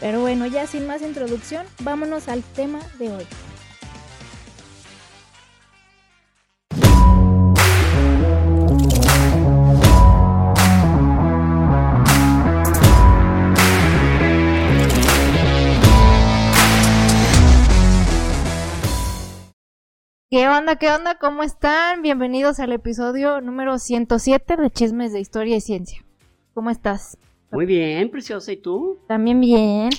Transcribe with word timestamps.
Pero 0.00 0.22
bueno, 0.22 0.46
ya 0.46 0.66
sin 0.66 0.86
más 0.86 1.02
introducción, 1.02 1.66
vámonos 1.80 2.28
al 2.28 2.42
tema 2.42 2.80
de 2.98 3.12
hoy. 3.12 3.26
¿Qué 20.30 20.48
onda? 20.48 20.76
¿Qué 20.76 20.90
onda? 20.90 21.18
¿Cómo 21.18 21.42
están? 21.42 22.00
Bienvenidos 22.00 22.58
al 22.60 22.72
episodio 22.72 23.42
número 23.42 23.78
107 23.78 24.56
de 24.56 24.70
Chismes 24.70 25.12
de 25.12 25.20
Historia 25.20 25.56
y 25.56 25.60
Ciencia. 25.60 26.02
¿Cómo 26.54 26.70
estás? 26.70 27.18
Muy 27.50 27.66
bien, 27.66 28.10
preciosa. 28.10 28.52
¿Y 28.52 28.56
tú? 28.56 28.98
También 29.06 29.40
bien. 29.40 29.90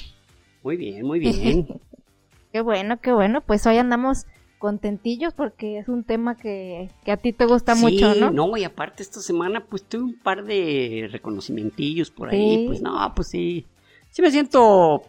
Muy 0.63 0.77
bien, 0.77 1.05
muy 1.05 1.19
bien. 1.19 1.67
qué 2.51 2.61
bueno, 2.61 2.99
qué 2.99 3.11
bueno. 3.11 3.41
Pues 3.41 3.65
hoy 3.65 3.77
andamos 3.77 4.25
contentillos 4.61 5.33
porque 5.33 5.79
es 5.79 5.87
un 5.87 6.03
tema 6.03 6.37
que, 6.37 6.89
a 7.07 7.17
ti 7.17 7.33
te 7.33 7.45
gusta 7.45 7.73
mucho, 7.73 8.13
¿no? 8.13 8.29
no, 8.29 8.55
y 8.57 8.63
aparte 8.63 9.01
esta 9.01 9.19
semana 9.19 9.65
pues 9.65 9.83
tuve 9.83 10.03
un 10.03 10.19
par 10.19 10.43
de 10.45 11.09
reconocimientillos 11.11 12.11
por 12.11 12.29
ahí, 12.29 12.67
pues 12.67 12.79
no, 12.79 13.11
pues 13.15 13.29
sí, 13.29 13.65
sí 14.11 14.21
me 14.21 14.29
siento, 14.29 15.01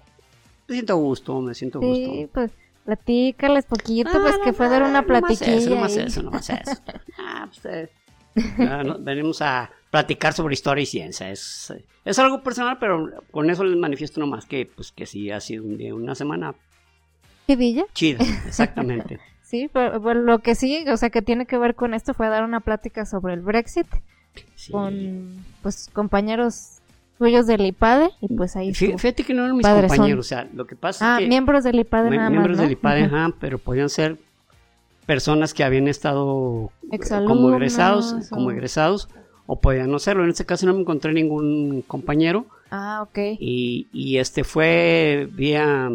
me 0.67 0.75
siento 0.75 0.95
a 0.95 0.97
gusto, 0.97 1.39
me 1.43 1.55
siento 1.55 1.81
a 1.81 1.83
gusto. 1.83 2.13
Sí, 2.13 2.29
pues 2.33 2.51
platícales 2.87 3.67
poquito, 3.67 4.11
pues 4.11 4.39
que 4.39 4.55
fue 4.55 4.71
dar 4.71 4.85
una 4.85 5.05
platiquilla. 5.05 5.69
No 5.69 5.77
más 5.77 5.97
eso, 5.99 6.23
no 6.23 6.31
más 6.31 6.49
eso, 6.49 6.67
no 6.67 6.71
más 6.71 6.79
eso. 6.79 6.83
ah, 7.19 7.47
pues 7.47 7.67
eh, 7.67 7.91
venimos 9.01 9.43
a 9.43 9.71
platicar 9.93 10.33
sobre 10.33 10.55
historia 10.55 10.83
y 10.83 10.87
ciencia. 10.87 11.31
Es, 11.31 11.73
es 12.07 12.19
algo 12.19 12.43
personal, 12.43 12.79
pero 12.81 13.11
con 13.31 13.51
eso 13.51 13.63
les 13.63 13.77
manifiesto 13.77 14.21
nomás 14.21 14.47
que, 14.47 14.65
pues, 14.75 14.91
que 14.91 15.05
sí 15.05 15.31
ha 15.31 15.39
sido 15.39 15.65
un 15.65 15.77
día, 15.77 15.95
una 15.95 16.15
semana. 16.15 16.55
Chida, 17.93 18.25
exactamente. 18.47 19.21
sí, 19.43 19.69
pero, 19.71 20.15
lo 20.15 20.39
que 20.39 20.55
sí, 20.55 20.87
o 20.89 20.97
sea, 20.97 21.11
que 21.11 21.21
tiene 21.21 21.45
que 21.45 21.59
ver 21.59 21.75
con 21.75 21.93
esto 21.93 22.15
fue 22.15 22.29
dar 22.29 22.43
una 22.43 22.61
plática 22.61 23.05
sobre 23.05 23.35
el 23.35 23.41
Brexit 23.43 23.87
con, 24.71 25.45
pues, 25.61 25.91
compañeros 25.93 26.79
tuyos 27.19 27.47
del 27.47 27.67
IPADE 27.67 28.11
y 28.23 28.35
pues 28.35 28.57
ahí 28.57 28.73
Fíjate 28.73 29.23
que 29.23 29.35
no 29.35 29.45
eran 29.45 29.57
mis 29.59 29.67
compañeros, 29.67 30.27
o 30.27 30.29
sea, 30.29 30.49
lo 30.55 30.67
que 30.67 30.75
pasa 30.75 31.17
ah, 31.17 31.19
es 31.19 31.25
que... 31.25 31.29
miembros 31.29 31.65
del 31.65 31.79
IPADE 31.79 32.11
nada 32.11 32.31
Miembros 32.31 32.57
del 32.57 32.73
IPADE, 32.73 33.05
ajá, 33.05 33.35
pero 33.39 33.59
podían 33.59 33.91
ser 33.91 34.17
personas 35.05 35.53
que 35.53 35.63
habían 35.63 35.87
estado 35.87 36.73
como 37.27 37.51
egresados, 37.51 38.29
como 38.31 38.51
egresados 38.51 39.09
o 39.47 39.61
podían 39.61 39.91
no 39.91 39.99
serlo. 39.99 40.25
En 40.25 40.31
este 40.31 40.47
caso 40.47 40.67
no 40.67 40.75
me 40.75 40.81
encontré 40.81 41.13
ningún 41.13 41.83
compañero. 41.83 42.47
Ah, 42.71 43.03
ok. 43.03 43.19
Y, 43.39 43.89
y 43.93 44.19
este 44.19 44.45
fue 44.45 45.29
vía, 45.33 45.89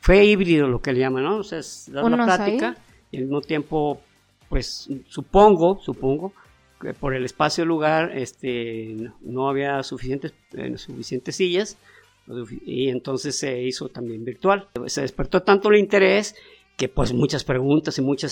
fue 0.00 0.24
híbrido 0.24 0.68
lo 0.68 0.80
que 0.80 0.92
le 0.92 1.00
llaman, 1.00 1.24
¿no? 1.24 1.38
O 1.38 1.42
sea, 1.42 1.58
es 1.58 1.90
dar 1.92 2.04
una 2.04 2.24
plática 2.24 2.76
y 3.10 3.18
al 3.18 3.24
mismo 3.24 3.40
tiempo, 3.40 4.00
pues 4.48 4.88
supongo, 5.08 5.78
supongo, 5.80 6.32
que 6.80 6.92
por 6.92 7.14
el 7.14 7.24
espacio 7.24 7.64
lugar 7.64 8.16
este, 8.16 8.96
no 9.20 9.48
había 9.48 9.82
suficientes, 9.82 10.34
eh, 10.52 10.76
suficientes 10.76 11.36
sillas 11.36 11.78
y 12.64 12.88
entonces 12.88 13.38
se 13.38 13.62
hizo 13.62 13.88
también 13.88 14.24
virtual. 14.24 14.68
Se 14.86 15.02
despertó 15.02 15.42
tanto 15.42 15.70
el 15.70 15.78
interés 15.78 16.34
que 16.76 16.88
pues 16.88 17.12
muchas 17.12 17.44
preguntas 17.44 17.98
y 17.98 18.02
mucha 18.02 18.28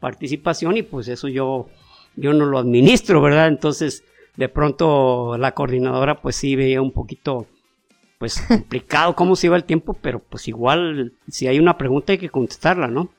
participación 0.00 0.76
y 0.76 0.82
pues 0.82 1.08
eso 1.08 1.28
yo, 1.28 1.68
yo 2.16 2.32
no 2.32 2.46
lo 2.46 2.58
administro, 2.58 3.20
¿verdad? 3.20 3.48
Entonces 3.48 4.04
de 4.36 4.48
pronto 4.48 5.36
la 5.38 5.52
coordinadora 5.52 6.20
pues 6.20 6.36
sí 6.36 6.56
veía 6.56 6.82
un 6.82 6.92
poquito 6.92 7.46
pues 8.18 8.40
complicado 8.48 9.14
cómo 9.14 9.36
se 9.36 9.46
iba 9.46 9.56
el 9.56 9.64
tiempo, 9.64 9.94
pero 9.94 10.18
pues 10.18 10.48
igual 10.48 11.12
si 11.28 11.46
hay 11.46 11.58
una 11.58 11.78
pregunta 11.78 12.12
hay 12.12 12.18
que 12.18 12.30
contestarla, 12.30 12.88
¿no? 12.88 13.10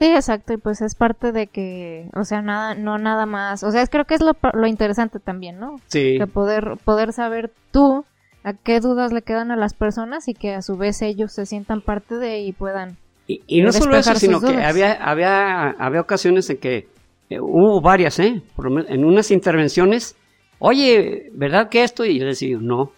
Sí, 0.00 0.06
exacto, 0.06 0.52
y 0.52 0.56
pues 0.56 0.82
es 0.82 0.96
parte 0.96 1.30
de 1.30 1.46
que, 1.46 2.10
o 2.14 2.24
sea, 2.24 2.42
nada, 2.42 2.74
no 2.74 2.98
nada 2.98 3.26
más, 3.26 3.62
o 3.62 3.70
sea, 3.70 3.86
creo 3.86 4.04
que 4.04 4.14
es 4.14 4.20
lo, 4.20 4.36
lo 4.52 4.66
interesante 4.66 5.20
también, 5.20 5.60
¿no? 5.60 5.80
Sí. 5.86 6.16
Que 6.18 6.26
poder, 6.26 6.76
poder 6.84 7.12
saber 7.12 7.52
tú 7.70 8.04
a 8.42 8.54
qué 8.54 8.80
dudas 8.80 9.12
le 9.12 9.22
quedan 9.22 9.52
a 9.52 9.56
las 9.56 9.72
personas 9.72 10.26
y 10.26 10.34
que 10.34 10.52
a 10.52 10.62
su 10.62 10.76
vez 10.76 11.00
ellos 11.00 11.32
se 11.32 11.46
sientan 11.46 11.80
parte 11.80 12.16
de 12.16 12.40
y 12.40 12.52
puedan 12.52 12.98
y, 13.26 13.62
no 13.62 13.72
solo 13.72 13.96
eso, 13.96 14.14
sino 14.16 14.40
que 14.40 14.62
había, 14.62 14.92
había, 14.92 15.70
había 15.70 16.00
ocasiones 16.00 16.50
en 16.50 16.58
que 16.58 16.88
eh, 17.30 17.40
hubo 17.40 17.80
varias, 17.80 18.18
¿eh? 18.18 18.42
en 18.88 19.04
unas 19.04 19.30
intervenciones, 19.30 20.16
oye, 20.58 21.30
¿verdad 21.32 21.68
que 21.68 21.82
esto? 21.82 22.04
Y 22.04 22.18
yo 22.18 22.26
decía, 22.26 22.56
no, 22.60 22.92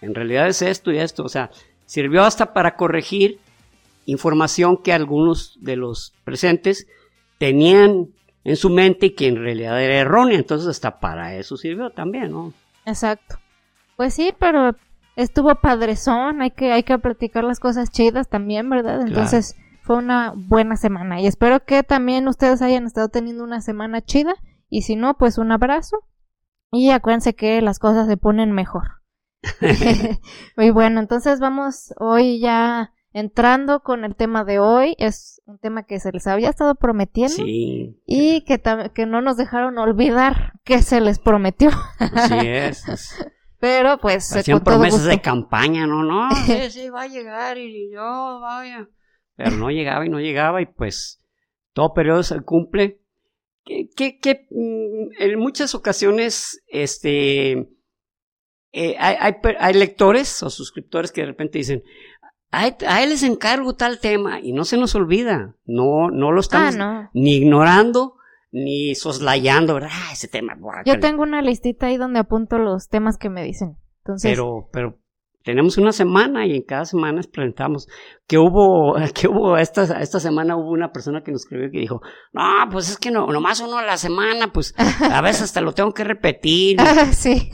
en 0.00 0.14
realidad 0.14 0.48
es 0.48 0.62
esto 0.62 0.90
y 0.92 0.98
esto. 0.98 1.24
O 1.24 1.28
sea, 1.28 1.50
sirvió 1.86 2.22
hasta 2.22 2.52
para 2.52 2.76
corregir 2.76 3.38
información 4.06 4.78
que 4.78 4.92
algunos 4.92 5.56
de 5.60 5.76
los 5.76 6.12
presentes 6.24 6.86
tenían 7.38 8.08
en 8.44 8.56
su 8.56 8.70
mente 8.70 9.06
y 9.06 9.14
que 9.14 9.28
en 9.28 9.36
realidad 9.36 9.82
era 9.82 9.96
errónea. 9.96 10.38
Entonces, 10.38 10.68
hasta 10.68 10.98
para 10.98 11.36
eso 11.36 11.56
sirvió 11.56 11.90
también, 11.90 12.32
¿no? 12.32 12.52
Exacto. 12.86 13.38
Pues 13.96 14.14
sí, 14.14 14.32
pero 14.38 14.74
estuvo 15.16 15.54
padrezón, 15.56 16.42
hay 16.42 16.50
que, 16.50 16.72
hay 16.72 16.82
que 16.82 16.98
practicar 16.98 17.44
las 17.44 17.60
cosas 17.60 17.90
chidas 17.90 18.28
también, 18.28 18.68
¿verdad? 18.70 19.02
Entonces 19.06 19.56
fue 19.82 19.96
una 19.96 20.32
buena 20.34 20.76
semana 20.76 21.20
y 21.20 21.26
espero 21.26 21.64
que 21.64 21.82
también 21.82 22.28
ustedes 22.28 22.62
hayan 22.62 22.86
estado 22.86 23.08
teniendo 23.08 23.44
una 23.44 23.60
semana 23.60 24.02
chida 24.02 24.34
y 24.68 24.82
si 24.82 24.96
no, 24.96 25.16
pues 25.16 25.38
un 25.38 25.52
abrazo 25.52 25.98
y 26.70 26.90
acuérdense 26.90 27.34
que 27.34 27.60
las 27.62 27.78
cosas 27.78 28.06
se 28.06 28.16
ponen 28.16 28.52
mejor. 28.52 29.02
Muy 30.56 30.70
bueno, 30.70 31.00
entonces 31.00 31.40
vamos 31.40 31.92
hoy 31.98 32.40
ya 32.40 32.92
entrando 33.12 33.80
con 33.82 34.04
el 34.04 34.14
tema 34.14 34.44
de 34.44 34.58
hoy. 34.58 34.94
Es 34.98 35.42
un 35.46 35.58
tema 35.58 35.82
que 35.82 36.00
se 36.00 36.12
les 36.12 36.26
había 36.26 36.50
estado 36.50 36.74
prometiendo 36.74 37.42
y 37.44 38.44
que, 38.46 38.60
que 38.94 39.06
no 39.06 39.20
nos 39.20 39.36
dejaron 39.36 39.78
olvidar 39.78 40.54
que 40.64 40.82
se 40.82 41.00
les 41.00 41.18
prometió. 41.18 41.70
Así 41.98 42.34
es. 42.42 42.84
Pero 43.58 43.98
pues. 43.98 44.34
Hacían 44.34 44.60
promesas 44.60 45.04
de 45.04 45.20
campaña, 45.20 45.86
¿no? 45.86 46.02
No, 46.02 46.30
sí, 46.46 46.70
sí, 46.70 46.88
va 46.88 47.02
a 47.02 47.08
llegar 47.08 47.58
y 47.58 47.90
yo, 47.92 48.40
vaya. 48.40 48.88
Pero 49.44 49.56
no 49.56 49.70
llegaba 49.70 50.04
y 50.04 50.08
no 50.08 50.20
llegaba 50.20 50.60
y 50.62 50.66
pues 50.66 51.22
todo 51.72 51.94
periodo 51.94 52.22
se 52.22 52.40
cumple. 52.42 53.00
Que, 53.64 53.88
que, 53.94 54.18
que 54.18 54.46
mm, 54.50 55.22
en 55.22 55.38
muchas 55.38 55.74
ocasiones, 55.74 56.62
este. 56.68 57.68
Eh, 58.72 58.96
hay, 58.98 59.16
hay, 59.18 59.34
hay, 59.58 59.74
lectores 59.74 60.42
o 60.42 60.50
suscriptores 60.50 61.10
que 61.10 61.22
de 61.22 61.26
repente 61.26 61.58
dicen, 61.58 61.82
a, 62.52 62.70
a, 62.86 63.02
él 63.02 63.10
les 63.10 63.24
encargo 63.24 63.74
tal 63.74 63.98
tema 63.98 64.40
y 64.40 64.52
no 64.52 64.64
se 64.64 64.76
nos 64.76 64.94
olvida, 64.94 65.56
no, 65.64 66.10
no 66.10 66.30
lo 66.30 66.40
estamos 66.40 66.76
ah, 66.78 67.10
ni 67.12 67.36
ignorando 67.36 68.14
ni 68.52 68.94
soslayando, 68.94 69.74
¿verdad? 69.74 69.90
Ah, 69.92 70.10
ese 70.12 70.28
tema. 70.28 70.56
Yo 70.84 70.98
tengo 71.00 71.22
una 71.22 71.42
listita 71.42 71.86
ahí 71.86 71.96
donde 71.96 72.20
apunto 72.20 72.58
los 72.58 72.88
temas 72.88 73.16
que 73.16 73.30
me 73.30 73.44
dicen. 73.44 73.76
Entonces... 73.98 74.30
Pero, 74.30 74.68
pero 74.72 74.99
tenemos 75.42 75.78
una 75.78 75.92
semana 75.92 76.46
y 76.46 76.54
en 76.54 76.62
cada 76.62 76.84
semana 76.84 77.22
presentamos 77.32 77.88
que 78.26 78.38
hubo, 78.38 78.94
que 79.14 79.28
hubo 79.28 79.56
esta, 79.56 80.00
esta 80.00 80.20
semana 80.20 80.56
hubo 80.56 80.70
una 80.70 80.92
persona 80.92 81.22
que 81.22 81.32
nos 81.32 81.42
escribió 81.42 81.70
que 81.70 81.78
dijo, 81.78 82.00
no, 82.32 82.42
pues 82.70 82.90
es 82.90 82.98
que 82.98 83.10
no, 83.10 83.26
nomás 83.26 83.60
uno 83.60 83.78
a 83.78 83.84
la 83.84 83.96
semana, 83.96 84.52
pues 84.52 84.74
a 84.78 85.20
veces 85.22 85.42
hasta 85.42 85.60
lo 85.60 85.72
tengo 85.72 85.92
que 85.92 86.04
repetir. 86.04 86.78
sí. 87.12 87.50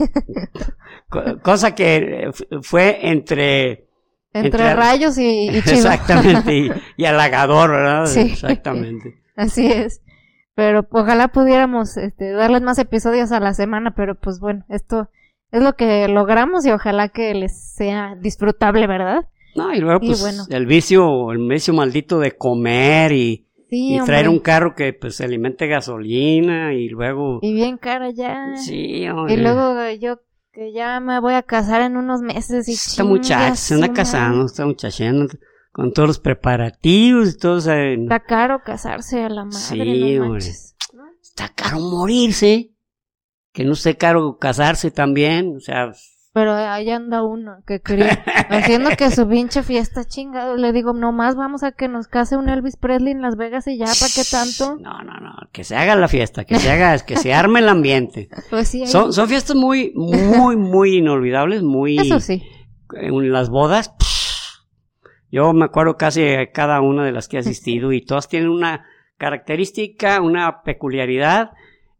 Cosa 1.41 1.75
que 1.75 2.31
fue 2.61 3.09
entre... 3.09 3.85
Entre, 4.33 4.75
rayos 4.75 5.17
y, 5.17 5.49
y 5.49 5.57
Exactamente, 5.57 6.53
y, 6.53 6.69
y, 6.97 7.05
halagador, 7.05 7.71
¿verdad? 7.71 8.05
Sí. 8.05 8.19
Exactamente. 8.19 9.19
Así 9.35 9.65
es. 9.65 10.01
Pero 10.53 10.85
ojalá 10.91 11.29
pudiéramos 11.29 11.97
este, 11.97 12.31
darles 12.33 12.61
más 12.61 12.77
episodios 12.77 13.31
a 13.31 13.39
la 13.39 13.55
semana, 13.55 13.93
pero 13.95 14.13
pues 14.13 14.39
bueno, 14.39 14.63
esto 14.69 15.09
es 15.51 15.61
lo 15.61 15.73
que 15.73 16.07
logramos 16.07 16.65
y 16.65 16.71
ojalá 16.71 17.09
que 17.09 17.33
les 17.33 17.75
sea 17.75 18.15
disfrutable, 18.19 18.87
¿verdad? 18.87 19.27
No, 19.55 19.73
y 19.73 19.79
luego 19.79 19.99
pues 20.01 20.47
el 20.49 20.65
vicio, 20.65 21.31
el 21.31 21.47
vicio 21.47 21.73
maldito 21.73 22.19
de 22.19 22.33
comer 22.33 23.11
y, 23.11 23.47
y 23.69 23.99
traer 24.01 24.29
un 24.29 24.39
carro 24.39 24.75
que 24.75 24.93
pues 24.93 25.15
se 25.15 25.23
alimente 25.23 25.67
gasolina 25.67 26.73
y 26.73 26.89
luego... 26.89 27.39
Y 27.41 27.53
bien 27.53 27.77
cara 27.77 28.11
ya. 28.11 28.55
Sí, 28.55 29.07
hombre. 29.07 29.33
Y 29.33 29.37
luego 29.37 29.89
yo 29.99 30.19
que 30.51 30.73
ya 30.73 30.99
me 30.99 31.19
voy 31.19 31.35
a 31.35 31.43
casar 31.43 31.81
en 31.81 31.97
unos 31.97 32.21
meses 32.21 32.67
y 32.67 32.73
Esta 32.73 33.03
muchacha 33.03 33.55
se 33.55 33.75
anda 33.75 33.93
casando, 33.93 34.45
esta 34.45 34.65
muchacha 34.65 35.11
con 35.71 35.93
todos 35.93 36.07
los 36.07 36.19
preparativos 36.19 37.29
y 37.29 37.37
todo. 37.37 37.57
Está 37.57 38.19
caro 38.21 38.61
casarse 38.65 39.23
a 39.23 39.29
la 39.29 39.45
madre. 39.45 39.59
Sí, 39.59 40.17
no 40.17 40.35
Está 41.21 41.49
caro 41.49 41.79
morirse. 41.79 42.71
Que 43.57 43.65
no 43.65 43.73
esté 43.73 43.97
caro 43.97 44.37
casarse 44.37 44.91
también. 44.91 45.55
O 45.57 45.59
sea, 45.59 45.91
pero 46.31 46.53
ahí 46.53 46.91
anda 46.91 47.23
uno 47.23 47.63
que 47.65 47.79
quería, 47.79 48.23
haciendo 48.49 48.91
que 48.91 49.09
su 49.09 49.27
pinche 49.27 49.63
fiesta 49.63 50.05
chingado. 50.05 50.57
Le 50.57 50.71
digo, 50.73 50.93
nomás 50.93 51.35
vamos 51.35 51.63
a 51.63 51.71
que 51.71 51.87
nos 51.87 52.07
case 52.07 52.37
un 52.37 52.49
Elvis 52.49 52.77
Presley 52.77 53.13
en 53.13 53.23
Las 53.23 53.35
Vegas 53.35 53.65
y 53.65 53.79
ya, 53.79 53.85
¿para 53.85 54.11
qué 54.13 54.21
tanto? 54.29 54.77
No, 54.79 55.01
no, 55.01 55.19
no, 55.19 55.33
que 55.51 55.63
se 55.63 55.75
haga 55.75 55.95
la 55.95 56.07
fiesta, 56.07 56.45
que 56.45 56.59
se 56.59 56.69
haga, 56.69 56.99
que 56.99 57.17
se 57.17 57.33
arme 57.33 57.61
el 57.61 57.69
ambiente. 57.69 58.29
Pues 58.51 58.67
sí, 58.67 58.85
son, 58.85 59.11
son 59.11 59.27
fiestas 59.27 59.55
muy, 59.55 59.91
muy, 59.95 60.55
muy 60.55 60.97
inolvidables, 60.97 61.63
muy... 61.63 61.97
Eso 61.97 62.19
sí. 62.19 62.43
En 62.93 63.31
las 63.31 63.49
bodas, 63.49 63.91
yo 65.31 65.51
me 65.53 65.65
acuerdo 65.65 65.97
casi 65.97 66.21
de 66.21 66.51
cada 66.51 66.79
una 66.81 67.03
de 67.05 67.11
las 67.11 67.27
que 67.27 67.37
he 67.37 67.39
asistido 67.39 67.91
y 67.91 68.05
todas 68.05 68.27
tienen 68.27 68.49
una 68.49 68.85
característica, 69.17 70.21
una 70.21 70.61
peculiaridad 70.61 71.53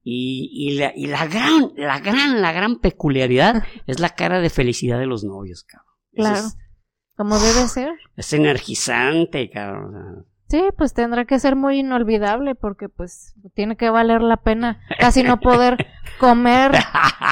y, 0.10 0.78
la, 0.78 0.94
y 0.96 1.08
la 1.08 1.28
gran, 1.28 1.72
la 1.76 2.00
gran, 2.00 2.42
la 2.42 2.54
gran 2.54 2.80
peculiaridad 2.80 3.64
es 3.88 4.00
la 4.00 4.10
cara 4.10 4.40
de 4.40 4.50
felicidad 4.50 5.00
de 5.00 5.06
los 5.06 5.24
novios, 5.24 5.64
cabrón. 5.64 5.88
Claro. 6.14 6.48
como 7.16 7.38
debe 7.38 7.68
ser. 7.68 7.94
Es 8.16 8.34
energizante, 8.34 9.50
cabrón. 9.50 10.26
Sí, 10.50 10.64
pues 10.78 10.94
tendrá 10.94 11.26
que 11.26 11.40
ser 11.40 11.58
muy 11.58 11.80
inolvidable 11.80 12.56
porque 12.56 12.88
pues 12.88 13.36
tiene 13.54 13.76
que 13.76 13.90
valer 13.90 14.22
la 14.22 14.38
pena 14.38 14.80
casi 14.98 15.24
no 15.24 15.42
poder 15.42 15.86
comer 16.20 16.72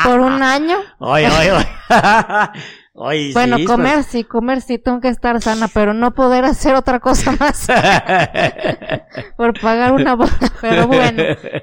por 0.04 0.19
un 0.19 0.44
año. 0.44 0.77
Oye, 1.00 1.30
oye, 1.30 1.51
oye. 1.54 1.68
bueno, 2.95 3.57
comer 3.68 4.03
sí, 4.03 4.24
comer 4.24 4.62
sí, 4.62 4.80
tengo 4.80 5.01
que 5.01 5.09
estar 5.09 5.42
sana, 5.42 5.68
pero 5.68 5.94
no 5.94 6.13
poder 6.13 6.45
hacer 6.45 6.75
otra 6.75 7.01
cosa 7.01 7.36
más 7.38 7.68
por 9.38 9.59
pagar 9.59 9.92
una 9.92 10.15
boda. 10.15 10.31
Pero 10.62 10.88
bueno, 10.88 11.21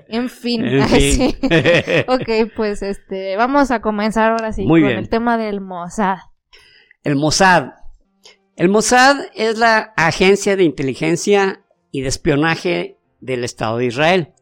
en 0.08 0.29
fin. 0.29 0.62
ok, 2.06 2.52
pues 2.55 2.82
este, 2.82 3.37
vamos 3.37 3.70
a 3.70 3.81
comenzar 3.81 4.32
ahora 4.32 4.52
sí 4.52 4.67
con 4.67 4.84
el 4.84 5.08
tema 5.08 5.38
del 5.38 5.62
Mossad. 5.62 6.19
El 7.02 7.17
Mossad. 7.17 7.70
El 8.56 8.69
Mossad 8.69 9.17
es 9.35 9.56
la 9.56 9.94
agencia 9.96 10.55
de 10.55 10.64
inteligencia 10.64 11.64
y 11.90 12.02
de 12.02 12.08
espionaje 12.08 12.99
del 13.20 13.44
Estado 13.44 13.78
de 13.78 13.87
Israel. 13.87 14.35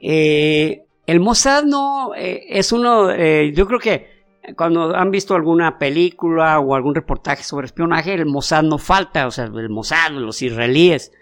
Eh, 0.00 0.86
el 1.06 1.20
Mossad 1.20 1.62
no 1.62 2.14
eh, 2.16 2.46
es 2.48 2.72
uno, 2.72 3.12
eh, 3.12 3.52
yo 3.54 3.66
creo 3.68 3.78
que 3.78 4.09
cuando 4.56 4.94
han 4.96 5.10
visto 5.10 5.34
alguna 5.34 5.78
película 5.78 6.58
o 6.60 6.74
algún 6.74 6.94
reportaje 6.94 7.42
sobre 7.42 7.66
espionaje, 7.66 8.14
el 8.14 8.26
Mossad 8.26 8.62
no 8.62 8.78
falta, 8.78 9.26
o 9.26 9.30
sea, 9.30 9.44
el 9.44 9.68
Mossad, 9.68 10.12
los 10.12 10.42
israelíes, 10.42 11.12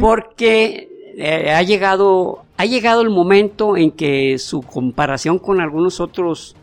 porque 0.00 0.88
eh, 1.16 1.50
ha 1.50 1.62
llegado 1.62 2.44
ha 2.56 2.66
llegado 2.66 3.00
el 3.00 3.10
momento 3.10 3.76
en 3.76 3.90
que 3.90 4.38
su 4.38 4.62
comparación 4.62 5.38
con 5.38 5.60
algunos 5.60 6.00
otros 6.00 6.56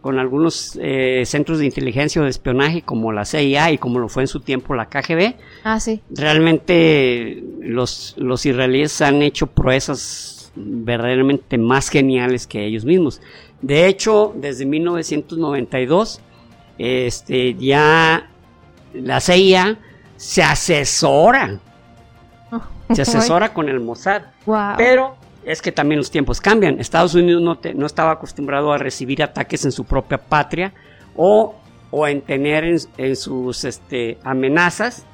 con 0.00 0.18
algunos 0.18 0.78
eh, 0.80 1.22
centros 1.24 1.58
de 1.58 1.66
inteligencia 1.66 2.20
o 2.20 2.24
de 2.24 2.30
espionaje 2.30 2.82
como 2.82 3.12
la 3.12 3.24
CIA 3.24 3.72
y 3.72 3.78
como 3.78 3.98
lo 3.98 4.08
fue 4.08 4.22
en 4.22 4.28
su 4.28 4.40
tiempo 4.40 4.74
la 4.74 4.86
KGB, 4.86 5.34
ah, 5.64 5.80
sí. 5.80 6.00
realmente 6.10 7.42
los, 7.60 8.14
los 8.16 8.46
israelíes 8.46 9.00
han 9.02 9.22
hecho 9.22 9.48
proezas 9.48 10.52
verdaderamente 10.54 11.58
más 11.58 11.88
geniales 11.88 12.46
que 12.46 12.64
ellos 12.64 12.84
mismos. 12.84 13.20
De 13.60 13.86
hecho, 13.86 14.32
desde 14.36 14.64
1992, 14.66 16.20
este, 16.78 17.54
ya 17.54 18.30
la 18.94 19.20
CIA 19.20 19.78
se 20.16 20.42
asesora, 20.42 21.58
se 22.92 23.02
asesora 23.02 23.52
con 23.52 23.68
el 23.68 23.80
Mossad. 23.80 24.22
Pero 24.76 25.16
es 25.44 25.62
que 25.62 25.72
también 25.72 25.98
los 25.98 26.10
tiempos 26.10 26.40
cambian. 26.40 26.78
Estados 26.78 27.14
Unidos 27.14 27.42
no, 27.42 27.58
no 27.74 27.86
estaba 27.86 28.12
acostumbrado 28.12 28.72
a 28.72 28.78
recibir 28.78 29.22
ataques 29.22 29.64
en 29.64 29.72
su 29.72 29.84
propia 29.84 30.18
patria 30.18 30.72
o, 31.16 31.54
o 31.90 32.06
en 32.06 32.20
tener 32.20 32.64
en, 32.64 33.16
sus 33.16 33.64
este, 33.64 34.18
amenazas 34.24 35.04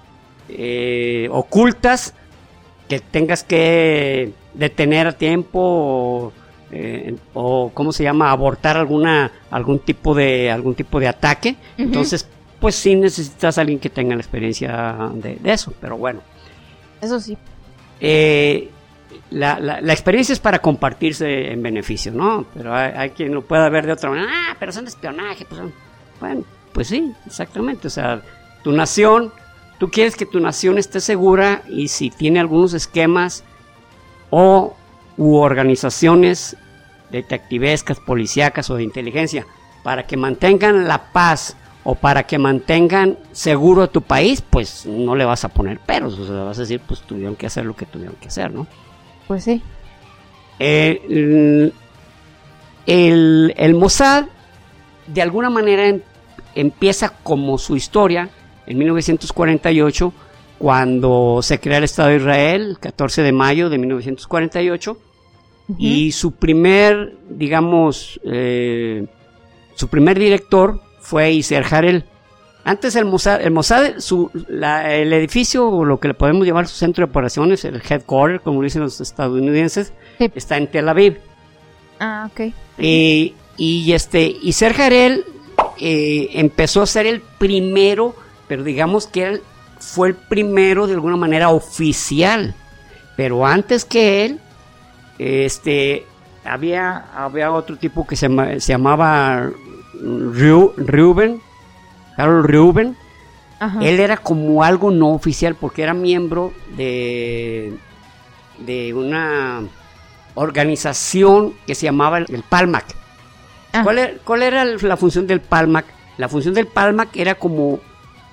eh, 0.48 1.28
ocultas 1.30 2.14
que 2.88 3.00
tengas 3.00 3.42
que 3.44 4.32
detener 4.52 5.06
a 5.06 5.12
tiempo 5.12 5.60
o 5.60 6.32
eh, 6.76 7.14
o 7.34 7.70
cómo 7.72 7.92
se 7.92 8.02
llama 8.02 8.32
abortar 8.32 8.76
alguna 8.76 9.30
algún 9.48 9.78
tipo 9.78 10.12
de 10.12 10.50
algún 10.50 10.74
tipo 10.74 10.98
de 10.98 11.06
ataque. 11.06 11.54
Entonces 11.78 12.28
pues 12.58 12.74
sí 12.74 12.96
necesitas 12.96 13.58
a 13.58 13.60
alguien 13.60 13.78
que 13.78 13.90
tenga 13.90 14.16
la 14.16 14.20
experiencia 14.20 14.96
de, 15.14 15.38
eso 15.44 15.72
pero 15.80 15.96
bueno. 15.96 16.20
Eso 17.00 17.20
sí. 17.20 17.38
Eh, 18.00 18.70
la, 19.30 19.60
la, 19.60 19.92
experiencia 19.92 20.32
es 20.32 20.40
para 20.40 20.58
compartirse 20.58 21.52
en 21.52 21.62
beneficio 21.62 22.10
no 22.10 22.44
pero 22.52 22.74
hay, 22.74 23.10
quien 23.10 23.32
lo 23.32 23.42
pueda 23.42 23.68
ver 23.68 23.86
de 23.86 23.92
otra 23.92 24.10
manera. 24.10 24.28
Ah 24.32 24.56
pero 24.58 24.72
son 24.72 24.84
de 24.84 24.90
espionaje 24.90 25.46
pues 25.48 25.60
bueno 26.18 26.42
pues 26.72 26.88
sí 26.88 27.12
exactamente. 27.24 27.86
O 27.86 27.90
sea 27.90 28.20
tu 28.64 28.72
nación 28.72 29.32
tú 29.78 29.90
quieres 29.90 30.16
que 30.16 30.26
tu 30.26 30.40
nación 30.40 30.78
esté 30.78 30.98
segura 30.98 31.62
y 31.68 31.86
si 31.86 32.10
tiene 32.10 32.40
algunos 32.40 32.74
esquemas 32.74 33.44
o 34.30 34.74
u 35.16 35.36
organizaciones 35.36 36.56
detectivescas, 37.10 38.00
policíacas 38.00 38.70
o 38.70 38.76
de 38.76 38.82
inteligencia, 38.82 39.46
para 39.82 40.06
que 40.06 40.16
mantengan 40.16 40.88
la 40.88 41.12
paz 41.12 41.56
o 41.84 41.94
para 41.94 42.24
que 42.24 42.38
mantengan 42.38 43.18
seguro 43.32 43.88
tu 43.88 44.02
país, 44.02 44.42
pues 44.42 44.86
no 44.86 45.14
le 45.14 45.24
vas 45.24 45.44
a 45.44 45.50
poner 45.50 45.78
peros, 45.78 46.18
o 46.18 46.26
sea, 46.26 46.44
vas 46.44 46.58
a 46.58 46.62
decir, 46.62 46.80
pues 46.80 47.02
tuvieron 47.02 47.36
que 47.36 47.46
hacer 47.46 47.66
lo 47.66 47.76
que 47.76 47.84
tuvieron 47.84 48.16
que 48.16 48.28
hacer, 48.28 48.50
¿no? 48.50 48.66
Pues 49.28 49.44
sí. 49.44 49.62
Eh, 50.58 51.72
el, 52.86 53.54
el, 53.56 53.74
Mossad, 53.74 54.24
de 55.06 55.22
alguna 55.22 55.50
manera, 55.50 55.86
em, 55.86 56.00
empieza 56.54 57.10
como 57.10 57.58
su 57.58 57.76
historia 57.76 58.30
en 58.66 58.78
1948, 58.78 60.12
cuando 60.58 61.40
se 61.42 61.60
crea 61.60 61.78
el 61.78 61.84
Estado 61.84 62.08
de 62.10 62.16
Israel, 62.16 62.62
el 62.62 62.78
14 62.78 63.22
de 63.22 63.32
mayo 63.32 63.68
de 63.68 63.76
1948 63.76 64.96
y 65.78 66.12
su 66.12 66.32
primer, 66.32 67.16
digamos, 67.28 68.20
eh, 68.24 69.06
su 69.74 69.88
primer 69.88 70.18
director 70.18 70.80
fue 71.00 71.32
Iser 71.32 71.64
Harel. 71.70 72.04
Antes 72.64 72.96
el 72.96 73.04
Mossad, 73.04 73.42
el, 73.42 73.50
Mossad 73.50 73.98
su, 73.98 74.30
el 74.34 75.12
edificio, 75.12 75.68
o 75.68 75.84
lo 75.84 76.00
que 76.00 76.08
le 76.08 76.14
podemos 76.14 76.46
llamar 76.46 76.66
su 76.66 76.76
centro 76.76 77.04
de 77.04 77.10
operaciones, 77.10 77.64
el 77.64 77.82
headquarter, 77.88 78.40
como 78.40 78.62
dicen 78.62 78.82
los 78.82 79.00
estadounidenses, 79.00 79.92
está 80.18 80.56
en 80.56 80.70
Tel 80.70 80.88
Aviv. 80.88 81.18
Ah, 82.00 82.28
ok. 82.30 82.52
y 82.78 83.92
este, 83.92 84.36
Iser 84.42 84.80
Harel 84.80 85.24
eh, 85.78 86.30
empezó 86.34 86.82
a 86.82 86.86
ser 86.86 87.06
el 87.06 87.20
primero, 87.20 88.14
pero 88.48 88.62
digamos 88.62 89.06
que 89.06 89.24
él 89.24 89.42
fue 89.78 90.08
el 90.08 90.14
primero 90.14 90.86
de 90.86 90.94
alguna 90.94 91.16
manera 91.16 91.50
oficial. 91.50 92.54
Pero 93.16 93.46
antes 93.46 93.84
que 93.84 94.24
él, 94.24 94.40
este, 95.18 96.06
había, 96.44 97.06
había 97.14 97.52
otro 97.52 97.76
tipo 97.76 98.06
que 98.06 98.16
se, 98.16 98.28
llamaba 98.60 99.50
Reuben, 100.02 101.40
Carol 102.16 102.44
Reuben. 102.44 102.96
Él 103.80 103.98
era 103.98 104.18
como 104.18 104.62
algo 104.62 104.90
no 104.90 105.12
oficial 105.12 105.54
porque 105.54 105.82
era 105.82 105.94
miembro 105.94 106.52
de, 106.76 107.72
de 108.58 108.92
una 108.92 109.62
organización 110.34 111.54
que 111.66 111.74
se 111.74 111.86
llamaba 111.86 112.18
el 112.18 112.44
Palmac. 112.46 112.84
Ah. 113.72 113.82
¿Cuál, 113.82 113.98
era, 113.98 114.12
¿Cuál, 114.22 114.42
era, 114.42 114.64
la 114.64 114.96
función 114.96 115.26
del 115.26 115.40
Palmac? 115.40 115.86
La 116.18 116.28
función 116.28 116.52
del 116.52 116.66
Palmac 116.66 117.16
era 117.16 117.36
como, 117.36 117.80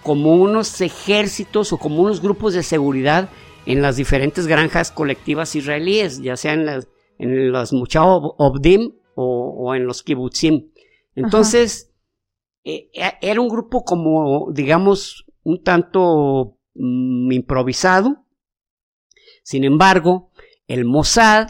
como 0.04 0.36
unos 0.36 0.82
ejércitos 0.82 1.72
o 1.72 1.78
como 1.78 2.02
unos 2.02 2.22
grupos 2.22 2.54
de 2.54 2.64
seguridad 2.64 3.30
en 3.66 3.82
las 3.82 3.96
diferentes 3.96 4.48
granjas 4.48 4.92
colectivas 4.92 5.56
israelíes, 5.56 6.22
ya 6.22 6.38
sea 6.38 6.54
en 6.54 6.66
las, 6.66 6.88
en 7.18 7.52
los 7.52 7.72
Obdim 7.74 8.94
o, 9.16 9.76
en 9.76 9.86
los 9.86 10.04
Kibbutzim. 10.04 10.72
Entonces, 11.16 11.94
eh, 12.64 12.90
eh, 12.94 13.14
era 13.22 13.42
un 13.42 13.50
grupo 13.50 13.84
como, 13.84 14.52
digamos, 14.52 15.26
un 15.44 15.64
tanto 15.64 16.58
mm, 16.74 17.32
improvisado. 17.32 18.26
Sin 19.44 19.64
embargo, 19.64 20.32
el 20.68 20.86
Mossad 20.86 21.50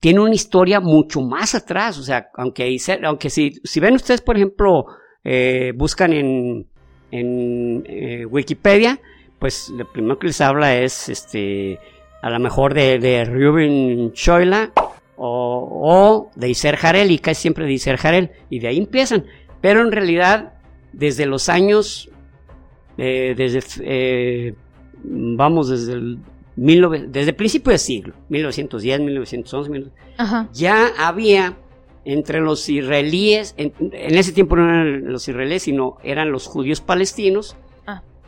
tiene 0.00 0.20
una 0.20 0.34
historia 0.34 0.80
mucho 0.80 1.20
más 1.20 1.54
atrás. 1.54 1.98
O 1.98 2.02
sea, 2.02 2.30
aunque, 2.34 2.76
aunque 3.04 3.30
si, 3.30 3.60
si 3.62 3.80
ven 3.80 3.94
ustedes, 3.94 4.20
por 4.20 4.36
ejemplo, 4.36 4.86
eh, 5.22 5.72
buscan 5.76 6.12
en, 6.12 6.68
en 7.10 7.84
Wikipedia, 8.30 9.00
pues 9.42 9.70
lo 9.70 9.90
primero 9.90 10.20
que 10.20 10.28
les 10.28 10.40
habla 10.40 10.78
es 10.78 11.08
este 11.08 11.80
a 12.22 12.30
lo 12.30 12.38
mejor 12.38 12.74
de, 12.74 13.00
de 13.00 13.24
Ruben 13.24 14.12
Schoila 14.14 14.70
o, 15.16 16.30
de 16.36 16.48
Iser 16.48 16.78
Harel 16.80 17.10
y 17.10 17.18
casi 17.18 17.42
siempre 17.42 17.66
de 17.66 17.72
Iser 17.72 17.98
Harel 18.00 18.30
y 18.50 18.60
de 18.60 18.68
ahí 18.68 18.78
empiezan 18.78 19.26
pero 19.60 19.80
en 19.80 19.90
realidad 19.90 20.54
desde 20.92 21.26
los 21.26 21.48
años 21.48 22.08
eh, 22.98 23.34
desde 23.36 23.64
eh, 23.80 24.54
vamos 25.02 25.70
desde 25.70 25.94
el, 25.94 26.20
desde 26.54 27.30
el 27.30 27.36
principio 27.36 27.70
del 27.70 27.80
siglo, 27.80 28.14
1910, 28.28 29.00
1911, 29.00 29.90
ya 30.52 30.92
había 30.98 31.56
entre 32.04 32.40
los 32.40 32.68
israelíes, 32.68 33.54
en, 33.56 33.72
ese 33.92 34.32
tiempo 34.32 34.56
no 34.56 34.64
eran 34.68 35.10
los 35.10 35.26
israelíes, 35.26 35.62
sino 35.62 35.96
eran 36.04 36.30
los 36.30 36.46
judíos 36.46 36.80
palestinos. 36.80 37.56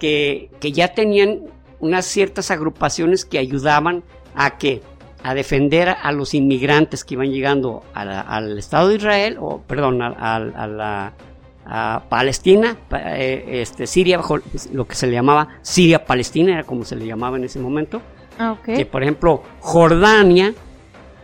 Que, 0.05 0.51
que 0.61 0.71
ya 0.71 0.89
tenían 0.89 1.45
unas 1.81 2.05
ciertas 2.05 2.51
agrupaciones 2.51 3.25
que 3.25 3.39
ayudaban 3.39 4.05
a 4.35 4.59
que 4.59 4.83
a 5.23 5.33
defender 5.33 5.89
a 5.89 6.13
los 6.13 6.35
inmigrantes 6.35 7.05
que 7.05 7.15
iban 7.15 7.31
llegando 7.31 7.83
al 7.95 8.59
Estado 8.59 8.89
de 8.89 8.97
Israel, 8.97 9.39
o 9.41 9.63
perdón, 9.63 10.03
a, 10.03 10.39
la 10.39 12.03
Palestina, 12.11 12.77
eh, 12.93 13.63
este, 13.63 13.87
Siria, 13.87 14.19
bajo 14.19 14.41
lo 14.75 14.87
que 14.87 14.95
se 14.95 15.07
le 15.07 15.15
llamaba 15.15 15.49
Siria-Palestina, 15.63 16.53
era 16.53 16.65
como 16.65 16.85
se 16.85 16.97
le 16.97 17.07
llamaba 17.07 17.39
en 17.39 17.45
ese 17.45 17.59
momento. 17.59 18.03
Ah, 18.39 18.59
que 18.63 18.85
por 18.85 19.03
ejemplo, 19.03 19.43
Jordania, 19.61 20.53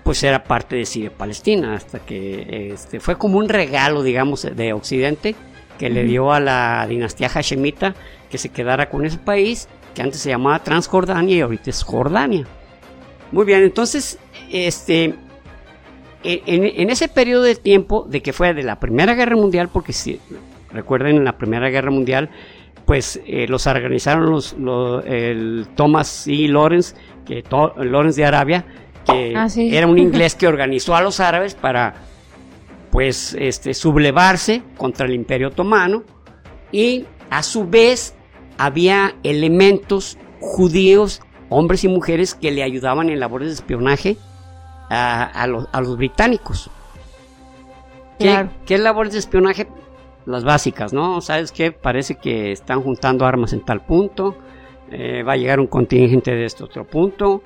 pues 0.02 0.22
era 0.22 0.42
parte 0.42 0.76
de 0.76 0.86
Siria-Palestina, 0.86 1.74
hasta 1.74 1.98
que 1.98 2.70
este, 2.72 2.98
fue 2.98 3.18
como 3.18 3.36
un 3.36 3.50
regalo, 3.50 4.02
digamos, 4.02 4.48
de 4.56 4.72
Occidente 4.72 5.36
que 5.80 5.88
le 5.88 6.04
dio 6.04 6.30
a 6.30 6.40
la 6.40 6.86
dinastía 6.86 7.30
Hashemita 7.30 7.94
que 8.28 8.36
se 8.36 8.50
quedara 8.50 8.90
con 8.90 9.06
ese 9.06 9.16
país, 9.16 9.66
que 9.94 10.02
antes 10.02 10.20
se 10.20 10.28
llamaba 10.28 10.62
Transjordania 10.62 11.38
y 11.38 11.40
ahorita 11.40 11.70
es 11.70 11.82
Jordania. 11.82 12.46
Muy 13.32 13.46
bien, 13.46 13.62
entonces, 13.62 14.18
este, 14.52 15.14
en, 16.22 16.90
ese 16.90 17.08
periodo 17.08 17.44
de 17.44 17.54
tiempo 17.54 18.06
de 18.06 18.20
que 18.20 18.34
fue 18.34 18.52
de 18.52 18.62
la 18.62 18.78
Primera 18.78 19.14
Guerra 19.14 19.36
Mundial, 19.36 19.70
porque 19.72 19.94
si 19.94 20.20
recuerden 20.70 21.16
en 21.16 21.24
la 21.24 21.38
Primera 21.38 21.70
Guerra 21.70 21.90
Mundial, 21.90 22.28
pues 22.84 23.18
eh, 23.24 23.46
los 23.48 23.66
organizaron 23.66 24.30
los, 24.30 24.54
el 25.06 25.66
Thomas 25.76 26.26
E. 26.26 26.46
Lawrence, 26.46 26.94
que 27.24 27.42
Lawrence 27.50 28.20
de 28.20 28.26
Arabia, 28.26 28.66
que 29.06 29.32
ah, 29.34 29.48
era 29.56 29.86
un 29.86 29.98
inglés 30.06 30.34
que 30.34 30.46
organizó 30.46 30.94
a 30.94 31.00
los 31.00 31.20
árabes 31.20 31.54
para 31.54 32.09
pues 32.90 33.36
este 33.38 33.74
sublevarse 33.74 34.62
contra 34.76 35.06
el 35.06 35.14
Imperio 35.14 35.48
Otomano 35.48 36.02
y 36.72 37.06
a 37.30 37.42
su 37.42 37.66
vez 37.68 38.14
había 38.58 39.14
elementos 39.22 40.18
judíos 40.40 41.20
hombres 41.48 41.84
y 41.84 41.88
mujeres 41.88 42.34
que 42.34 42.50
le 42.50 42.62
ayudaban 42.62 43.10
en 43.10 43.20
labores 43.20 43.48
de 43.48 43.54
espionaje 43.54 44.16
a, 44.88 45.46
los, 45.46 45.96
británicos. 45.96 46.68
¿Qué, 48.18 48.48
¿Qué 48.66 48.78
labores 48.78 49.12
de 49.12 49.20
espionaje? 49.20 49.68
Las 50.26 50.44
básicas, 50.44 50.92
¿no? 50.92 51.20
¿Sabes 51.20 51.52
qué? 51.52 51.72
Parece 51.72 52.16
que 52.16 52.52
están 52.52 52.82
juntando 52.82 53.24
armas 53.24 53.52
en 53.52 53.64
tal 53.64 53.84
punto, 53.84 54.36
eh, 54.90 55.22
va 55.22 55.34
a 55.34 55.36
llegar 55.36 55.60
un 55.60 55.68
contingente 55.68 56.32
de 56.32 56.44
este 56.44 56.64
otro 56.64 56.84
punto, 56.84 57.42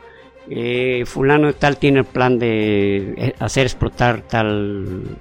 eh, 0.48 1.04
fulano 1.06 1.46
de 1.46 1.52
tal 1.54 1.76
tiene 1.76 2.00
el 2.00 2.04
plan 2.04 2.38
de 2.38 3.14
eh, 3.16 3.34
hacer 3.38 3.66
explotar 3.66 4.22
tal 4.22 5.18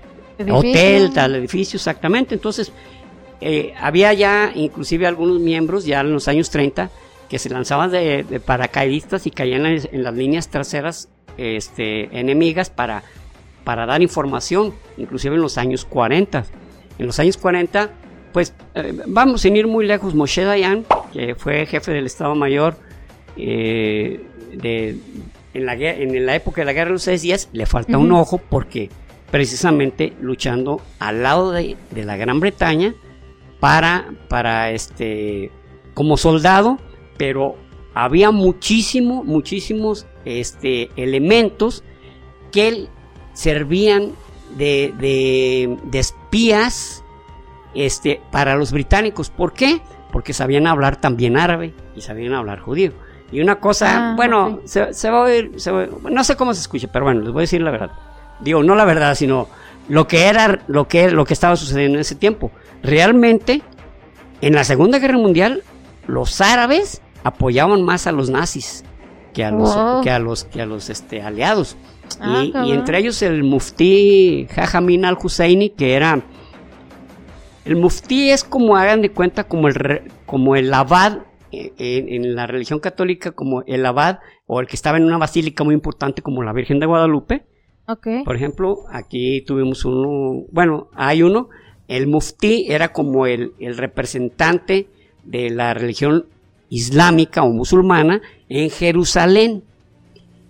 hotel, 0.52 1.12
tal 1.14 1.36
edificio, 1.36 1.78
exactamente. 1.78 2.36
Entonces, 2.36 2.72
había 3.80 4.14
ya 4.14 4.52
inclusive 4.56 5.08
algunos 5.08 5.40
miembros, 5.40 5.86
ya 5.86 6.02
en 6.02 6.14
los 6.14 6.28
años 6.28 6.50
30, 6.50 6.90
que 7.34 7.40
se 7.40 7.50
lanzaban 7.50 7.92
de, 7.92 8.42
paracaidistas 8.46 9.26
y 9.26 9.32
caían 9.32 9.66
en, 9.66 10.04
las 10.04 10.14
líneas 10.14 10.50
traseras 10.50 11.10
este, 11.38 12.20
enemigas 12.20 12.70
para, 12.70 13.04
para 13.64 13.86
dar 13.86 14.02
información, 14.02 14.74
inclusive 14.98 15.36
en 15.36 15.42
los 15.42 15.58
años 15.58 15.86
40. 15.86 16.46
En 17.00 17.06
los 17.08 17.20
años 17.20 17.38
40, 17.38 17.90
pues 18.34 18.54
eh, 18.76 18.94
vamos 19.08 19.44
a 19.44 19.48
ir 19.48 19.68
muy 19.68 19.86
lejos, 19.86 20.14
Moshe 20.14 20.44
Dayan, 20.44 20.86
que 21.12 21.36
fue 21.36 21.66
jefe 21.66 21.92
del 21.92 22.06
Estado 22.06 22.36
Mayor 22.36 22.76
eh, 23.36 24.22
de, 24.54 24.98
en, 25.56 25.66
la, 25.66 25.74
en 25.74 26.26
la 26.26 26.36
época 26.36 26.62
de 26.62 26.66
la 26.66 26.74
Guerra 26.74 26.90
de 26.90 26.94
los 26.94 27.04
Seis 27.04 27.24
Días, 27.24 27.50
le 27.52 27.66
falta 27.66 27.98
un 27.98 28.12
ojo 28.12 28.38
porque 28.38 28.90
precisamente 29.34 30.14
luchando 30.22 30.80
al 31.00 31.24
lado 31.24 31.50
de, 31.50 31.76
de 31.90 32.06
la 32.06 32.18
Gran 32.18 32.40
Bretaña 32.40 32.94
para, 33.60 34.14
para 34.28 34.70
este, 34.70 35.50
como 35.96 36.18
soldado, 36.18 36.78
pero 37.18 37.56
había 37.96 38.30
muchísimo, 38.30 39.24
muchísimos 39.24 40.06
este, 40.24 40.92
elementos 40.98 41.84
que 42.52 42.86
servían 43.34 44.12
de, 44.56 44.94
de, 45.00 45.98
espías 45.98 47.04
este, 47.74 48.22
para 48.32 48.56
los 48.56 48.72
británicos. 48.72 49.32
¿Por 49.32 49.54
qué? 49.54 49.82
Porque 50.12 50.34
sabían 50.34 50.68
hablar 50.68 51.02
también 51.02 51.38
árabe 51.38 51.74
y 51.96 52.02
sabían 52.02 52.34
hablar 52.34 52.60
judío. 52.60 52.92
Y 53.32 53.42
una 53.42 53.60
cosa, 53.60 54.12
ah, 54.12 54.16
bueno, 54.16 54.60
se, 54.66 55.10
va 55.10 55.18
a 55.18 55.24
oír, 55.24 55.54
no 56.12 56.24
sé 56.24 56.36
cómo 56.36 56.54
se 56.54 56.62
escucha, 56.62 56.88
pero 56.94 57.06
bueno, 57.06 57.22
les 57.22 57.32
voy 57.32 57.40
a 57.40 57.46
decir 57.50 57.64
la 57.64 57.72
verdad. 57.72 58.13
Digo, 58.44 58.64
no 58.64 58.76
la 58.76 58.86
verdad, 58.86 59.16
sino 59.16 59.48
lo 59.88 60.08
que 60.08 60.26
era, 60.26 60.64
lo 60.68 60.88
que, 60.88 61.12
lo 61.12 61.26
que 61.26 61.34
estaba 61.34 61.56
sucediendo 61.56 61.98
en 61.98 62.02
ese 62.02 62.16
tiempo. 62.16 62.52
Realmente, 62.82 63.62
en 64.42 64.54
la 64.54 64.64
Segunda 64.64 65.00
Guerra 65.00 65.18
Mundial, 65.18 65.64
los 66.08 66.42
árabes 66.42 67.02
apoyaban 67.24 67.84
más 67.84 68.08
a 68.08 68.12
los 68.12 68.30
nazis 68.30 68.84
que 69.34 69.44
a 69.44 69.52
los, 69.52 69.76
que 70.04 70.12
a 70.12 70.20
los, 70.20 70.44
que 70.46 70.62
a 70.62 70.66
los 70.66 70.90
este, 70.90 71.22
aliados. 71.22 71.76
Ah, 72.20 72.44
y, 72.44 72.72
entre 72.72 73.00
ellos 73.00 73.22
el 73.22 73.44
muftí 73.44 74.48
Jajamin 74.54 75.06
al-Husseini, 75.06 75.72
que 75.72 75.96
era... 75.96 76.22
El 77.66 77.78
muftí 77.78 78.30
es 78.30 78.44
como, 78.44 78.76
hagan 78.76 79.02
de 79.02 79.12
cuenta, 79.12 79.46
como 79.46 79.70
el, 79.70 80.12
como 80.26 80.56
el 80.58 80.74
abad 80.74 81.20
eh, 81.52 81.72
en, 81.78 82.36
la 82.36 82.46
religión 82.46 82.80
católica, 82.80 83.32
como 83.32 83.64
el 83.66 83.86
abad 83.86 84.20
o 84.46 84.60
el 84.60 84.68
que 84.68 84.76
estaba 84.76 84.98
en 84.98 85.06
una 85.06 85.18
basílica 85.18 85.64
muy 85.64 85.74
importante 85.74 86.22
como 86.22 86.44
la 86.44 86.52
Virgen 86.52 86.80
de 86.80 86.86
Guadalupe. 86.86 87.46
Por 88.24 88.36
ejemplo, 88.36 88.86
aquí 88.90 89.42
tuvimos 89.42 89.84
uno, 89.86 90.46
bueno, 90.52 90.88
hay 90.94 91.22
uno, 91.22 91.50
el 91.88 92.08
muftí 92.08 92.68
era 92.70 92.94
como 92.94 93.26
el, 93.26 93.54
el 93.60 93.78
representante 93.78 94.88
de 95.24 95.50
la 95.50 95.74
religión 95.74 96.26
islámica 96.70 97.44
o 97.44 97.50
musulmana 97.50 98.22
en 98.50 98.70
Jerusalén. 98.70 99.64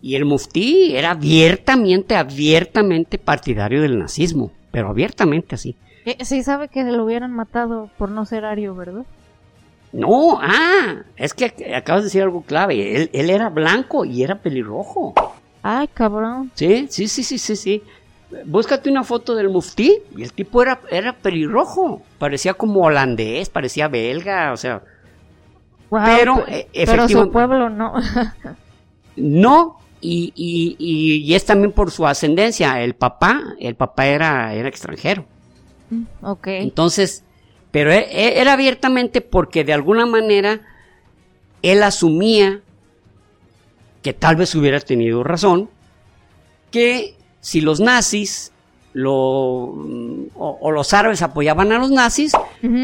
Y 0.01 0.15
el 0.15 0.25
muftí 0.25 0.95
era 0.95 1.11
abiertamente, 1.11 2.15
abiertamente 2.15 3.17
partidario 3.17 3.81
del 3.81 3.97
nazismo, 3.97 4.51
pero 4.71 4.89
abiertamente 4.89 5.55
así. 5.55 5.75
Eh, 6.05 6.17
sí 6.25 6.43
sabe 6.43 6.67
que 6.67 6.83
lo 6.83 7.05
hubieran 7.05 7.31
matado 7.31 7.89
por 7.97 8.11
no 8.11 8.25
ser 8.25 8.45
ario, 8.45 8.75
¿verdad? 8.75 9.05
No, 9.93 10.39
ah, 10.41 11.03
es 11.15 11.33
que 11.33 11.45
acabas 11.75 12.01
de 12.01 12.05
decir 12.07 12.21
algo 12.23 12.41
clave. 12.41 12.95
Él, 12.95 13.09
él 13.13 13.29
era 13.29 13.49
blanco 13.49 14.03
y 14.05 14.23
era 14.23 14.41
pelirrojo. 14.41 15.13
Ay, 15.63 15.87
cabrón. 15.87 16.51
Sí, 16.55 16.87
sí, 16.89 17.07
sí, 17.07 17.23
sí, 17.23 17.37
sí, 17.37 17.55
sí. 17.55 17.83
Búscate 18.45 18.89
una 18.89 19.03
foto 19.03 19.35
del 19.35 19.49
muftí 19.49 19.99
y 20.15 20.23
el 20.23 20.33
tipo 20.33 20.61
era, 20.61 20.81
era 20.91 21.13
pelirrojo. 21.13 22.01
Parecía 22.17 22.53
como 22.53 22.81
holandés, 22.81 23.49
parecía 23.49 23.87
belga, 23.87 24.51
o 24.51 24.57
sea, 24.57 24.83
pero, 26.15 26.43
eh, 26.47 26.67
su 27.07 27.31
pueblo 27.31 27.69
no. 27.69 27.93
no, 29.15 29.79
y, 30.01 30.33
y, 30.35 31.33
es 31.33 31.45
también 31.45 31.71
por 31.71 31.91
su 31.91 32.07
ascendencia. 32.07 32.81
El 32.81 32.95
papá, 32.95 33.55
el 33.59 33.75
papá 33.75 34.07
era, 34.07 34.53
era 34.53 34.67
extranjero. 34.67 35.25
Mm, 35.89 36.03
ok. 36.21 36.47
Entonces, 36.47 37.23
pero 37.71 37.91
e, 37.91 38.07
e, 38.11 38.41
era 38.41 38.53
abiertamente 38.53 39.21
porque 39.21 39.63
de 39.63 39.73
alguna 39.73 40.05
manera 40.05 40.61
él 41.61 41.83
asumía 41.83 42.61
que 44.03 44.13
tal 44.13 44.35
vez 44.35 44.53
hubiera 44.53 44.79
tenido 44.79 45.23
razón, 45.23 45.69
que 46.69 47.15
si 47.41 47.61
los 47.61 47.79
nazis 47.79 48.51
lo, 48.93 49.15
o, 50.35 50.71
los 50.71 50.93
árabes 50.93 51.23
apoyaban 51.23 51.71
a 51.71 51.79
los 51.79 51.89
nazis, 51.89 52.33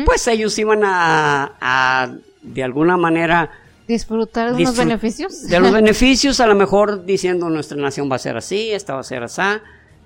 pues 0.05 0.27
ellos 0.27 0.57
iban 0.57 0.81
a 0.83 2.11
de 2.41 2.63
alguna 2.63 2.97
manera 2.97 3.51
disfrutar 3.88 4.55
de 4.55 4.63
los 4.63 4.77
beneficios. 4.77 5.47
De 5.47 5.59
los 5.59 5.71
beneficios, 5.81 6.39
a 6.39 6.47
lo 6.47 6.55
mejor 6.55 7.05
diciendo 7.05 7.49
nuestra 7.49 7.77
nación 7.77 8.09
va 8.09 8.15
a 8.15 8.19
ser 8.19 8.38
así, 8.38 8.71
esta 8.71 8.93
va 8.93 9.01
a 9.01 9.03
ser 9.03 9.23
así, 9.23 9.41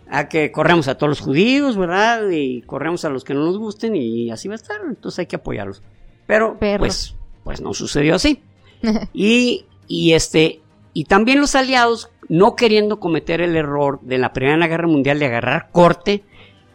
a 0.10 0.30
que 0.30 0.52
corremos 0.52 0.88
a 0.88 0.96
todos 0.96 1.10
los 1.10 1.20
judíos, 1.20 1.78
¿verdad? 1.78 2.30
Y 2.30 2.62
corremos 2.62 3.06
a 3.06 3.10
los 3.10 3.24
que 3.24 3.34
no 3.34 3.46
nos 3.46 3.58
gusten 3.58 3.96
y 3.96 4.32
así 4.32 4.48
va 4.48 4.56
a 4.56 4.56
estar, 4.56 4.78
entonces 4.88 5.20
hay 5.20 5.26
que 5.26 5.36
apoyarlos. 5.36 5.82
Pero 6.26 6.58
pues 6.60 7.16
pues 7.44 7.60
no 7.62 7.74
sucedió 7.74 8.16
así. 8.16 8.42
y, 9.14 9.66
y 9.88 10.14
este 10.14 10.62
y 10.94 11.06
también 11.06 11.40
los 11.40 11.56
aliados 11.56 12.10
no 12.30 12.56
queriendo 12.56 13.00
cometer 13.00 13.42
el 13.42 13.56
error 13.56 14.00
de 14.02 14.18
la 14.18 14.34
Primera 14.34 14.68
Guerra 14.68 14.88
Mundial 14.88 15.20
de 15.20 15.26
agarrar 15.26 15.70
corte, 15.72 16.24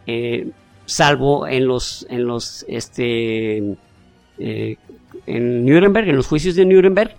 eh, 0.05 0.49
salvo 0.85 1.47
en 1.47 1.67
los 1.67 2.05
en 2.09 2.25
los 2.25 2.65
este 2.67 3.77
eh, 4.37 4.77
en 5.25 5.65
Nuremberg, 5.65 6.09
en 6.09 6.15
los 6.15 6.27
juicios 6.27 6.55
de 6.55 6.65
Nuremberg, 6.65 7.15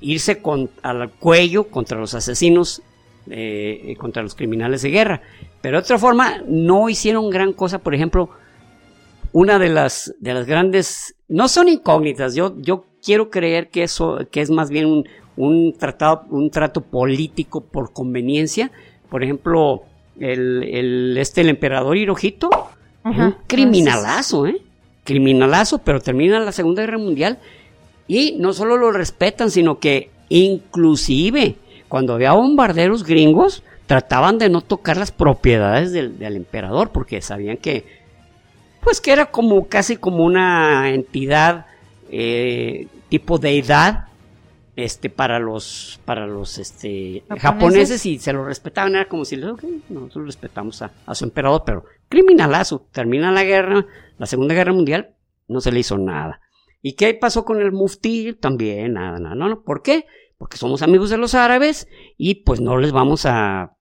irse 0.00 0.40
con, 0.40 0.70
al 0.82 1.10
cuello 1.10 1.64
contra 1.64 1.98
los 1.98 2.14
asesinos, 2.14 2.82
eh, 3.30 3.94
contra 3.98 4.22
los 4.22 4.34
criminales 4.34 4.82
de 4.82 4.90
guerra. 4.90 5.22
Pero 5.60 5.76
de 5.76 5.82
otra 5.82 5.98
forma, 5.98 6.42
no 6.46 6.88
hicieron 6.88 7.30
gran 7.30 7.52
cosa, 7.52 7.78
por 7.78 7.94
ejemplo, 7.94 8.30
una 9.32 9.58
de 9.58 9.68
las, 9.68 10.14
de 10.18 10.34
las 10.34 10.46
grandes, 10.46 11.14
no 11.28 11.48
son 11.48 11.68
incógnitas, 11.68 12.34
yo, 12.34 12.54
yo 12.58 12.86
quiero 13.02 13.30
creer 13.30 13.68
que 13.68 13.82
eso, 13.82 14.26
que 14.30 14.40
es 14.40 14.50
más 14.50 14.70
bien 14.70 14.86
un, 14.86 15.08
un 15.36 15.74
tratado, 15.78 16.24
un 16.30 16.50
trato 16.50 16.80
político 16.80 17.60
por 17.60 17.92
conveniencia. 17.92 18.70
Por 19.08 19.22
ejemplo, 19.22 19.84
el, 20.18 20.62
el 20.62 21.16
este, 21.18 21.42
el 21.42 21.48
emperador 21.48 21.96
Hirohito, 21.96 22.50
un 23.04 23.36
criminalazo, 23.46 24.46
¿eh? 24.46 24.60
Criminalazo, 25.04 25.78
pero 25.78 26.00
termina 26.00 26.38
la 26.38 26.52
Segunda 26.52 26.82
Guerra 26.82 26.98
Mundial 26.98 27.38
y 28.06 28.36
no 28.38 28.52
solo 28.52 28.76
lo 28.76 28.92
respetan, 28.92 29.50
sino 29.50 29.78
que 29.78 30.10
inclusive 30.28 31.56
cuando 31.92 32.14
había 32.14 32.32
bombarderos 32.32 33.04
gringos, 33.04 33.62
trataban 33.84 34.38
de 34.38 34.48
no 34.48 34.62
tocar 34.62 34.96
las 34.96 35.10
propiedades 35.10 35.92
del, 35.92 36.18
del 36.18 36.36
emperador 36.36 36.88
porque 36.88 37.20
sabían 37.20 37.58
que, 37.58 37.84
pues 38.80 38.98
que 38.98 39.12
era 39.12 39.26
como 39.26 39.66
casi 39.68 39.96
como 39.98 40.24
una 40.24 40.88
entidad 40.88 41.66
eh, 42.10 42.86
tipo 43.10 43.36
deidad 43.36 44.06
este 44.76 45.10
para 45.10 45.38
los 45.38 46.00
para 46.04 46.26
los 46.26 46.58
este 46.58 47.24
¿Japoneses? 47.38 48.06
y 48.06 48.18
se 48.18 48.32
lo 48.32 48.44
respetaban 48.44 48.94
era 48.94 49.08
como 49.08 49.24
si 49.24 49.42
okay, 49.42 49.82
nosotros 49.90 50.26
respetamos 50.26 50.80
a, 50.82 50.92
a, 51.06 51.14
su 51.14 51.24
emperador 51.24 51.62
pero 51.66 51.84
criminalazo. 52.08 52.88
Termina 52.92 53.30
la 53.32 53.44
guerra 53.44 53.86
la 54.18 54.26
segunda 54.26 54.54
guerra 54.54 54.72
mundial 54.72 55.14
no 55.48 55.60
se 55.60 55.72
le 55.72 55.80
hizo 55.80 55.98
nada. 55.98 56.40
Y 56.80 56.94
qué 56.94 57.14
pasó 57.14 57.44
con 57.44 57.60
el 57.60 57.72
mufti 57.72 58.32
también 58.34 58.94
nada 58.94 59.18
nada 59.18 59.34
no, 59.34 59.48
no. 59.48 59.62
¿por 59.62 59.82
qué? 59.82 60.06
porque 60.42 60.56
somos 60.56 60.82
amigos 60.82 61.08
de 61.08 61.18
los 61.18 61.36
árabes 61.36 61.86
y 62.16 62.42
pues 62.42 62.60
no 62.60 62.76
les 62.76 62.90
vamos 62.90 63.26
a 63.26 63.76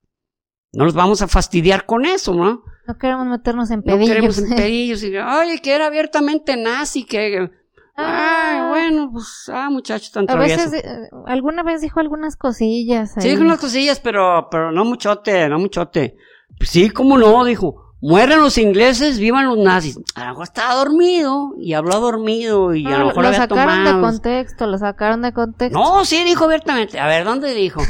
no 0.74 0.86
los 0.86 0.94
vamos 0.94 1.24
a 1.24 1.28
fastidiar 1.28 1.88
con 1.88 2.06
eso 2.06 2.36
no 2.36 2.64
no 2.86 2.98
queremos 3.00 3.26
meternos 3.26 3.72
en 3.72 3.82
pedillos 3.82 4.08
no 4.08 4.14
queremos 4.14 4.38
en 4.38 4.50
pedillos 4.56 5.04
y, 5.04 5.18
oye 5.18 5.60
que 5.60 5.74
era 5.74 5.88
abiertamente 5.88 6.58
nazi 6.58 7.04
que 7.04 7.50
Ah, 7.98 8.68
bueno, 8.70 9.10
pues, 9.12 9.50
ah, 9.54 9.70
muchacho 9.70 10.10
tan 10.14 10.30
A 10.30 10.36
veces, 10.36 10.74
eh, 10.74 11.10
alguna 11.26 11.64
vez 11.64 11.82
dijo 11.82 12.00
algunas 12.00 12.36
cosillas. 12.36 13.14
Sí, 13.18 13.30
dijo 13.30 13.42
unas 13.42 13.60
cosillas, 13.60 14.00
pero, 14.00 14.48
pero 14.50 14.72
no 14.72 14.86
muchote, 14.86 15.48
no 15.50 15.60
muchote. 15.60 16.18
Pues 16.58 16.70
sí, 16.70 16.90
cómo 16.90 17.18
no, 17.18 17.44
dijo. 17.44 17.96
Mueran 18.02 18.40
los 18.42 18.58
ingleses, 18.58 19.20
vivan 19.20 19.48
los 19.48 19.60
nazis. 19.60 20.00
A 20.16 20.24
lo 20.24 20.30
mejor 20.30 20.44
estaba 20.44 20.74
dormido 20.74 21.54
y 21.60 21.74
habló 21.74 22.00
dormido 22.00 22.74
y 22.74 22.86
a 22.88 22.98
lo 22.98 23.08
mejor 23.08 23.26
lo 23.26 23.34
sacaron 23.34 23.86
de 23.86 23.92
contexto, 23.92 24.66
lo 24.66 24.78
sacaron 24.80 25.22
de 25.22 25.34
contexto. 25.34 25.78
No, 25.78 26.04
sí, 26.04 26.24
dijo 26.24 26.46
abiertamente. 26.46 27.00
A 27.00 27.06
ver, 27.06 27.24
¿dónde 27.24 27.54
dijo? 27.54 27.82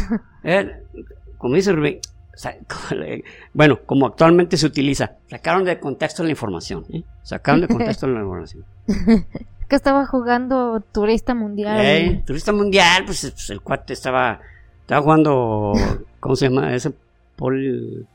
como 1.37 1.55
dice 1.55 1.71
Rubén, 1.71 2.01
bueno, 3.53 3.79
como 3.85 4.07
actualmente 4.07 4.57
se 4.57 4.65
utiliza, 4.65 5.17
sacaron 5.29 5.63
de 5.63 5.79
contexto 5.79 6.23
la 6.23 6.31
información. 6.31 6.85
¿eh? 6.91 7.03
Sacaron 7.23 7.61
de 7.61 7.67
contexto 7.67 8.07
la 8.07 8.19
información. 8.19 8.65
que 9.71 9.77
estaba 9.77 10.05
jugando 10.05 10.83
turista 10.91 11.33
mundial. 11.33 12.23
turista 12.25 12.51
mundial, 12.51 13.05
pues, 13.05 13.31
pues, 13.31 13.49
el 13.51 13.61
cuate 13.61 13.93
estaba, 13.93 14.41
estaba 14.81 15.01
jugando, 15.01 15.71
¿cómo 16.19 16.35
se 16.35 16.49
llama? 16.49 16.75
Ese 16.75 16.91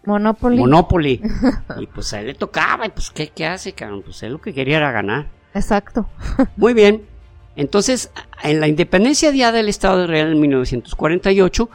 Monopoly. 0.05 0.59
Monopoly. 0.59 1.23
y 1.81 1.87
pues 1.87 2.13
a 2.13 2.21
él 2.21 2.27
le 2.27 2.35
tocaba, 2.35 2.85
y 2.87 2.91
pues 2.91 3.11
¿qué, 3.11 3.29
qué 3.29 3.47
hace, 3.47 3.73
cabrón? 3.73 4.03
Pues 4.03 4.23
él 4.23 4.33
lo 4.33 4.39
que 4.39 4.53
quería 4.53 4.77
era 4.77 4.93
ganar. 4.93 5.29
Exacto. 5.55 6.07
Muy 6.57 6.75
bien. 6.75 7.07
Entonces, 7.57 8.11
en 8.43 8.61
la 8.61 8.69
independencia 8.69 9.33
día 9.33 9.51
del 9.51 9.71
Estado 9.71 9.97
de 9.97 10.05
Israel 10.05 10.33
en 10.33 10.41
1948, 10.41 11.71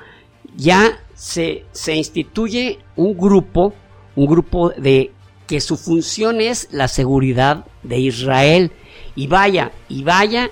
ya 0.56 0.92
se, 1.16 1.66
se 1.72 1.96
instituye 1.96 2.78
un 2.96 3.18
grupo, 3.18 3.74
un 4.16 4.28
grupo 4.28 4.70
de 4.70 5.12
que 5.48 5.60
su 5.60 5.76
función 5.76 6.40
es 6.40 6.70
la 6.72 6.88
seguridad 6.88 7.66
de 7.82 7.98
Israel 7.98 8.72
y 9.16 9.28
vaya, 9.28 9.72
y 9.90 10.04
vaya 10.04 10.50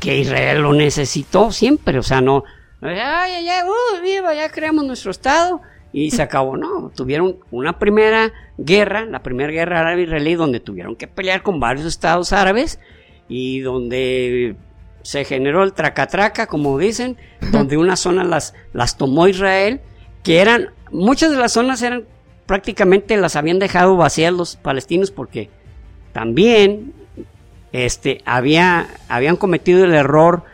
que 0.00 0.18
Israel 0.18 0.62
lo 0.62 0.72
necesitó 0.72 1.52
siempre, 1.52 1.98
o 1.98 2.02
sea, 2.02 2.20
no, 2.20 2.44
ay, 2.82 3.44
ya, 3.44 3.64
uh, 3.66 4.02
viva, 4.02 4.34
ya 4.34 4.50
creamos 4.50 4.84
nuestro 4.84 5.10
Estado 5.10 5.60
y 5.92 6.10
se 6.10 6.22
acabó, 6.22 6.56
no, 6.56 6.90
tuvieron 6.94 7.38
una 7.50 7.78
primera 7.78 8.32
guerra, 8.58 9.04
la 9.06 9.22
primera 9.22 9.52
guerra 9.52 9.80
árabe-israelí, 9.80 10.34
donde 10.34 10.60
tuvieron 10.60 10.96
que 10.96 11.08
pelear 11.08 11.42
con 11.42 11.60
varios 11.60 11.86
estados 11.86 12.32
árabes 12.32 12.78
y 13.28 13.60
donde 13.60 14.56
se 15.02 15.24
generó 15.24 15.62
el 15.62 15.72
traca-traca, 15.72 16.46
como 16.46 16.78
dicen, 16.78 17.16
donde 17.52 17.76
una 17.76 17.96
zona 17.96 18.24
las, 18.24 18.54
las 18.72 18.96
tomó 18.96 19.28
Israel, 19.28 19.80
que 20.22 20.40
eran, 20.40 20.70
muchas 20.90 21.30
de 21.30 21.36
las 21.36 21.52
zonas 21.52 21.80
eran 21.82 22.04
prácticamente 22.46 23.16
las 23.16 23.36
habían 23.36 23.58
dejado 23.58 23.96
vacías 23.96 24.32
los 24.32 24.56
palestinos 24.56 25.10
porque 25.10 25.50
también 26.12 26.92
este, 27.72 28.22
había, 28.24 28.88
habían 29.08 29.36
cometido 29.36 29.84
el 29.84 29.94
error 29.94 30.44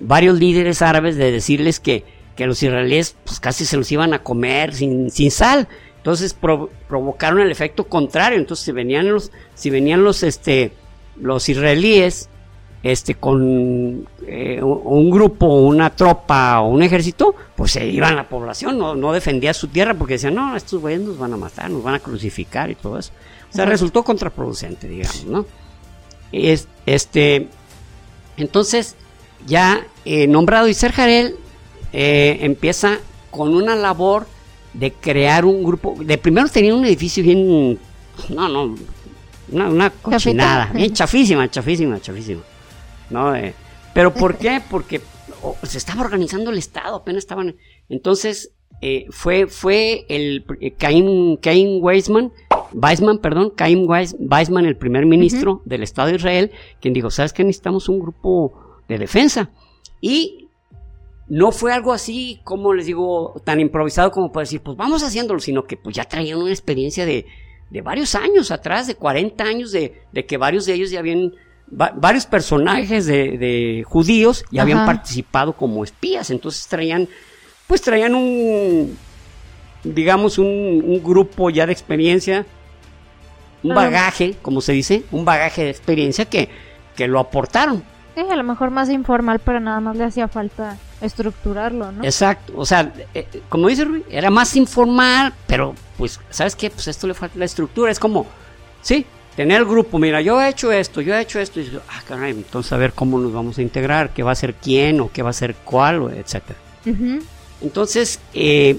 varios 0.00 0.38
líderes 0.38 0.82
árabes 0.82 1.16
de 1.16 1.30
decirles 1.30 1.80
que, 1.80 2.04
que 2.36 2.46
los 2.46 2.62
israelíes 2.62 3.16
pues, 3.24 3.40
casi 3.40 3.64
se 3.64 3.76
los 3.76 3.90
iban 3.92 4.14
a 4.14 4.22
comer 4.22 4.74
sin, 4.74 5.10
sin 5.10 5.30
sal. 5.30 5.68
Entonces 5.98 6.34
provocaron 6.34 7.40
el 7.40 7.50
efecto 7.50 7.84
contrario. 7.84 8.38
Entonces 8.38 8.64
si 8.64 8.72
venían 8.72 9.08
los, 9.08 9.30
si 9.54 9.70
venían 9.70 10.02
los, 10.02 10.22
este, 10.22 10.72
los 11.16 11.48
israelíes 11.48 12.28
este, 12.82 13.14
con 13.14 14.08
eh, 14.26 14.60
un 14.60 15.10
grupo, 15.10 15.46
una 15.46 15.90
tropa 15.90 16.60
o 16.60 16.68
un 16.68 16.82
ejército, 16.82 17.34
pues 17.54 17.72
se 17.72 17.86
iban 17.86 18.16
la 18.16 18.28
población, 18.28 18.76
no, 18.76 18.96
no 18.96 19.12
defendía 19.12 19.54
su 19.54 19.68
tierra 19.68 19.94
porque 19.94 20.14
decían, 20.14 20.34
no, 20.34 20.56
estos 20.56 20.80
güeyes 20.80 21.00
nos 21.00 21.16
van 21.16 21.32
a 21.32 21.36
matar, 21.36 21.70
nos 21.70 21.82
van 21.82 21.94
a 21.94 22.00
crucificar 22.00 22.70
y 22.70 22.74
todo 22.74 22.98
eso. 22.98 23.12
O 23.50 23.54
sea, 23.54 23.66
resultó 23.66 24.02
contraproducente, 24.02 24.88
digamos, 24.88 25.24
¿no? 25.26 25.46
Es, 26.32 26.68
este, 26.86 27.48
entonces, 28.36 28.96
ya 29.46 29.86
eh, 30.04 30.26
nombrado 30.26 30.68
Isser 30.68 30.92
Jarel 30.92 31.36
eh, 31.92 32.38
empieza 32.40 32.98
con 33.30 33.54
una 33.54 33.76
labor 33.76 34.26
de 34.72 34.92
crear 34.92 35.44
un 35.44 35.62
grupo. 35.62 35.96
De 36.00 36.18
primero 36.18 36.48
tenía 36.48 36.74
un 36.74 36.84
edificio 36.84 37.22
bien. 37.22 37.78
No, 38.28 38.48
no. 38.48 38.74
Una, 39.50 39.90
cochinada. 39.90 40.72
Bien 40.72 40.92
chafísima, 40.92 41.50
chafísima, 41.50 42.00
chafísima. 42.00 42.42
¿No? 43.10 43.34
Eh, 43.36 43.54
pero 43.92 44.14
¿por 44.14 44.38
qué? 44.38 44.62
Porque 44.70 45.00
se 45.62 45.76
estaba 45.76 46.00
organizando 46.02 46.50
el 46.50 46.58
Estado, 46.58 46.96
apenas 46.96 47.24
estaban. 47.24 47.56
Entonces, 47.90 48.52
fue, 49.10 49.46
fue 49.46 50.06
el 50.08 50.44
Cain, 50.78 51.36
Cain 51.36 51.78
Weisman 51.82 52.32
Weizmann, 52.74 53.18
perdón, 53.18 53.50
Caim 53.54 53.86
Weizmann, 53.88 54.66
el 54.66 54.76
primer 54.76 55.06
ministro 55.06 55.62
del 55.64 55.82
Estado 55.82 56.08
de 56.08 56.16
Israel, 56.16 56.50
quien 56.80 56.94
dijo, 56.94 57.10
¿sabes 57.10 57.32
qué? 57.32 57.44
Necesitamos 57.44 57.88
un 57.88 58.00
grupo 58.00 58.80
de 58.88 58.98
defensa. 58.98 59.50
Y 60.00 60.48
no 61.28 61.52
fue 61.52 61.72
algo 61.72 61.92
así, 61.92 62.40
como 62.44 62.74
les 62.74 62.86
digo, 62.86 63.40
tan 63.44 63.60
improvisado 63.60 64.10
como 64.10 64.32
para 64.32 64.42
decir, 64.42 64.60
pues 64.60 64.76
vamos 64.76 65.02
haciéndolo, 65.02 65.40
sino 65.40 65.64
que 65.64 65.76
pues 65.76 65.96
ya 65.96 66.04
traían 66.04 66.38
una 66.38 66.50
experiencia 66.50 67.06
de, 67.06 67.26
varios 67.82 68.14
años 68.14 68.50
atrás, 68.50 68.86
de 68.86 68.96
40 68.96 69.44
años, 69.44 69.72
de, 69.72 70.02
que 70.26 70.36
varios 70.36 70.66
de 70.66 70.74
ellos 70.74 70.90
ya 70.90 70.98
habían, 70.98 71.32
varios 71.68 72.26
personajes 72.26 73.06
de, 73.06 73.82
judíos 73.86 74.44
ya 74.50 74.62
habían 74.62 74.84
participado 74.84 75.54
como 75.54 75.84
espías, 75.84 76.30
entonces 76.30 76.66
traían, 76.66 77.08
pues 77.66 77.80
traían 77.80 78.14
un, 78.14 78.98
digamos, 79.84 80.38
un, 80.38 80.46
un 80.46 81.02
grupo 81.02 81.48
ya 81.48 81.66
de 81.66 81.72
experiencia 81.72 82.46
un 83.62 83.74
bagaje, 83.74 84.34
como 84.42 84.60
se 84.60 84.72
dice, 84.72 85.04
un 85.10 85.24
bagaje 85.24 85.64
de 85.64 85.70
experiencia 85.70 86.24
que, 86.24 86.48
que 86.96 87.08
lo 87.08 87.20
aportaron. 87.20 87.82
Sí, 88.14 88.20
a 88.20 88.36
lo 88.36 88.44
mejor 88.44 88.70
más 88.70 88.90
informal, 88.90 89.38
pero 89.38 89.58
nada 89.58 89.80
más 89.80 89.96
le 89.96 90.04
hacía 90.04 90.28
falta 90.28 90.76
estructurarlo, 91.00 91.92
¿no? 91.92 92.04
Exacto, 92.04 92.52
o 92.56 92.66
sea, 92.66 92.92
eh, 93.14 93.26
como 93.48 93.68
dice 93.68 93.84
Rui, 93.84 94.04
era 94.10 94.30
más 94.30 94.54
informal, 94.54 95.32
pero 95.46 95.74
pues, 95.96 96.20
¿sabes 96.28 96.54
qué? 96.54 96.68
Pues 96.68 96.88
esto 96.88 97.06
le 97.06 97.14
falta 97.14 97.38
la 97.38 97.46
estructura, 97.46 97.90
es 97.90 97.98
como, 97.98 98.26
sí, 98.82 99.06
tener 99.34 99.58
el 99.58 99.64
grupo, 99.64 99.98
mira, 99.98 100.20
yo 100.20 100.40
he 100.40 100.48
hecho 100.48 100.70
esto, 100.70 101.00
yo 101.00 101.14
he 101.14 101.22
hecho 101.22 101.40
esto, 101.40 101.60
y 101.60 101.72
ah, 101.88 102.02
caray, 102.06 102.32
entonces 102.32 102.70
a 102.72 102.76
ver 102.76 102.92
cómo 102.92 103.18
nos 103.18 103.32
vamos 103.32 103.56
a 103.56 103.62
integrar, 103.62 104.10
qué 104.10 104.22
va 104.22 104.32
a 104.32 104.36
ser 104.36 104.54
quién, 104.54 105.00
o 105.00 105.10
qué 105.10 105.22
va 105.22 105.30
a 105.30 105.34
ser 105.34 105.54
cuál, 105.64 106.12
etcétera. 106.14 106.58
Entonces, 107.62 108.20
eh, 108.34 108.78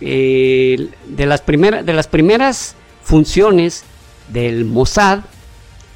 eh, 0.00 0.88
de, 1.06 1.26
las 1.26 1.42
primeras, 1.42 1.86
de 1.86 1.92
las 1.92 2.08
primeras 2.08 2.74
funciones 3.02 3.84
del 4.28 4.64
Mossad. 4.64 5.20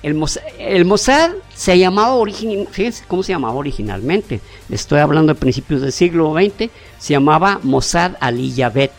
El 0.02 0.84
Mossad, 0.84 1.32
se 1.54 1.78
llamaba 1.78 2.14
originalmente, 2.14 2.72
fíjense 2.72 3.04
cómo 3.08 3.22
se 3.22 3.32
llamaba 3.32 3.54
originalmente. 3.54 4.40
Estoy 4.70 5.00
hablando 5.00 5.34
de 5.34 5.40
principios 5.40 5.80
del 5.80 5.92
siglo 5.92 6.34
XX. 6.34 6.70
Se 6.98 7.14
llamaba 7.14 7.60
Mossad 7.62 8.12
Ali 8.20 8.52
Yabet. 8.52 8.92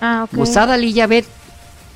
Ah, 0.00 0.26
Mossad 0.32 0.72
Ali 0.72 0.92
Yabet 0.92 1.26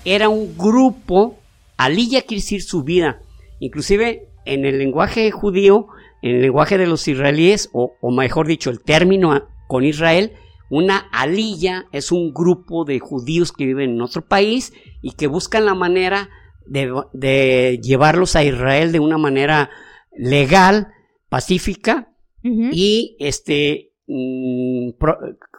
era 0.04 0.28
un 0.28 0.56
grupo. 0.56 1.36
Aliyah 1.76 2.22
quiere 2.22 2.40
decir 2.40 2.62
su 2.62 2.84
vida. 2.84 3.20
Inclusive 3.58 4.28
en 4.44 4.64
el 4.64 4.78
lenguaje 4.78 5.30
judío, 5.30 5.88
en 6.22 6.36
el 6.36 6.42
lenguaje 6.42 6.78
de 6.78 6.86
los 6.86 7.06
israelíes, 7.08 7.68
o, 7.72 7.96
o 8.00 8.10
mejor 8.10 8.46
dicho, 8.46 8.70
el 8.70 8.80
término 8.80 9.48
con 9.66 9.84
Israel, 9.84 10.32
una 10.70 10.98
aliyah 11.12 11.86
es 11.92 12.12
un 12.12 12.32
grupo 12.32 12.84
de 12.84 12.98
judíos 12.98 13.52
que 13.52 13.66
viven 13.66 13.90
en 13.90 14.00
otro 14.00 14.22
país 14.22 14.72
y 15.02 15.12
que 15.12 15.26
buscan 15.26 15.66
la 15.66 15.74
manera 15.74 16.28
de, 16.66 17.80
llevarlos 17.82 18.36
a 18.36 18.44
Israel 18.44 18.92
de 18.92 19.00
una 19.00 19.18
manera 19.18 19.70
legal, 20.16 20.88
pacífica 21.28 22.12
y 22.42 23.16
este, 23.18 23.92
mm, 24.06 24.90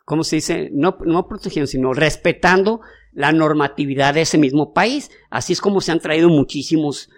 ¿cómo 0.05 0.23
se 0.23 0.37
dice? 0.37 0.69
No, 0.71 0.97
no 1.05 1.27
protegiendo, 1.27 1.67
sino 1.67 1.93
respetando 1.93 2.79
la 3.11 3.31
normatividad 3.31 4.13
de 4.13 4.21
ese 4.21 4.37
mismo 4.37 4.73
país. 4.73 5.11
Así 5.29 5.51
es 5.53 5.59
como 5.59 5.81
se 5.81 5.91
han 5.91 5.99
traído 5.99 6.29
muchísimos 6.29 7.09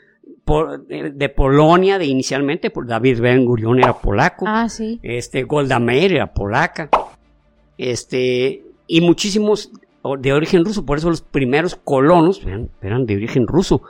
de, 0.88 1.30
Polonia, 1.30 2.00
de 2.00 2.06
inicialmente, 2.06 2.72
por 2.72 2.88
David 2.88 3.20
Ben 3.20 3.46
Gurion 3.46 3.80
era 3.80 3.94
polaco. 3.94 4.46
Ah, 4.48 4.70
sí. 4.70 5.00
Este, 5.04 5.44
Golda 5.44 5.80
Meir 5.80 6.14
era 6.14 6.34
polaca. 6.34 6.90
Este, 7.78 8.64
y 8.88 9.02
muchísimos 9.02 9.72
de 10.20 10.34
origen 10.34 10.66
ruso, 10.66 10.86
por 10.86 10.98
eso 10.98 11.10
los 11.10 11.22
primeros 11.22 11.76
colonos 11.76 12.42
eran, 12.82 13.06
de 13.06 13.16
origen 13.16 13.48
ruso. 13.48 13.82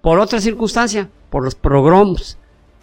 Por 0.00 0.18
otra 0.18 0.40
circunstancia, 0.40 1.08
por 1.30 1.44
los 1.44 1.54
pogroms, 1.54 2.38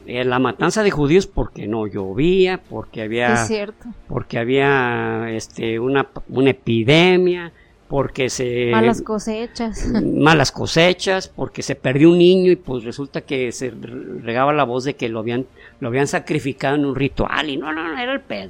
eh, 0.05 0.25
la 0.25 0.39
matanza 0.39 0.83
de 0.83 0.91
judíos 0.91 1.25
porque 1.27 1.67
no 1.67 1.87
llovía, 1.87 2.61
porque 2.69 3.01
había, 3.01 3.33
es 3.33 3.47
cierto. 3.47 3.87
porque 4.07 4.37
había 4.37 5.29
este, 5.31 5.79
una, 5.79 6.07
una 6.27 6.49
epidemia, 6.49 7.53
porque 7.87 8.29
se... 8.29 8.71
Malas 8.71 9.01
cosechas. 9.01 9.87
Malas 10.03 10.51
cosechas, 10.51 11.27
porque 11.27 11.61
se 11.61 11.75
perdió 11.75 12.09
un 12.09 12.17
niño 12.17 12.51
y 12.51 12.55
pues 12.55 12.83
resulta 12.83 13.21
que 13.21 13.51
se 13.51 13.71
regaba 13.71 14.51
la 14.51 14.63
voz 14.63 14.83
de 14.83 14.95
que 14.95 15.09
lo 15.09 15.19
habían, 15.19 15.45
lo 15.79 15.89
habían 15.89 16.07
sacrificado 16.07 16.75
en 16.75 16.85
un 16.85 16.95
ritual 16.95 17.49
y 17.49 17.57
no, 17.57 17.71
no, 17.71 17.87
no, 17.87 17.97
era 17.97 18.13
el 18.13 18.21
pedo. 18.21 18.49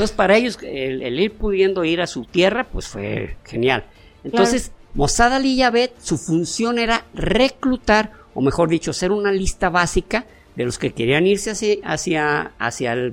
Entonces 0.00 0.16
para 0.16 0.36
ellos 0.36 0.58
el, 0.62 1.20
ir 1.20 1.32
pudiendo 1.32 1.84
ir 1.84 2.00
a 2.00 2.06
su 2.06 2.24
tierra 2.24 2.64
pues 2.64 2.88
fue 2.88 3.36
genial. 3.44 3.84
Entonces 4.24 4.72
Mossad 4.94 5.34
Ali 5.34 5.56
Yabet, 5.56 5.92
su 6.00 6.18
función 6.18 6.78
era 6.78 7.04
reclutar, 7.14 8.12
o 8.34 8.40
mejor 8.40 8.68
dicho, 8.68 8.92
ser 8.92 9.12
una 9.12 9.30
lista 9.30 9.70
básica 9.70 10.26
de 10.56 10.64
los 10.64 10.78
que 10.78 10.92
querían 10.92 11.26
irse 11.26 11.80
hacia, 11.84 12.52
hacia, 12.58 13.12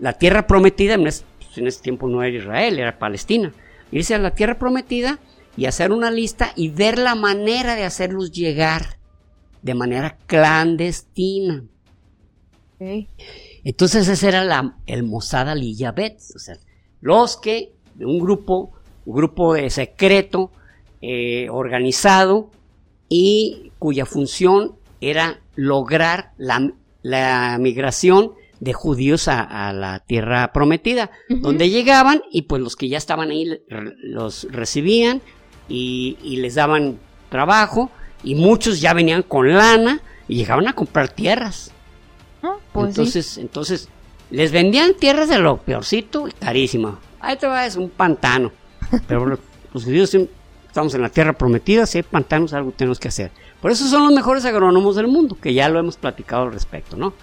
la 0.00 0.12
tierra 0.14 0.46
prometida, 0.48 0.96
pues, 0.98 1.24
en 1.56 1.68
ese 1.68 1.80
tiempo 1.80 2.08
no 2.08 2.22
era 2.22 2.36
Israel, 2.36 2.78
era 2.80 2.98
Palestina 2.98 3.52
irse 3.94 4.14
a 4.14 4.18
la 4.18 4.32
tierra 4.32 4.58
prometida 4.58 5.20
y 5.56 5.66
hacer 5.66 5.92
una 5.92 6.10
lista 6.10 6.52
y 6.56 6.68
ver 6.68 6.98
la 6.98 7.14
manera 7.14 7.76
de 7.76 7.84
hacerlos 7.84 8.32
llegar 8.32 8.98
de 9.62 9.74
manera 9.74 10.18
clandestina. 10.26 11.64
Entonces 13.64 14.06
ese 14.08 14.28
era 14.28 14.44
la, 14.44 14.76
el 14.86 15.02
Mossad 15.02 15.48
Ali 15.48 15.74
o 15.74 16.38
sea, 16.38 16.56
los 17.00 17.36
que, 17.36 17.72
un 17.98 18.18
grupo, 18.18 18.72
un 19.06 19.16
grupo 19.16 19.54
de 19.54 19.70
secreto, 19.70 20.50
eh, 21.00 21.48
organizado 21.50 22.50
y 23.08 23.72
cuya 23.78 24.06
función 24.06 24.76
era 25.00 25.40
lograr 25.54 26.32
la, 26.38 26.72
la 27.02 27.58
migración 27.58 28.32
de 28.60 28.72
judíos 28.72 29.28
a, 29.28 29.72
la 29.72 30.00
tierra 30.00 30.52
prometida, 30.52 31.10
donde 31.28 31.68
llegaban 31.68 32.22
y 32.30 32.42
pues 32.42 32.62
los 32.62 32.76
que 32.76 32.88
ya 32.88 32.96
estaban 32.96 33.30
ahí 33.30 33.60
los 34.02 34.46
recibían 34.50 35.20
y, 35.68 36.16
les 36.38 36.54
daban 36.54 36.98
trabajo 37.28 37.90
y 38.22 38.34
muchos 38.34 38.80
ya 38.80 38.94
venían 38.94 39.22
con 39.22 39.52
lana 39.52 40.00
y 40.28 40.36
llegaban 40.36 40.66
a 40.66 40.72
comprar 40.72 41.10
tierras. 41.10 41.72
Pues 42.72 42.88
entonces, 42.88 43.38
entonces 43.38 43.88
les 44.30 44.52
vendían 44.52 44.94
tierras 44.94 45.28
de 45.28 45.38
lo 45.38 45.58
peorcito 45.58 46.28
y 46.28 46.32
carísima. 46.32 46.98
Ahí 47.20 47.36
te 47.36 47.46
va, 47.46 47.66
es 47.66 47.76
un 47.76 47.90
pantano. 47.90 48.52
Pero 49.08 49.26
los 49.26 49.84
judíos 49.84 50.14
estamos 50.66 50.94
en 50.94 51.02
la 51.02 51.08
tierra 51.08 51.32
prometida, 51.32 51.86
si 51.86 51.98
hay 51.98 52.02
pantanos 52.02 52.52
algo 52.52 52.72
tenemos 52.72 52.98
que 52.98 53.08
hacer. 53.08 53.30
Por 53.60 53.70
eso 53.70 53.86
son 53.86 54.04
los 54.04 54.12
mejores 54.12 54.44
agrónomos 54.44 54.96
del 54.96 55.06
mundo, 55.06 55.36
que 55.40 55.54
ya 55.54 55.68
lo 55.68 55.78
hemos 55.78 55.96
platicado 55.96 56.42
al 56.44 56.52
respecto, 56.52 56.96
¿no? 56.96 57.14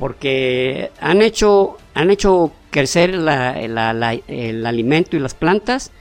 porque 0.00 0.90
han 0.98 1.20
hecho, 1.20 1.76
han 1.92 2.10
hecho 2.10 2.52
crecer 2.70 3.10
el 3.10 3.26
alimento 4.66 5.16
y 5.16 5.20
las 5.20 5.34
plantas 5.34 5.92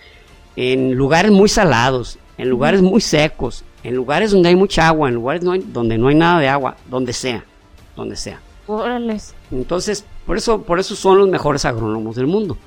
en 0.56 0.94
lugares 0.94 1.32
muy 1.32 1.50
salados, 1.50 2.18
en 2.38 2.50
lugares 2.50 2.82
muy 2.82 3.02
secos, 3.02 3.66
en 3.84 3.96
lugares 3.96 4.32
donde 4.32 4.50
hay 4.50 4.56
mucha 4.56 4.88
agua, 4.88 5.10
en 5.10 5.16
lugares 5.16 5.44
donde 5.44 5.98
no 5.98 6.08
hay 6.08 6.16
nada 6.16 6.40
de 6.40 6.48
agua, 6.48 6.78
donde 6.90 7.12
sea, 7.12 7.44
donde 7.98 8.16
sea. 8.16 8.40
Entonces, 9.52 10.06
por 10.26 10.38
eso, 10.38 10.64
por 10.64 10.80
eso 10.80 10.96
son 10.96 11.18
los 11.18 11.30
mejores 11.30 11.66
agrónomos 11.66 12.16
del 12.16 12.28
mundo. 12.28 12.58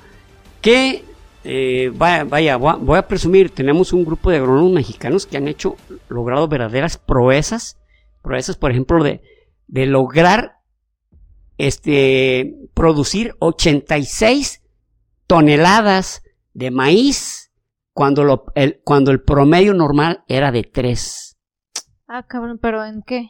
Que, 0.61 1.03
eh, 1.43 1.91
vaya, 1.95 2.23
vaya 2.25 2.57
voy, 2.57 2.97
a, 2.97 3.07
presumir, 3.07 3.49
tenemos 3.49 3.93
un 3.93 4.03
grupo 4.03 4.29
de 4.29 4.37
agrónomos 4.37 4.73
mexicanos 4.73 5.25
que 5.25 5.37
han 5.37 5.47
hecho, 5.47 5.75
logrado 6.09 6.47
verdaderas 6.47 6.97
proezas, 6.97 7.77
proezas, 8.21 8.57
por 8.57 8.71
ejemplo, 8.71 9.03
de, 9.03 9.21
de 9.67 9.85
lograr 9.85 10.57
este, 11.57 12.55
producir 12.73 13.35
86 13.39 14.61
toneladas 15.27 16.23
de 16.53 16.71
maíz 16.71 17.51
cuando, 17.93 18.23
lo, 18.23 18.45
el, 18.55 18.81
cuando 18.83 19.11
el 19.11 19.21
promedio 19.21 19.73
normal 19.73 20.23
era 20.27 20.51
de 20.51 20.63
3. 20.63 21.37
Ah, 22.07 22.23
cabrón, 22.23 22.59
pero 22.61 22.83
¿en 22.83 23.01
qué? 23.03 23.29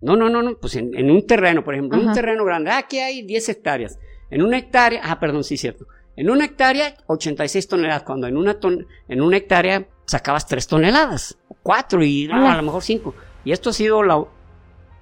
No, 0.00 0.16
no, 0.16 0.28
no, 0.28 0.42
no, 0.42 0.56
pues 0.56 0.76
en, 0.76 1.10
un 1.10 1.26
terreno, 1.26 1.64
por 1.64 1.74
ejemplo, 1.74 1.98
en 1.98 2.08
un 2.08 2.14
terreno 2.14 2.44
grande, 2.44 2.70
ah, 2.70 2.78
aquí 2.78 2.98
hay 2.98 3.22
10 3.22 3.48
hectáreas. 3.48 3.98
En 4.30 4.42
una 4.42 4.58
hectárea, 4.58 5.02
ah, 5.04 5.18
perdón, 5.18 5.42
sí, 5.42 5.56
cierto. 5.56 5.86
En 6.16 6.30
una 6.30 6.44
hectárea, 6.44 6.96
86 7.06 7.68
toneladas, 7.68 8.02
cuando 8.02 8.26
en 8.26 8.36
una, 8.36 8.58
ton, 8.60 8.86
en 9.08 9.20
una 9.20 9.36
hectárea 9.36 9.86
sacabas 10.04 10.46
3 10.46 10.66
toneladas, 10.66 11.38
4 11.62 12.02
y 12.04 12.30
a 12.30 12.56
lo 12.56 12.62
mejor 12.62 12.82
5. 12.82 13.14
Y 13.44 13.52
esto 13.52 13.70
ha 13.70 13.72
sido 13.72 14.02
la, 14.02 14.24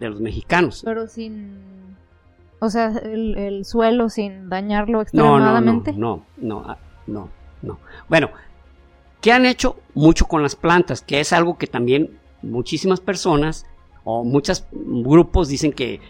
de 0.00 0.10
los 0.10 0.20
mexicanos. 0.20 0.82
Pero 0.84 1.08
sin... 1.08 1.96
O 2.58 2.70
sea, 2.70 2.88
el, 2.88 3.64
suelo 3.66 4.08
sin 4.08 4.48
dañarlo 4.48 5.02
extremadamente. 5.02 5.92
No, 5.92 6.24
no, 6.38 6.62
no, 6.62 6.66
no, 6.66 6.78
no, 7.06 7.30
no. 7.62 7.78
Bueno, 8.08 8.30
¿qué 9.20 9.32
han 9.32 9.44
hecho? 9.44 9.76
Mucho 9.94 10.24
con 10.24 10.42
las 10.42 10.56
plantas, 10.56 11.02
que 11.02 11.20
es 11.20 11.34
algo 11.34 11.58
que 11.58 11.66
también 11.66 12.18
muchísimas 12.42 13.00
personas 13.00 13.66
o 14.06 14.24
muchos 14.24 14.64
grupos 14.72 15.48
dicen 15.48 15.72
que 15.72 16.00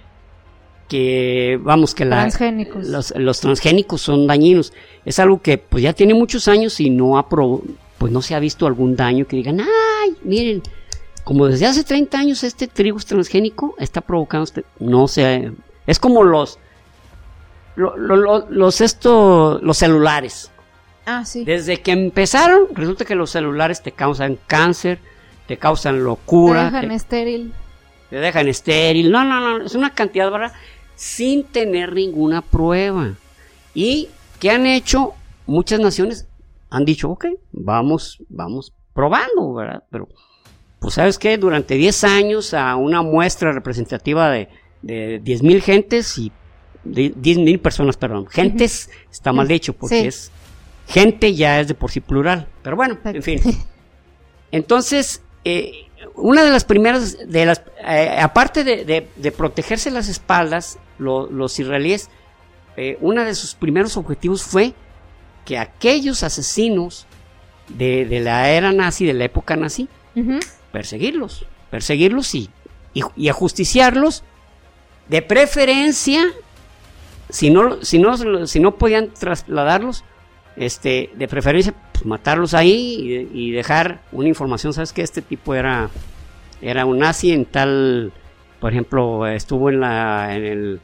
que 0.89 1.59
vamos 1.61 1.97
que 1.97 2.05
la, 2.05 2.29
los, 2.77 3.13
los, 3.17 3.41
transgénicos 3.41 4.01
son 4.01 4.29
dañinos 4.29 4.73
es 5.05 5.19
algo 5.19 5.43
que 5.43 5.59
pues 5.59 5.83
ya 5.83 5.93
tiene 5.93 6.15
muchos 6.15 6.47
años 6.47 6.79
y 6.79 6.91
no 6.91 7.19
ha 7.19 7.29
pues 7.29 8.13
no 8.13 8.23
se 8.23 8.37
ha 8.37 8.39
visto 8.39 8.69
algún 8.69 8.95
daño 8.95 9.27
que 9.27 9.35
digan 9.35 9.61
ay 9.61 10.17
miren 10.23 10.63
como 11.27 11.49
desde 11.49 11.67
hace 11.67 11.83
30 11.83 12.17
años 12.17 12.45
este 12.45 12.69
trigo 12.69 13.01
transgénico 13.01 13.75
está 13.81 14.01
provocando, 14.01 14.45
este, 14.45 14.65
no 14.79 15.09
sé, 15.09 15.51
es 15.85 15.99
como 15.99 16.23
los, 16.23 16.61
los, 17.75 18.81
esto, 18.81 19.59
los 19.61 19.77
celulares. 19.77 20.53
Ah, 21.05 21.25
sí. 21.25 21.45
Desde 21.45 21.81
que 21.81 21.91
empezaron, 21.91 22.69
resulta 22.75 23.05
que 23.05 23.17
los 23.17 23.31
celulares 23.31 23.83
te 23.83 23.91
causan 23.91 24.39
cáncer, 24.47 25.01
te 25.49 25.57
causan 25.57 26.05
locura. 26.05 26.71
Te 26.71 26.77
dejan 26.77 26.91
estéril. 26.93 27.53
Te 28.11 28.16
dejan 28.16 28.49
estéril. 28.49 29.11
No, 29.11 29.25
no, 29.25 29.59
no, 29.59 29.64
es 29.64 29.75
una 29.75 29.95
cantidad, 29.95 30.31
¿verdad? 30.31 30.53
Sin 30.95 31.45
tener 31.45 31.92
ninguna 31.95 32.42
prueba. 32.42 33.14
Y 33.75 34.09
que 34.38 34.51
han 34.51 34.66
hecho 34.66 35.12
muchas 35.47 35.81
naciones, 35.81 36.27
han 36.71 36.85
dicho, 36.85 37.11
ok, 37.11 37.27
vamos, 37.53 38.23
vamos 38.29 38.73
probando, 38.92 39.55
¿verdad? 39.55 39.85
Pero 39.90 40.09
pues 40.79 40.95
sabes 40.95 41.19
qué, 41.19 41.37
durante 41.38 41.75
10 41.75 42.05
años 42.05 42.55
a 42.55 42.77
una 42.77 43.03
muestra 43.03 43.53
representativa 43.53 44.31
de, 44.31 44.49
de 44.83 45.21
10 45.23 45.42
mil 45.42 45.62
gentes 45.62 46.16
y 46.19 46.33
de 46.85 47.12
10 47.16 47.38
mil 47.38 47.59
personas, 47.59 47.97
perdón, 47.97 48.27
gentes, 48.27 48.90
está 49.11 49.33
mal 49.33 49.49
dicho 49.49 49.73
porque 49.73 50.07
es 50.07 50.31
gente 50.87 51.35
ya 51.35 51.61
es 51.61 51.69
de 51.69 51.75
por 51.75 51.90
sí 51.90 52.01
plural, 52.01 52.47
pero 52.62 52.77
bueno, 52.77 52.99
en 53.05 53.23
fin. 53.23 53.40
Entonces, 54.53 55.23
eh, 55.45 55.86
una 56.16 56.42
de 56.44 56.50
las 56.50 56.64
primeras, 56.64 57.18
de 57.29 57.46
las, 57.46 57.62
eh, 57.87 58.18
aparte 58.20 58.64
de, 58.64 59.09
de, 59.14 59.33
protegerse 59.33 59.90
las 59.90 60.09
espaldas, 60.09 60.79
los 60.98 61.59
israelíes, 61.59 62.09
eh, 62.76 62.98
uno 63.00 63.24
de 63.24 63.35
sus 63.35 63.55
primeros 63.55 63.96
objetivos 63.96 64.42
fue 64.42 64.74
que 65.44 65.59
aquellos 65.59 66.22
asesinos 66.22 67.07
de, 67.68 68.07
de 68.07 68.20
la 68.20 68.50
era 68.50 68.72
nazi, 68.72 69.07
de 69.07 69.14
la 69.14 69.24
época 69.24 69.57
nazi, 69.57 69.88
perseguirlos, 70.72 71.46
perseguirlos 71.70 72.35
y, 72.35 72.50
y, 72.94 73.29
ajusticiarlos, 73.29 74.24
de 75.09 75.22
preferencia, 75.22 76.24
si 77.29 77.50
no, 77.50 77.83
si 77.83 77.98
no, 77.98 78.46
si 78.46 78.61
no 78.61 78.76
podían 78.76 79.12
trasladarlos, 79.12 80.05
este, 80.57 81.11
de 81.14 81.29
preferencia, 81.29 81.74
pues, 81.97 82.07
matarlos 82.07 82.53
ahí 82.53 83.27
y, 83.33 83.53
dejar 83.53 84.03
una 84.13 84.29
información, 84.29 84.75
sabes 84.75 84.93
que 84.93 85.01
este 85.01 85.23
tipo 85.23 85.55
era, 85.55 85.89
era 86.61 86.85
un 86.85 86.99
nazi 86.99 87.33
en 87.33 87.47
tal, 87.47 88.13
por 88.61 88.73
ejemplo, 88.73 89.27
estuvo 89.27 89.71
en 89.71 89.81
la, 89.81 90.37
en 90.37 90.45
el, 90.45 90.81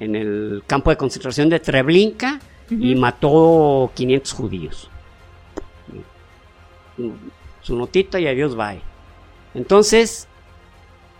en 0.00 0.16
el 0.16 0.62
campo 0.66 0.90
de 0.90 0.96
concentración 0.96 1.48
de 1.48 1.60
Treblinka 1.60 2.40
y 2.70 2.96
mató 2.96 3.92
500 3.94 4.32
judíos. 4.32 4.90
Su 7.62 7.76
notita 7.76 8.18
y 8.18 8.26
adiós 8.26 8.56
bye. 8.56 8.80
Entonces, 9.54 10.26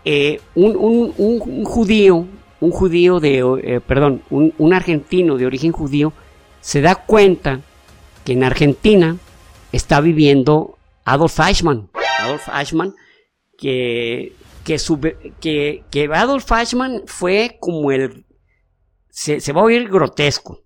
eh, 0.03 0.41
un, 0.55 1.63
judío, 1.63 2.25
un 2.59 2.71
judío 2.71 3.21
de, 3.21 3.37
eh, 3.63 3.79
perdón, 3.79 4.21
un, 4.29 4.73
argentino 4.73 5.37
de 5.37 5.45
origen 5.45 5.71
judío, 5.71 6.11
se 6.59 6.81
da 6.81 6.95
cuenta 6.95 7.61
que 8.25 8.33
en 8.33 8.43
Argentina 8.43 9.17
está 9.71 10.01
viviendo 10.01 10.77
Adolf 11.05 11.39
Eichmann. 11.39 11.89
Adolf 12.21 12.47
Eichmann, 12.53 12.95
que, 13.57 14.33
que, 14.63 15.83
que, 15.89 16.09
Adolf 16.13 16.51
Eichmann 16.51 17.03
fue 17.05 17.57
como 17.59 17.91
el... 17.91 18.25
Se, 19.09 19.51
va 19.51 19.61
a 19.61 19.65
oír 19.65 19.89
grotesco, 19.89 20.63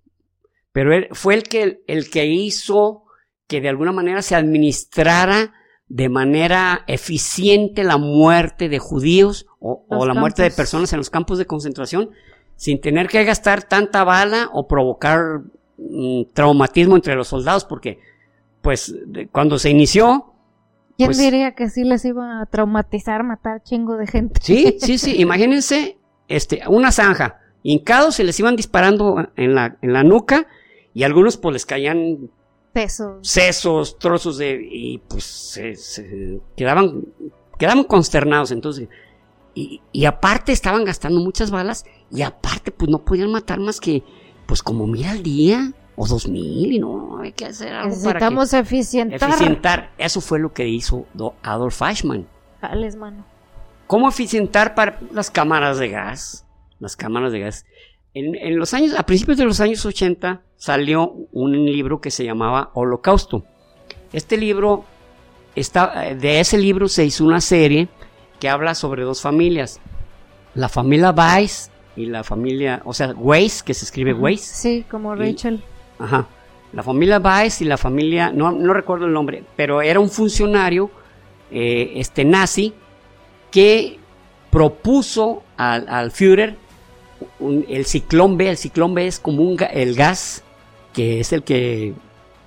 pero 0.72 0.94
él, 0.94 1.08
fue 1.12 1.34
el 1.34 1.44
que, 1.44 1.82
el 1.88 2.10
que 2.12 2.26
hizo 2.26 3.04
que 3.48 3.62
de 3.62 3.70
alguna 3.70 3.92
manera 3.92 4.22
se 4.22 4.36
administrara 4.36 5.54
de 5.88 6.10
manera 6.10 6.84
eficiente 6.88 7.84
la 7.84 7.98
muerte 7.98 8.70
de 8.70 8.80
judíos 8.80 9.48
o, 9.60 10.06
la 10.06 10.14
muerte 10.14 10.44
de 10.44 10.52
personas 10.52 10.92
en 10.94 10.98
los 10.98 11.10
campos 11.10 11.38
de 11.38 11.46
concentración 11.46 12.12
sin 12.56 12.80
tener 12.80 13.08
que 13.08 13.24
gastar 13.24 13.64
tanta 13.64 14.04
bala 14.04 14.50
o 14.54 14.68
provocar 14.68 15.42
mm, 15.78 16.24
traumatismo 16.34 16.96
entre 16.96 17.16
los 17.16 17.28
soldados, 17.28 17.66
porque 17.66 18.00
pues 18.64 18.96
cuando 19.32 19.60
se 19.60 19.70
inició... 19.70 20.34
¿Quién 20.98 21.10
pues 21.10 21.20
diría 21.20 21.54
que 21.54 21.70
sí 21.70 21.84
les 21.84 22.06
iba 22.06 22.42
a 22.42 22.46
traumatizar 22.48 23.24
matar 23.24 23.62
chingo 23.62 23.98
de 23.98 24.08
gente? 24.08 24.40
Sí, 24.42 24.78
sí, 24.82 24.98
sí, 24.98 25.22
imagínense 25.22 25.98
este, 26.28 26.64
una 26.68 26.92
zanja, 26.92 27.42
hincados 27.62 28.16
se 28.16 28.24
les 28.24 28.40
iban 28.40 28.56
disparando 28.56 29.30
en 29.36 29.54
la, 29.54 29.78
en 29.82 29.94
la 29.94 30.04
nuca 30.04 30.48
y 30.94 31.04
algunos 31.04 31.38
pues 31.38 31.54
les 31.54 31.66
caían 31.66 32.32
Sesos. 32.74 33.28
Sesos, 33.28 34.00
trozos 34.00 34.38
de. 34.38 34.68
Y 34.72 34.98
pues 34.98 35.24
se, 35.24 36.42
quedaban, 36.58 37.06
quedaban 37.60 37.84
consternados. 37.84 38.52
Entonces. 38.52 38.90
Y, 39.56 39.82
y, 39.92 40.06
aparte 40.06 40.52
estaban 40.52 40.84
gastando 40.84 41.20
muchas 41.20 41.52
balas. 41.52 41.86
Y 42.10 42.24
aparte, 42.24 42.72
pues 42.72 42.90
no 42.90 43.06
podían 43.06 43.32
matar 43.32 43.60
más 43.60 43.80
que. 43.80 44.04
Pues 44.48 44.64
como 44.64 44.88
mil 44.88 45.06
al 45.06 45.22
día. 45.22 45.72
O 45.96 46.08
dos 46.08 46.28
mil. 46.28 46.72
Y 46.72 46.80
no, 46.80 47.20
hay 47.20 47.32
que 47.32 47.46
hacer 47.46 47.74
algo 47.74 47.90
Necesitamos 47.90 48.50
para 48.52 48.64
eficientar. 48.64 49.30
Eficientar. 49.30 49.92
Eso 49.98 50.22
fue 50.22 50.40
lo 50.40 50.54
que 50.54 50.68
hizo 50.68 51.06
Adolf 51.44 51.82
Eichmann. 51.82 52.28
Jales, 52.62 52.96
mano. 52.96 53.26
¿Cómo 53.88 54.10
eficientar 54.10 54.76
para 54.76 55.00
las 55.12 55.30
cámaras 55.30 55.78
de 55.78 55.90
gas? 55.90 56.46
Las 56.80 56.96
cámaras 56.96 57.32
de 57.32 57.40
gas. 57.40 57.66
En, 58.16 58.58
los 58.58 58.74
años, 58.74 58.96
a 58.98 59.04
principios 59.04 59.38
de 59.38 59.46
los 59.46 59.60
años 59.60 59.86
80 59.86 60.42
salió 60.56 61.14
un 61.32 61.66
libro 61.66 62.00
que 62.00 62.12
se 62.12 62.24
llamaba 62.24 62.70
Holocausto. 62.74 63.44
Este 64.12 64.38
libro, 64.38 64.86
está, 65.56 66.14
de 66.14 66.40
ese 66.40 66.60
libro 66.60 66.88
se 66.88 67.06
hizo 67.06 67.26
una 67.26 67.42
serie 67.42 67.90
que 68.40 68.50
habla 68.50 68.76
sobre 68.76 69.04
dos 69.04 69.22
familias. 69.22 69.80
La 70.54 70.70
familia 70.70 71.10
Weiss 71.10 71.72
y 71.96 72.06
la 72.06 72.24
familia, 72.24 72.84
o 72.86 72.94
sea, 72.94 73.14
Weiss, 73.16 73.64
que 73.64 73.74
se 73.74 73.86
escribe 73.86 74.14
Weiss. 74.14 74.42
Sí, 74.42 74.86
como 74.90 75.16
Rachel. 75.16 75.64
Ajá. 76.00 76.28
La 76.72 76.82
familia 76.82 77.20
Weiss 77.20 77.62
y 77.62 77.66
la 77.66 77.78
familia, 77.78 78.32
no, 78.32 78.52
no 78.52 78.74
recuerdo 78.74 79.06
el 79.06 79.14
nombre, 79.14 79.44
pero 79.56 79.82
era 79.82 80.00
un 80.00 80.10
funcionario 80.10 80.90
eh, 81.52 81.94
este 81.98 82.26
nazi 82.26 82.74
que 83.52 84.00
propuso 84.50 85.44
al, 85.56 85.88
al 85.88 86.12
Führer 86.12 86.56
el 87.70 87.86
ciclón 87.86 88.38
B, 88.38 88.50
el 88.50 88.58
ciclón 88.58 88.94
B 88.94 89.08
es 89.08 89.20
como 89.20 89.44
un, 89.44 89.58
el 89.72 89.96
gas 89.96 90.44
que 90.94 91.20
es 91.20 91.34
el 91.34 91.44
que 91.44 91.94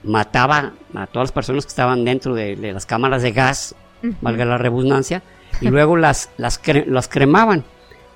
mataba 0.02 0.72
a 0.94 1.06
todas 1.06 1.28
las 1.28 1.32
personas 1.32 1.64
que 1.66 1.70
estaban 1.70 2.04
dentro 2.04 2.34
de, 2.34 2.56
las 2.56 2.86
cámaras 2.86 3.22
de 3.22 3.32
gas, 3.32 3.74
valga 4.20 4.44
la 4.44 4.56
redundancia, 4.56 5.22
y 5.60 5.68
luego 5.70 5.96
las, 5.96 6.30
las, 6.36 6.58
cremaban. 7.08 7.64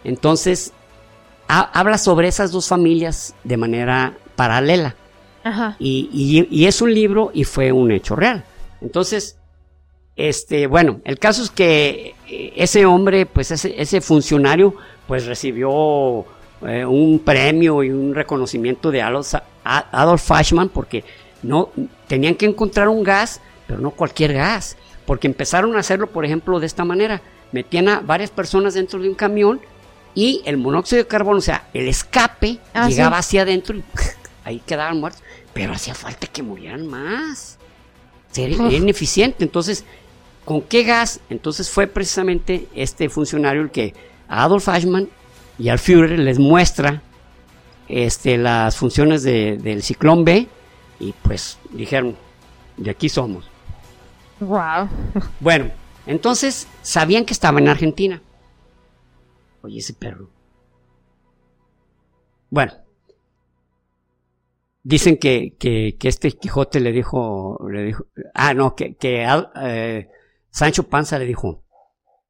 Entonces, 0.04 0.72
habla 1.48 1.98
sobre 1.98 2.28
esas 2.28 2.52
dos 2.52 2.68
familias 2.68 3.34
de 3.42 3.56
manera 3.56 4.14
paralela. 4.36 4.94
Y, 5.79 6.46
y, 6.50 6.66
es 6.66 6.83
un 6.83 6.92
libro 6.92 7.31
y 7.33 7.44
fue 7.44 7.72
un 7.72 7.90
hecho 7.90 8.14
real. 8.14 8.44
Entonces, 8.81 9.38
este, 10.16 10.66
bueno, 10.66 11.00
el 11.05 11.18
caso 11.18 11.42
es 11.42 11.50
que 11.50 12.14
eh, 12.29 12.53
ese 12.57 12.85
hombre, 12.87 13.26
pues 13.26 13.50
ese, 13.50 13.81
ese 13.81 14.00
funcionario, 14.00 14.74
pues 15.07 15.26
recibió 15.26 16.26
eh, 16.66 16.85
un 16.85 17.20
premio 17.20 17.83
y 17.83 17.90
un 17.90 18.14
reconocimiento 18.14 18.90
de 18.90 19.00
Adolf, 19.00 19.35
Adolf 19.64 20.31
Eichmann 20.31 20.68
porque 20.68 21.05
no 21.42 21.70
tenían 22.07 22.35
que 22.35 22.46
encontrar 22.46 22.88
un 22.88 23.03
gas, 23.03 23.40
pero 23.66 23.81
no 23.81 23.92
cualquier 23.92 24.35
gas, 24.35 24.76
porque 25.07 25.26
empezaron 25.26 25.74
a 25.76 25.81
hacerlo, 25.81 26.09
por 26.09 26.24
ejemplo, 26.24 26.61
de 26.61 26.66
esta 26.66 26.85
manera. 26.85 27.22
Metían 27.53 27.88
a 27.88 28.00
varias 28.00 28.31
personas 28.31 28.74
dentro 28.74 29.00
de 29.00 29.09
un 29.09 29.14
camión 29.14 29.61
y 30.14 30.42
el 30.44 30.57
monóxido 30.57 31.03
de 31.03 31.09
carbono, 31.09 31.38
o 31.38 31.42
sea, 31.42 31.68
el 31.72 31.88
escape 31.88 32.59
ah, 32.74 32.88
llegaba 32.88 33.18
hacia 33.18 33.42
adentro 33.42 33.76
y 33.76 33.85
ahí 34.44 34.61
quedaban 34.64 35.00
muertos, 35.00 35.22
pero 35.53 35.72
hacía 35.72 35.94
falta 35.94 36.26
que 36.26 36.42
murieran 36.42 36.87
más. 36.87 37.59
Sería 38.31 38.70
ineficiente. 38.70 39.44
Entonces, 39.44 39.85
¿con 40.44 40.62
qué 40.62 40.85
gas? 40.85 41.20
Entonces 41.31 41.70
fue 41.70 41.87
precisamente 41.87 42.68
este 42.74 43.09
funcionario 43.09 43.62
el 43.62 43.70
que 43.70 43.94
Adolf 44.29 44.68
Eichmann 44.68 45.09
y 45.59 45.68
al 45.68 45.79
Führer 45.79 46.18
les 46.18 46.38
muestra 46.38 47.03
este, 47.88 48.38
las 48.38 48.76
funciones 48.76 49.22
del 49.22 49.83
ciclón 49.83 50.24
B 50.24 50.48
y 51.00 51.12
pues 51.22 51.59
dijeron, 51.70 52.16
de 52.76 52.90
aquí 52.90 53.09
somos. 53.09 53.48
Wow. 54.38 54.88
Bueno, 55.40 55.70
entonces 56.07 56.66
sabían 56.83 57.24
que 57.24 57.33
estaba 57.33 57.59
en 57.59 57.68
Argentina. 57.68 58.22
Oye, 59.62 59.79
ese 59.79 59.92
perro. 59.92 60.31
Bueno, 62.48 62.72
dicen 64.82 65.18
que, 65.18 65.56
que, 65.58 65.96
este 66.02 66.32
Quijote 66.32 66.80
le 66.80 66.92
dijo, 66.92 67.58
le 67.70 67.84
dijo, 67.84 68.06
ah, 68.34 68.54
no, 68.54 68.74
que, 68.74 68.96
que 68.96 69.26
eh, 69.62 70.08
Sancho 70.50 70.88
Panza 70.88 71.18
le 71.18 71.26
dijo, 71.26 71.64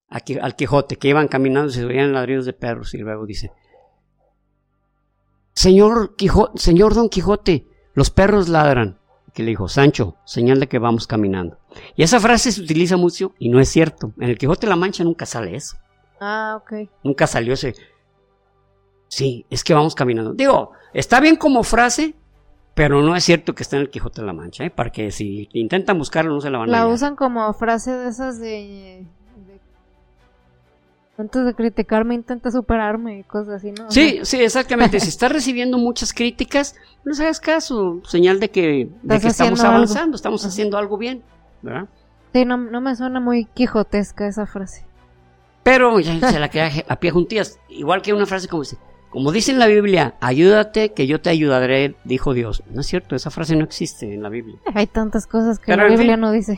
al 0.08 0.56
Quijote, 0.56 0.96
que 0.96 1.08
iban 1.08 1.28
caminando 1.28 1.70
y 1.70 1.74
se 1.74 1.84
veían 1.84 2.12
ladridos 2.12 2.46
de 2.46 2.52
perros, 2.52 2.94
y 2.94 2.98
luego 2.98 3.26
dice, 3.26 3.52
Señor, 5.52 6.16
Quijote, 6.16 6.58
señor 6.58 6.94
Don 6.94 7.08
Quijote, 7.08 7.66
los 7.94 8.10
perros 8.10 8.48
ladran. 8.48 8.98
Que 9.34 9.44
le 9.44 9.50
dijo, 9.50 9.68
Sancho, 9.68 10.16
señal 10.24 10.58
de 10.58 10.68
que 10.68 10.80
vamos 10.80 11.06
caminando. 11.06 11.58
Y 11.94 12.02
esa 12.02 12.18
frase 12.18 12.50
se 12.50 12.62
utiliza 12.62 12.96
mucho 12.96 13.32
y 13.38 13.48
no 13.48 13.60
es 13.60 13.68
cierto. 13.68 14.12
En 14.18 14.30
el 14.30 14.38
Quijote 14.38 14.66
de 14.66 14.70
la 14.70 14.76
Mancha 14.76 15.04
nunca 15.04 15.24
sale 15.24 15.54
eso. 15.54 15.76
Ah, 16.20 16.58
ok. 16.60 16.88
Nunca 17.04 17.28
salió 17.28 17.54
ese. 17.54 17.74
Sí, 19.06 19.46
es 19.50 19.62
que 19.62 19.74
vamos 19.74 19.94
caminando. 19.94 20.32
Digo, 20.32 20.72
está 20.92 21.20
bien 21.20 21.36
como 21.36 21.62
frase, 21.62 22.16
pero 22.74 23.02
no 23.02 23.16
es 23.16 23.24
cierto 23.24 23.54
que 23.54 23.62
está 23.62 23.76
en 23.76 23.82
el 23.82 23.90
Quijote 23.90 24.20
de 24.20 24.26
la 24.26 24.32
Mancha, 24.32 24.64
¿eh? 24.64 24.70
Para 24.70 24.90
que 24.90 25.10
si 25.10 25.48
intentan 25.52 25.98
buscarlo 25.98 26.32
no 26.32 26.40
se 26.40 26.50
la 26.50 26.58
van 26.58 26.68
a 26.68 26.72
La 26.72 26.86
usan 26.86 27.16
como 27.16 27.52
frase 27.52 27.92
de 27.92 28.08
esas 28.08 28.40
de 28.40 29.06
antes 31.20 31.44
de 31.44 31.54
criticarme 31.54 32.14
intenta 32.14 32.50
superarme 32.50 33.18
y 33.18 33.22
cosas 33.24 33.56
así, 33.56 33.72
¿no? 33.72 33.90
Sí, 33.90 34.20
sí, 34.22 34.40
exactamente. 34.40 34.98
si 35.00 35.08
estás 35.08 35.30
recibiendo 35.30 35.76
muchas 35.76 36.12
críticas, 36.12 36.74
no 37.04 37.12
hagas 37.12 37.40
caso, 37.40 38.00
señal 38.04 38.40
de 38.40 38.50
que, 38.50 38.88
estamos 39.08 39.62
avanzando, 39.62 40.16
estamos 40.16 40.44
haciendo 40.46 40.78
algo 40.78 40.96
bien, 40.96 41.22
¿verdad? 41.60 41.88
Sí, 42.32 42.44
no, 42.44 42.56
me 42.56 42.96
suena 42.96 43.20
muy 43.20 43.44
quijotesca 43.44 44.26
esa 44.26 44.46
frase. 44.46 44.86
Pero 45.62 46.00
ya 46.00 46.18
se 46.30 46.40
la 46.40 46.48
queda 46.48 46.70
a 46.88 46.96
pie 46.96 47.10
juntillas, 47.10 47.58
igual 47.68 48.00
que 48.00 48.14
una 48.14 48.24
frase 48.24 48.48
como 48.48 48.62
dice, 48.62 48.78
como 49.10 49.32
dice 49.32 49.50
en 49.50 49.58
la 49.58 49.66
Biblia, 49.66 50.14
ayúdate 50.20 50.92
que 50.92 51.08
yo 51.08 51.20
te 51.20 51.30
ayudaré, 51.30 51.96
dijo 52.04 52.32
Dios. 52.32 52.62
No 52.70 52.80
es 52.80 52.86
cierto, 52.86 53.16
esa 53.16 53.30
frase 53.30 53.56
no 53.56 53.64
existe 53.64 54.14
en 54.14 54.22
la 54.22 54.28
Biblia. 54.28 54.56
Hay 54.72 54.86
tantas 54.86 55.26
cosas 55.26 55.58
que 55.58 55.76
la 55.76 55.86
Biblia 55.86 56.16
no 56.16 56.30
dice. 56.30 56.56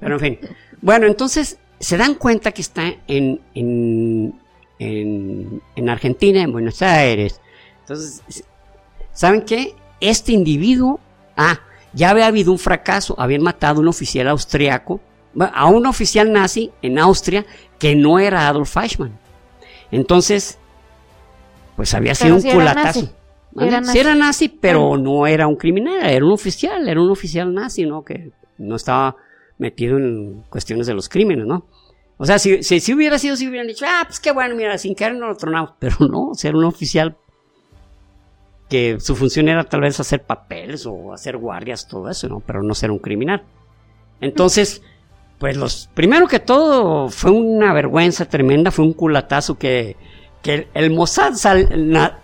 Pero 0.00 0.14
en 0.14 0.20
fin. 0.20 0.38
Bueno, 0.80 1.06
entonces 1.06 1.58
se 1.78 1.96
dan 1.96 2.16
cuenta 2.16 2.50
que 2.50 2.60
está 2.60 2.92
en, 3.06 3.40
en, 3.54 4.34
en, 4.80 5.88
Argentina, 5.88 6.42
en 6.42 6.50
Buenos 6.50 6.82
Aires. 6.82 7.40
Entonces, 7.80 8.44
¿saben 9.12 9.42
qué? 9.42 9.76
Este 10.00 10.32
individuo, 10.32 10.98
ah, 11.36 11.60
ya 11.92 12.10
había 12.10 12.26
habido 12.26 12.50
un 12.50 12.58
fracaso, 12.58 13.14
habían 13.16 13.42
matado 13.42 13.78
a 13.78 13.80
un 13.82 13.88
oficial 13.88 14.26
austriaco, 14.26 15.00
a 15.38 15.66
un 15.66 15.86
oficial 15.86 16.32
nazi 16.32 16.72
en 16.82 16.98
Austria 16.98 17.46
que 17.78 17.94
no 17.94 18.18
era 18.18 18.48
Adolf 18.48 18.76
Eichmann. 18.76 19.16
Entonces, 19.92 20.58
pues 21.76 21.94
había 21.94 22.14
sido 22.14 22.36
un 22.36 22.42
culatazo. 22.42 23.12
Era 23.58 23.80
nazi. 23.80 23.92
Sí 23.92 23.98
era 23.98 24.14
nazi, 24.14 24.48
pero 24.48 24.96
no 24.96 25.26
era 25.26 25.46
un 25.46 25.56
criminal, 25.56 26.08
era 26.08 26.24
un 26.24 26.32
oficial, 26.32 26.88
era 26.88 27.00
un 27.00 27.10
oficial 27.10 27.52
nazi, 27.52 27.84
¿no? 27.84 28.02
Que 28.02 28.30
no 28.58 28.76
estaba 28.76 29.16
metido 29.58 29.98
en 29.98 30.42
cuestiones 30.48 30.86
de 30.86 30.94
los 30.94 31.08
crímenes, 31.08 31.46
¿no? 31.46 31.66
O 32.16 32.24
sea, 32.24 32.38
si, 32.38 32.62
si, 32.62 32.94
hubiera 32.94 33.18
sido, 33.18 33.36
si 33.36 33.48
hubieran 33.48 33.66
dicho, 33.66 33.84
ah, 33.86 34.04
pues 34.06 34.20
qué 34.20 34.32
bueno, 34.32 34.54
mira, 34.54 34.78
sin 34.78 34.94
querer 34.94 35.16
no 35.16 35.28
lo 35.28 35.36
tronamos. 35.36 35.72
Pero 35.78 35.96
no, 36.00 36.34
ser 36.34 36.54
un 36.54 36.64
oficial 36.64 37.16
que 38.70 38.98
su 39.00 39.16
función 39.16 39.48
era 39.48 39.64
tal 39.64 39.80
vez 39.82 40.00
hacer 40.00 40.22
papeles 40.22 40.86
o 40.86 41.12
hacer 41.12 41.36
guardias, 41.36 41.88
todo 41.88 42.08
eso, 42.08 42.28
¿no? 42.28 42.40
Pero 42.40 42.62
no 42.62 42.74
ser 42.74 42.90
un 42.90 42.98
criminal. 42.98 43.42
Entonces, 44.20 44.82
Pues 45.38 45.56
los, 45.56 45.90
primero 45.92 46.28
que 46.28 46.38
todo, 46.38 47.08
fue 47.08 47.32
una 47.32 47.74
vergüenza 47.74 48.26
tremenda, 48.26 48.70
fue 48.70 48.84
un 48.84 48.92
culatazo 48.92 49.58
que, 49.58 49.96
que 50.42 50.68
el, 50.74 50.90
Mossad 50.90 51.34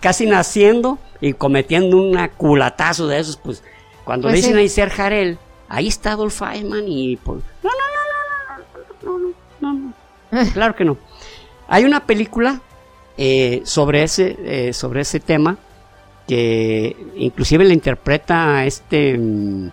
casi 0.00 0.26
naciendo 0.26 0.98
y 1.20 1.33
cometiendo 1.33 1.96
un 1.96 2.16
culatazo 2.37 3.07
de 3.07 3.20
esos, 3.20 3.37
pues 3.37 3.62
cuando 4.04 4.28
pues 4.28 4.37
dicen 4.37 4.57
a 4.57 4.62
Isser 4.62 4.90
Jarel, 4.90 5.38
ahí 5.68 5.88
está 5.88 6.12
Adolf 6.12 6.42
Eichmann 6.42 6.87
y 6.87 7.16
pues, 7.16 7.42
no, 7.62 7.70
no, 7.70 7.76
no, 9.04 9.12
no, 9.12 9.18
no, 9.20 9.35
no, 9.61 9.72
no, 9.72 9.92
no, 10.42 10.50
claro 10.52 10.74
que 10.74 10.85
no. 10.85 10.96
Hay 11.68 11.85
una 11.85 12.07
película 12.07 12.61
eh, 13.16 13.62
sobre 13.64 14.02
ese, 14.02 14.37
eh, 14.44 14.72
sobre 14.72 15.02
ese 15.02 15.20
tema 15.20 15.57
que 16.26 16.96
inclusive 17.16 17.64
le 17.64 17.74
interpreta 17.74 18.64
este 18.64 19.16
mm, 19.16 19.70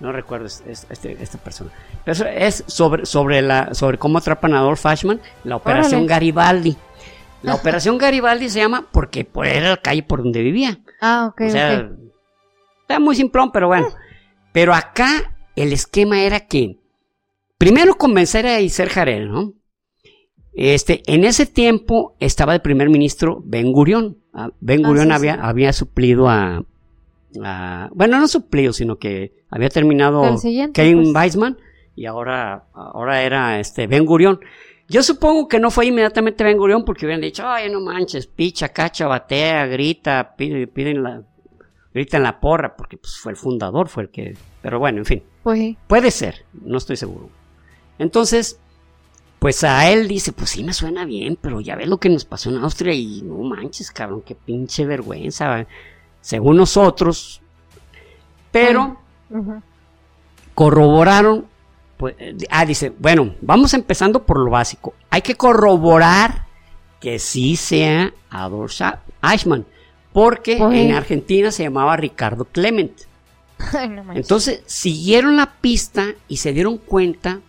no 0.00 0.12
recuerdo 0.12 0.46
este, 0.46 1.16
esta 1.20 1.38
persona. 1.38 1.70
Pero 2.04 2.26
es 2.28 2.64
sobre, 2.66 3.04
sobre, 3.04 3.42
la, 3.42 3.74
sobre 3.74 3.98
cómo 3.98 4.18
atrapan 4.18 4.54
a 4.54 4.60
Adolf 4.60 4.86
Eichmann, 4.86 5.20
la 5.44 5.56
Operación 5.56 6.06
Garibaldi. 6.06 6.76
La 7.42 7.54
Operación 7.54 7.98
Garibaldi 7.98 8.48
se 8.48 8.60
llama 8.60 8.88
porque 8.90 9.28
era 9.44 9.70
la 9.70 9.76
calle 9.76 10.02
por 10.02 10.22
donde 10.22 10.42
vivía. 10.42 10.80
Ah, 11.00 11.28
ok. 11.30 11.42
O 11.46 11.50
sea, 11.50 11.90
está 12.82 12.98
muy 12.98 13.14
simplón, 13.14 13.52
pero 13.52 13.68
bueno. 13.68 13.88
Pero 14.52 14.74
acá 14.74 15.36
el 15.54 15.72
esquema 15.72 16.22
era 16.22 16.40
que 16.40 16.78
primero 17.58 17.96
convencer 17.96 18.46
a 18.46 18.60
Iser 18.60 18.88
Jarel, 18.88 19.30
¿no? 19.30 19.54
Este, 20.52 21.02
en 21.06 21.24
ese 21.24 21.46
tiempo 21.46 22.16
estaba 22.18 22.54
el 22.54 22.60
primer 22.60 22.90
ministro 22.90 23.40
Ben 23.44 23.70
Gurión. 23.72 24.18
Ah, 24.32 24.50
ben 24.60 24.84
ah, 24.84 24.88
Gurión 24.88 25.12
había, 25.12 25.34
había 25.34 25.72
suplido 25.72 26.28
a, 26.28 26.64
bueno, 27.92 28.18
no 28.18 28.28
suplido, 28.28 28.72
sino 28.72 28.98
que 28.98 29.44
había 29.50 29.68
terminado 29.68 30.22
Kevin 30.72 31.12
pues. 31.12 31.14
Weissman 31.14 31.58
y 31.94 32.06
ahora, 32.06 32.66
ahora 32.74 33.22
era 33.22 33.60
este 33.60 33.86
Ben 33.86 34.04
Gurión. 34.04 34.40
Yo 34.88 35.02
supongo 35.02 35.48
que 35.48 35.60
no 35.60 35.70
fue 35.70 35.86
inmediatamente 35.86 36.44
Ben 36.44 36.56
Gurión 36.56 36.84
porque 36.84 37.04
hubieran 37.04 37.20
dicho, 37.20 37.46
ay, 37.46 37.70
no 37.70 37.80
manches, 37.80 38.26
picha, 38.26 38.70
cacha, 38.70 39.06
batea, 39.06 39.66
grita, 39.66 40.34
piden, 40.34 41.02
la, 41.02 41.22
grita 41.92 42.16
en 42.16 42.22
la 42.22 42.40
porra, 42.40 42.74
porque 42.74 42.96
pues, 42.96 43.18
fue 43.18 43.32
el 43.32 43.36
fundador, 43.36 43.88
fue 43.88 44.04
el 44.04 44.08
que... 44.10 44.36
Pero 44.62 44.78
bueno, 44.78 44.98
en 44.98 45.04
fin. 45.04 45.22
Pues 45.42 45.76
Puede 45.86 46.10
ser, 46.10 46.46
no 46.52 46.78
estoy 46.78 46.96
seguro. 46.96 47.28
Entonces, 47.98 48.58
pues 49.38 49.62
a 49.62 49.90
él 49.90 50.08
dice, 50.08 50.32
pues 50.32 50.50
sí 50.50 50.64
me 50.64 50.72
suena 50.72 51.04
bien, 51.04 51.38
pero 51.40 51.60
ya 51.60 51.76
ves 51.76 51.88
lo 51.88 51.98
que 51.98 52.08
nos 52.08 52.24
pasó 52.24 52.48
en 52.48 52.56
Austria 52.56 52.94
y 52.94 53.22
no 53.22 53.36
manches, 53.38 53.90
cabrón, 53.90 54.22
qué 54.22 54.34
pinche 54.34 54.86
vergüenza 54.86 55.66
según 56.20 56.56
nosotros, 56.56 57.40
pero 58.50 58.98
corroboraron, 60.54 61.46
pues, 61.98 62.14
ah, 62.48 62.64
dice, 62.64 62.92
bueno, 62.96 63.34
vamos 63.40 63.74
empezando 63.74 64.24
por 64.24 64.38
lo 64.38 64.50
básico, 64.50 64.94
hay 65.10 65.20
que 65.20 65.34
corroborar 65.34 66.46
que 67.00 67.18
sí 67.18 67.56
sea 67.56 68.12
Adolf 68.30 68.80
Eichmann, 69.22 69.66
porque 70.12 70.56
en 70.56 70.92
Argentina 70.92 71.50
se 71.50 71.64
llamaba 71.64 71.96
Ricardo 71.96 72.44
Clement. 72.44 72.92
Entonces 74.14 74.62
siguieron 74.66 75.36
la 75.36 75.54
pista 75.60 76.06
y 76.28 76.36
se 76.38 76.52
dieron 76.52 76.78
cuenta, 76.78 77.40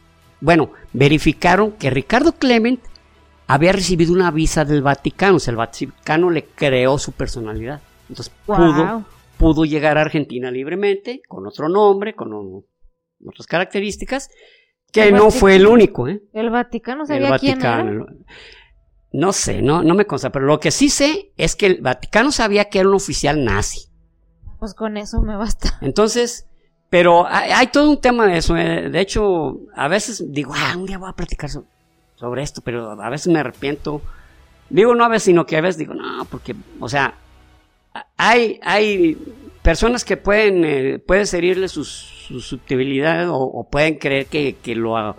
bueno, 0.41 0.71
verificaron 0.93 1.73
que 1.73 1.91
Ricardo 1.91 2.31
Clement 2.33 2.79
había 3.45 3.71
recibido 3.71 4.13
una 4.13 4.31
visa 4.31 4.65
del 4.65 4.81
Vaticano, 4.81 5.37
o 5.37 5.39
sea, 5.39 5.51
el 5.51 5.57
Vaticano 5.57 6.31
le 6.31 6.45
creó 6.45 6.97
su 6.97 7.11
personalidad. 7.11 7.81
Entonces 8.07 8.33
pudo, 8.45 9.03
pudo 9.37 9.65
llegar 9.65 9.99
a 9.99 10.01
Argentina 10.01 10.49
libremente, 10.49 11.21
con 11.27 11.45
otro 11.45 11.69
nombre, 11.69 12.15
con 12.15 12.33
otras 13.25 13.47
características, 13.47 14.29
que 14.91 15.11
no 15.11 15.31
fue 15.31 15.55
el 15.55 15.67
único. 15.67 16.07
¿eh? 16.07 16.21
El 16.33 16.49
Vaticano 16.49 17.05
sabía 17.05 17.37
quién 17.37 17.59
era. 17.59 17.85
No 19.11 19.33
sé, 19.33 19.61
no, 19.61 19.81
no 19.81 19.95
me 19.95 20.05
consta, 20.05 20.31
pero 20.31 20.45
lo 20.45 20.59
que 20.59 20.69
sí 20.69 20.89
sé 20.89 21.31
es 21.35 21.55
que 21.55 21.65
el 21.65 21.81
Vaticano 21.81 22.31
sabía 22.31 22.65
que 22.65 22.79
era 22.79 22.89
un 22.89 22.95
oficial 22.95 23.43
nazi. 23.43 23.87
Pues 24.59 24.73
con 24.73 24.97
eso 24.97 25.21
me 25.21 25.35
basta. 25.35 25.77
Entonces, 25.81 26.45
pero 26.89 27.25
hay, 27.27 27.67
todo 27.67 27.89
un 27.89 28.01
tema 28.01 28.27
de 28.27 28.37
eso. 28.37 28.55
¿eh? 28.55 28.89
De 28.89 28.99
hecho, 28.99 29.59
a 29.75 29.87
veces 29.87 30.23
digo, 30.31 30.53
ah, 30.55 30.75
un 30.77 30.85
día 30.85 30.97
voy 30.97 31.09
a 31.09 31.13
platicar 31.13 31.49
sobre 32.15 32.43
esto, 32.43 32.61
pero 32.61 33.01
a 33.01 33.09
veces 33.09 33.31
me 33.31 33.39
arrepiento. 33.39 34.01
Digo 34.69 34.93
no 34.93 35.03
a 35.03 35.07
veces, 35.07 35.23
sino 35.23 35.45
que 35.47 35.57
a 35.57 35.61
veces 35.61 35.77
digo, 35.77 35.95
no, 35.95 36.25
porque, 36.25 36.55
o 36.79 36.87
sea, 36.87 37.15
hay, 38.17 38.59
hay 38.61 39.17
personas 39.61 40.05
que 40.05 40.17
pueden, 40.17 40.63
eh, 40.65 40.99
puedes 40.99 41.33
herirle 41.33 41.67
su, 41.67 41.83
susceptibilidad 41.83 43.27
o, 43.29 43.67
pueden 43.69 43.95
creer 43.95 44.27
que, 44.27 44.55
lo 44.75 45.15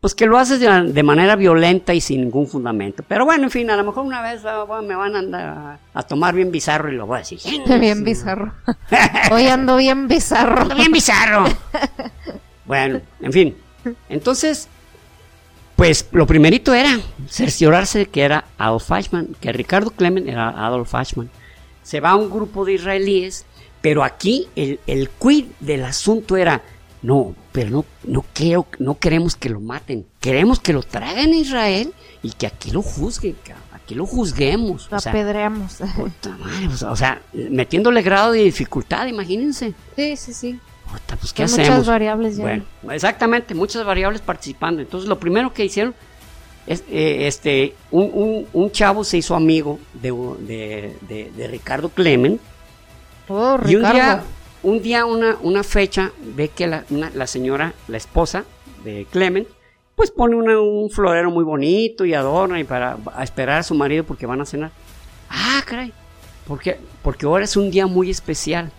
pues 0.00 0.14
que 0.14 0.26
lo 0.26 0.38
haces 0.38 0.60
de, 0.60 1.02
manera 1.02 1.36
violenta 1.36 1.92
y 1.92 2.00
sin 2.00 2.22
ningún 2.22 2.46
fundamento. 2.46 3.02
Pero 3.06 3.24
bueno, 3.24 3.44
en 3.44 3.50
fin, 3.50 3.68
a 3.70 3.76
lo 3.76 3.84
mejor 3.84 4.06
una 4.06 4.22
vez 4.22 4.42
ah, 4.46 4.64
me 4.82 4.94
van 4.94 5.16
a 5.16 5.18
andar 5.18 5.78
a, 5.92 6.02
tomar 6.04 6.34
bien 6.34 6.50
bizarro 6.50 6.90
y 6.90 6.96
lo 6.96 7.06
voy 7.06 7.16
a 7.16 7.18
decir. 7.18 7.40
Bien 7.80 8.02
bizarro. 8.02 8.54
Hoy 9.30 9.46
ando 9.48 9.76
bien 9.76 10.08
bizarro. 10.08 10.62
Ando 10.62 10.74
bien 10.76 10.92
bizarro. 10.92 11.44
bueno, 12.64 13.00
en 13.20 13.32
fin. 13.32 13.56
Entonces, 14.08 14.68
pues 15.76 16.08
lo 16.12 16.26
primerito 16.26 16.72
era 16.72 16.98
cerciorarse 17.28 18.00
de 18.00 18.06
que 18.06 18.22
era 18.22 18.44
Adolf 18.56 18.90
Eichmann, 18.90 19.36
que 19.40 19.52
Ricardo 19.52 19.90
Clement 19.90 20.26
era 20.26 20.48
Adolf 20.48 20.94
Eichmann 20.94 21.30
se 21.82 22.00
va 22.00 22.14
un 22.14 22.30
grupo 22.30 22.64
de 22.64 22.74
israelíes, 22.74 23.46
pero 23.80 24.04
aquí 24.04 24.48
el, 24.56 24.80
el 24.86 25.08
quid 25.10 25.46
del 25.60 25.84
asunto 25.84 26.36
era, 26.36 26.62
no, 27.02 27.34
pero 27.52 27.70
no, 27.70 27.84
no, 28.04 28.24
quiero, 28.32 28.66
no 28.78 28.98
queremos 28.98 29.36
que 29.36 29.48
lo 29.48 29.60
maten, 29.60 30.06
queremos 30.20 30.60
que 30.60 30.72
lo 30.72 30.82
traigan 30.82 31.30
a 31.30 31.36
Israel 31.36 31.92
y 32.22 32.30
que 32.32 32.46
aquí 32.46 32.70
lo 32.70 32.82
juzguen, 32.82 33.36
aquí 33.72 33.94
lo 33.94 34.06
juzguemos. 34.06 34.88
Lo 34.90 34.98
apedreamos. 34.98 35.78
o 36.88 36.96
sea, 36.96 37.22
metiéndole 37.32 38.02
grado 38.02 38.32
de 38.32 38.44
dificultad, 38.44 39.06
imagínense. 39.06 39.74
Sí, 39.96 40.16
sí, 40.16 40.32
sí. 40.32 40.60
pues, 41.18 41.32
¿qué 41.32 41.44
hacemos? 41.44 41.68
Muchas 41.68 41.86
variables 41.86 42.36
ya. 42.36 42.42
Bueno, 42.42 42.64
exactamente, 42.90 43.54
muchas 43.54 43.84
variables 43.84 44.20
participando. 44.20 44.82
Entonces, 44.82 45.08
lo 45.08 45.18
primero 45.18 45.52
que 45.52 45.64
hicieron 45.64 45.94
eh, 46.66 47.26
este, 47.26 47.74
un, 47.90 48.70
chavo 48.70 49.02
se 49.02 49.18
hizo 49.18 49.34
amigo 49.34 49.80
de, 49.94 50.94
de, 51.08 51.48
Ricardo 51.48 51.88
Clement. 51.88 52.40
Oh, 53.32 53.60
y 53.64 53.76
un 53.76 53.82
día, 53.92 54.24
un 54.64 54.82
día 54.82 55.06
una, 55.06 55.38
una 55.42 55.62
fecha, 55.62 56.10
ve 56.34 56.48
que 56.48 56.66
la, 56.66 56.84
la, 57.14 57.26
señora, 57.28 57.74
la 57.86 57.96
esposa 57.96 58.44
de 58.82 59.06
Clement, 59.08 59.46
pues 59.94 60.10
pone 60.10 60.34
un 60.34 60.90
florero 60.90 61.30
muy 61.30 61.44
bonito 61.44 62.04
y 62.04 62.12
adorna 62.12 62.58
y 62.58 62.64
para 62.64 62.98
esperar 63.22 63.60
a 63.60 63.62
su 63.62 63.76
marido 63.76 64.02
porque 64.02 64.26
van 64.26 64.40
a 64.40 64.44
cenar. 64.44 64.72
Ah, 65.28 65.62
caray, 65.64 65.92
porque, 66.44 66.80
porque 67.04 67.26
ahora 67.26 67.44
es 67.44 67.56
un 67.56 67.70
día 67.70 67.86
muy 67.86 68.10
especial. 68.10 68.72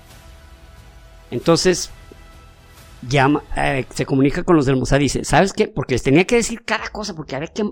Entonces, 1.31 1.89
llama, 3.07 3.43
eh, 3.55 3.85
se 3.93 4.05
comunica 4.05 4.43
con 4.43 4.57
los 4.57 4.65
del 4.65 4.75
Mossad 4.75 4.99
y 4.99 5.03
dice, 5.03 5.23
¿sabes 5.23 5.53
qué? 5.53 5.69
Porque 5.69 5.93
les 5.93 6.03
tenía 6.03 6.25
que 6.25 6.35
decir 6.35 6.63
cada 6.65 6.89
cosa, 6.89 7.15
porque 7.15 7.37
a 7.37 7.39
ver 7.39 7.53
qué... 7.53 7.63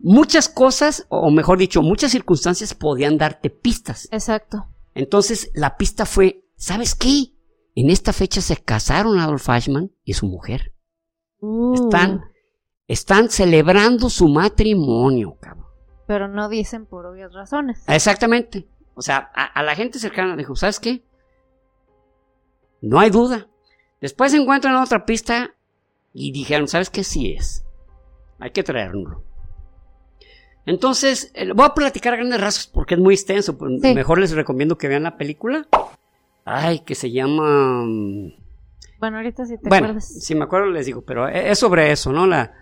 Muchas 0.00 0.48
cosas, 0.48 1.06
o 1.10 1.30
mejor 1.30 1.58
dicho, 1.58 1.80
muchas 1.80 2.10
circunstancias 2.10 2.74
podían 2.74 3.18
darte 3.18 3.50
pistas. 3.50 4.08
Exacto. 4.10 4.66
Entonces, 4.94 5.50
la 5.54 5.76
pista 5.76 6.06
fue, 6.06 6.44
¿sabes 6.56 6.94
qué? 6.94 7.32
En 7.74 7.90
esta 7.90 8.12
fecha 8.12 8.40
se 8.40 8.56
casaron 8.56 9.18
Adolf 9.18 9.48
Eichmann 9.48 9.92
y 10.04 10.12
su 10.14 10.26
mujer. 10.26 10.74
Uh. 11.40 11.74
Están, 11.74 12.22
están 12.86 13.30
celebrando 13.30 14.10
su 14.10 14.28
matrimonio, 14.28 15.38
cabrón. 15.40 15.66
Pero 16.06 16.28
no 16.28 16.48
dicen 16.48 16.86
por 16.86 17.06
obvias 17.06 17.32
razones. 17.32 17.82
Exactamente. 17.88 18.68
O 18.94 19.02
sea, 19.02 19.30
a, 19.34 19.44
a 19.44 19.62
la 19.62 19.74
gente 19.74 19.98
cercana 19.98 20.36
dijo, 20.36 20.54
¿sabes 20.54 20.78
qué? 20.78 21.02
No 22.82 23.00
hay 23.00 23.10
duda. 23.10 23.48
Después 24.00 24.34
encuentran 24.34 24.76
otra 24.76 25.06
pista 25.06 25.54
y 26.12 26.32
dijeron, 26.32 26.68
¿sabes 26.68 26.90
qué? 26.90 27.04
Sí 27.04 27.32
es. 27.32 27.64
Hay 28.38 28.50
que 28.50 28.62
traerlo. 28.62 29.24
Entonces, 30.64 31.32
voy 31.54 31.66
a 31.66 31.74
platicar 31.74 32.14
a 32.14 32.16
grandes 32.16 32.40
rasgos 32.40 32.66
porque 32.68 32.94
es 32.94 33.00
muy 33.00 33.14
extenso. 33.14 33.58
Pues, 33.58 33.72
mejor 33.94 34.18
les 34.18 34.32
recomiendo 34.32 34.78
que 34.78 34.88
vean 34.88 35.02
la 35.02 35.16
película. 35.16 35.66
Ay, 36.44 36.80
que 36.80 36.94
se 36.94 37.10
llama... 37.10 37.84
Mm, 37.84 38.32
bueno, 39.00 39.16
ahorita 39.16 39.44
sí 39.44 39.56
te 39.58 39.68
bueno, 39.68 40.00
Si 40.00 40.34
me 40.34 40.44
acuerdo 40.44 40.70
les 40.70 40.86
digo, 40.86 41.02
pero 41.02 41.28
e, 41.28 41.50
es 41.50 41.58
sobre 41.58 41.90
eso, 41.90 42.12
¿no? 42.12 42.24
La, 42.26 42.52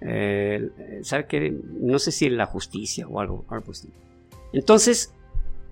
eh, 0.00 1.00
¿Sabe 1.02 1.26
qué? 1.26 1.54
No 1.80 1.98
sé 1.98 2.12
si 2.12 2.28
la 2.28 2.46
justicia 2.46 3.06
o 3.08 3.18
algo, 3.18 3.46
algo 3.48 3.72
así. 3.72 3.88
Entonces, 4.52 5.14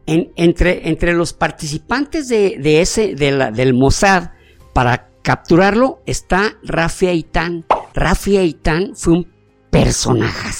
entre, 0.06 0.88
entre 0.88 1.12
los 1.12 1.32
participantes 1.32 2.28
de, 2.28 2.80
ese, 2.80 3.14
de 3.14 3.32
la, 3.32 3.50
del 3.50 3.74
Mossad, 3.74 4.30
para 4.72 5.08
capturarlo 5.22 6.00
está 6.06 6.56
Rafi 6.62 7.06
Aitán. 7.06 7.64
Rafi 7.94 8.36
Aitán 8.38 8.92
fue 8.94 9.14
un 9.14 9.32
personaje 9.70 10.52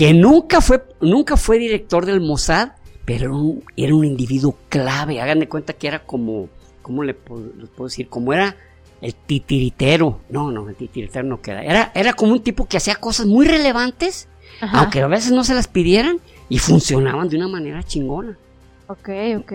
que 0.00 0.14
nunca 0.14 0.62
fue, 0.62 0.82
nunca 1.02 1.36
fue 1.36 1.58
director 1.58 2.06
del 2.06 2.22
Mossad, 2.22 2.70
pero 3.04 3.58
era 3.76 3.94
un, 3.94 4.06
individuo 4.06 4.56
clave. 4.70 5.20
Hagan 5.20 5.40
de 5.40 5.46
cuenta 5.46 5.74
que 5.74 5.88
era 5.88 5.98
como, 5.98 6.48
¿cómo 6.80 7.04
le 7.04 7.12
puedo, 7.12 7.52
decir? 7.84 8.08
Como 8.08 8.32
era 8.32 8.56
el 9.02 9.14
titiritero. 9.14 10.22
No, 10.30 10.50
no, 10.50 10.66
el 10.70 10.74
titiritero 10.74 11.24
no 11.24 11.42
queda. 11.42 11.62
Era, 11.62 11.92
era 11.94 12.14
como 12.14 12.32
un 12.32 12.42
tipo 12.42 12.66
que 12.66 12.78
hacía 12.78 12.94
cosas 12.94 13.26
muy 13.26 13.46
relevantes, 13.46 14.26
aunque 14.62 15.02
a 15.02 15.06
veces 15.06 15.32
no 15.32 15.44
se 15.44 15.52
las 15.52 15.68
pidieran, 15.68 16.18
y 16.48 16.60
funcionaban 16.60 17.28
de 17.28 17.36
una 17.36 17.48
manera 17.48 17.82
chingona. 17.82 18.38
Ok, 18.86 19.10
ok. 19.36 19.52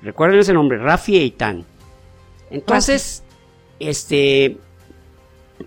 Recuerden 0.00 0.40
ese 0.40 0.54
nombre, 0.54 0.78
Rafi 0.78 1.18
Eitan. 1.18 1.66
Entonces, 2.48 3.22
este, 3.78 4.56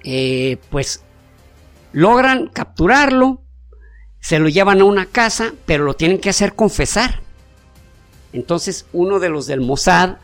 eh, 0.03 0.57
pues 0.71 1.03
logran 1.91 2.47
capturarlo, 2.47 3.43
se 4.19 4.39
lo 4.39 4.49
llevan 4.49 4.81
a 4.81 4.85
una 4.85 5.05
casa, 5.05 5.53
pero 5.65 5.83
lo 5.83 5.93
tienen 5.95 6.19
que 6.19 6.29
hacer 6.29 6.53
confesar. 6.53 7.21
Entonces, 8.33 8.85
uno 8.93 9.19
de 9.19 9.29
los 9.29 9.47
del 9.47 9.61
Mossad 9.61 10.17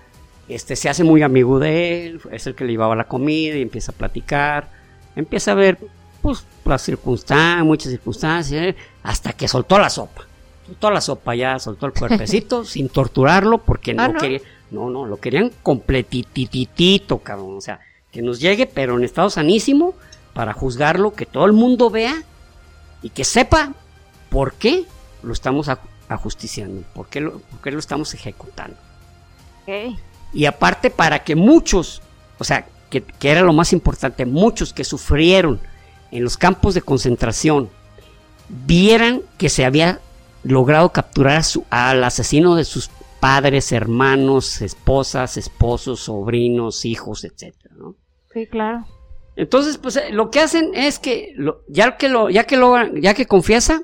este, 0.47 0.75
se 0.75 0.89
hace 0.89 1.03
muy 1.03 1.21
amigo 1.21 1.59
de 1.59 2.05
él, 2.05 2.21
es 2.31 2.47
el 2.47 2.55
que 2.55 2.65
le 2.65 2.71
llevaba 2.71 2.95
la 2.95 3.05
comida 3.05 3.55
y 3.55 3.61
empieza 3.61 3.91
a 3.91 3.95
platicar, 3.95 4.69
empieza 5.15 5.51
a 5.51 5.55
ver 5.55 5.77
pues, 6.21 6.45
las 6.65 6.81
circunstancias, 6.81 7.65
muchas 7.65 7.91
circunstancias, 7.91 8.75
hasta 9.03 9.33
que 9.33 9.47
soltó 9.47 9.79
la 9.79 9.89
sopa. 9.89 10.25
Soltó 10.65 10.91
la 10.91 11.01
sopa 11.01 11.35
ya, 11.35 11.59
soltó 11.59 11.85
el 11.85 11.93
cuerpecito 11.93 12.65
sin 12.65 12.89
torturarlo 12.89 13.59
porque 13.59 13.95
ah, 13.97 14.07
no, 14.09 14.19
quería, 14.19 14.41
no, 14.71 14.89
no, 14.89 15.05
lo 15.05 15.17
querían 15.17 15.51
completititito, 15.61 17.19
cabrón, 17.19 17.57
o 17.57 17.61
sea, 17.61 17.79
que 18.11 18.21
nos 18.21 18.39
llegue, 18.39 18.65
pero 18.67 18.97
en 18.97 19.03
estado 19.03 19.29
sanísimo, 19.29 19.93
para 20.33 20.53
juzgarlo, 20.53 21.13
que 21.13 21.25
todo 21.25 21.45
el 21.45 21.53
mundo 21.53 21.89
vea 21.89 22.21
y 23.01 23.09
que 23.09 23.23
sepa 23.23 23.73
por 24.33 24.55
qué 24.55 24.85
lo 25.21 25.31
estamos 25.31 25.69
ajusticiando, 26.09 26.83
por 26.95 27.07
qué 27.07 27.21
lo, 27.21 27.37
por 27.37 27.61
qué 27.61 27.69
lo 27.69 27.77
estamos 27.77 28.15
ejecutando. 28.15 28.75
Okay. 29.61 29.95
Y 30.33 30.45
aparte 30.45 30.89
para 30.89 31.23
que 31.23 31.35
muchos, 31.35 32.01
o 32.39 32.43
sea, 32.43 32.65
que, 32.89 33.03
era 33.21 33.41
lo 33.41 33.53
más 33.53 33.71
importante, 33.73 34.25
muchos 34.25 34.73
que 34.73 34.83
sufrieron 34.83 35.59
en 36.11 36.23
los 36.23 36.35
campos 36.35 36.73
de 36.73 36.81
concentración, 36.81 37.69
vieran 38.49 39.21
que 39.37 39.49
se 39.49 39.65
había 39.65 39.99
logrado 40.43 40.89
capturar 40.89 41.43
al 41.69 42.03
asesino 42.03 42.55
de 42.55 42.65
sus 42.65 42.89
padres, 43.19 43.71
hermanos, 43.71 44.61
esposas, 44.61 45.37
esposos, 45.37 46.01
sobrinos, 46.01 46.85
hijos, 46.85 47.25
¿no? 47.77 47.95
Sí, 48.33 48.47
claro. 48.47 48.85
Entonces, 49.35 49.77
pues 49.77 49.95
eh, 49.95 50.11
lo 50.11 50.29
que 50.29 50.39
hacen 50.39 50.71
es 50.75 50.99
que 50.99 51.33
ya 51.67 51.97
que 51.97 52.09
lo, 52.09 52.29
ya 52.29 52.43
que 52.45 52.57
lo, 52.57 52.77
ya 52.95 53.13
que 53.13 53.25
confiesa, 53.25 53.83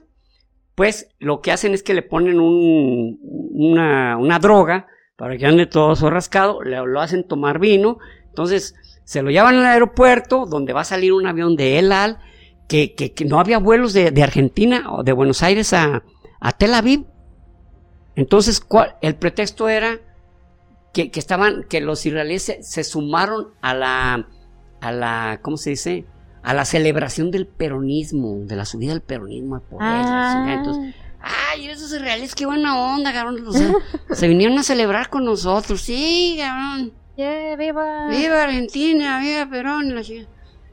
pues 0.80 1.10
lo 1.20 1.42
que 1.42 1.52
hacen 1.52 1.74
es 1.74 1.84
que 1.84 1.94
le 1.94 2.04
ponen 2.04 2.40
un, 2.40 3.20
una, 3.52 4.16
una 4.16 4.40
droga 4.40 4.88
para 5.18 5.36
que 5.36 5.46
ande 5.46 5.66
todo 5.66 5.94
su 5.98 6.10
rascado, 6.10 6.64
le, 6.64 6.78
lo 6.78 7.02
hacen 7.02 7.28
tomar 7.28 7.60
vino, 7.60 7.98
entonces 8.30 8.76
se 9.04 9.22
lo 9.22 9.30
llevan 9.30 9.56
al 9.56 9.66
aeropuerto 9.66 10.46
donde 10.46 10.72
va 10.72 10.80
a 10.80 10.86
salir 10.86 11.12
un 11.12 11.28
avión 11.28 11.58
de 11.58 11.80
El 11.80 11.92
Al, 11.92 12.20
que, 12.70 12.96
que, 12.96 13.26
no 13.26 13.42
había 13.42 13.60
vuelos 13.60 13.92
de, 13.92 14.24
Argentina 14.24 14.86
o 14.94 15.04
de 15.04 15.12
Buenos 15.12 15.44
Aires 15.44 15.74
a, 15.74 16.02
a 16.40 16.52
Tel 16.54 16.74
Aviv. 16.74 17.04
Entonces, 18.16 18.62
¿cuál? 18.62 18.96
el 19.02 19.16
pretexto 19.16 19.68
era 19.68 20.00
que, 20.94 21.12
que, 21.12 21.20
estaban, 21.20 21.66
que 21.70 21.82
los 21.82 22.06
israelíes 22.06 22.56
se, 22.62 22.84
sumaron 22.86 23.50
a 23.60 23.74
la, 23.74 24.30
a 24.80 24.92
la, 24.94 25.40
¿cómo 25.42 25.58
se 25.58 25.72
dice? 25.72 26.06
A 26.42 26.54
la 26.54 26.66
celebración 26.66 27.32
del 27.32 27.46
peronismo, 27.46 28.38
de 28.46 28.56
la 28.56 28.66
subida 28.66 28.92
del 28.92 29.02
peronismo 29.02 29.56
al 29.56 29.62
poder. 29.62 29.88
Ah. 29.88 30.56
Entonces, 30.58 30.96
Ay, 31.22 31.68
esos 31.68 31.92
israelíes, 31.92 32.34
qué 32.34 32.46
buena 32.46 32.80
onda, 32.80 33.12
cabrón. 33.12 33.44
se 34.12 34.28
vinieron 34.28 34.58
a 34.58 34.64
celebrar 34.64 35.10
con 35.10 35.26
nosotros. 35.26 35.82
Sí, 35.82 36.38
cabrón. 36.40 36.94
viva. 37.58 38.08
Viva 38.10 38.44
Argentina, 38.44 39.20
viva 39.20 39.46
Perón. 39.50 39.94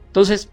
Entonces, 0.07 0.49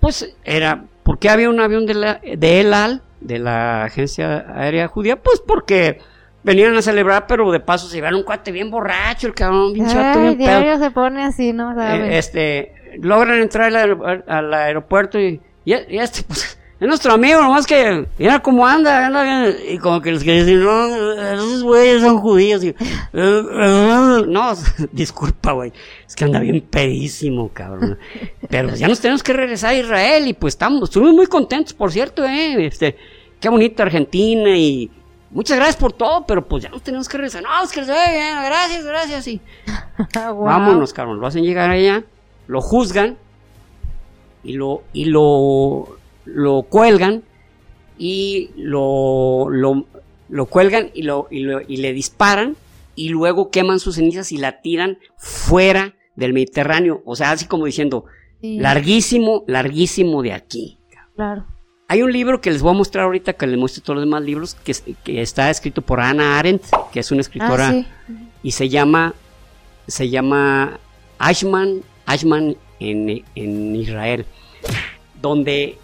pues 0.00 0.34
era, 0.44 0.84
¿por 1.02 1.18
qué 1.18 1.30
había 1.30 1.48
un 1.48 1.60
avión 1.60 1.86
de, 1.86 1.94
la, 1.94 2.20
de 2.22 2.60
El 2.60 2.74
Al, 2.74 3.02
de 3.20 3.38
la 3.38 3.84
agencia 3.84 4.46
aérea 4.54 4.88
judía? 4.88 5.16
Pues 5.22 5.40
porque 5.40 5.98
venían 6.42 6.76
a 6.76 6.82
celebrar, 6.82 7.26
pero 7.26 7.50
de 7.50 7.58
paso 7.58 7.88
se 7.88 7.98
iban 7.98 8.14
un 8.14 8.22
cuate 8.22 8.52
bien 8.52 8.70
borracho, 8.70 9.26
el 9.26 9.34
cabrón, 9.34 9.72
bien 9.72 9.88
chato, 9.88 10.20
bien 10.20 10.38
diario 10.38 10.78
se 10.78 10.92
pone 10.92 11.24
así, 11.24 11.52
¿no? 11.52 11.72
Eh, 11.82 12.18
este, 12.18 12.75
logran 13.00 13.40
entrar 13.40 13.74
al, 13.74 14.54
aeropuerto 14.54 15.18
y, 15.20 15.40
y, 15.64 15.74
y 15.74 15.98
este, 15.98 16.22
pues 16.22 16.58
es 16.80 16.86
nuestro 16.86 17.14
amigo, 17.14 17.40
nomás 17.40 17.66
que 17.66 18.06
mira 18.18 18.40
cómo 18.40 18.66
anda, 18.66 19.06
anda 19.06 19.48
y 19.48 19.78
como 19.78 20.02
que 20.02 20.12
los 20.12 20.22
que 20.22 20.42
dicen, 20.42 20.62
no, 20.62 21.12
esos 21.14 21.62
güeyes 21.62 22.02
son 22.02 22.18
judíos. 22.18 22.62
Y, 22.62 22.74
no, 23.12 24.54
disculpa, 24.92 25.52
güey, 25.52 25.72
es 26.06 26.14
que 26.14 26.24
anda 26.24 26.38
bien 26.40 26.60
pedísimo, 26.60 27.50
cabrón. 27.52 27.98
Pero 28.50 28.74
ya 28.74 28.88
nos 28.88 29.00
tenemos 29.00 29.22
que 29.22 29.32
regresar 29.32 29.70
a 29.70 29.78
Israel 29.78 30.28
y 30.28 30.34
pues 30.34 30.54
estamos, 30.54 30.84
estuvimos 30.84 31.14
muy 31.14 31.26
contentos, 31.26 31.72
por 31.72 31.90
cierto, 31.90 32.26
eh, 32.26 32.66
este, 32.66 32.96
qué 33.40 33.48
bonita 33.48 33.84
Argentina 33.84 34.54
y 34.54 34.90
muchas 35.30 35.56
gracias 35.56 35.76
por 35.76 35.94
todo, 35.94 36.26
pero 36.26 36.46
pues 36.46 36.64
ya 36.64 36.68
nos 36.68 36.82
tenemos 36.82 37.08
que 37.08 37.16
regresar. 37.16 37.42
No, 37.42 37.64
es 37.64 37.72
que 37.72 37.80
gracias, 37.80 38.84
gracias, 38.84 39.28
y 39.28 39.40
vámonos, 40.14 40.92
cabrón, 40.92 41.20
lo 41.20 41.26
hacen 41.26 41.42
llegar 41.42 41.70
allá, 41.70 42.04
lo 42.46 42.60
juzgan 42.60 43.16
y 44.44 44.52
lo, 44.54 44.82
y 44.92 45.06
lo 45.06 45.96
lo 46.26 46.64
cuelgan 46.64 47.22
y 47.96 48.50
lo, 48.56 49.48
lo, 49.48 50.46
cuelgan 50.46 50.90
y, 50.92 51.02
lo, 51.02 51.28
y, 51.30 51.76
le 51.76 51.92
disparan 51.94 52.56
y 52.94 53.08
luego 53.08 53.50
queman 53.50 53.80
sus 53.80 53.94
cenizas 53.94 54.32
y 54.32 54.36
la 54.36 54.60
tiran 54.60 54.98
fuera 55.16 55.94
del 56.14 56.34
Mediterráneo. 56.34 57.02
O 57.06 57.16
sea, 57.16 57.30
así 57.30 57.46
como 57.46 57.64
diciendo, 57.64 58.04
larguísimo, 58.42 59.44
larguísimo 59.46 60.22
de 60.22 60.32
aquí. 60.32 60.78
Claro. 61.14 61.46
Hay 61.88 62.02
un 62.02 62.12
libro 62.12 62.40
que 62.40 62.50
les 62.50 62.62
voy 62.62 62.74
a 62.74 62.78
mostrar 62.78 63.04
ahorita, 63.04 63.34
que 63.34 63.46
les 63.46 63.58
muestro 63.58 63.82
todos 63.82 63.96
los 63.96 64.04
demás 64.04 64.22
libros, 64.22 64.54
que, 64.56 64.74
que 65.04 65.22
está 65.22 65.48
escrito 65.50 65.82
por 65.82 66.00
Ana 66.00 66.38
Arendt, 66.38 66.64
que 66.92 67.00
es 67.00 67.12
una 67.12 67.20
escritora, 67.20 67.68
ah, 67.68 68.12
y 68.42 68.50
se 68.50 68.68
llama, 68.68 69.14
se 69.86 70.10
llama 70.10 70.80
Ashman, 71.18 71.82
Ashman 72.06 72.56
en, 72.80 73.24
en 73.34 73.76
Israel, 73.76 74.24
donde 75.20 75.78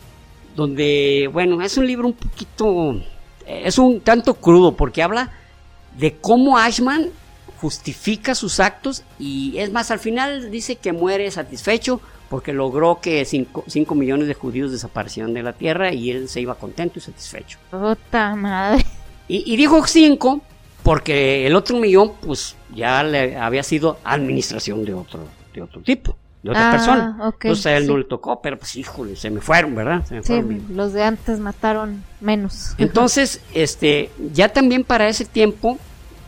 donde, 0.55 1.31
bueno, 1.33 1.63
es 1.63 1.77
un 1.77 1.87
libro 1.87 2.07
un 2.07 2.13
poquito, 2.13 3.01
es 3.47 3.79
un 3.79 4.01
tanto 4.01 4.35
crudo 4.35 4.77
porque 4.77 5.03
habla 5.03 5.33
de 5.97 6.17
cómo 6.17 6.59
Ashman 6.59 7.11
justifica 7.61 8.35
sus 8.35 8.61
actos 8.61 9.05
y 9.19 9.57
es 9.59 9.71
más, 9.71 9.91
al 9.91 9.99
final 9.99 10.51
dice 10.51 10.77
que 10.77 10.93
muere 10.93 11.31
satisfecho 11.31 12.01
porque 12.29 12.53
logró 12.53 13.01
que 13.01 13.25
5 13.25 13.95
millones 13.95 14.27
de 14.27 14.35
judíos 14.35 14.73
desaparecieran 14.73 15.35
de 15.35 15.43
la 15.43 15.53
tierra 15.53 15.93
y 15.93 16.11
él 16.11 16.29
se 16.29 16.41
iba 16.41 16.55
contento 16.55 16.99
y 16.99 17.03
satisfecho. 17.03 17.59
Puta 17.71 18.35
madre. 18.35 18.85
Y, 19.29 19.53
y 19.53 19.57
dijo 19.57 19.87
5 19.87 20.41
porque 20.83 21.47
el 21.47 21.55
otro 21.55 21.79
millón 21.79 22.13
pues 22.21 22.57
ya 22.75 23.03
le 23.03 23.37
había 23.37 23.63
sido 23.63 23.99
administración 24.03 24.85
de 24.85 24.95
otro, 24.95 25.21
de 25.53 25.63
otro 25.63 25.81
tipo 25.83 26.17
de 26.43 26.51
otra 26.51 26.69
ah, 26.69 26.73
persona. 26.73 27.17
Entonces 27.41 27.67
a 27.67 27.77
él 27.77 27.87
no 27.87 27.97
le 27.97 28.05
tocó, 28.05 28.41
pero 28.43 28.59
pues 28.59 28.75
híjole, 28.77 29.17
se 29.17 29.31
me 29.31 29.41
fueron, 29.41 29.75
¿verdad? 29.75 30.05
sí, 30.23 30.43
los 30.71 30.93
de 30.93 31.05
antes 31.05 31.39
mataron 31.39 32.03
menos. 32.21 32.75
Entonces, 32.79 33.41
este, 33.55 34.11
ya 34.33 34.49
también 34.49 34.85
para 34.85 35.09
ese 35.09 35.25
tiempo, 35.25 35.79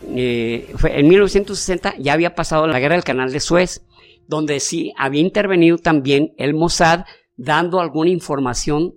eh, 0.07 0.73
fue 0.77 0.99
en 0.99 1.07
1960 1.07 1.95
ya 1.97 2.13
había 2.13 2.35
pasado 2.35 2.67
la 2.67 2.79
guerra 2.79 2.95
del 2.95 3.03
canal 3.03 3.31
de 3.31 3.39
Suez, 3.39 3.81
donde 4.27 4.59
sí 4.59 4.93
había 4.97 5.21
intervenido 5.21 5.77
también 5.77 6.33
el 6.37 6.53
Mossad 6.53 7.05
dando 7.35 7.79
alguna 7.79 8.09
información. 8.09 8.95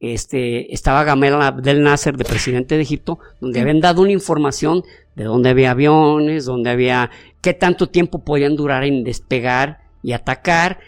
Este, 0.00 0.72
estaba 0.72 1.02
Gamal 1.02 1.42
Abdel 1.42 1.82
Nasser, 1.82 2.16
de 2.16 2.24
presidente 2.24 2.76
de 2.76 2.82
Egipto, 2.82 3.18
donde 3.40 3.60
habían 3.60 3.80
dado 3.80 4.02
una 4.02 4.12
información 4.12 4.84
de 5.16 5.24
dónde 5.24 5.50
había 5.50 5.72
aviones, 5.72 6.44
dónde 6.44 6.70
había, 6.70 7.10
qué 7.40 7.54
tanto 7.54 7.88
tiempo 7.88 8.20
podían 8.20 8.56
durar 8.56 8.84
en 8.84 9.04
despegar, 9.04 9.88
y 10.02 10.12
atacar, 10.12 10.78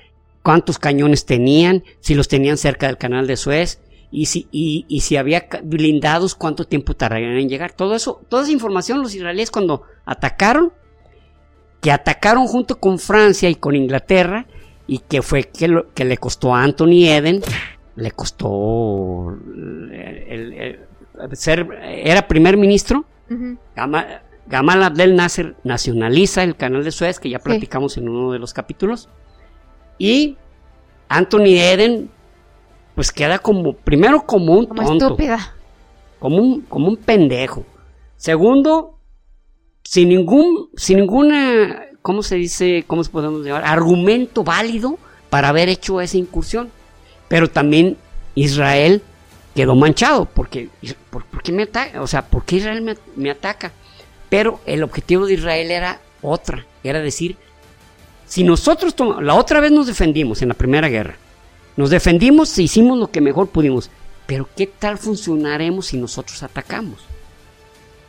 cuántos 0.43 0.79
cañones 0.79 1.27
tenían, 1.27 1.85
si 2.01 2.15
los 2.15 2.29
tenían 2.29 2.57
cerca 2.57 2.87
del 2.87 2.97
canal 2.97 3.27
de 3.27 3.37
Suez 3.37 3.81
y 4.11 4.27
si, 4.27 4.49
y, 4.51 5.01
si 5.01 5.17
había 5.17 5.47
blindados, 5.63 6.35
cuánto 6.35 6.65
tiempo 6.65 6.95
tardarían 6.95 7.37
en 7.37 7.49
llegar. 7.49 7.73
Todo 7.73 7.95
eso, 7.95 8.21
toda 8.29 8.43
esa 8.43 8.53
información 8.53 9.03
los 9.03 9.15
israelíes 9.15 9.51
cuando 9.51 9.83
atacaron, 10.05 10.73
que 11.81 11.93
atacaron 11.93 12.47
junto 12.47 12.79
con 12.79 12.99
Francia 12.99 13.49
y 13.49 13.55
con 13.55 13.77
Inglaterra 13.77 14.47
y 14.87 14.99
que 14.99 15.23
fue 15.23 15.45
que, 15.45 15.85
que 15.95 16.05
le 16.05 16.19
costó 16.19 16.55
a 16.55 16.63
Anthony 16.63 17.07
Eden, 17.07 17.43
le 17.97 18.11
costó 18.13 19.37
el, 19.93 20.81
ser, 21.33 21.69
era 21.83 22.27
primer 22.27 22.57
ministro. 22.57 23.05
Gamal 24.51 24.83
Abdel 24.83 25.17
Nasser 25.17 25.55
nacionaliza 25.65 26.43
el 26.43 26.57
canal 26.57 26.85
de 26.85 26.91
Suez, 26.91 27.19
que 27.21 27.31
ya 27.31 27.39
platicamos 27.39 27.97
en 27.97 28.09
uno 28.09 28.33
de 28.33 28.39
los 28.39 28.53
capítulos. 28.53 29.09
Y 29.99 30.37
Anthony 31.09 31.57
Eden, 31.57 32.11
pues 32.95 33.13
queda 33.13 33.39
como, 33.39 33.75
primero 33.75 34.27
como 34.27 34.55
un 34.55 34.67
como 34.67 34.93
Estúpida. 34.93 35.55
Como 36.19 36.37
un, 36.37 36.61
como 36.63 36.89
un 36.89 36.97
pendejo. 36.97 37.65
Segundo, 38.17 38.99
sin 39.85 40.11
ningún, 40.11 40.69
sin 40.77 40.99
ninguna 40.99 41.87
¿cómo 42.03 42.23
se 42.23 42.37
dice? 42.37 42.85
¿Cómo 42.87 43.05
se 43.05 43.11
podemos 43.11 43.45
llamar? 43.45 43.65
Argumento 43.65 44.45
válido 44.45 44.99
para 45.29 45.49
haber 45.49 45.69
hecho 45.69 46.01
esa 46.01 46.17
incursión. 46.17 46.71
Pero 47.29 47.49
también 47.49 47.97
Israel 48.35 49.03
quedó 49.55 49.75
manchado, 49.75 50.27
porque, 50.27 50.69
¿por, 51.11 51.25
qué 51.43 51.53
me 51.53 51.65
ataca? 51.65 52.03
O 52.03 52.07
sea, 52.07 52.27
¿por 52.27 52.45
qué 52.45 52.57
Israel 52.57 52.97
me, 53.17 53.31
ataca? 53.31 53.73
Pero 54.31 54.61
el 54.65 54.83
objetivo 54.83 55.27
de 55.27 55.35
Israel 55.35 55.71
era 55.71 56.01
otra, 56.23 56.65
era 56.83 57.01
decir, 57.01 57.37
si 58.27 58.45
nosotros, 58.45 58.95
la 59.21 59.35
otra 59.35 59.61
vez 59.61 59.73
nos 59.73 59.89
defendimos 59.89 60.41
en 60.41 60.49
la 60.49 60.55
Primera 60.55 60.89
Guerra, 60.89 61.17
nos 61.77 61.91
defendimos 61.91 62.57
e 62.57 62.63
hicimos 62.63 62.97
lo 62.97 63.11
que 63.11 63.21
mejor 63.21 63.49
pudimos, 63.49 63.91
pero 64.27 64.49
¿qué 64.57 64.69
tal 64.69 64.99
funcionaremos 64.99 65.87
si 65.87 65.97
nosotros 65.97 66.43
atacamos? 66.45 67.01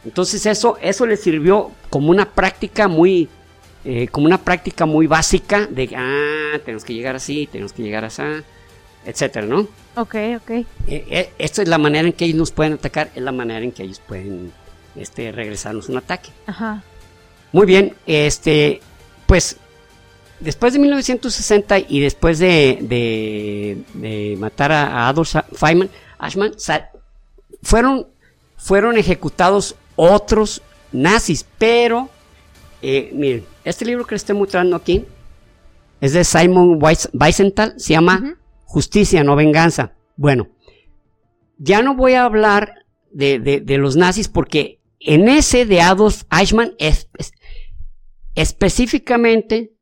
Entonces 0.06 0.46
eso, 0.46 0.78
eso 0.82 1.06
le 1.08 1.18
sirvió 1.18 1.72
como 1.90 2.12
una 2.12 2.30
práctica 2.30 2.88
muy, 2.88 3.28
eh, 3.84 4.08
como 4.10 4.28
una 4.28 4.38
práctica 4.38 4.86
muy 4.86 5.08
básica 5.08 5.66
de, 5.66 5.90
ah, 5.96 6.60
tenemos 6.64 6.86
que 6.86 6.94
llegar 6.94 7.16
así, 7.16 7.48
tenemos 7.52 7.74
que 7.74 7.82
llegar 7.82 8.06
así, 8.06 8.22
etcétera, 9.06 9.48
¿no? 9.48 9.62
Ok, 9.96 10.16
ok. 10.38 10.50
Eh, 10.52 10.66
eh, 10.88 11.30
esta 11.40 11.64
es 11.64 11.68
la 11.68 11.80
manera 11.80 12.08
en 12.08 12.14
que 12.14 12.26
ellos 12.26 12.38
nos 12.38 12.52
pueden 12.52 12.74
atacar, 12.74 13.10
es 13.16 13.24
la 13.24 13.32
manera 13.32 13.64
en 13.64 13.72
que 13.72 13.84
ellos 13.84 14.00
pueden 14.08 14.52
este, 14.96 15.32
regresarnos 15.32 15.90
un 15.90 15.98
ataque. 15.98 16.30
Ajá. 16.46 16.84
Muy 17.52 17.66
bien, 17.66 17.96
este, 18.06 18.82
pues 19.26 19.58
después 20.40 20.74
de 20.74 20.80
1960 20.80 21.80
y 21.80 22.00
después 22.00 22.40
de, 22.40 22.78
de, 23.94 24.36
matar 24.38 24.72
a, 24.72 25.08
Adolf 25.08 25.36
Feynman, 25.54 25.90
Ashman, 26.18 26.54
fueron, 27.62 28.08
fueron 28.58 28.98
ejecutados 28.98 29.76
otros 29.96 30.62
nazis, 30.92 31.46
pero 31.58 32.10
eh, 32.82 33.12
miren, 33.14 33.46
este 33.64 33.86
libro 33.86 34.06
que 34.06 34.16
les 34.16 34.22
estoy 34.22 34.36
mostrando 34.36 34.76
aquí 34.76 35.06
es 36.00 36.14
de 36.14 36.24
Simon 36.24 36.80
Weisenthal, 36.82 37.76
se 37.78 37.94
llama 37.94 38.38
Justicia, 38.66 39.24
no 39.24 39.36
venganza. 39.36 39.94
Bueno, 40.16 40.50
ya 41.58 41.84
no 41.84 41.96
voy 41.96 42.14
a 42.14 42.26
hablar 42.26 42.86
de, 43.12 43.64
los 43.78 43.96
nazis 43.96 44.28
porque 44.28 44.80
en 45.04 45.28
ese 45.28 45.66
de 45.66 45.82
Adolf 45.82 46.24
Eichmann 46.32 46.76
específicamente, 48.36 49.74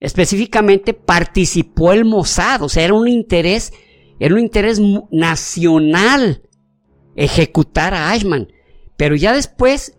específicamente 0.00 0.94
participó 0.94 1.92
el 1.92 2.04
Mossad, 2.04 2.62
o 2.62 2.68
sea, 2.68 2.84
era 2.84 2.94
un 2.94 3.08
interés, 3.08 3.72
era 4.18 4.34
un 4.34 4.40
interés 4.40 4.80
nacional 5.10 6.42
ejecutar 7.16 7.94
a 7.94 8.14
Eichmann. 8.14 8.52
Pero 8.96 9.16
ya 9.16 9.32
después, 9.32 9.98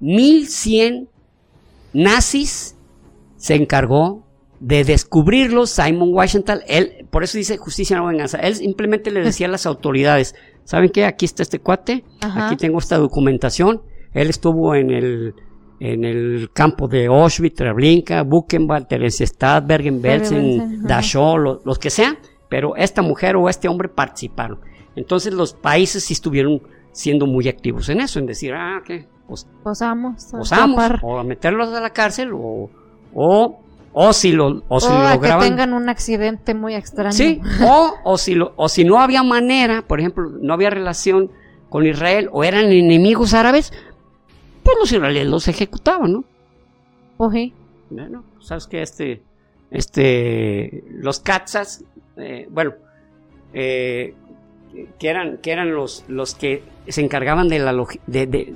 1100 0.00 1.08
nazis 1.92 2.76
se 3.36 3.54
encargó 3.54 4.26
de 4.60 4.84
descubrirlos. 4.84 5.70
Simon 5.70 6.10
Washington, 6.12 6.60
él, 6.68 7.06
por 7.10 7.24
eso 7.24 7.38
dice 7.38 7.56
justicia 7.56 7.96
no 7.96 8.06
venganza. 8.06 8.38
Él 8.38 8.54
simplemente 8.54 9.10
le 9.10 9.22
decía 9.22 9.46
a 9.46 9.50
las 9.50 9.66
autoridades, 9.66 10.34
¿saben 10.64 10.90
qué? 10.90 11.04
Aquí 11.04 11.24
está 11.24 11.42
este 11.42 11.58
cuate, 11.58 12.04
aquí 12.20 12.56
tengo 12.56 12.78
esta 12.78 12.98
documentación. 12.98 13.82
Él 14.12 14.28
estuvo 14.28 14.74
en 14.74 14.90
el, 14.90 15.34
en 15.80 16.04
el 16.04 16.50
campo 16.52 16.88
de 16.88 17.06
Auschwitz, 17.06 17.56
Treblinka, 17.56 18.22
Buchenwald, 18.22 18.86
Theresienstadt, 18.86 19.66
Bergen-Belsen, 19.66 20.82
Dachau, 20.82 21.38
los, 21.64 21.78
que 21.78 21.90
sean, 21.90 22.18
pero 22.48 22.76
esta 22.76 23.02
mujer 23.02 23.36
o 23.36 23.48
este 23.48 23.68
hombre 23.68 23.88
participaron. 23.88 24.60
Entonces 24.96 25.32
los 25.32 25.54
países 25.54 26.04
sí 26.04 26.12
estuvieron 26.12 26.60
siendo 26.92 27.26
muy 27.26 27.48
activos 27.48 27.88
en 27.88 28.00
eso, 28.00 28.18
en 28.18 28.26
decir, 28.26 28.52
ah, 28.52 28.80
¿qué? 28.84 29.06
Pues, 29.26 29.46
posamos, 29.62 30.26
posamos 30.32 30.90
o 31.02 31.18
a 31.18 31.22
meterlos 31.22 31.68
a 31.68 31.80
la 31.80 31.90
cárcel 31.90 32.32
o, 32.34 32.68
o, 33.14 33.60
o 33.92 34.12
si 34.12 34.32
lo, 34.32 34.62
o 34.68 34.80
si 34.80 34.88
o 34.88 35.20
que 35.20 35.32
tengan 35.40 35.72
un 35.72 35.88
accidente 35.88 36.54
muy 36.54 36.74
extraño. 36.74 37.12
Sí, 37.12 37.40
o, 37.64 37.94
o, 38.04 38.18
si 38.18 38.34
lo, 38.34 38.52
o 38.56 38.68
si 38.68 38.84
no 38.84 39.00
había 39.00 39.22
manera, 39.22 39.82
por 39.82 40.00
ejemplo, 40.00 40.30
no 40.40 40.54
había 40.54 40.70
relación 40.70 41.30
con 41.68 41.86
Israel 41.86 42.28
o 42.32 42.44
eran 42.44 42.66
enemigos 42.66 43.34
árabes, 43.34 43.72
pues 44.62 44.76
los 44.78 44.92
israelíes 44.92 45.26
los 45.26 45.48
ejecutaban, 45.48 46.12
¿no? 46.12 46.24
Oje. 47.16 47.52
Bueno, 47.90 48.24
sabes 48.40 48.66
que 48.66 48.82
este, 48.82 49.22
este, 49.70 50.84
los 50.90 51.20
Katzas, 51.20 51.84
eh, 52.16 52.46
bueno, 52.50 52.74
eh, 53.52 54.14
que 54.98 55.08
eran, 55.08 55.38
que 55.38 55.50
eran 55.50 55.74
los, 55.74 56.04
los 56.06 56.34
que 56.34 56.62
se 56.86 57.00
encargaban 57.00 57.48
de 57.48 57.58
la 57.58 57.72
de, 58.06 58.26
de, 58.26 58.54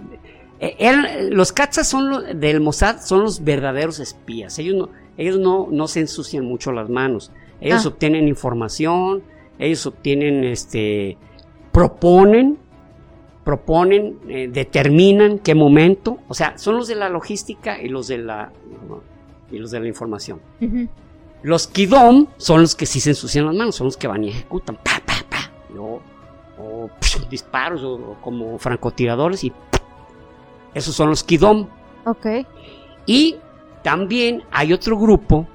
eh, 0.60 0.76
eran, 0.78 1.30
los 1.30 1.52
Katzas 1.52 1.88
son 1.88 2.10
los, 2.10 2.24
del 2.38 2.60
Mossad 2.60 3.00
son 3.00 3.22
los 3.22 3.42
verdaderos 3.42 3.98
espías. 3.98 4.58
Ellos 4.58 4.76
no, 4.76 4.88
ellos 5.16 5.38
no, 5.38 5.68
no 5.70 5.88
se 5.88 6.00
ensucian 6.00 6.44
mucho 6.44 6.72
las 6.72 6.88
manos. 6.88 7.30
Ellos 7.60 7.86
ah. 7.86 7.88
obtienen 7.88 8.28
información, 8.28 9.22
ellos 9.58 9.86
obtienen, 9.86 10.44
este, 10.44 11.16
proponen, 11.72 12.58
proponen, 13.44 14.18
eh, 14.28 14.48
determinan 14.48 15.38
qué 15.38 15.54
momento. 15.54 16.18
O 16.28 16.34
sea, 16.34 16.58
son 16.58 16.76
los 16.76 16.88
de 16.88 16.96
la 16.96 17.08
logística 17.08 17.80
y 17.80 17.88
los 17.88 18.08
de 18.08 18.18
la, 18.18 18.52
y 19.50 19.58
los 19.58 19.70
de 19.70 19.80
la 19.80 19.88
información. 19.88 20.40
Los 21.42 21.66
Kidom 21.66 22.26
son 22.38 22.62
los 22.62 22.74
que 22.74 22.86
sí 22.86 23.00
se 23.00 23.10
ensucian 23.10 23.46
las 23.46 23.54
manos, 23.54 23.76
son 23.76 23.86
los 23.86 23.96
que 23.96 24.08
van 24.08 24.24
y 24.24 24.30
ejecutan. 24.30 24.76
Pa, 24.76 25.00
pa, 25.04 25.14
pa, 25.28 25.50
o, 25.78 26.00
disparos 27.30 27.82
o, 27.82 28.16
como 28.20 28.58
francotiradores 28.58 29.44
y 29.44 29.52
esos 30.72 30.94
son 30.94 31.10
los 31.10 31.22
Kidom. 31.22 31.68
Ok. 32.06 32.26
Y 33.06 33.36
también 33.84 34.42
hay 34.50 34.72
otro 34.72 34.98
grupo 34.98 35.46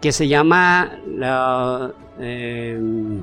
que 0.00 0.10
se 0.10 0.26
llama 0.26 0.98
la, 1.06 1.94
em, 2.18 3.22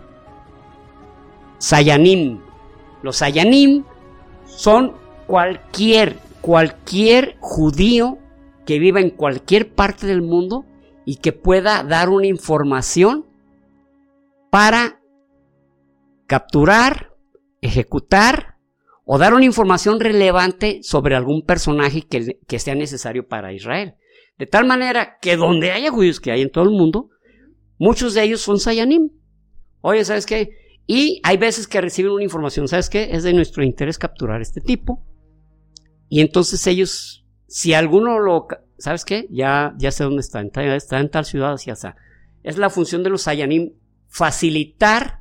Sayanim. 1.58 2.40
Los 3.04 3.18
Sayanim 3.18 3.84
son 4.46 4.94
cualquier, 5.28 6.18
cualquier 6.40 7.36
judío 7.42 8.18
que 8.66 8.80
viva 8.80 9.02
en 9.02 9.10
cualquier 9.10 9.74
parte 9.74 10.08
del 10.08 10.22
mundo 10.22 10.64
y 11.06 11.18
que 11.18 11.34
pueda 11.34 11.84
dar 11.84 12.08
una 12.08 12.28
información 12.28 13.26
para 14.50 15.02
capturar, 16.28 17.14
ejecutar 17.60 18.56
o 19.04 19.18
dar 19.18 19.34
una 19.34 19.44
información 19.44 20.00
relevante 20.00 20.80
sobre 20.82 21.18
algún 21.18 21.42
personaje 21.42 22.04
que, 22.04 22.60
sea 22.60 22.76
necesario 22.76 23.28
para 23.28 23.52
Israel. 23.52 23.96
De 24.40 24.48
tal 24.48 24.66
manera 24.66 25.20
que 25.22 25.36
donde 25.36 25.72
haya 25.72 25.92
judíos 25.92 26.20
que 26.20 26.32
hay 26.32 26.42
en 26.42 26.50
todo 26.50 26.64
el 26.64 26.72
mundo, 26.72 27.10
muchos 27.78 28.14
de 28.14 28.24
ellos 28.24 28.42
son 28.42 28.60
Sayanim. 28.60 29.10
Oye, 29.82 30.04
¿sabes 30.06 30.26
qué? 30.26 30.82
Y 30.88 31.22
hay 31.24 31.38
veces 31.38 31.68
que 31.68 31.82
reciben 31.82 32.14
una 32.14 32.24
información, 32.24 32.68
¿sabes 32.68 32.90
qué? 32.90 33.10
Es 33.12 33.24
de 33.24 33.34
nuestro 33.34 33.64
interés 33.64 34.00
capturar 34.00 34.42
este 34.42 34.62
tipo. 34.62 35.06
Y 36.08 36.22
entonces 36.22 36.66
ellos, 36.66 37.26
si 37.48 37.74
alguno 37.74 38.18
lo, 38.18 38.48
¿sabes 38.78 39.06
qué? 39.06 39.28
Ya, 39.30 39.76
ya 39.78 39.92
sé 39.92 40.06
dónde 40.06 40.22
está, 40.22 40.42
está 40.42 41.00
en 41.00 41.12
tal 41.12 41.26
ciudad, 41.26 41.54
así, 41.54 41.70
está. 41.70 41.96
Es 42.42 42.58
la 42.58 42.70
función 42.70 43.04
de 43.04 43.10
los 43.10 43.24
Sayanim 43.24 43.74
facilitar 44.08 45.20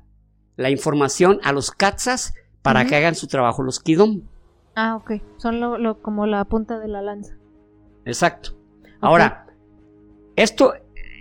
la 0.56 0.70
información 0.70 1.40
a 1.42 1.52
los 1.52 1.70
Katzas 1.70 2.34
para 2.62 2.86
que 2.86 2.96
hagan 2.96 3.14
su 3.14 3.26
trabajo 3.26 3.62
los 3.62 3.80
Kidom. 3.80 4.22
Ah, 4.74 4.96
ok. 4.96 5.22
Son 5.38 5.60
lo, 5.60 6.00
como 6.02 6.26
la 6.26 6.44
punta 6.44 6.78
de 6.78 6.88
la 6.88 7.02
lanza. 7.02 7.36
Exacto. 8.04 8.57
Ahora, 9.00 9.46
esto, 10.36 10.74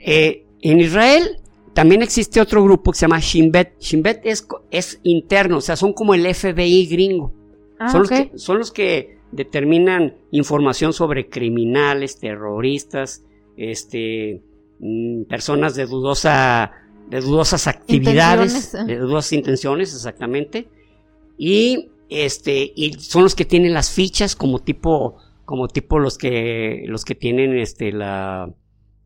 eh, 0.05 0.45
en 0.61 0.80
Israel 0.80 1.38
también 1.73 2.01
existe 2.01 2.41
otro 2.41 2.63
grupo 2.63 2.91
que 2.91 2.97
se 2.97 3.05
llama 3.05 3.19
Shinbet. 3.19 3.80
Shinbet 3.80 4.21
es, 4.23 4.47
es 4.71 4.99
interno, 5.03 5.57
o 5.57 5.61
sea, 5.61 5.75
son 5.75 5.93
como 5.93 6.13
el 6.13 6.34
FBI 6.34 6.88
gringo. 6.88 7.34
Ah, 7.80 7.89
son, 7.89 8.01
los 8.01 8.09
que, 8.09 8.32
son 8.36 8.57
los 8.57 8.71
que 8.71 9.19
determinan 9.32 10.15
información 10.32 10.93
sobre 10.93 11.30
criminales, 11.30 12.17
terroristas, 12.17 13.23
este, 13.55 14.41
mm, 14.80 15.23
personas 15.23 15.75
de 15.75 15.86
dudosa 15.86 16.71
de 17.09 17.21
dudosas 17.21 17.67
actividades, 17.67 18.73
de 18.73 18.97
dudosas 18.97 19.32
intenciones, 19.34 19.93
exactamente. 19.93 20.67
Y 21.38 21.89
este, 22.09 22.71
y 22.75 22.93
son 22.93 23.23
los 23.23 23.36
que 23.36 23.45
tienen 23.45 23.73
las 23.73 23.91
fichas 23.91 24.36
como 24.36 24.59
tipo, 24.59 25.17
como 25.47 25.69
tipo 25.69 25.97
los 25.97 26.17
que, 26.17 26.83
los 26.87 27.05
que 27.05 27.15
tienen 27.15 27.57
este, 27.57 27.93
la, 27.93 28.53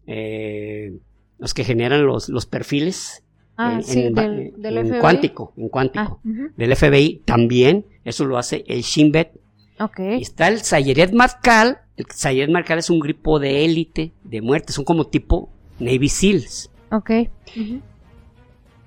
eh, 0.07 0.97
los 1.37 1.53
que 1.53 1.63
generan 1.63 2.03
los, 2.03 2.29
los 2.29 2.47
perfiles. 2.47 3.23
Ah, 3.57 3.79
en, 3.87 4.15
del, 4.15 4.97
cuántico, 4.99 5.53
en 5.55 5.69
cuántico. 5.69 6.19
Ah, 6.25 6.49
del 6.57 6.75
FBI 6.75 7.21
también, 7.25 7.85
eso 8.03 8.25
lo 8.25 8.39
hace 8.39 8.63
el 8.67 8.81
Shinbet. 8.81 9.39
Okay. 9.79 10.19
está 10.19 10.47
el 10.47 10.61
Sayeret 10.61 11.13
Marcal, 11.13 11.81
el 11.95 12.07
Sayeret 12.09 12.49
Marcal 12.49 12.79
es 12.79 12.89
un 12.89 12.99
grupo 12.99 13.39
de 13.39 13.63
élite, 13.63 14.11
de 14.23 14.41
muerte, 14.41 14.73
son 14.73 14.83
como 14.83 15.05
tipo 15.05 15.51
Navy 15.79 16.09
SEALs. 16.09 16.71
Ok. 16.91 17.11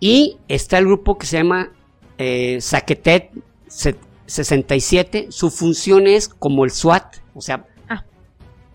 Y 0.01 0.39
está 0.49 0.79
el 0.79 0.87
grupo 0.87 1.19
que 1.19 1.27
se 1.27 1.37
llama 1.37 1.71
eh, 2.19 2.61
Saquetet 2.61 3.31
67. 3.69 5.29
Su 5.31 5.51
función 5.51 6.09
es 6.09 6.29
como 6.29 6.65
el 6.65 6.73
SWAT, 6.73 7.23
o 7.35 7.41
sea, 7.41 7.67
ah. 7.89 8.05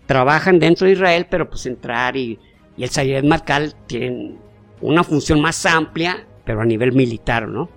trabajan 0.06 0.58
dentro 0.58 0.86
de 0.86 0.92
Israel, 0.92 1.26
pero 1.30 1.48
pues 1.48 1.66
entrar 1.66 2.16
y, 2.16 2.38
y 2.76 2.82
el 2.82 2.90
Sayed 2.90 3.24
Marcal 3.24 3.74
tienen 3.86 4.38
una 4.80 5.04
función 5.04 5.40
más 5.40 5.64
amplia, 5.66 6.26
pero 6.44 6.60
a 6.60 6.64
nivel 6.64 6.92
militar, 6.92 7.48
¿no? 7.48 7.68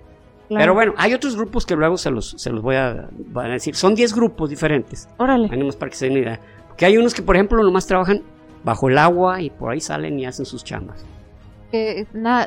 Pero 0.49 0.73
bueno, 0.73 0.93
hay 0.97 1.13
otros 1.13 1.35
grupos 1.35 1.65
que 1.65 1.75
luego 1.75 1.97
se 1.97 2.11
los, 2.11 2.35
se 2.37 2.49
los 2.51 2.61
voy, 2.61 2.75
a, 2.75 3.09
decir. 3.49 3.75
Son 3.75 3.95
10 3.95 4.13
grupos 4.13 4.49
diferentes. 4.49 5.07
Órale. 5.17 5.49
Tenemos 5.49 5.75
para 5.75 5.89
que 5.89 5.95
se 5.95 6.05
den 6.07 6.17
idea. 6.17 6.39
Porque 6.67 6.85
hay 6.85 6.97
unos 6.97 7.13
que, 7.13 7.21
por 7.21 7.35
ejemplo, 7.35 7.61
nomás 7.63 7.87
trabajan 7.87 8.21
bajo 8.63 8.89
el 8.89 8.97
agua 8.97 9.41
y 9.41 9.49
por 9.49 9.71
ahí 9.71 9.79
salen 9.79 10.19
y 10.19 10.25
hacen 10.25 10.45
sus 10.45 10.63
chambas. 10.63 11.05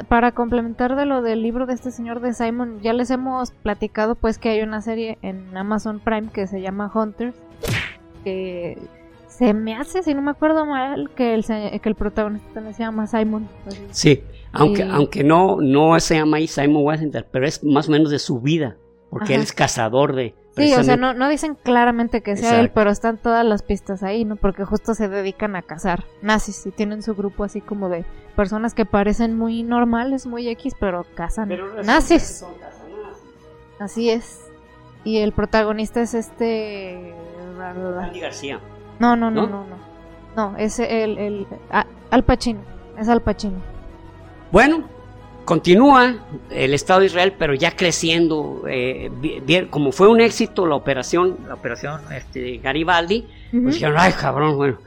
para 0.08 0.32
complementar 0.32 0.96
de 0.96 1.04
lo 1.04 1.20
del 1.20 1.42
libro 1.42 1.66
de 1.66 1.74
este 1.74 1.90
señor 1.90 2.20
de 2.20 2.32
Simon, 2.32 2.80
ya 2.80 2.92
les 2.92 3.10
hemos 3.10 3.50
platicado 3.50 4.14
pues 4.14 4.38
que 4.38 4.50
hay 4.50 4.62
una 4.62 4.80
serie 4.82 5.18
en 5.22 5.56
Amazon 5.56 6.00
Prime 6.00 6.28
que 6.32 6.46
se 6.46 6.60
llama 6.60 6.90
Hunters, 6.94 7.36
que 8.26 8.76
se 9.28 9.54
me 9.54 9.76
hace, 9.76 10.02
si 10.02 10.12
no 10.14 10.20
me 10.20 10.32
acuerdo 10.32 10.66
mal, 10.66 11.10
que 11.14 11.32
el, 11.32 11.44
que 11.44 11.88
el 11.88 11.94
protagonista 11.94 12.54
también 12.54 12.74
se 12.74 12.82
llama 12.82 13.06
Simon. 13.06 13.48
Sí, 13.92 14.24
aunque, 14.50 14.82
aunque 14.82 15.22
no, 15.22 15.60
no 15.60 16.00
se 16.00 16.16
llama 16.16 16.38
ahí 16.38 16.48
Simon 16.48 16.82
Washington, 16.82 17.24
pero 17.30 17.46
es 17.46 17.62
más 17.62 17.88
o 17.88 17.92
menos 17.92 18.10
de 18.10 18.18
su 18.18 18.40
vida, 18.40 18.78
porque 19.10 19.36
él 19.36 19.42
es 19.42 19.52
cazador 19.52 20.16
de... 20.16 20.34
Sí, 20.56 20.74
o 20.74 20.82
sea, 20.82 20.96
no, 20.96 21.14
no 21.14 21.28
dicen 21.28 21.56
claramente 21.62 22.20
que 22.20 22.36
sea 22.36 22.58
él, 22.58 22.72
pero 22.74 22.90
están 22.90 23.18
todas 23.18 23.46
las 23.46 23.62
pistas 23.62 24.02
ahí, 24.02 24.24
¿no? 24.24 24.34
Porque 24.34 24.64
justo 24.64 24.94
se 24.94 25.08
dedican 25.08 25.54
a 25.54 25.62
cazar 25.62 26.02
nazis 26.20 26.66
y 26.66 26.72
tienen 26.72 27.02
su 27.04 27.14
grupo 27.14 27.44
así 27.44 27.60
como 27.60 27.88
de 27.88 28.04
personas 28.34 28.74
que 28.74 28.86
parecen 28.86 29.36
muy 29.36 29.62
normales, 29.62 30.26
muy 30.26 30.48
X, 30.48 30.74
pero 30.80 31.06
cazan 31.14 31.52
nazis. 31.84 32.44
Así 33.78 34.10
es. 34.10 34.40
Y 35.04 35.18
el 35.18 35.30
protagonista 35.30 36.00
es 36.00 36.14
este... 36.14 37.14
Andy 37.60 38.20
García. 38.20 38.60
No, 38.98 39.16
no, 39.16 39.30
no, 39.30 39.46
no, 39.46 39.64
no. 39.64 39.76
No, 40.36 40.56
es 40.58 40.78
el, 40.78 41.18
el 41.18 41.46
Al 42.10 42.24
Pacino. 42.24 42.60
Es 42.98 43.08
Al 43.08 43.22
Pacino. 43.22 43.56
Bueno, 44.52 44.84
continúa 45.46 46.16
el 46.50 46.74
Estado 46.74 47.00
de 47.00 47.06
Israel, 47.06 47.34
pero 47.38 47.54
ya 47.54 47.74
creciendo. 47.74 48.64
Eh, 48.68 49.10
bien, 49.44 49.68
como 49.68 49.92
fue 49.92 50.08
un 50.08 50.20
éxito 50.20 50.66
la 50.66 50.74
operación, 50.74 51.38
la 51.48 51.54
operación 51.54 52.00
este, 52.12 52.58
Garibaldi, 52.58 53.26
pues 53.50 53.74
dijeron, 53.74 53.96
ay 53.98 54.12
cabrón, 54.12 54.56
bueno, 54.56 54.78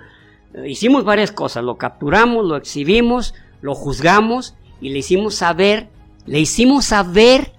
hicimos 0.65 1.03
varias 1.03 1.31
cosas, 1.31 1.63
lo 1.63 1.77
capturamos, 1.77 2.45
lo 2.45 2.55
exhibimos, 2.57 3.33
lo 3.61 3.73
juzgamos 3.73 4.55
y 4.81 4.89
le 4.89 4.99
hicimos 4.99 5.35
saber, 5.35 5.87
le 6.25 6.39
hicimos 6.39 6.85
saber 6.85 7.53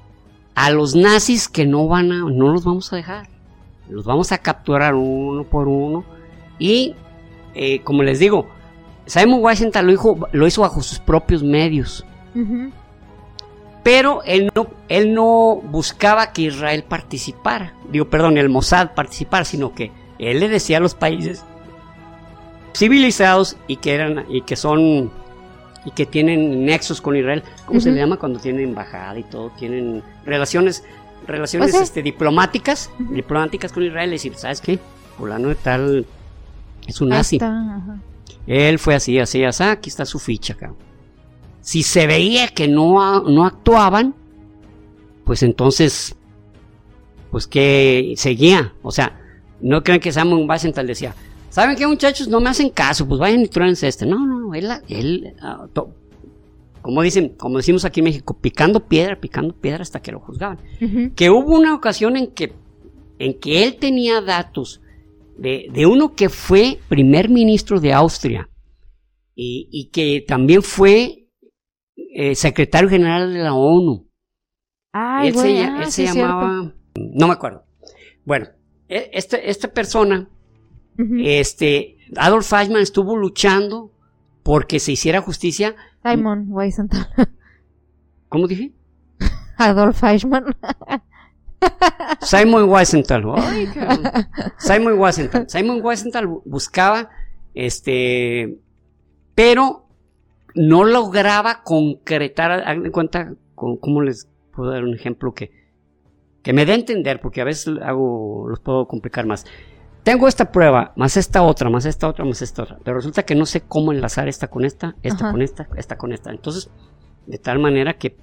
a 0.55 0.71
los 0.71 0.95
nazis 0.95 1.49
que 1.49 1.67
no 1.67 1.89
van 1.89 2.13
a, 2.13 2.19
no 2.19 2.53
los 2.53 2.65
vamos 2.65 2.93
a 2.93 2.97
dejar, 2.97 3.29
los 3.91 4.05
vamos 4.05 4.33
a 4.33 4.39
capturar 4.39 4.95
uno 4.95 5.45
por 5.45 5.69
uno. 5.69 6.05
Y, 6.59 6.95
eh, 7.55 7.81
como 7.83 8.03
les 8.03 8.19
digo, 8.19 8.49
Simon 9.07 9.41
Washington 9.41 9.87
lo 9.87 9.93
hizo, 9.93 10.29
lo 10.33 10.47
hizo 10.47 10.63
bajo 10.63 10.83
sus 10.83 10.99
propios 10.99 11.43
medios. 11.43 12.05
Pero 13.83 14.23
él 14.25 14.51
no, 14.55 14.69
él 14.89 15.15
no 15.15 15.61
buscaba 15.65 16.33
que 16.33 16.43
Israel 16.43 16.85
participara, 16.85 17.75
digo, 17.91 18.09
perdón, 18.09 18.39
el 18.39 18.49
Mossad 18.49 18.95
participara, 18.95 19.45
sino 19.45 19.75
que 19.75 19.91
él 20.19 20.39
le 20.39 20.49
decía 20.49 20.77
a 20.77 20.81
los 20.81 20.95
países 20.95 21.45
civilizados 22.75 23.57
y 23.67 23.77
que 23.77 23.95
eran 23.95 24.27
y 24.29 24.43
que 24.43 24.55
son 24.55 25.11
y 25.85 25.91
que 25.93 26.05
tienen 26.07 26.67
nexos 26.67 27.01
con 27.01 27.17
Israel, 27.17 27.43
¿cómo 27.65 27.81
se 27.81 27.91
le 27.91 27.99
llama 27.99 28.19
cuando 28.19 28.39
tienen 28.39 28.69
embajada 28.69 29.19
y 29.19 29.23
todo? 29.25 29.51
Tienen 29.59 30.03
relaciones 30.27 30.85
relaciones 31.31 31.71
pues 31.71 31.83
este, 31.83 32.03
diplomáticas, 32.03 32.91
diplomáticas 32.99 33.73
con 33.73 33.83
Israel, 33.83 34.11
y 34.11 34.13
decir, 34.13 34.35
¿sabes 34.35 34.61
qué? 34.61 34.79
Fulano 35.17 35.49
de 35.49 35.55
tal 35.55 36.07
es 36.87 37.01
un 37.01 37.11
nazi. 37.11 37.39
Él 38.47 38.79
fue 38.79 38.95
así, 38.95 39.19
así, 39.19 39.45
así, 39.45 39.63
aquí 39.63 39.91
está 39.91 40.05
su 40.05 40.19
ficha, 40.19 40.55
acá. 40.55 40.73
Si 41.61 41.83
se 41.83 42.07
veía 42.07 42.49
que 42.49 42.69
no, 42.69 43.23
no 43.23 43.45
actuaban, 43.45 44.15
pues 45.25 45.43
entonces, 45.43 46.17
pues 47.31 47.47
que 47.47 48.15
seguía. 48.17 48.73
O 48.83 48.91
sea, 48.91 49.21
no 49.61 49.83
creen 49.83 50.01
que 50.01 50.11
Samuel 50.11 50.49
Washington 50.49 50.87
decía, 50.87 51.15
¿saben 51.51 51.77
qué 51.77 51.87
muchachos? 51.87 52.29
No 52.29 52.41
me 52.41 52.49
hacen 52.49 52.71
caso, 52.71 53.07
pues 53.07 53.21
vayan 53.21 53.43
y 53.43 53.49
truense 53.49 53.87
este. 53.89 54.07
No, 54.07 54.27
no, 54.27 54.41
no, 54.41 54.55
él, 54.55 54.69
él 54.89 55.35
ah, 55.43 55.67
como 56.83 57.03
dicen, 57.03 57.31
como 57.37 57.59
decimos 57.59 57.85
aquí 57.85 58.01
en 58.01 58.05
México, 58.05 58.39
picando 58.41 58.87
piedra, 58.87 59.21
picando 59.21 59.55
piedra 59.55 59.83
hasta 59.83 60.01
que 60.01 60.13
lo 60.13 60.21
juzgaban. 60.21 60.59
Que 61.15 61.31
hubo 61.31 61.57
una 61.57 61.75
ocasión 61.75 62.17
en 62.17 62.33
que, 62.33 62.53
en 63.19 63.39
que 63.39 63.65
él 63.65 63.77
tenía 63.77 64.21
datos 64.21 64.81
de, 65.37 65.87
uno 65.87 66.15
que 66.15 66.29
fue 66.29 66.79
primer 66.89 67.29
ministro 67.29 67.81
de 67.81 67.93
Austria 67.93 68.49
y, 69.35 69.89
que 69.91 70.23
también 70.27 70.63
fue 70.63 71.29
eh, 72.15 72.35
secretario 72.35 72.91
general 72.91 73.33
de 73.33 73.39
la 73.39 73.55
ONU. 73.55 74.07
él 75.25 75.35
se, 75.35 76.07
ah, 76.07 76.15
llamaba, 76.15 76.75
no 76.95 77.27
me 77.27 77.33
acuerdo. 77.33 77.65
Bueno, 78.27 78.49
e, 78.89 79.11
este, 79.15 79.49
esta 79.49 79.73
persona, 79.73 80.29
este, 81.23 81.97
Adolf 82.17 82.53
Eichmann 82.53 82.83
estuvo 82.83 83.17
luchando 83.17 83.93
porque 84.43 84.79
se 84.79 84.93
hiciera 84.93 85.23
justicia. 85.23 85.75
Simon 86.03 86.47
Weisenthal. 86.49 87.07
¿Cómo 88.29 88.47
dije? 88.47 88.73
Adolf 89.59 90.03
Eichmann. 90.03 90.57
Simon 92.23 92.69
Weisenthal. 92.69 93.23
Simon 94.59 94.99
Weisenthal. 94.99 95.49
Simon 95.49 95.81
Weisenthal 95.83 96.27
buscaba, 96.45 97.11
este, 97.55 98.59
pero 99.35 99.87
no 100.55 100.85
lograba 100.85 101.63
concretar, 101.63 102.51
hagan 102.51 102.91
cuenta, 102.91 103.35
¿cómo 103.55 104.03
les 104.03 104.29
puedo 104.55 104.71
dar 104.71 104.85
un 104.85 104.95
ejemplo 104.95 105.35
que, 105.35 105.53
que 106.43 106.53
me 106.53 106.65
dé 106.65 106.73
a 106.73 106.77
entender? 106.77 107.21
Porque 107.21 107.41
a 107.41 107.45
veces 107.45 107.75
hago, 107.83 108.47
los 108.49 108.61
puedo 108.61 108.89
complicar 108.89 109.27
más. 109.27 109.45
Tengo 110.03 110.29
esta 110.29 110.51
prueba, 110.51 110.93
más 110.97 111.17
esta 111.17 111.43
otra, 111.43 111.69
más 111.69 111.85
esta 111.85 112.09
otra, 112.09 112.25
más 112.25 112.41
esta 112.41 112.63
otra, 112.63 112.79
pero 112.83 112.97
resulta 112.97 113.25
que 113.25 113.35
no 113.35 113.45
sé 113.45 113.61
cómo 113.61 113.93
enlazar 113.93 114.29
esta 114.29 114.49
con 114.49 114.65
esta, 114.65 114.97
esta 115.03 115.31
con 115.31 115.43
esta, 115.43 115.69
esta 115.77 115.99
con 115.99 116.13
esta. 116.13 116.31
Entonces, 116.31 116.71
de 117.27 117.39
tal 117.39 117.59
manera 117.59 117.99
que, 117.99 118.17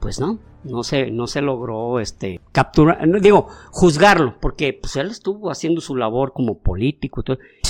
pues 0.00 0.18
no, 0.18 0.38
no 0.64 0.82
se, 0.82 1.10
no 1.10 1.28
se 1.28 1.40
logró 1.40 2.00
este, 2.00 2.40
capturar, 2.50 2.98
digo, 3.20 3.46
juzgarlo, 3.70 4.38
porque 4.40 4.72
pues 4.72 4.96
él 4.96 5.10
estuvo 5.10 5.50
haciendo 5.50 5.80
su 5.80 5.94
labor 5.94 6.32
como 6.32 6.58
político 6.58 7.22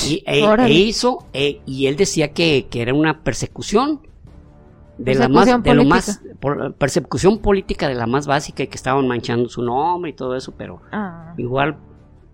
y, 0.07 0.23
e, 0.27 0.43
e 0.43 0.73
hizo, 0.73 1.27
e, 1.35 1.61
y 1.67 1.87
él 1.87 1.97
decía 1.97 2.33
que, 2.33 2.67
era 2.73 2.95
una 2.95 3.23
persecución 3.23 4.01
de 4.97 5.15
la 5.15 5.29
más, 5.29 5.63
de 5.63 5.75
lo 5.75 5.85
más, 5.85 6.23
persecución 6.79 7.39
política 7.39 7.89
de 7.89 7.95
la 7.95 8.07
más 8.07 8.27
básica 8.27 8.63
y 8.63 8.69
que 8.69 8.77
estaban 8.77 9.07
manchando 9.07 9.49
su 9.51 9.63
nombre 9.63 10.11
y 10.11 10.15
todo 10.15 10.35
eso, 10.35 10.55
pero 10.57 10.81
ah. 10.93 11.35
igual 11.37 11.77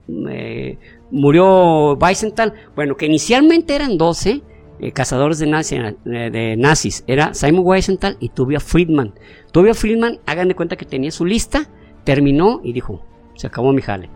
eh, 0.08 0.78
murió 1.10 1.94
Weisenthal, 1.94 2.54
bueno, 2.74 2.96
que 2.96 3.06
inicialmente 3.06 3.74
eran 3.74 3.98
12, 3.98 4.42
eh, 4.78 4.92
cazadores 4.92 5.38
de, 5.38 5.46
eh, 5.46 6.30
de, 6.30 6.56
nazis. 6.56 7.04
Era 7.06 7.34
Simon 7.34 7.62
Weisenthal 7.64 8.16
y 8.20 8.28
Tubia 8.30 8.60
Friedman. 8.60 9.14
Tubia 9.52 9.74
Friedman, 9.74 10.20
hagan 10.26 10.48
de 10.48 10.54
cuenta 10.54 10.76
que 10.76 10.84
tenía 10.84 11.10
su 11.10 11.24
lista, 11.24 11.68
terminó 12.04 12.60
y 12.62 12.72
dijo, 12.72 13.02
se 13.34 13.46
acabó 13.46 13.72
mi 13.72 13.82
jale. 13.82 14.10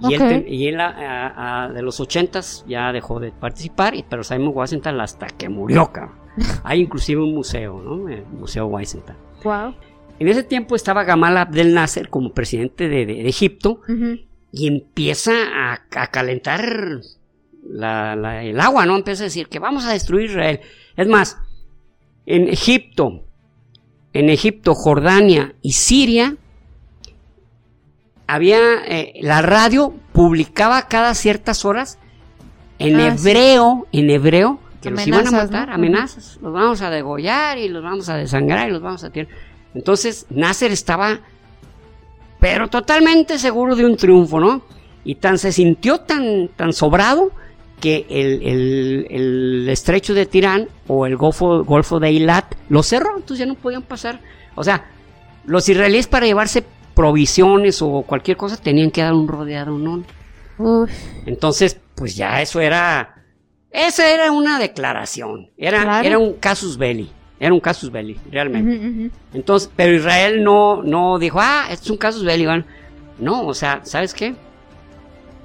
Y 0.00 0.14
él, 0.14 0.44
y 0.48 0.66
él 0.66 0.78
de 1.72 1.82
los 1.82 2.00
ochentas 2.00 2.64
ya 2.66 2.92
dejó 2.92 3.20
de 3.20 3.30
participar, 3.30 3.94
pero 4.10 4.24
Simon 4.24 4.50
Weisenthal 4.54 5.00
hasta 5.00 5.28
que 5.28 5.48
murió, 5.48 5.90
Hay 6.64 6.80
inclusive 6.80 7.22
un 7.22 7.32
museo, 7.32 7.80
¿no? 7.80 8.08
El 8.08 8.26
Museo 8.26 8.66
Weisenthal. 8.66 9.16
Wow. 9.44 9.74
En 10.18 10.28
ese 10.28 10.42
tiempo 10.42 10.74
estaba 10.74 11.04
Gamal 11.04 11.36
Abdel 11.36 11.74
Nasser 11.74 12.08
como 12.08 12.32
presidente 12.32 12.88
de, 12.88 13.28
Egipto 13.28 13.80
y 14.54 14.68
empieza 14.68 15.32
a, 15.32 15.82
a 15.90 16.06
calentar 16.08 17.00
el 17.64 18.60
agua, 18.60 18.86
¿no? 18.86 18.96
Empieza 18.96 19.24
a 19.24 19.24
decir 19.24 19.48
que 19.48 19.58
vamos 19.58 19.84
a 19.84 19.92
destruir 19.92 20.30
Israel. 20.30 20.60
Es 20.96 21.08
más, 21.08 21.38
en 22.26 22.48
Egipto, 22.48 23.24
en 24.12 24.30
Egipto, 24.30 24.74
Jordania 24.74 25.54
y 25.60 25.72
Siria, 25.72 26.36
había, 28.26 28.58
eh, 28.86 29.14
la 29.22 29.42
radio 29.42 29.94
publicaba 30.12 30.88
cada 30.88 31.14
ciertas 31.14 31.64
horas 31.64 31.98
en 32.78 32.96
ah, 32.96 33.08
hebreo, 33.08 33.86
en 33.92 34.10
hebreo, 34.10 34.60
que 34.80 34.90
los 34.90 35.06
iban 35.06 35.26
a 35.26 35.30
matar, 35.30 35.70
amenazas, 35.70 36.38
los 36.42 36.52
vamos 36.52 36.82
a 36.82 36.90
degollar 36.90 37.58
y 37.58 37.68
los 37.68 37.82
vamos 37.82 38.08
a 38.08 38.16
desangrar 38.16 38.68
y 38.68 38.72
los 38.72 38.82
vamos 38.82 39.04
a 39.04 39.10
tirar. 39.10 39.28
Entonces, 39.74 40.26
Nasser 40.30 40.70
estaba, 40.72 41.20
pero 42.44 42.68
totalmente 42.68 43.38
seguro 43.38 43.74
de 43.74 43.86
un 43.86 43.96
triunfo, 43.96 44.38
¿no? 44.38 44.60
Y 45.02 45.14
tan 45.14 45.38
se 45.38 45.50
sintió 45.50 46.00
tan, 46.00 46.48
tan 46.48 46.74
sobrado 46.74 47.30
que 47.80 48.04
el, 48.10 49.66
estrecho 49.70 50.12
de 50.12 50.26
Tirán 50.26 50.68
o 50.86 51.06
el 51.06 51.16
golfo, 51.16 51.64
golfo 51.64 52.00
de 52.00 52.08
Eilat 52.08 52.54
lo 52.68 52.82
cerró, 52.82 53.16
entonces 53.16 53.38
ya 53.38 53.46
no 53.46 53.54
podían 53.54 53.80
pasar. 53.80 54.20
O 54.56 54.62
sea, 54.62 54.84
los 55.46 55.66
israelíes 55.70 56.06
para 56.06 56.26
llevarse 56.26 56.62
provisiones 56.94 57.80
o 57.80 58.02
cualquier 58.02 58.36
cosa 58.36 58.58
tenían 58.58 58.90
que 58.90 59.00
dar 59.00 59.14
un 59.14 59.26
rodeado, 59.26 59.78
¿no? 59.78 60.04
Entonces, 61.24 61.80
pues 61.94 62.14
ya 62.14 62.42
eso 62.42 62.60
era 62.60 63.24
Esa 63.70 64.10
era 64.10 64.30
una 64.32 64.58
declaración, 64.58 65.48
era, 65.56 66.02
era 66.02 66.18
un 66.18 66.34
casus 66.34 66.76
belli, 66.76 67.10
era 67.44 67.52
un 67.52 67.60
casus 67.60 67.92
belli, 67.92 68.18
realmente. 68.30 69.10
Entonces, 69.34 69.70
pero 69.76 69.94
Israel 69.94 70.42
no, 70.42 70.82
no 70.82 71.18
dijo, 71.18 71.38
ah, 71.42 71.66
esto 71.70 71.84
es 71.84 71.90
un 71.90 71.98
casus 71.98 72.24
belli, 72.24 72.46
no, 73.18 73.46
o 73.46 73.52
sea, 73.52 73.80
¿sabes 73.84 74.14
qué? 74.14 74.34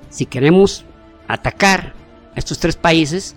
Si 0.09 0.25
queremos 0.25 0.85
atacar 1.27 1.93
a 2.33 2.39
estos 2.39 2.57
tres 2.57 2.77
países, 2.77 3.35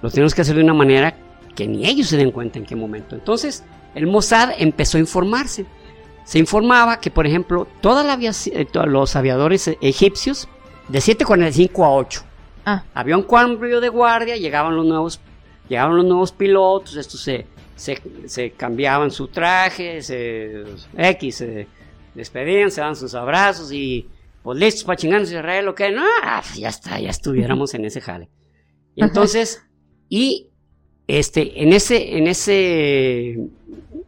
lo 0.00 0.10
tenemos 0.10 0.34
que 0.34 0.40
hacer 0.40 0.56
de 0.56 0.62
una 0.62 0.72
manera 0.72 1.14
que 1.54 1.66
ni 1.66 1.86
ellos 1.86 2.06
se 2.06 2.16
den 2.16 2.30
cuenta 2.30 2.58
en 2.58 2.64
qué 2.64 2.74
momento. 2.74 3.14
Entonces, 3.14 3.64
el 3.94 4.06
Mossad 4.06 4.52
empezó 4.56 4.96
a 4.96 5.00
informarse. 5.00 5.66
Se 6.24 6.38
informaba 6.38 7.00
que, 7.00 7.10
por 7.10 7.26
ejemplo, 7.26 7.68
toda 7.82 8.02
la 8.02 8.18
eh, 8.22 8.66
los 8.86 9.14
aviadores 9.14 9.76
egipcios, 9.82 10.48
de 10.88 11.00
7.45 11.00 11.84
a 11.84 11.90
8, 11.90 12.22
ah. 12.64 12.82
había 12.94 13.18
un 13.18 13.24
cambio 13.24 13.78
de 13.78 13.90
guardia, 13.90 14.38
llegaban 14.38 14.74
los 14.74 14.86
nuevos, 14.86 15.20
llegaban 15.68 15.98
los 15.98 16.06
nuevos 16.06 16.32
pilotos, 16.32 16.96
estos 16.96 17.20
se, 17.20 17.46
se, 17.80 18.50
cambiaban 18.52 19.10
su 19.10 19.28
traje, 19.28 20.02
se, 20.02 20.64
X, 20.96 21.36
se 21.36 21.66
despedían, 22.14 22.70
se 22.70 22.80
dan 22.82 22.94
sus 22.94 23.14
abrazos 23.14 23.72
y 23.72 24.06
pues 24.42 24.58
listos 24.58 24.84
para 24.84 24.96
chingarnos 24.96 25.30
Israel, 25.30 25.68
¿o 25.68 25.74
qué? 25.74 25.90
No, 25.90 26.02
ah, 26.22 26.42
ya 26.56 26.68
está, 26.68 26.98
ya 27.00 27.10
estuviéramos 27.10 27.74
en 27.74 27.84
ese 27.84 28.00
jale. 28.00 28.28
Y 28.94 29.02
entonces, 29.02 29.62
y 30.08 30.50
este, 31.06 31.62
en 31.62 31.72
ese, 31.72 32.18
en 32.18 32.26
ese, 32.26 33.48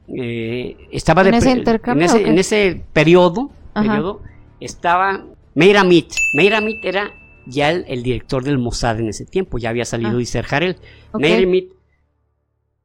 eh, 0.09 0.77
estaba 0.91 1.27
¿En, 1.27 1.35
ese 1.35 1.51
intercambio, 1.51 2.15
en, 2.15 2.39
ese, 2.39 2.85
periodo, 2.93 3.51
periodo 3.75 4.23
estaba 4.61 5.25
Meiramit. 5.55 6.13
Meiramit 6.35 6.85
era 6.85 7.11
ya 7.47 7.71
el, 7.71 8.03
director 8.03 8.45
del 8.45 8.59
Mossad 8.59 9.01
en 9.01 9.09
ese 9.09 9.25
tiempo, 9.25 9.59
ya 9.59 9.71
había 9.71 9.85
salido 9.85 10.19
ah. 10.19 10.23
Iser 10.23 10.47
Harel. 10.51 10.77
Meiramit 11.15 11.73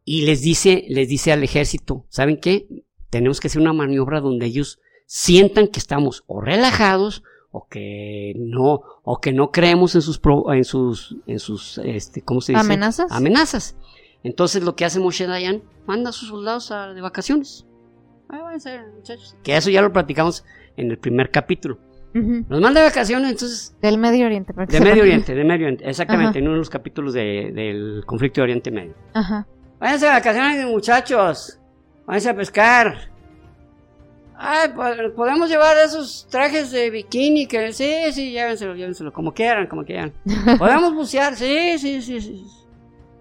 y 0.09 0.21
les 0.21 0.41
dice, 0.41 0.85
les 0.87 1.09
dice 1.09 1.33
al 1.33 1.43
ejército, 1.43 2.05
¿saben 2.07 2.39
qué? 2.39 2.65
Tenemos 3.09 3.41
que 3.41 3.49
hacer 3.49 3.61
una 3.61 3.73
maniobra 3.73 4.21
donde 4.21 4.45
ellos 4.45 4.79
sientan 5.05 5.67
que 5.67 5.79
estamos 5.79 6.23
o 6.27 6.39
relajados 6.39 7.23
o 7.51 7.67
que 7.67 8.33
no 8.37 8.83
o 9.03 9.19
que 9.19 9.33
no 9.33 9.51
creemos 9.51 9.95
en 9.95 10.01
sus 10.01 10.21
en 10.53 10.63
sus 10.63 11.17
en 11.27 11.39
sus 11.39 11.77
este 11.79 12.21
cómo 12.21 12.39
se 12.39 12.53
dice 12.53 12.61
amenazas 12.65 13.11
amenazas. 13.11 13.75
Entonces 14.23 14.63
lo 14.63 14.77
que 14.77 14.85
hace 14.85 15.01
Moshe 15.01 15.27
Dayan 15.27 15.61
manda 15.85 16.11
a 16.11 16.13
sus 16.13 16.29
soldados 16.29 16.69
de 16.69 17.01
vacaciones. 17.01 17.65
Que 19.43 19.57
eso 19.57 19.69
ya 19.69 19.81
lo 19.81 19.91
platicamos 19.91 20.45
en 20.77 20.89
el 20.89 20.99
primer 20.99 21.31
capítulo. 21.31 21.79
Nos 22.13 22.61
manda 22.61 22.79
de 22.79 22.87
vacaciones 22.87 23.29
entonces 23.29 23.75
del 23.81 23.97
Medio 23.97 24.25
Oriente 24.25 24.53
de 24.53 24.79
Medio 24.79 25.03
Oriente 25.03 25.35
de 25.35 25.43
Medio 25.43 25.65
Oriente 25.65 25.89
exactamente 25.89 26.39
en 26.39 26.45
uno 26.45 26.53
de 26.53 26.59
los 26.59 26.69
capítulos 26.69 27.13
del 27.13 28.03
conflicto 28.05 28.39
de 28.39 28.43
Oriente 28.43 28.71
Medio. 28.71 28.95
Ajá. 29.13 29.45
Váyanse 29.79 30.05
de 30.05 30.11
vacaciones 30.11 30.65
muchachos 30.65 31.59
váyanse 32.05 32.29
a 32.29 32.35
pescar 32.35 33.17
Ay, 34.39 34.69
podemos 35.15 35.49
llevar 35.49 35.75
esos 35.77 36.27
trajes 36.29 36.69
de 36.69 36.91
bikini 36.91 37.47
que 37.47 37.73
sí, 37.73 37.91
sí, 38.11 38.31
llévenselo, 38.31 38.75
llévenselo, 38.75 39.11
como 39.11 39.33
quieran, 39.33 39.65
como 39.65 39.83
quieran. 39.83 40.13
Podemos 40.59 40.93
bucear, 40.93 41.35
sí, 41.35 41.79
sí, 41.79 42.03
sí, 42.03 42.21
sí. 42.21 42.45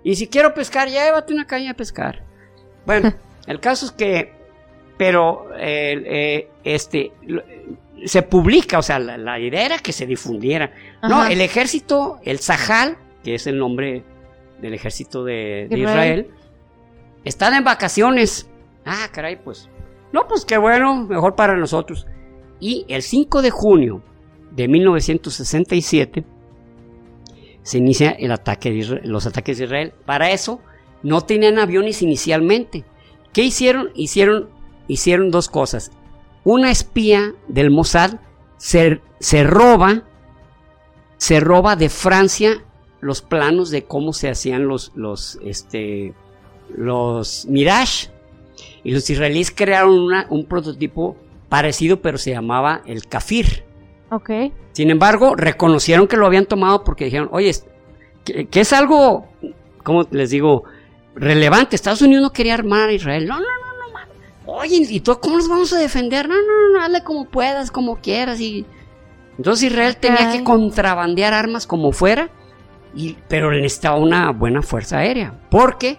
Y 0.05 0.15
si 0.15 0.27
quiero 0.27 0.53
pescar, 0.53 0.89
llévate 0.89 1.33
una 1.33 1.47
caña 1.47 1.71
a 1.71 1.75
pescar. 1.75 2.23
Bueno, 2.85 3.15
el 3.47 3.61
caso 3.61 3.87
es 3.87 3.93
que, 3.93 4.35
pero, 4.99 5.49
eh, 5.59 6.51
este, 6.63 7.13
se 8.05 8.23
publica, 8.23 8.79
o 8.79 8.83
sea, 8.83 8.99
la, 8.99 9.41
idea 9.41 9.65
era 9.65 9.79
que 9.79 9.93
se 9.93 10.05
difundiera. 10.05 10.71
No, 11.03 11.25
el 11.25 11.41
ejército, 11.41 12.21
el 12.25 12.41
Sahal, 12.41 12.99
que 13.25 13.37
es 13.37 13.47
el 13.47 13.59
nombre 13.59 14.05
del 14.61 14.75
ejército 14.75 15.25
de, 15.25 15.67
de 15.71 15.79
Israel, 15.79 16.31
están 17.27 17.55
en 17.55 17.65
vacaciones. 17.65 18.49
Ah, 18.85 19.09
caray, 19.13 19.43
pues 19.43 19.69
no, 20.13 20.27
pues 20.29 20.45
qué 20.45 20.57
bueno, 20.57 21.05
mejor 21.05 21.35
para 21.35 21.57
nosotros. 21.57 22.07
Y 22.61 22.87
el 22.89 23.03
5 23.03 23.43
de 23.43 23.51
junio 23.51 24.03
de 24.53 24.69
1967 24.69 26.25
se 27.63 27.79
inicia 27.79 28.11
el 28.13 28.31
ataque 28.31 28.71
de 28.71 29.01
los 29.05 29.27
ataques 29.27 29.59
de 29.59 29.65
Israel. 29.65 29.93
Para 30.07 30.31
eso 30.31 30.61
no 31.03 31.23
tenían 31.23 31.59
aviones 31.59 32.01
inicialmente. 32.01 32.85
¿Qué 33.33 33.43
hicieron? 33.43 33.91
Hicieron, 33.95 34.49
hicieron 34.87 35.31
dos 35.31 35.49
cosas. 35.49 35.91
Una 36.45 36.71
espía 36.71 37.35
del 37.49 37.73
Mossad 37.73 38.21
se, 38.57 39.01
se 39.19 39.43
roba, 39.43 40.05
se 41.17 41.41
roba 41.41 41.75
de 41.75 41.89
Francia 41.89 42.65
los 43.01 43.21
planos 43.21 43.71
de 43.71 43.85
cómo 43.85 44.13
se 44.13 44.31
hacían 44.31 44.67
los, 44.69 44.93
los, 44.95 45.39
este, 45.45 46.15
los 46.75 47.47
Mirage, 47.47 48.11
y 48.87 48.93
los 48.93 49.11
israelíes 49.11 49.51
crearon 49.51 50.09
un 50.31 50.45
prototipo 50.47 51.17
parecido, 51.49 52.01
pero 52.01 52.19
se 52.19 52.31
llamaba 52.31 52.83
el 52.87 53.07
Kafir. 53.07 53.65
Ok. 54.11 54.31
Sin 54.73 54.91
embargo, 54.91 55.35
reconocieron 55.35 56.07
que 56.07 56.17
lo 56.17 56.27
habían 56.27 56.47
tomado 56.47 56.85
porque 56.85 57.07
dijeron, 57.07 57.29
oye, 57.33 57.53
que, 58.25 58.61
es 58.61 58.73
algo, 58.73 59.27
¿cómo 59.83 60.07
les 60.11 60.31
digo? 60.31 60.65
Relevante. 61.15 61.77
Estados 61.77 62.03
Unidos 62.03 62.23
no 62.23 62.33
quería 62.33 62.55
armar 62.55 62.91
a 62.91 62.93
Israel. 62.93 63.27
No, 63.27 63.41
no, 63.41 63.41
no, 63.41 64.01
no. 64.47 64.53
Oye, 64.53 64.87
¿y 64.89 65.01
tú 65.01 65.19
cómo 65.19 65.37
nos 65.37 65.49
vamos 65.49 65.73
a 65.73 65.79
defender? 65.79 66.29
No, 66.29 66.37
no, 66.37 66.73
no, 66.73 66.85
hazle 66.85 67.03
como 67.03 67.25
puedas, 67.25 67.71
como 67.71 67.97
quieras. 67.97 68.41
Y... 68.41 68.65
Entonces 69.37 69.73
Israel 69.73 69.97
tenía 69.97 70.31
que 70.31 70.45
contrabandear 70.45 71.35
armas 71.35 71.67
como 71.67 71.91
fuera, 71.91 72.31
y, 72.95 73.17
pero 73.29 73.51
necesitaba 73.51 73.97
una 73.97 74.31
buena 74.31 74.63
fuerza 74.63 74.99
aérea. 74.99 75.35
Porque 75.51 75.99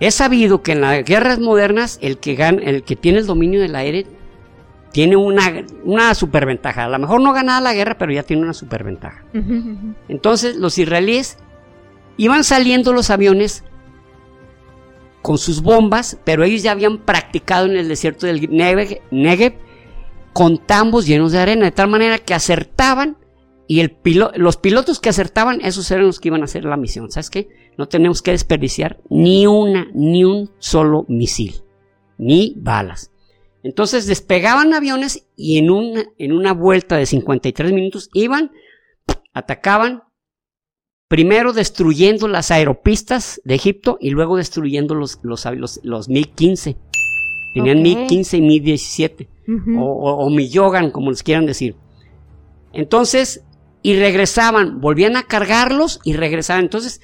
es 0.00 0.14
sabido 0.14 0.62
que 0.62 0.72
en 0.72 0.80
las 0.80 1.04
guerras 1.04 1.38
modernas 1.38 1.98
el 2.02 2.18
que, 2.18 2.34
gana, 2.34 2.62
el 2.62 2.82
que 2.84 2.96
tiene 2.96 3.18
el 3.18 3.26
dominio 3.26 3.60
del 3.60 3.74
aire 3.74 4.06
tiene 4.92 5.16
una, 5.16 5.64
una 5.84 6.14
superventaja. 6.14 6.84
A 6.84 6.88
lo 6.88 6.98
mejor 6.98 7.20
no 7.20 7.32
gana 7.32 7.60
la 7.60 7.74
guerra, 7.74 7.98
pero 7.98 8.12
ya 8.12 8.22
tiene 8.22 8.42
una 8.42 8.54
superventaja. 8.54 9.24
Entonces 10.08 10.56
los 10.56 10.78
israelíes 10.78 11.38
iban 12.16 12.44
saliendo 12.44 12.92
los 12.92 13.10
aviones 13.10 13.64
con 15.22 15.38
sus 15.38 15.62
bombas, 15.62 16.18
pero 16.24 16.44
ellos 16.44 16.62
ya 16.62 16.72
habían 16.72 16.98
practicado 16.98 17.66
en 17.66 17.76
el 17.76 17.88
desierto 17.88 18.26
del 18.26 18.48
Negev, 19.10 19.54
con 20.32 20.58
tambos 20.58 21.06
llenos 21.06 21.32
de 21.32 21.38
arena, 21.40 21.64
de 21.64 21.72
tal 21.72 21.88
manera 21.88 22.18
que 22.18 22.34
acertaban 22.34 23.16
y 23.66 23.80
el 23.80 23.98
los 24.36 24.56
pilotos 24.56 25.00
que 25.00 25.10
acertaban, 25.10 25.60
esos 25.62 25.90
eran 25.90 26.06
los 26.06 26.20
que 26.20 26.28
iban 26.28 26.40
a 26.42 26.44
hacer 26.44 26.64
la 26.64 26.76
misión. 26.76 27.10
¿Sabes 27.10 27.28
qué? 27.28 27.48
No 27.78 27.86
tenemos 27.86 28.20
que 28.22 28.32
desperdiciar 28.32 29.00
ni 29.08 29.46
una, 29.46 29.88
ni 29.94 30.24
un 30.24 30.50
solo 30.58 31.06
misil, 31.08 31.62
ni 32.18 32.54
balas. 32.56 33.12
Entonces 33.62 34.06
despegaban 34.06 34.74
aviones 34.74 35.26
y 35.36 35.58
en 35.58 35.70
una, 35.70 36.04
en 36.18 36.32
una 36.32 36.52
vuelta 36.52 36.96
de 36.96 37.06
53 37.06 37.72
minutos 37.72 38.10
iban, 38.12 38.50
atacaban, 39.32 40.02
primero 41.06 41.52
destruyendo 41.52 42.26
las 42.26 42.50
aeropistas 42.50 43.40
de 43.44 43.54
Egipto 43.54 43.96
y 44.00 44.10
luego 44.10 44.36
destruyendo 44.36 44.96
los, 44.96 45.20
los, 45.22 45.44
los, 45.44 45.80
los 45.84 46.08
MiG-15. 46.08 46.76
Tenían 47.54 47.82
MiG-15 47.82 48.38
y 48.38 48.42
MiG-17, 48.42 49.28
o, 49.78 49.84
o, 49.84 50.26
o 50.26 50.30
MiG-Yogan, 50.30 50.90
como 50.90 51.10
les 51.10 51.22
quieran 51.22 51.46
decir. 51.46 51.76
Entonces, 52.72 53.44
y 53.82 53.96
regresaban, 53.96 54.80
volvían 54.80 55.16
a 55.16 55.22
cargarlos 55.22 56.00
y 56.04 56.14
regresaban. 56.14 56.64
Entonces, 56.64 57.00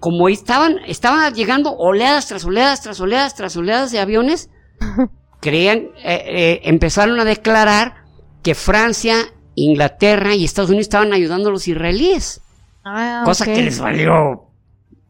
como 0.00 0.28
estaban, 0.28 0.78
estaban 0.86 1.32
llegando 1.34 1.76
oleadas 1.76 2.26
tras 2.26 2.44
oleadas, 2.44 2.82
tras 2.82 3.00
oleadas, 3.00 3.34
tras 3.34 3.56
oleadas 3.56 3.92
de 3.92 4.00
aviones, 4.00 4.50
creían, 5.40 5.90
eh, 6.02 6.24
eh, 6.26 6.60
empezaron 6.64 7.20
a 7.20 7.24
declarar 7.24 8.04
que 8.42 8.54
Francia, 8.54 9.16
Inglaterra 9.54 10.34
y 10.34 10.44
Estados 10.44 10.70
Unidos 10.70 10.86
estaban 10.86 11.12
ayudando 11.12 11.50
a 11.50 11.52
los 11.52 11.68
israelíes. 11.68 12.40
Ah, 12.82 13.22
cosa 13.26 13.44
que 13.44 13.62
les 13.62 13.78
valió 13.78 14.48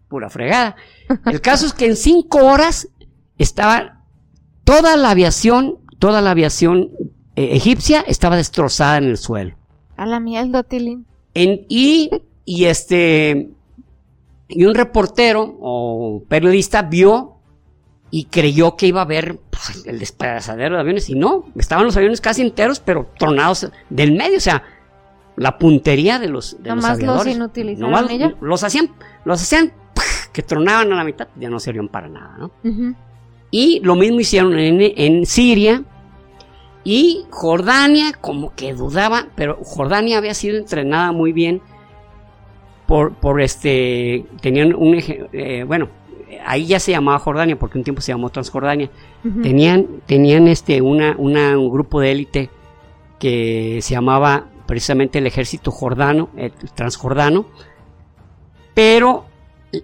pura 0.09 0.29
fregada. 0.29 0.75
El 1.27 1.41
caso 1.41 1.67
es 1.67 1.73
que 1.73 1.87
en 1.87 1.97
cinco 1.97 2.45
horas 2.45 2.89
estaba 3.39 4.05
toda 4.65 4.97
la 4.97 5.11
aviación, 5.11 5.79
toda 6.01 6.21
la 6.21 6.33
aviación 6.33 6.91
eh, 7.37 7.51
egipcia 7.57 8.01
estaba 8.01 8.37
destrozada 8.37 8.99
en 8.99 9.05
el 9.05 9.19
suelo. 9.19 9.57
A 9.97 10.05
la 10.05 10.19
mierda, 10.19 10.65
Tilín. 10.65 11.07
En, 11.35 11.65
y, 11.69 12.11
y 12.45 12.65
este, 12.65 13.51
y 14.51 14.65
un 14.65 14.75
reportero 14.75 15.57
o 15.61 16.23
periodista 16.29 16.83
vio 16.83 17.37
y 18.11 18.25
creyó 18.25 18.77
que 18.77 18.87
iba 18.87 19.01
a 19.01 19.05
haber 19.05 19.39
pues, 19.51 19.85
el 19.87 19.99
despedazadero 19.99 20.75
de 20.75 20.81
aviones. 20.81 21.09
Y 21.09 21.15
no, 21.15 21.45
estaban 21.57 21.85
los 21.85 21.97
aviones 21.97 22.21
casi 22.21 22.43
enteros 22.43 22.81
pero 22.81 23.11
tronados 23.19 23.71
del 23.89 24.13
medio, 24.13 24.39
o 24.39 24.41
sea, 24.41 24.65
la 25.37 25.59
puntería 25.59 26.19
de 26.19 26.29
los, 26.29 26.61
de 26.63 26.75
los 26.75 26.85
aviadores. 26.85 27.37
Los 27.37 27.47
los 28.41 28.65
hacían, 28.65 28.91
los 29.25 29.41
hacían 29.41 29.73
que 30.33 30.43
tronaban 30.43 30.93
a 30.93 30.97
la 30.97 31.05
mitad, 31.05 31.29
ya 31.37 31.49
no 31.49 31.61
servían 31.61 31.89
para 31.89 32.09
nada, 32.09 32.37
¿no? 32.39 32.51
Y 33.51 33.81
lo 33.81 33.97
mismo 33.97 34.21
hicieron 34.21 34.59
en, 34.59 34.81
en 34.81 35.27
Siria 35.27 35.83
y 36.85 37.25
Jordania 37.31 38.13
como 38.21 38.55
que 38.55 38.75
dudaba, 38.75 39.29
pero 39.35 39.59
Jordania 39.63 40.19
había 40.19 40.35
sido 40.35 40.57
entrenada 40.57 41.13
muy 41.13 41.33
bien 41.33 41.63
por, 42.91 43.15
por 43.15 43.41
este, 43.41 44.27
tenían 44.41 44.75
un, 44.75 44.99
eh, 45.33 45.63
bueno, 45.65 45.89
ahí 46.45 46.67
ya 46.67 46.81
se 46.81 46.91
llamaba 46.91 47.21
Jordania, 47.21 47.57
porque 47.57 47.79
un 47.79 47.85
tiempo 47.85 48.01
se 48.01 48.11
llamó 48.11 48.31
Transjordania. 48.31 48.91
Tenían, 49.45 49.87
tenían 50.07 50.49
este, 50.49 50.83
una, 50.83 51.15
una, 51.17 51.57
un 51.57 51.71
grupo 51.71 52.01
de 52.01 52.11
élite 52.11 52.51
que 53.21 53.79
se 53.81 53.95
llamaba 53.95 54.47
precisamente 54.67 55.21
el 55.21 55.29
ejército 55.29 55.71
jordano, 55.71 56.31
el 56.37 56.51
transjordano, 56.75 57.47
pero 58.75 59.27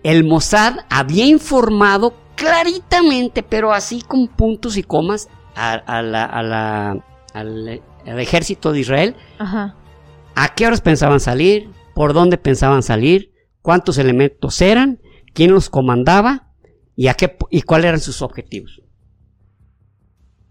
el 0.03 0.25
Mossad 0.25 0.79
había 0.91 1.27
informado 1.27 2.13
claritamente, 2.35 3.45
pero 3.45 3.73
así 3.73 4.03
con 4.03 4.27
puntos 4.27 4.77
y 4.77 4.83
comas, 4.83 5.29
a, 5.55 6.03
la, 6.03 6.97
al, 7.35 7.81
ejército 8.05 8.73
de 8.73 8.81
Israel, 8.81 9.15
a 9.39 10.55
qué 10.57 10.67
horas 10.67 10.81
pensaban 10.81 11.21
salir, 11.21 11.71
por 11.97 12.13
dónde 12.13 12.37
pensaban 12.37 12.83
salir, 12.83 13.33
cuántos 13.63 13.97
elementos 13.97 14.61
eran, 14.61 15.01
quién 15.33 15.51
los 15.51 15.71
comandaba 15.71 16.53
y, 16.95 17.07
a 17.07 17.15
qué, 17.15 17.39
y 17.49 17.63
cuáles 17.63 17.89
eran 17.89 18.01
sus 18.01 18.21
objetivos. 18.21 18.83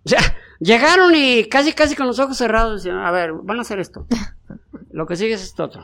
O 0.03 0.09
sea, 0.09 0.21
llegaron 0.59 1.13
y 1.13 1.45
casi, 1.45 1.71
casi 1.73 1.95
con 1.95 2.07
los 2.07 2.17
ojos 2.17 2.35
cerrados 2.35 2.81
decían, 2.81 2.97
a 2.97 3.11
ver, 3.11 3.31
van 3.43 3.59
a 3.59 3.61
hacer 3.61 3.79
esto. 3.79 4.07
Lo 4.89 5.05
que 5.05 5.15
sigue 5.15 5.35
es 5.35 5.43
esto 5.43 5.65
otro. 5.65 5.83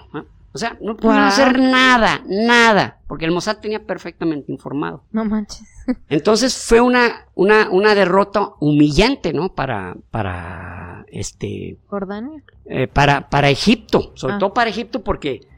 O 0.51 0.57
sea, 0.57 0.79
no 0.81 0.97
pudieron 0.97 1.25
hacer 1.25 1.59
nada, 1.59 2.23
nada, 2.25 2.99
porque 3.07 3.25
el 3.25 3.31
Mossad 3.31 3.57
tenía 3.57 3.85
perfectamente 3.85 4.51
informado. 4.51 5.03
No 5.11 5.25
manches. 5.25 5.67
Entonces 6.09 6.65
fue 6.65 6.81
una, 6.81 7.27
una, 7.35 7.69
una 7.69 7.93
derrota 7.93 8.53
humillante, 8.59 9.31
¿no? 9.31 9.53
Para, 9.53 9.95
para, 10.09 11.05
este... 11.09 11.77
Jordania. 11.85 12.43
Eh, 12.65 12.87
para, 12.87 13.29
para 13.29 13.51
Egipto, 13.51 14.11
sobre 14.15 14.33
ah. 14.33 14.39
todo 14.39 14.55
para 14.55 14.71
Egipto, 14.71 15.03
porque, 15.03 15.50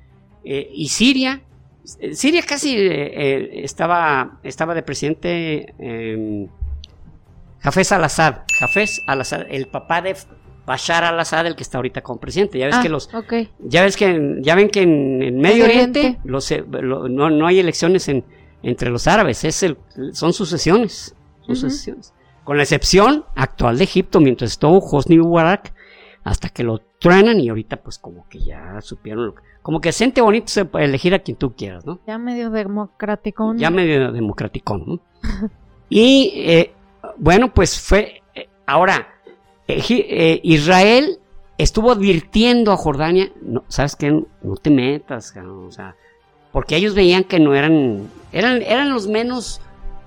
eh, 0.43 0.69
y 0.73 0.89
Siria, 0.89 1.41
eh, 1.99 2.15
Siria 2.15 2.41
casi 2.43 2.75
estaba, 2.77 4.39
estaba 4.43 4.73
de 4.73 4.83
presidente 4.83 5.73
eh, 5.79 6.47
Jafes 7.63 7.91
al-Assad, 7.93 8.41
Jafes 8.59 9.01
al-Assad, 9.07 9.43
el 9.49 9.67
papá 9.67 10.01
de 10.01 10.17
Bashar 10.65 11.05
al-Assad, 11.05 11.47
el 11.47 11.55
que 11.55 11.63
está 11.63 11.77
ahorita 11.77 12.01
como 12.01 12.19
presidente. 12.19 12.59
Ya 12.59 12.67
ves 12.67 12.77
que 12.79 12.87
ah, 12.87 12.91
los, 12.91 13.09
ya 13.59 13.83
ves 13.83 13.95
que, 13.95 14.37
ya 14.41 14.55
ven 14.55 14.69
que 14.69 14.81
en, 14.81 15.37
Medio 15.37 15.63
Oriente, 15.63 16.19
los, 16.25 16.51
eh, 16.51 16.63
no, 16.67 17.29
no, 17.29 17.47
hay 17.47 17.59
elecciones 17.59 18.09
en, 18.09 18.25
entre 18.63 18.89
los 18.89 19.07
árabes, 19.07 19.45
es 19.45 19.63
el, 19.63 19.77
son 20.11 20.33
sucesiones, 20.33 21.15
sucesiones. 21.47 22.13
Con 22.43 22.57
la 22.57 22.63
excepción 22.63 23.23
actual 23.35 23.77
de 23.77 23.85
Egipto, 23.85 24.19
mientras 24.19 24.51
estuvo 24.51 24.79
Hosni 24.79 25.17
Mubarak, 25.17 25.72
hasta 26.23 26.49
que 26.49 26.63
lo 26.63 26.79
truenan 26.99 27.39
y 27.39 27.49
ahorita 27.49 27.77
pues 27.77 27.97
como 27.97 28.27
que 28.29 28.39
ya 28.39 28.79
supieron 28.81 29.27
lo 29.27 29.35
que, 29.35 29.43
como 29.61 29.81
que 29.81 29.91
siente 29.91 30.21
bonito 30.21 30.51
elegir 30.79 31.13
a 31.13 31.19
quien 31.19 31.37
tú 31.37 31.53
quieras, 31.53 31.85
¿no? 31.85 31.99
Ya 32.07 32.17
medio 32.17 32.49
democrático. 32.49 33.53
Ya 33.55 33.69
medio 33.69 34.11
democrático, 34.11 34.77
¿no? 34.77 34.99
y 35.89 36.33
eh, 36.35 36.73
bueno, 37.17 37.53
pues 37.53 37.79
fue, 37.79 38.21
eh, 38.35 38.47
ahora, 38.65 39.07
eh, 39.67 40.39
Israel 40.43 41.19
estuvo 41.57 41.91
advirtiendo 41.91 42.71
a 42.71 42.77
Jordania, 42.77 43.31
no, 43.41 43.63
¿sabes 43.67 43.95
qué? 43.95 44.11
No 44.11 44.55
te 44.61 44.69
metas, 44.69 45.33
o 45.37 45.71
sea, 45.71 45.95
porque 46.51 46.75
ellos 46.75 46.95
veían 46.95 47.23
que 47.23 47.39
no 47.39 47.55
eran, 47.55 48.07
eran, 48.31 48.61
eran 48.61 48.91
los 48.91 49.07
menos 49.07 49.61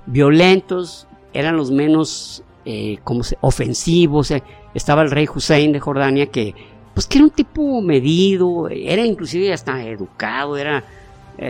violentos, 0.06 1.06
eran 1.32 1.56
los 1.56 1.70
menos, 1.70 2.42
eh, 2.64 2.98
como 3.04 3.22
se, 3.24 3.36
ofensivos, 3.40 4.30
eh, 4.30 4.42
estaba 4.76 5.02
el 5.02 5.10
rey 5.10 5.26
Hussein 5.32 5.72
de 5.72 5.80
Jordania 5.80 6.26
que, 6.26 6.54
pues 6.94 7.06
que 7.06 7.18
era 7.18 7.24
un 7.24 7.30
tipo 7.30 7.80
medido, 7.80 8.68
era 8.68 9.04
inclusive 9.04 9.52
hasta 9.52 9.82
educado, 9.82 10.56
era, 10.56 10.84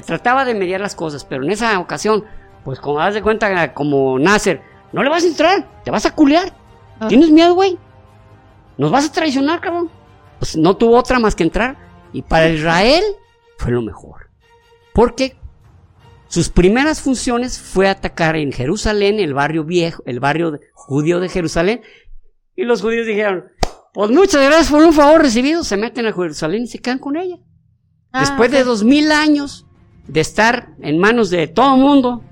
trataba 0.04 0.44
de 0.44 0.54
mediar 0.54 0.80
las 0.80 0.94
cosas, 0.94 1.24
pero 1.24 1.44
en 1.44 1.50
esa 1.50 1.78
ocasión, 1.78 2.24
pues 2.64 2.78
como 2.80 2.98
das 2.98 3.14
de 3.14 3.22
cuenta, 3.22 3.74
como 3.74 4.18
Nasser, 4.18 4.60
no 4.92 5.02
le 5.02 5.10
vas 5.10 5.24
a 5.24 5.28
entrar, 5.28 5.82
te 5.84 5.90
vas 5.90 6.06
a 6.06 6.14
culear, 6.14 6.52
ah. 7.00 7.08
¿tienes 7.08 7.30
miedo, 7.30 7.54
güey? 7.54 7.78
¿Nos 8.78 8.90
vas 8.90 9.06
a 9.06 9.12
traicionar, 9.12 9.60
cabrón? 9.60 9.90
Pues 10.38 10.56
no 10.56 10.76
tuvo 10.76 10.96
otra 10.96 11.18
más 11.18 11.34
que 11.34 11.42
entrar. 11.42 11.76
Y 12.12 12.22
para 12.22 12.48
Israel 12.48 13.02
fue 13.56 13.72
lo 13.72 13.82
mejor. 13.82 14.30
Porque 14.92 15.36
sus 16.28 16.50
primeras 16.50 17.00
funciones 17.00 17.58
fue 17.58 17.88
atacar 17.88 18.36
en 18.36 18.52
Jerusalén, 18.52 19.18
el 19.18 19.34
barrio 19.34 19.64
viejo, 19.64 20.02
el 20.06 20.20
barrio 20.20 20.60
judío 20.74 21.20
de 21.20 21.28
Jerusalén. 21.28 21.82
Y 22.56 22.64
los 22.64 22.80
judíos 22.82 23.06
dijeron, 23.06 23.44
pues 23.92 24.10
muchas 24.10 24.42
gracias 24.44 24.70
por 24.70 24.82
un 24.82 24.92
favor 24.92 25.22
recibido. 25.22 25.62
Se 25.62 25.76
meten 25.76 26.06
a 26.06 26.12
Jerusalén 26.12 26.64
y 26.64 26.66
se 26.66 26.78
quedan 26.78 26.98
con 26.98 27.16
ella. 27.16 27.36
Ah, 28.12 28.20
Después 28.20 28.50
de 28.50 28.64
dos 28.64 28.82
mil 28.82 29.12
años 29.12 29.66
de 30.08 30.20
estar 30.20 30.70
en 30.80 30.98
manos 30.98 31.30
de 31.30 31.46
todo 31.48 31.74
el 31.74 31.80
mundo, 31.80 32.22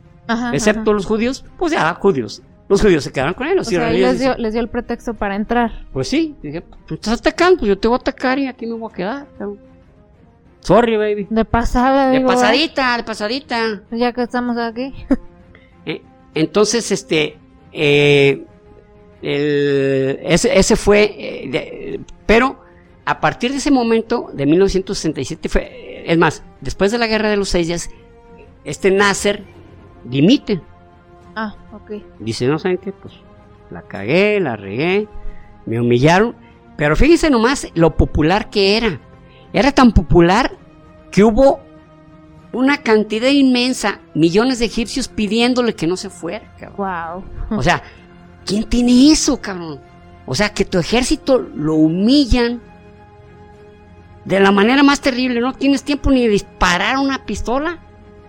excepto 0.52 0.92
los 0.92 1.06
judíos, 1.06 1.44
pues 1.58 1.72
ya, 1.72 1.94
judíos. 1.94 2.42
Los 2.68 2.80
judíos 2.80 3.04
se 3.04 3.12
quedaron 3.12 3.34
con 3.34 3.46
él. 3.46 3.56
Los 3.56 3.66
o 3.66 3.70
sea, 3.70 3.90
les, 3.90 4.18
dio, 4.18 4.34
les 4.36 4.52
dio 4.54 4.62
el 4.62 4.68
pretexto 4.68 5.14
para 5.14 5.36
entrar. 5.36 5.86
Pues 5.92 6.08
sí, 6.08 6.34
dije, 6.42 6.64
tú 6.86 6.94
estás 6.94 7.20
atacando, 7.20 7.58
pues 7.60 7.68
yo 7.68 7.78
te 7.78 7.88
voy 7.88 7.96
a 7.96 8.00
atacar 8.00 8.38
y 8.38 8.46
aquí 8.46 8.66
me 8.66 8.74
voy 8.74 8.90
a 8.90 8.94
quedar. 8.94 9.26
Sorry, 10.60 10.96
baby. 10.96 11.26
De 11.28 11.44
pasada, 11.44 12.08
De 12.08 12.22
pasadita, 12.22 12.96
de 12.96 13.04
pasadita. 13.04 13.82
Ya 13.90 14.12
que 14.12 14.22
estamos 14.22 14.56
aquí. 14.56 14.94
Eh, 15.86 16.00
entonces, 16.32 16.90
este, 16.90 17.36
eh, 17.70 18.46
ese, 19.24 20.76
fue, 20.76 21.14
eh, 21.18 22.00
pero 22.26 22.62
a 23.04 23.20
partir 23.20 23.50
de 23.50 23.58
ese 23.58 23.70
momento, 23.70 24.30
de 24.32 24.46
1967, 24.46 25.48
fue, 25.48 26.04
es 26.06 26.18
más, 26.18 26.42
después 26.60 26.92
de 26.92 26.98
la 26.98 27.06
guerra 27.06 27.30
de 27.30 27.36
los 27.36 27.48
seis 27.48 27.66
días, 27.66 27.90
este 28.64 28.90
Nasser 28.90 29.44
dimite 30.04 30.60
Ah, 31.36 31.54
ok. 31.72 32.02
Dice, 32.20 32.46
no 32.46 32.58
saben 32.58 32.78
qué, 32.78 32.92
pues 32.92 33.14
la 33.70 33.82
cagué, 33.82 34.38
la 34.40 34.56
regué, 34.56 35.08
me 35.66 35.80
humillaron. 35.80 36.36
Pero 36.76 36.96
fíjense 36.96 37.30
nomás 37.30 37.68
lo 37.74 37.96
popular 37.96 38.50
que 38.50 38.76
era. 38.76 39.00
Era 39.52 39.72
tan 39.72 39.92
popular 39.92 40.52
que 41.10 41.24
hubo 41.24 41.60
una 42.52 42.78
cantidad 42.78 43.30
inmensa, 43.30 44.00
millones 44.14 44.58
de 44.60 44.66
egipcios 44.66 45.08
pidiéndole 45.08 45.74
que 45.74 45.86
no 45.86 45.96
se 45.96 46.10
fuera, 46.10 46.54
cabrón. 46.58 47.24
Wow. 47.50 47.58
O 47.58 47.62
sea, 47.62 47.82
¿quién 48.44 48.64
tiene 48.64 49.10
eso, 49.10 49.40
cabrón? 49.40 49.80
O 50.26 50.34
sea, 50.34 50.50
que 50.50 50.64
tu 50.64 50.78
ejército 50.78 51.38
lo 51.38 51.74
humillan 51.74 52.60
de 54.24 54.40
la 54.40 54.52
manera 54.52 54.82
más 54.82 55.00
terrible, 55.00 55.40
no 55.40 55.52
tienes 55.52 55.82
tiempo 55.82 56.10
ni 56.10 56.22
de 56.22 56.30
disparar 56.30 56.98
una 56.98 57.26
pistola. 57.26 57.78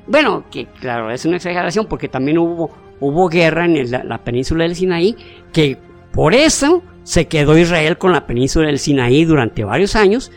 Bueno, 0.07 0.45
que 0.51 0.67
claro, 0.67 1.09
es 1.09 1.25
una 1.25 1.37
exageración 1.37 1.87
porque 1.87 2.09
también 2.09 2.37
hubo 2.37 2.69
hubo 2.99 3.29
guerra 3.29 3.65
en 3.65 3.91
la, 3.91 4.23
península 4.23 4.63
del 4.63 4.75
Sinaí, 4.75 5.15
que 5.51 5.77
por 6.13 6.33
eso 6.33 6.83
se 7.03 7.27
quedó 7.27 7.57
Israel 7.57 7.97
con 7.97 8.11
la 8.11 8.25
península 8.25 8.67
del 8.67 8.79
Sinaí 8.79 9.25
durante 9.25 9.63
varios 9.63 9.95
años, 9.95 10.31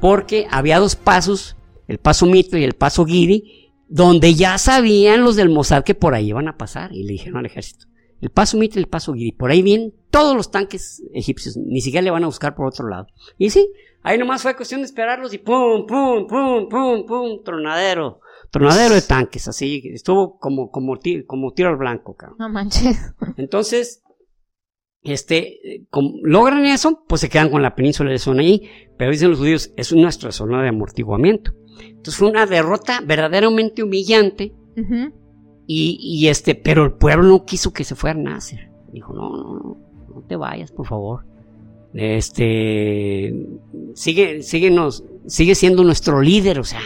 porque 0.00 0.46
había 0.50 0.78
dos 0.78 0.96
pasos, 0.96 1.56
el 1.88 1.98
paso 1.98 2.26
Mito 2.26 2.56
y 2.56 2.64
el 2.64 2.74
paso 2.74 3.04
Giri, 3.04 3.72
donde 3.88 4.34
ya 4.34 4.56
sabían 4.58 5.22
los 5.22 5.36
del 5.36 5.50
Mossad 5.50 5.84
que 5.84 5.94
por 5.94 6.14
ahí 6.14 6.28
iban 6.28 6.48
a 6.48 6.56
pasar, 6.56 6.92
y 6.92 7.04
le 7.04 7.12
dijeron 7.12 7.38
al 7.38 7.46
ejército, 7.46 7.86
el 8.22 8.30
paso 8.30 8.56
Mito 8.56 8.78
y 8.78 8.82
el 8.82 8.88
paso 8.88 9.12
Giri, 9.12 9.32
por 9.32 9.50
ahí 9.50 9.62
vienen 9.62 9.92
todos 10.10 10.36
los 10.36 10.52
tanques 10.52 11.02
egipcios, 11.12 11.56
ni 11.56 11.80
siquiera 11.80 12.04
le 12.04 12.10
van 12.12 12.22
a 12.22 12.28
buscar 12.28 12.54
por 12.54 12.66
otro 12.66 12.88
lado. 12.88 13.08
Y 13.36 13.50
sí, 13.50 13.68
ahí 14.02 14.16
nomás 14.16 14.42
fue 14.42 14.54
cuestión 14.54 14.80
de 14.80 14.86
esperarlos 14.86 15.34
y 15.34 15.38
pum, 15.38 15.86
pum, 15.86 16.28
pum, 16.28 16.68
pum, 16.68 17.04
pum, 17.04 17.42
tronadero. 17.44 18.20
Tronadero 18.52 18.94
de 18.94 19.02
tanques, 19.02 19.48
así, 19.48 19.82
estuvo 19.92 20.38
como, 20.38 20.70
como, 20.70 21.00
como 21.26 21.52
tiro 21.52 21.70
al 21.70 21.76
blanco, 21.76 22.14
cabrón. 22.14 22.36
No 22.38 22.48
manches. 22.48 23.12
Entonces, 23.36 24.04
este, 25.02 25.88
logran 26.22 26.64
eso, 26.64 27.04
pues 27.08 27.22
se 27.22 27.28
quedan 27.28 27.50
con 27.50 27.60
la 27.60 27.74
península 27.74 28.12
de 28.12 28.20
Sonaí, 28.20 28.70
pero 28.96 29.10
dicen 29.10 29.30
los 29.30 29.40
judíos, 29.40 29.72
es 29.76 29.92
nuestra 29.92 30.30
zona 30.30 30.62
de 30.62 30.68
amortiguamiento. 30.68 31.54
Entonces 31.80 32.16
fue 32.16 32.30
una 32.30 32.46
derrota 32.46 33.00
verdaderamente 33.04 33.82
humillante, 33.82 34.52
y, 35.66 35.98
y, 36.00 36.28
este, 36.28 36.54
pero 36.54 36.84
el 36.84 36.92
pueblo 36.92 37.24
no 37.24 37.44
quiso 37.44 37.72
que 37.72 37.84
se 37.84 37.94
fuera 37.94 38.18
a 38.18 38.22
nacer. 38.22 38.70
Dijo, 38.92 39.12
no, 39.14 39.30
no, 39.30 39.54
no, 39.54 39.76
no 40.14 40.20
te 40.22 40.36
vayas, 40.36 40.70
por 40.72 40.86
favor. 40.86 41.24
Este, 41.94 43.34
sigue, 43.94 44.42
síguenos, 44.42 45.04
sigue 45.26 45.54
siendo 45.54 45.84
nuestro 45.84 46.20
líder, 46.20 46.58
o 46.58 46.64
sea, 46.64 46.80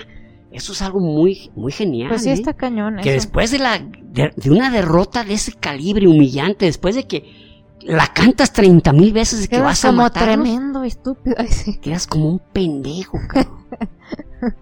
eso 0.50 0.72
es 0.72 0.82
algo 0.82 1.00
muy, 1.00 1.50
muy 1.54 1.70
genial. 1.72 2.08
Pues 2.08 2.22
sí, 2.22 2.30
¿eh? 2.30 2.32
está 2.32 2.54
cañón. 2.54 2.96
Que 3.02 3.12
después 3.12 3.50
de, 3.50 3.58
la, 3.58 3.78
de, 3.78 4.32
una 4.50 4.70
derrota 4.70 5.22
de 5.22 5.34
ese 5.34 5.52
calibre 5.52 6.08
humillante, 6.08 6.64
después 6.66 6.94
de 6.94 7.06
que 7.06 7.64
la 7.82 8.08
cantas 8.12 8.52
30 8.52 8.92
mil 8.92 9.12
veces 9.12 9.42
de 9.42 9.48
que 9.48 9.60
vas 9.60 9.84
a 9.84 9.88
como 9.88 10.10
tremendo, 10.10 10.82
estúpido. 10.82 11.36
Quedas 11.80 12.06
como 12.06 12.28
un 12.30 12.38
pendejo, 12.38 13.18
cabrón. 13.28 13.66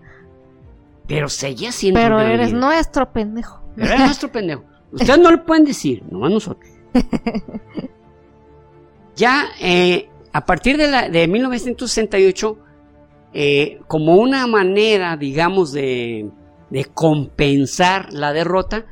Pero 1.07 1.29
seguía 1.29 1.73
siendo. 1.73 2.01
Pero 2.01 2.21
eres 2.21 2.53
nuestro 2.53 3.13
pendejo. 3.13 3.64
Pero 3.77 3.99
nuestro 3.99 4.31
pendejo. 4.31 4.65
Ustedes 4.93 5.19
no 5.19 5.31
lo 5.31 5.45
pueden 5.45 5.65
decir, 5.65 6.03
no 6.11 6.25
a 6.25 6.29
nosotros. 6.29 6.71
ya 9.17 9.47
eh, 9.61 10.09
a 10.33 10.45
partir 10.47 10.77
de, 10.77 10.89
la, 10.89 11.09
de 11.09 11.27
1968 11.27 12.59
eh, 13.33 13.81
como 13.89 14.17
una 14.17 14.47
manera, 14.47 15.17
digamos, 15.17 15.73
de, 15.73 16.31
de 16.71 16.85
compensar 16.85 18.13
la 18.13 18.33
derrota, 18.33 18.87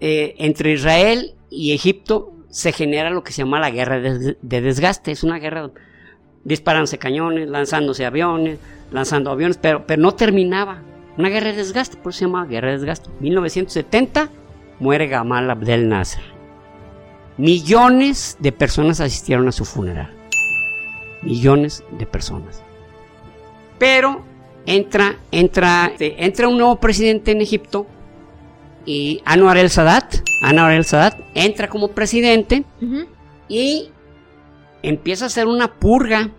eh, 0.00 0.34
entre 0.38 0.72
Israel 0.72 1.34
y 1.50 1.72
Egipto 1.72 2.32
se 2.50 2.72
genera 2.72 3.10
lo 3.10 3.24
que 3.24 3.32
se 3.32 3.42
llama 3.42 3.58
la 3.58 3.70
guerra 3.70 4.00
de, 4.00 4.36
desgaste. 4.42 5.12
Es 5.12 5.22
una 5.22 5.38
guerra 5.38 5.70
disparándose 6.44 6.98
cañones, 6.98 7.48
lanzándose 7.48 8.04
aviones, 8.04 8.58
lanzando 8.92 9.30
aviones, 9.30 9.56
pero, 9.56 9.86
pero 9.86 10.02
no 10.02 10.12
terminaba. 10.12 10.82
Una 11.16 11.28
guerra 11.28 11.48
de 11.48 11.56
desgaste, 11.56 11.96
por 11.96 12.10
eso 12.10 12.20
se 12.20 12.24
llama 12.26 12.46
guerra 12.46 12.68
de 12.68 12.74
desgaste. 12.74 13.10
1970 13.20 14.28
muere 14.80 15.06
Gamal 15.06 15.50
Abdel 15.50 15.88
Nasser. 15.88 16.24
Millones 17.36 18.36
de 18.40 18.52
personas 18.52 19.00
asistieron 19.00 19.48
a 19.48 19.52
su 19.52 19.64
funeral. 19.64 20.10
Millones 21.22 21.84
de 21.98 22.06
personas. 22.06 22.62
Pero 23.78 24.22
entra, 24.66 25.16
entra, 25.30 25.92
entra 25.98 26.48
un 26.48 26.58
nuevo 26.58 26.76
presidente 26.76 27.32
en 27.32 27.40
Egipto 27.40 27.86
y 28.86 29.22
Anwar 29.24 29.56
el 29.56 29.70
Sadat, 29.70 30.16
Anwar 30.42 30.72
el 30.72 30.84
Sadat 30.84 31.18
entra 31.34 31.68
como 31.68 31.88
presidente 31.88 32.64
y 33.48 33.90
empieza 34.82 35.24
a 35.24 35.28
hacer 35.28 35.46
una 35.46 35.74
purga, 35.74 36.30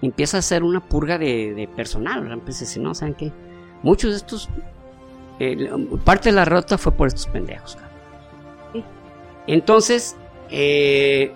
empieza 0.00 0.38
a 0.38 0.40
hacer 0.40 0.62
una 0.62 0.80
purga 0.80 1.18
de, 1.18 1.68
personal, 1.74 2.42
decir, 2.46 2.82
no, 2.82 2.94
¿saben 2.94 3.14
qué? 3.14 3.32
Muchos 3.84 4.12
de 4.12 4.16
estos, 4.16 4.48
eh, 5.38 5.70
parte 6.04 6.30
de 6.30 6.34
la 6.34 6.46
rota 6.46 6.78
fue 6.78 6.92
por 6.92 7.08
estos 7.08 7.26
pendejos. 7.26 7.76
Entonces, 9.46 10.16
eh, 10.50 11.34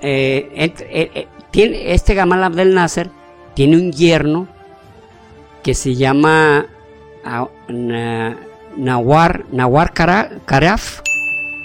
eh, 0.00 1.28
tiene, 1.50 1.92
este 1.92 2.14
Gamal 2.14 2.42
Abdel 2.44 2.74
Nasser 2.74 3.10
tiene 3.52 3.76
un 3.76 3.92
yerno 3.92 4.48
que 5.62 5.74
se 5.74 5.96
llama 5.96 6.64
ah, 7.26 7.48
Nawar, 8.78 9.44
Nawar 9.52 9.92
Karaf, 9.92 11.00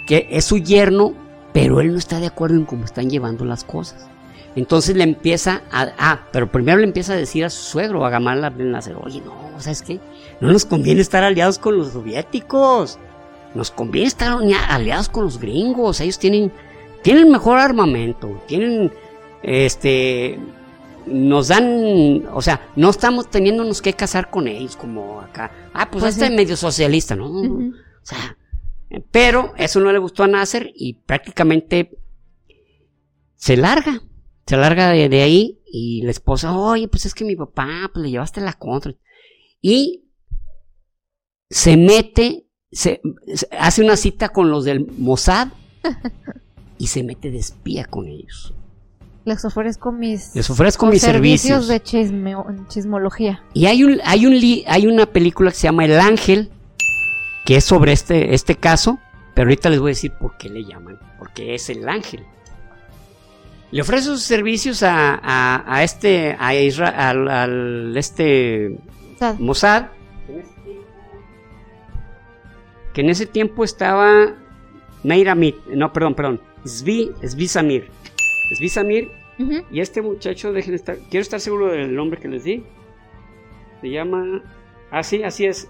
que 0.07 0.27
es 0.29 0.43
su 0.43 0.57
yerno, 0.57 1.13
pero 1.53 1.79
él 1.79 1.93
no 1.93 1.97
está 1.97 2.19
de 2.19 2.27
acuerdo 2.27 2.57
en 2.57 2.65
cómo 2.65 2.83
están 2.83 3.09
llevando 3.09 3.45
las 3.45 3.63
cosas. 3.63 4.09
Entonces 4.55 4.95
le 4.95 5.03
empieza 5.03 5.63
a, 5.71 5.91
ah, 5.97 6.27
pero 6.31 6.49
primero 6.49 6.77
le 6.77 6.85
empieza 6.85 7.13
a 7.13 7.17
decir 7.17 7.43
a 7.43 7.49
su 7.49 7.61
suegro, 7.61 8.05
a 8.05 8.09
Gamal 8.09 8.43
Abdel 8.43 8.71
Nasser, 8.71 8.95
oye, 9.01 9.21
no, 9.21 9.33
¿sabes 9.59 9.81
qué? 9.81 9.99
No 10.39 10.51
nos 10.51 10.65
conviene 10.65 11.01
estar 11.01 11.23
aliados 11.23 11.59
con 11.59 11.77
los 11.77 11.91
soviéticos, 11.91 12.97
nos 13.53 13.71
conviene 13.71 14.07
estar 14.07 14.37
aliados 14.69 15.09
con 15.09 15.25
los 15.25 15.39
gringos, 15.39 15.99
ellos 15.99 16.19
tienen, 16.19 16.53
tienen 17.01 17.29
mejor 17.29 17.59
armamento, 17.59 18.41
tienen, 18.47 18.93
este, 19.43 20.39
nos 21.05 21.49
dan, 21.49 22.23
o 22.33 22.41
sea, 22.41 22.69
no 22.77 22.89
estamos 22.89 23.29
teniéndonos 23.29 23.81
que 23.81 23.93
casar 23.93 24.29
con 24.29 24.47
ellos 24.47 24.77
como 24.77 25.19
acá. 25.19 25.51
Ah, 25.73 25.89
pues, 25.91 26.01
pues 26.01 26.13
este 26.15 26.27
es 26.27 26.31
medio 26.31 26.55
socialista, 26.55 27.15
¿no? 27.15 27.27
O 27.27 27.73
sea, 28.03 28.37
pero 29.11 29.53
eso 29.57 29.81
no 29.81 29.91
le 29.91 29.99
gustó 29.99 30.23
a 30.23 30.27
Nasser 30.27 30.71
y 30.73 30.93
prácticamente 30.93 31.97
se 33.35 33.57
larga, 33.57 34.01
se 34.45 34.57
larga 34.57 34.89
de, 34.91 35.21
ahí 35.21 35.59
y 35.65 36.03
la 36.03 36.11
esposa, 36.11 36.55
oye, 36.55 36.87
pues 36.87 37.05
es 37.05 37.13
que 37.13 37.25
mi 37.25 37.35
papá, 37.35 37.89
pues 37.91 38.03
le 38.03 38.11
llevaste 38.11 38.41
la 38.41 38.53
contra. 38.53 38.93
Y 39.61 40.05
se 41.49 41.77
mete, 41.77 42.47
se 42.71 43.01
hace 43.57 43.83
una 43.83 43.97
cita 43.97 44.29
con 44.29 44.51
los 44.51 44.63
del 44.65 44.85
Mossad 44.97 45.49
y 46.77 46.87
se 46.87 47.03
mete 47.03 47.31
de 47.31 47.39
espía 47.39 47.85
con 47.85 48.07
ellos. 48.07 48.53
Les 49.25 49.43
ofrezco 49.43 49.91
mis, 49.91 50.35
Les 50.35 50.47
ofrezco 50.51 50.85
mis 50.85 51.01
servicios. 51.01 51.67
de 51.67 51.81
chismología. 51.81 53.43
Y 53.55 53.65
hay, 53.65 53.83
un, 53.83 53.99
hay, 54.03 54.27
un 54.27 54.63
hay 54.67 54.85
una 54.85 55.07
película 55.07 55.49
que 55.49 55.57
se 55.57 55.63
llama 55.63 55.85
El 55.85 55.99
Ángel, 55.99 56.51
que 57.47 57.55
es 57.55 57.63
sobre 57.63 57.91
este, 57.91 58.35
este 58.35 58.55
caso, 58.55 58.99
pero 59.33 59.47
ahorita 59.47 59.71
les 59.71 59.79
voy 59.79 59.89
a 59.89 59.93
decir 59.93 60.13
por 60.19 60.37
qué 60.37 60.49
le 60.49 60.63
llaman, 60.63 60.99
porque 61.17 61.55
es 61.55 61.71
el 61.71 61.89
ángel. 61.89 62.23
Le 63.71 63.81
ofrece 63.81 64.05
sus 64.05 64.21
servicios 64.21 64.83
a, 64.83 65.21
a, 65.65 65.83
este, 65.83 66.35
a 66.39 66.55
Israel, 66.55 67.27
al, 67.27 67.97
este 67.97 68.77
Mossad, 69.39 69.87
que 72.93 73.01
en 73.01 73.09
ese 73.09 73.25
tiempo 73.25 73.63
estaba 73.63 74.33
Meiramit, 75.03 75.55
no, 75.67 75.91
perdón, 75.91 76.15
perdón, 76.15 76.41
Zvi, 76.65 77.11
Zvi 77.25 77.47
Samir. 77.47 77.91
Samir. 78.69 79.11
Y 79.69 79.81
este 79.81 80.01
muchacho, 80.01 80.53
dejen 80.53 80.75
estar, 80.75 80.97
quiero 81.09 81.21
estar 81.21 81.39
seguro 81.39 81.67
del 81.67 81.93
nombre 81.93 82.19
que 82.19 82.27
les 82.27 82.43
di. 82.43 82.63
Se 83.81 83.89
llama, 83.89 84.41
así, 84.91 85.23
ah, 85.23 85.27
así 85.27 85.45
es. 85.45 85.69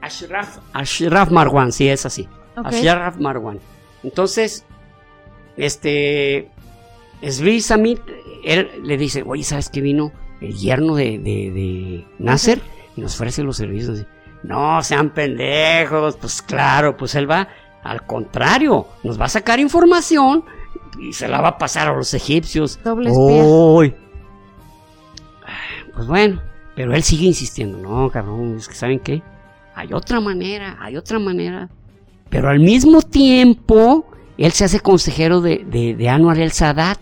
Ashraf, 0.00 0.58
Ashraf 0.72 1.30
Marwan, 1.30 1.72
sí 1.72 1.88
es 1.88 2.04
así. 2.06 2.28
Ashraf 2.56 3.18
Marwan. 3.18 3.58
Entonces, 4.02 4.64
este, 5.56 6.50
Svi 7.30 7.60
Samir, 7.60 8.02
él 8.44 8.70
le 8.82 8.96
dice, 8.96 9.22
oye, 9.26 9.44
¿sabes 9.44 9.68
qué 9.68 9.80
vino? 9.80 10.12
El 10.40 10.56
yerno 10.56 10.94
de, 10.96 11.18
de, 11.18 12.06
Nasser 12.18 12.60
y 12.96 13.00
nos 13.00 13.14
ofrece 13.14 13.42
los 13.42 13.56
servicios. 13.56 14.04
No, 14.42 14.82
sean 14.82 15.10
pendejos, 15.10 16.16
pues 16.16 16.42
claro, 16.42 16.96
pues 16.96 17.14
él 17.14 17.30
va, 17.30 17.48
al 17.82 18.04
contrario, 18.04 18.86
nos 19.02 19.18
va 19.18 19.24
a 19.26 19.30
sacar 19.30 19.58
información 19.58 20.44
y 21.00 21.12
se 21.12 21.28
la 21.28 21.40
va 21.40 21.48
a 21.48 21.58
pasar 21.58 21.88
a 21.88 21.96
los 21.96 22.12
egipcios. 22.12 22.78
Doble 22.84 23.10
espía. 23.10 23.94
Pues 25.94 26.06
bueno, 26.08 26.42
pero 26.74 26.94
él 26.94 27.02
sigue 27.02 27.26
insistiendo, 27.26 27.78
no, 27.78 28.10
cabrón, 28.10 28.56
es 28.56 28.68
que 28.68 28.74
¿saben 28.74 28.98
qué? 28.98 29.22
Hay 29.74 29.92
otra 29.92 30.20
manera, 30.20 30.76
hay 30.80 30.96
otra 30.96 31.18
manera. 31.18 31.68
Pero 32.30 32.48
al 32.48 32.60
mismo 32.60 33.00
tiempo, 33.02 34.06
él 34.38 34.52
se 34.52 34.64
hace 34.64 34.80
consejero 34.80 35.40
de, 35.40 35.64
de, 35.96 36.08
Anwar 36.08 36.38
el 36.38 36.52
Sadat. 36.52 36.98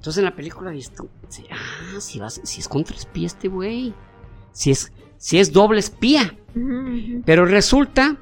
Entonces 0.00 0.20
en 0.20 0.24
la 0.24 0.34
película 0.34 0.70
dice, 0.70 0.92
ah, 1.50 2.00
si, 2.00 2.22
si 2.42 2.60
es 2.60 2.68
contra 2.68 2.96
espía 2.96 3.26
este 3.26 3.48
güey. 3.48 3.92
Si 4.50 4.70
es, 4.70 4.90
si 5.18 5.38
es 5.38 5.52
doble 5.52 5.78
espía. 5.78 6.38
Pero 7.26 7.44
resulta 7.44 8.16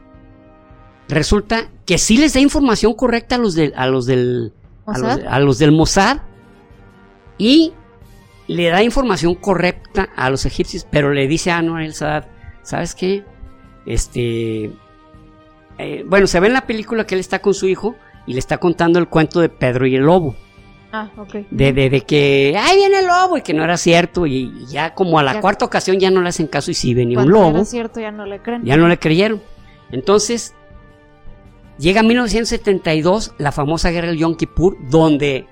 resulta 1.09 1.71
que 1.87 1.97
sí 1.97 2.17
les 2.17 2.35
da 2.35 2.41
información 2.41 2.95
correcta 2.95 3.37
a 3.37 3.39
los, 3.39 3.55
del, 3.55 3.73
a 3.77 3.87
los 3.87 4.07
del 4.07 4.53
a 4.87 5.39
los, 5.39 5.59
del 5.61 5.71
Mossad 5.71 6.19
y 7.39 7.73
le 8.49 8.71
da 8.71 8.83
información 8.83 9.37
correcta 9.37 10.09
a 10.17 10.31
los 10.31 10.47
egipcios, 10.47 10.85
pero 10.91 11.13
le 11.13 11.29
dice 11.29 11.53
a 11.53 11.59
Anwar 11.59 11.83
el 11.83 11.95
Sadat, 11.95 12.27
¿sabes 12.65 12.97
qué? 12.97 13.25
Este, 13.87 14.73
eh, 15.79 16.05
bueno, 16.09 16.27
se 16.27 16.41
ve 16.41 16.49
en 16.49 16.55
la 16.55 16.67
película 16.67 17.07
que 17.07 17.15
él 17.15 17.21
está 17.21 17.39
con 17.39 17.55
su 17.55 17.69
hijo 17.69 17.95
y 18.27 18.33
le 18.33 18.41
está 18.41 18.59
contando 18.59 18.99
el 18.99 19.07
cuento 19.07 19.39
de 19.39 19.49
Pedro 19.49 19.87
y 19.87 19.95
el 19.95 20.03
lobo. 20.03 20.35
Ah, 20.91 21.11
ok. 21.19 21.35
De, 21.51 21.73
de, 21.73 22.01
que, 22.01 22.57
ahí 22.59 22.77
viene 22.77 23.01
el 23.01 23.07
lobo, 23.07 23.37
y 23.37 23.43
que 23.43 23.53
no 23.53 23.63
era 23.63 23.77
cierto, 23.77 24.27
y 24.27 24.67
ya 24.67 24.95
como 24.95 25.19
a 25.19 25.23
la 25.23 25.41
cuarta 25.41 25.65
ocasión 25.65 25.99
ya 26.01 26.11
no 26.11 26.23
le 26.23 26.31
hacen 26.31 26.47
caso 26.47 26.71
y 26.71 26.75
sí 26.75 26.95
venía 26.95 27.19
un 27.19 27.31
lobo. 27.31 27.51
Era 27.51 27.65
cierto, 27.65 28.01
ya 28.01 28.11
no 28.11 28.25
le 28.25 28.41
creen. 28.41 28.65
Ya 28.65 28.77
no 28.77 28.89
le 28.89 28.99
creyeron. 28.99 29.43
Entonces, 29.91 30.55
Llega 31.79 32.03
1972 32.03 33.35
la 33.39 33.53
famosa 33.53 33.91
guerra 33.91 34.09
del 34.09 34.19
Yom 34.19 34.35
Kippur, 34.35 34.77
donde, 34.91 35.47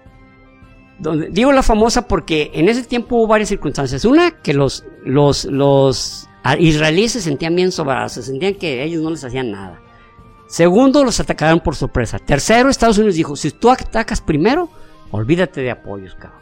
donde, 0.99 1.28
digo 1.30 1.53
la 1.53 1.62
famosa 1.62 2.09
porque 2.09 2.51
en 2.53 2.68
ese 2.68 2.82
tiempo 2.82 3.16
hubo 3.16 3.28
varias 3.28 3.49
circunstancias. 3.49 4.05
Una, 4.05 4.32
que 4.43 4.53
los, 4.53 4.84
los, 5.05 5.45
los 5.45 6.28
israelíes 6.59 7.12
se 7.12 7.20
sentían 7.20 7.55
bien 7.55 7.70
sobrados, 7.70 8.12
se 8.12 8.24
sentían 8.24 8.55
que 8.55 8.82
ellos 8.82 9.03
no 9.03 9.11
les 9.11 9.22
hacían 9.22 9.53
nada. 9.53 9.80
Segundo, 10.49 11.05
los 11.05 11.20
atacaron 11.20 11.61
por 11.61 11.76
sorpresa. 11.76 12.18
Tercero, 12.18 12.70
Estados 12.70 12.99
Unidos 12.99 13.14
dijo, 13.14 13.37
si 13.37 13.53
tú 13.53 13.70
atacas 13.70 14.20
primero, 14.20 14.68
olvídate 15.11 15.62
de 15.62 15.70
apoyos, 15.70 16.14
cabrón. 16.14 16.40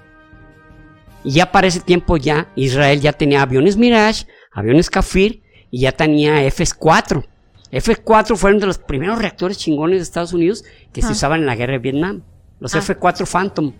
Y 1.25 1.33
ya 1.33 1.51
para 1.51 1.67
ese 1.67 1.81
tiempo 1.81 2.17
ya 2.17 2.49
Israel 2.55 3.01
ya 3.01 3.13
tenía 3.13 3.43
aviones 3.43 3.77
Mirage, 3.77 4.27
aviones 4.53 4.91
Kafir 4.91 5.43
y 5.71 5.81
ya 5.81 5.93
tenía 5.93 6.45
F-4. 6.45 7.25
F4 7.73 8.37
fueron 8.37 8.61
de 8.61 8.67
los 8.67 8.79
primeros 8.79 9.19
reactores 9.19 9.59
chingones 9.59 9.99
de 9.99 10.03
Estados 10.03 10.33
Unidos 10.33 10.65
que 10.93 11.03
se 11.03 11.11
usaban 11.11 11.41
en 11.41 11.47
la 11.47 11.57
guerra 11.57 11.73
de 11.73 11.79
Vietnam. 11.81 12.23
Los 12.61 12.75
ah. 12.75 12.81
F4 12.81 13.27
Phantom. 13.27 13.73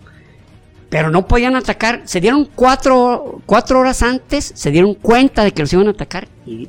Pero 0.89 1.09
no 1.09 1.27
podían 1.27 1.55
atacar. 1.55 2.01
Se 2.05 2.19
dieron 2.19 2.45
cuatro, 2.45 3.41
cuatro 3.45 3.79
horas 3.79 4.03
antes, 4.03 4.51
se 4.53 4.71
dieron 4.71 4.95
cuenta 4.95 5.43
de 5.43 5.53
que 5.53 5.61
los 5.61 5.71
iban 5.71 5.87
a 5.87 5.91
atacar. 5.91 6.27
Y, 6.45 6.67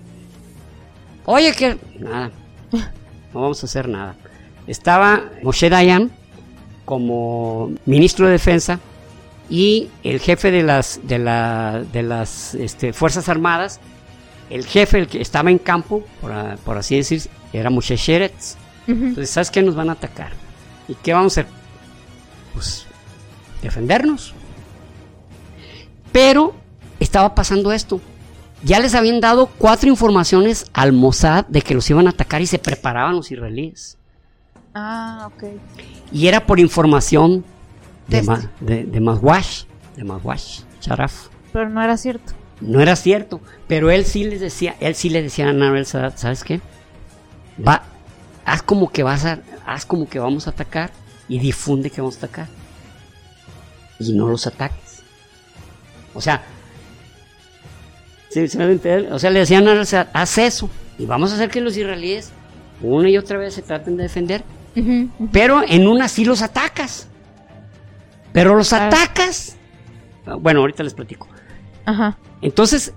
Oye, 1.25 1.53
que. 1.53 1.77
Nada. 1.99 2.31
No 3.35 3.43
vamos 3.43 3.63
a 3.63 3.67
hacer 3.67 3.87
nada. 3.87 4.15
Estaba 4.67 5.25
Moshe 5.43 5.69
Dayan 5.69 6.11
como 6.87 7.73
ministro 7.85 8.25
de 8.25 8.33
Defensa 8.33 8.81
y 9.51 9.89
el 10.03 10.21
jefe 10.21 10.51
de 10.51 10.63
las, 10.63 11.01
de 11.03 11.19
la, 11.19 11.85
de 11.93 12.03
las 12.03 12.55
este, 12.55 12.95
Fuerzas 12.95 13.29
Armadas 13.29 13.81
el 14.51 14.65
jefe, 14.65 14.99
el 14.99 15.07
que 15.09 15.21
estaba 15.21 15.51
en 15.51 15.59
campo, 15.59 16.05
por, 16.21 16.79
así 16.79 16.97
decir, 16.97 17.23
era 17.53 17.71
Moshe 17.71 17.97
Sheretz. 17.97 18.57
Entonces, 18.87 19.31
¿sabes 19.31 19.51
qué? 19.51 19.63
Nos 19.63 19.75
van 19.75 19.89
a 19.89 19.93
atacar. 19.93 20.33
¿Y 20.87 20.95
qué 20.95 21.13
vamos 21.13 21.37
a 21.37 21.41
hacer? 21.41 21.53
Pues 22.55 22.87
defendernos. 23.63 24.33
Pero 26.13 26.55
estaba 27.01 27.35
pasando 27.35 27.73
esto. 27.73 28.01
ya 28.63 28.79
les 28.81 28.95
habían 28.95 29.21
dado 29.21 29.47
cuatro 29.59 29.89
informaciones 29.89 30.67
al 30.73 30.93
Mossad 30.93 31.45
de 31.47 31.63
que 31.63 31.75
los 31.75 31.89
iban 31.91 32.07
a 32.07 32.11
atacar 32.11 32.41
y 32.41 32.47
se 32.47 32.59
preparaban 32.59 33.17
los 33.17 33.31
israelíes. 33.31 33.99
Ah, 34.79 35.31
ok. 35.33 35.45
Y 36.13 36.29
era 36.29 36.45
por 36.45 36.61
información 36.61 37.47
de, 38.09 38.21
de, 38.21 38.35
este. 38.35 38.49
de, 38.61 38.85
de 38.85 39.01
Maswash, 39.01 39.65
de 39.97 40.05
Maswash, 40.05 40.61
Sharaf. 40.83 41.29
Pero 41.51 41.71
no 41.71 41.83
era 41.83 41.97
cierto. 41.97 42.35
No 42.61 42.83
era 42.83 42.95
cierto, 42.95 43.41
pero 43.69 43.91
él 43.91 44.05
sí 44.05 44.25
les 44.25 44.41
decía, 44.41 44.77
él 44.81 44.95
sí 44.95 45.09
le 45.09 45.23
decía 45.23 45.47
a 45.47 45.51
Anabel 45.51 45.87
Sadat, 45.87 46.19
¿sabes 46.19 46.45
qué? 46.45 46.61
Va, 47.67 47.85
haz 48.45 48.63
como 48.63 48.91
que 48.91 49.03
vas 49.03 49.25
a, 49.25 49.41
haz 49.65 49.87
como 49.87 50.11
que 50.11 50.19
vamos 50.19 50.47
a 50.47 50.51
atacar 50.51 50.91
y 51.27 51.39
difunde 51.39 51.89
que 51.89 52.03
vamos 52.03 52.17
a 52.17 52.27
atacar. 52.27 52.49
Y 53.99 54.13
no 54.13 54.29
los 54.29 54.47
ataques. 54.47 55.03
O 56.13 56.21
sea, 56.21 56.43
¿sí, 58.29 58.47
me 58.59 59.11
o 59.11 59.19
sea, 59.19 59.31
le 59.31 59.39
decían 59.39 59.67
a 59.67 59.71
Anabel 59.71 59.87
Sadat, 59.87 60.11
haz 60.13 60.37
eso 60.37 60.69
y 60.99 61.07
vamos 61.07 61.33
a 61.33 61.37
hacer 61.37 61.49
que 61.49 61.63
los 61.63 61.75
israelíes 61.79 62.31
una 62.83 63.09
y 63.09 63.17
otra 63.17 63.39
vez 63.39 63.55
se 63.55 63.63
traten 63.63 63.97
de 63.97 64.03
defender. 64.03 64.45
Uh 64.77 64.81
-huh, 64.81 65.11
uh 65.19 65.23
-huh. 65.25 65.29
Pero 65.33 65.63
en 65.67 65.89
una 65.89 66.09
sí 66.09 66.25
los 66.25 66.43
atacas. 66.43 67.09
Pero 68.33 68.55
los 68.55 68.69
claro. 68.69 68.87
atacas. 68.87 69.57
Bueno, 70.41 70.61
ahorita 70.61 70.83
les 70.83 70.95
platico. 70.95 71.29
Ajá. 71.87 72.19
Entonces, 72.43 72.93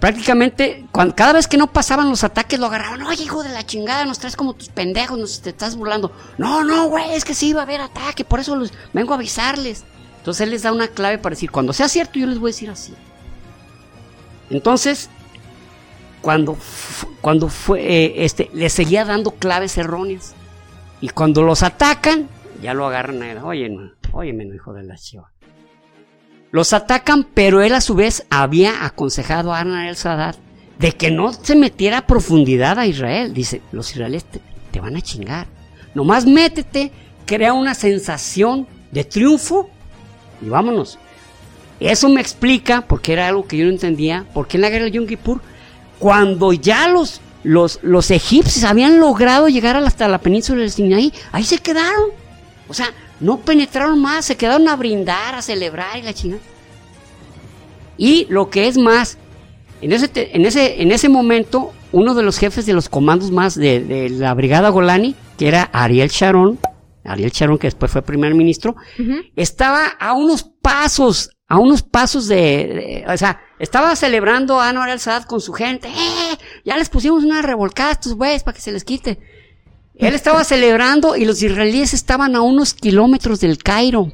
prácticamente, 0.00 0.86
cuando, 0.90 1.14
cada 1.14 1.34
vez 1.34 1.46
que 1.46 1.56
no 1.56 1.66
pasaban 1.66 2.08
los 2.08 2.24
ataques, 2.24 2.58
lo 2.58 2.66
agarraban. 2.66 3.02
Oye, 3.02 3.24
hijo 3.24 3.42
de 3.42 3.50
la 3.50 3.64
chingada, 3.64 4.04
nos 4.06 4.18
traes 4.18 4.36
como 4.36 4.54
tus 4.54 4.68
pendejos, 4.68 5.18
nos 5.18 5.42
te 5.42 5.50
estás 5.50 5.76
burlando. 5.76 6.12
No, 6.38 6.64
no, 6.64 6.88
güey, 6.88 7.12
es 7.12 7.24
que 7.24 7.34
sí 7.34 7.48
iba 7.48 7.60
a 7.60 7.64
haber 7.64 7.80
ataque, 7.80 8.24
por 8.24 8.40
eso 8.40 8.56
los, 8.56 8.72
vengo 8.92 9.12
a 9.12 9.16
avisarles. 9.16 9.84
Entonces 10.18 10.40
él 10.42 10.50
les 10.50 10.62
da 10.62 10.72
una 10.72 10.88
clave 10.88 11.18
para 11.18 11.34
decir, 11.34 11.50
cuando 11.50 11.72
sea 11.72 11.88
cierto, 11.88 12.18
yo 12.18 12.26
les 12.26 12.38
voy 12.38 12.50
a 12.50 12.52
decir 12.54 12.70
así. 12.70 12.94
Entonces, 14.48 15.10
cuando, 16.20 16.56
cuando 17.20 17.48
fue, 17.48 17.80
eh, 17.80 18.24
este, 18.24 18.50
les 18.52 18.72
seguía 18.72 19.04
dando 19.04 19.32
claves 19.32 19.76
erróneas. 19.78 20.34
Y 21.00 21.08
cuando 21.08 21.42
los 21.42 21.62
atacan, 21.62 22.28
ya 22.62 22.74
lo 22.74 22.86
agarran 22.86 23.22
a 23.22 23.32
él. 23.32 23.38
Oye, 23.42 23.68
no, 23.68 24.54
hijo 24.54 24.72
de 24.72 24.82
la 24.82 24.96
chiva. 24.96 25.30
Los 26.50 26.72
atacan, 26.72 27.26
pero 27.32 27.62
él 27.62 27.74
a 27.74 27.80
su 27.80 27.94
vez 27.94 28.26
había 28.28 28.84
aconsejado 28.84 29.52
a 29.52 29.60
Arna 29.60 29.88
el 29.88 29.96
Sadat 29.96 30.36
de 30.78 30.92
que 30.92 31.10
no 31.10 31.32
se 31.32 31.56
metiera 31.56 31.98
a 31.98 32.06
profundidad 32.06 32.78
a 32.78 32.86
Israel. 32.86 33.34
Dice, 33.34 33.60
los 33.70 33.90
israelíes 33.92 34.24
te, 34.24 34.40
te, 34.70 34.80
van 34.80 34.96
a 34.96 35.02
chingar. 35.02 35.46
Nomás 35.94 36.26
métete, 36.26 36.90
crea 37.26 37.52
una 37.52 37.74
sensación 37.74 38.66
de 38.90 39.04
triunfo 39.04 39.70
y 40.40 40.48
vámonos. 40.48 40.98
Eso 41.80 42.08
me 42.08 42.20
explica, 42.20 42.82
porque 42.82 43.12
era 43.12 43.28
algo 43.28 43.46
que 43.46 43.56
yo 43.56 43.64
no 43.64 43.70
entendía, 43.70 44.26
por 44.34 44.48
qué 44.48 44.56
en 44.56 44.62
la 44.62 44.70
guerra 44.70 44.86
de 44.86 44.90
Yom 44.92 45.06
Kippur, 45.06 45.40
cuando 45.98 46.52
ya 46.52 46.88
los, 46.88 47.20
los, 47.42 47.78
los 47.82 48.10
egipcios 48.10 48.64
habían 48.64 49.00
logrado 49.00 49.48
llegar 49.48 49.76
hasta 49.76 50.08
la 50.08 50.18
península 50.18 50.60
del 50.60 50.70
Sinaí, 50.70 51.12
ahí 51.32 51.44
se 51.44 51.58
quedaron. 51.58 52.10
O 52.68 52.74
sea, 52.74 52.92
no 53.20 53.38
penetraron 53.38 54.00
más, 54.00 54.24
se 54.24 54.36
quedaron 54.36 54.68
a 54.68 54.76
brindar, 54.76 55.34
a 55.34 55.42
celebrar 55.42 55.98
y 55.98 56.02
la 56.02 56.14
chingada. 56.14 56.42
Y 57.96 58.26
lo 58.30 58.48
que 58.48 58.66
es 58.68 58.78
más, 58.78 59.18
en 59.82 59.92
ese, 59.92 60.10
en 60.14 60.46
ese, 60.46 60.82
en 60.82 60.92
ese 60.92 61.08
momento, 61.08 61.72
uno 61.92 62.14
de 62.14 62.22
los 62.22 62.38
jefes 62.38 62.64
de 62.66 62.72
los 62.72 62.88
comandos 62.88 63.30
más 63.30 63.54
de, 63.54 63.80
de 63.80 64.08
la 64.08 64.32
brigada 64.34 64.68
Golani, 64.70 65.14
que 65.36 65.48
era 65.48 65.64
Ariel 65.72 66.08
Sharon, 66.08 66.58
Ariel 67.04 67.30
Sharon, 67.30 67.58
que 67.58 67.66
después 67.66 67.90
fue 67.90 68.02
primer 68.02 68.34
ministro, 68.34 68.76
uh 68.98 69.02
-huh. 69.02 69.32
estaba 69.36 69.86
a 69.86 70.12
unos 70.14 70.44
pasos, 70.44 71.30
a 71.50 71.58
unos 71.58 71.82
pasos 71.82 72.28
de, 72.28 72.36
de, 72.36 73.04
o 73.12 73.16
sea, 73.16 73.42
estaba 73.58 73.96
celebrando 73.96 74.60
a 74.60 74.68
Anwar 74.68 74.88
al-Sadat 74.88 75.26
con 75.26 75.40
su 75.40 75.52
gente, 75.52 75.88
¡eh! 75.88 76.38
Ya 76.64 76.76
les 76.76 76.88
pusimos 76.88 77.24
una 77.24 77.42
revolcada 77.42 77.88
a 77.88 77.92
estos 77.94 78.14
güeyes 78.14 78.44
para 78.44 78.54
que 78.54 78.60
se 78.62 78.70
les 78.70 78.84
quite. 78.84 79.18
Él 79.96 80.14
estaba 80.14 80.44
celebrando 80.44 81.16
y 81.16 81.24
los 81.24 81.42
israelíes 81.42 81.92
estaban 81.92 82.36
a 82.36 82.40
unos 82.40 82.72
kilómetros 82.72 83.40
del 83.40 83.58
Cairo. 83.58 84.12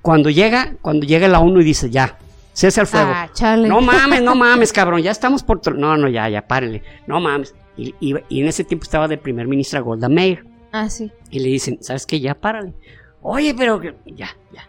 Cuando 0.00 0.30
llega, 0.30 0.76
cuando 0.80 1.06
llega 1.06 1.26
la 1.26 1.40
ONU 1.40 1.60
y 1.60 1.64
dice, 1.64 1.90
ya, 1.90 2.16
cese 2.52 2.82
el 2.82 2.86
fuego. 2.86 3.10
Ah. 3.12 3.56
No 3.56 3.80
mames, 3.80 4.22
no 4.22 4.34
mames, 4.36 4.72
cabrón, 4.72 5.02
ya 5.02 5.10
estamos 5.10 5.42
por... 5.42 5.76
No, 5.76 5.96
no, 5.96 6.08
ya, 6.08 6.28
ya, 6.28 6.46
párele. 6.46 6.84
No 7.08 7.18
mames. 7.18 7.52
Y, 7.76 7.96
y, 7.98 8.14
y, 8.28 8.40
en 8.42 8.46
ese 8.46 8.62
tiempo 8.62 8.84
estaba 8.84 9.08
de 9.08 9.18
primer 9.18 9.48
ministra 9.48 9.80
Golda 9.80 10.08
Meir. 10.08 10.46
Ah, 10.70 10.88
sí. 10.88 11.10
Y 11.32 11.40
le 11.40 11.48
dicen, 11.48 11.78
¿sabes 11.80 12.06
qué? 12.06 12.20
Ya, 12.20 12.36
párale. 12.36 12.74
Oye, 13.22 13.54
pero 13.54 13.82
ya, 14.06 14.36
ya. 14.52 14.68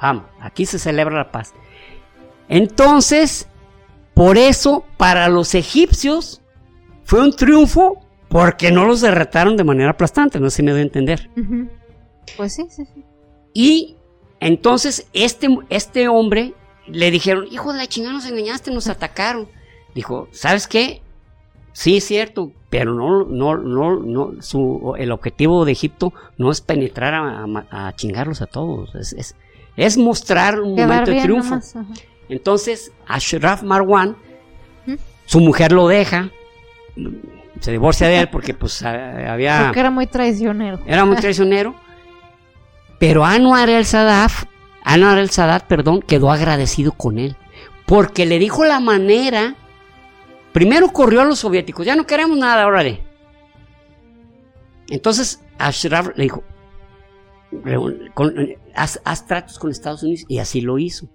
Vamos, 0.00 0.24
aquí 0.40 0.66
se 0.66 0.78
celebra 0.78 1.16
la 1.16 1.32
paz. 1.32 1.54
Entonces, 2.48 3.48
por 4.14 4.38
eso, 4.38 4.84
para 4.96 5.28
los 5.28 5.54
egipcios, 5.54 6.42
fue 7.04 7.22
un 7.22 7.34
triunfo 7.34 8.02
porque 8.28 8.70
no 8.72 8.86
los 8.86 9.00
derretaron 9.00 9.56
de 9.56 9.64
manera 9.64 9.90
aplastante, 9.90 10.40
no 10.40 10.50
sé 10.50 10.56
si 10.56 10.62
me 10.62 10.72
doy 10.72 10.80
a 10.80 10.84
entender. 10.84 11.30
Uh 11.36 11.40
-huh. 11.40 11.70
Pues 12.36 12.54
sí, 12.54 12.66
sí, 12.68 12.84
sí. 12.92 13.04
Y 13.54 13.96
entonces 14.40 15.06
este, 15.12 15.48
este 15.70 16.08
hombre 16.08 16.54
le 16.86 17.10
dijeron, 17.10 17.46
hijo 17.50 17.72
de 17.72 17.78
la 17.78 17.86
chingada, 17.86 18.14
nos 18.14 18.26
engañaste, 18.26 18.70
nos 18.70 18.88
atacaron. 18.88 19.48
Dijo, 19.94 20.28
¿sabes 20.32 20.66
qué? 20.66 21.00
Sí, 21.72 21.98
es 21.98 22.04
cierto, 22.04 22.52
pero 22.70 22.94
no, 22.94 23.24
no, 23.24 23.56
no, 23.58 23.96
no, 24.00 24.42
su, 24.42 24.94
el 24.98 25.12
objetivo 25.12 25.64
de 25.64 25.72
Egipto 25.72 26.12
no 26.38 26.50
es 26.50 26.60
penetrar 26.60 27.14
a, 27.14 27.44
a, 27.44 27.88
a 27.88 27.92
chingarlos 27.94 28.40
a 28.40 28.46
todos, 28.46 28.94
es, 28.94 29.12
es, 29.12 29.36
es 29.76 29.98
mostrar 29.98 30.60
un 30.60 30.74
Quedar 30.74 30.88
momento 30.88 31.10
de 31.10 31.20
triunfo. 31.20 31.50
Nomás, 31.50 31.74
Entonces, 32.28 32.92
Ashraf 33.06 33.62
Marwan, 33.62 34.16
¿Mm? 34.86 34.94
su 35.26 35.40
mujer 35.40 35.72
lo 35.72 35.88
deja, 35.88 36.30
se 37.60 37.72
divorcia 37.72 38.08
de 38.08 38.20
él 38.20 38.28
porque 38.30 38.54
pues 38.54 38.82
había... 38.84 39.64
Porque 39.64 39.80
era 39.80 39.90
muy 39.90 40.06
traicionero. 40.06 40.80
Era 40.86 41.04
muy 41.04 41.16
traicionero. 41.16 41.74
pero 42.98 43.24
Anwar 43.24 43.68
el 43.68 43.84
Sadat, 43.84 44.32
Anwar 44.82 45.18
el 45.18 45.30
Sadat, 45.30 45.64
perdón, 45.64 46.00
quedó 46.00 46.30
agradecido 46.30 46.92
con 46.92 47.18
él. 47.18 47.36
Porque 47.84 48.26
le 48.26 48.38
dijo 48.38 48.64
la 48.64 48.80
manera... 48.80 49.54
Primero 50.52 50.88
corrió 50.88 51.20
a 51.20 51.24
los 51.26 51.40
soviéticos, 51.40 51.84
ya 51.84 51.94
no 51.96 52.06
queremos 52.06 52.38
nada, 52.38 52.66
órale. 52.66 53.02
Entonces 54.88 55.44
Ashraf 55.58 56.16
le 56.16 56.22
dijo, 56.22 56.42
haz, 58.76 59.00
haz, 59.04 59.26
tratos 59.26 59.58
con 59.58 59.70
Estados 59.70 60.02
Unidos 60.02 60.24
y 60.28 60.38
así 60.38 60.60
lo 60.60 60.78
hizo. 60.78 61.06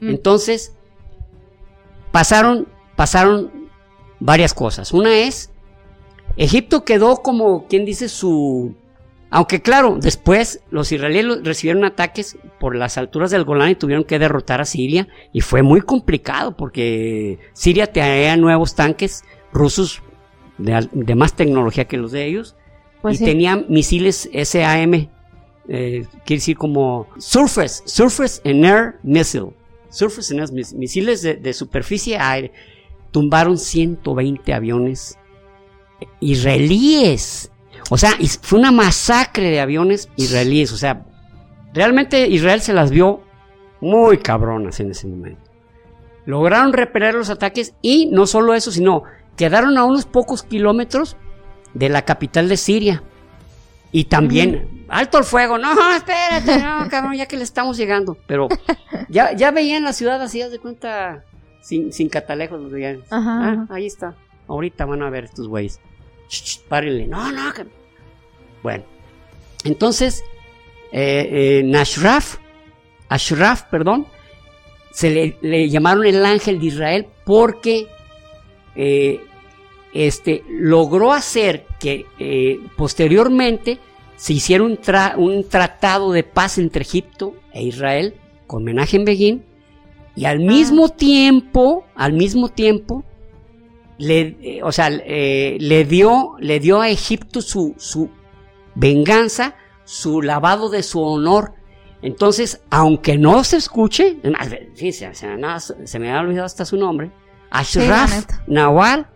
Mm. 0.00 0.10
Entonces 0.10 0.74
pasaron, 2.10 2.68
pasaron 2.96 3.50
varias 4.18 4.54
cosas. 4.54 4.92
Una 4.92 5.18
es 5.18 5.50
Egipto 6.36 6.84
quedó 6.84 7.18
como 7.18 7.66
quien 7.66 7.84
dice 7.84 8.08
su... 8.08 8.74
Aunque 9.32 9.62
claro, 9.62 9.98
después 10.00 10.60
los 10.70 10.90
israelíes 10.90 11.44
recibieron 11.44 11.84
ataques 11.84 12.36
por 12.58 12.74
las 12.74 12.98
alturas 12.98 13.30
del 13.30 13.44
Golán 13.44 13.70
y 13.70 13.74
tuvieron 13.76 14.02
que 14.02 14.18
derrotar 14.18 14.60
a 14.60 14.64
Siria 14.64 15.06
y 15.32 15.40
fue 15.40 15.62
muy 15.62 15.82
complicado 15.82 16.56
porque 16.56 17.38
Siria 17.52 17.92
traía 17.92 18.36
nuevos 18.36 18.74
tanques 18.74 19.22
rusos 19.52 20.02
de, 20.58 20.88
de, 20.90 21.14
más 21.14 21.34
tecnología 21.34 21.86
que 21.86 21.96
los 21.96 22.10
de 22.10 22.26
ellos 22.26 22.56
pues 23.02 23.14
y 23.14 23.18
sí. 23.18 23.24
tenían 23.24 23.66
misiles 23.68 24.28
SAM, 24.32 25.08
eh, 25.72 26.04
quiere 26.24 26.40
decir 26.40 26.58
como 26.58 27.06
Surface, 27.16 27.84
Surface 27.86 28.42
and 28.44 28.64
Air 28.64 28.96
Missile, 29.04 29.52
Surface 29.88 30.36
Air 30.36 30.50
misiles 30.74 31.22
de, 31.22 31.52
superficie 31.52 32.18
aire, 32.18 32.52
tumbaron 33.12 33.56
120 33.56 34.52
aviones 34.52 35.16
israelíes. 36.18 37.52
O 37.88 37.96
sea, 37.96 38.16
fue 38.42 38.58
una 38.58 38.72
masacre 38.72 39.48
de 39.50 39.60
aviones 39.60 40.08
israelíes. 40.16 40.72
O 40.72 40.76
sea, 40.76 41.06
realmente 41.72 42.26
Israel 42.26 42.60
se 42.60 42.72
las 42.72 42.90
vio 42.90 43.22
muy 43.80 44.18
cabronas 44.18 44.80
en 44.80 44.90
ese 44.90 45.06
momento. 45.06 45.40
Lograron 46.26 46.72
repeler 46.72 47.14
los 47.14 47.30
ataques 47.30 47.74
y 47.80 48.06
no 48.06 48.26
solo 48.26 48.54
eso, 48.54 48.72
sino 48.72 49.04
quedaron 49.36 49.78
a 49.78 49.84
unos 49.84 50.04
pocos 50.04 50.42
kilómetros 50.42 51.16
de 51.74 51.88
la 51.90 52.04
capital 52.04 52.48
de 52.48 52.56
Siria. 52.56 53.04
Y 53.92 54.04
también, 54.04 54.86
alto 54.88 55.18
el 55.18 55.24
fuego, 55.24 55.58
no, 55.58 55.72
espérate, 55.96 56.58
no, 56.58 56.88
cabrón, 56.90 57.14
ya 57.14 57.26
que 57.26 57.36
le 57.36 57.44
estamos 57.44 57.76
llegando. 57.76 58.16
Pero 58.26 58.48
ya, 59.08 59.32
ya 59.32 59.50
veían 59.50 59.84
la 59.84 59.92
ciudad 59.92 60.22
así, 60.22 60.40
haz 60.42 60.52
de 60.52 60.58
cuenta, 60.58 61.24
sin, 61.60 61.92
sin 61.92 62.08
catalejos, 62.08 62.60
los 62.60 62.70
veían. 62.70 63.02
Ajá, 63.10 63.40
ah, 63.42 63.66
ahí 63.70 63.86
está. 63.86 64.14
Ahorita 64.46 64.84
van 64.84 65.02
a 65.02 65.10
ver 65.10 65.24
estos 65.24 65.48
güeyes. 65.48 65.80
Párenle. 66.68 67.06
No, 67.06 67.32
no. 67.32 67.52
Que... 67.52 67.66
Bueno. 68.62 68.84
Entonces, 69.64 70.22
eh, 70.92 71.62
eh, 71.64 71.76
Ashraf, 71.76 72.36
Ashraf, 73.08 73.64
perdón, 73.64 74.06
se 74.92 75.10
le, 75.10 75.36
le, 75.40 75.68
llamaron 75.68 76.04
el 76.04 76.24
ángel 76.24 76.58
de 76.58 76.66
Israel 76.66 77.06
porque 77.24 77.86
eh, 78.74 79.20
este, 79.92 80.44
logró 80.48 81.12
hacer 81.12 81.66
que 81.78 82.06
eh, 82.18 82.60
posteriormente 82.76 83.78
se 84.16 84.34
hiciera 84.34 84.64
un, 84.64 84.76
tra 84.76 85.14
un, 85.16 85.48
tratado 85.48 86.12
de 86.12 86.22
paz 86.22 86.58
entre 86.58 86.82
Egipto 86.82 87.34
e 87.52 87.62
Israel 87.62 88.14
con 88.46 88.64
Menachem 88.64 89.04
Begin 89.04 89.44
Y 90.14 90.26
al 90.26 90.40
mismo 90.40 90.90
tiempo, 90.90 91.84
al 91.94 92.12
mismo 92.12 92.48
tiempo, 92.48 93.04
le, 93.98 94.36
eh, 94.42 94.60
o 94.62 94.72
sea, 94.72 94.88
eh, 94.90 95.56
le, 95.60 95.84
dio, 95.84 96.34
le 96.38 96.60
dio 96.60 96.80
a 96.80 96.88
Egipto 96.88 97.40
su, 97.40 97.74
su 97.78 98.10
venganza, 98.74 99.54
su 99.84 100.22
lavado 100.22 100.68
de 100.70 100.82
su 100.82 101.00
honor. 101.02 101.54
Entonces, 102.02 102.62
aunque 102.70 103.18
no 103.18 103.44
se 103.44 103.58
escuche, 103.58 104.18
sí, 104.74 104.92
se, 104.92 105.12
se, 105.14 105.98
me 105.98 106.12
ha 106.12 106.20
olvidado 106.20 106.46
hasta 106.46 106.64
su 106.64 106.76
nombre, 106.76 107.10
Ashraf 107.50 108.26
Nawal, 108.46 109.06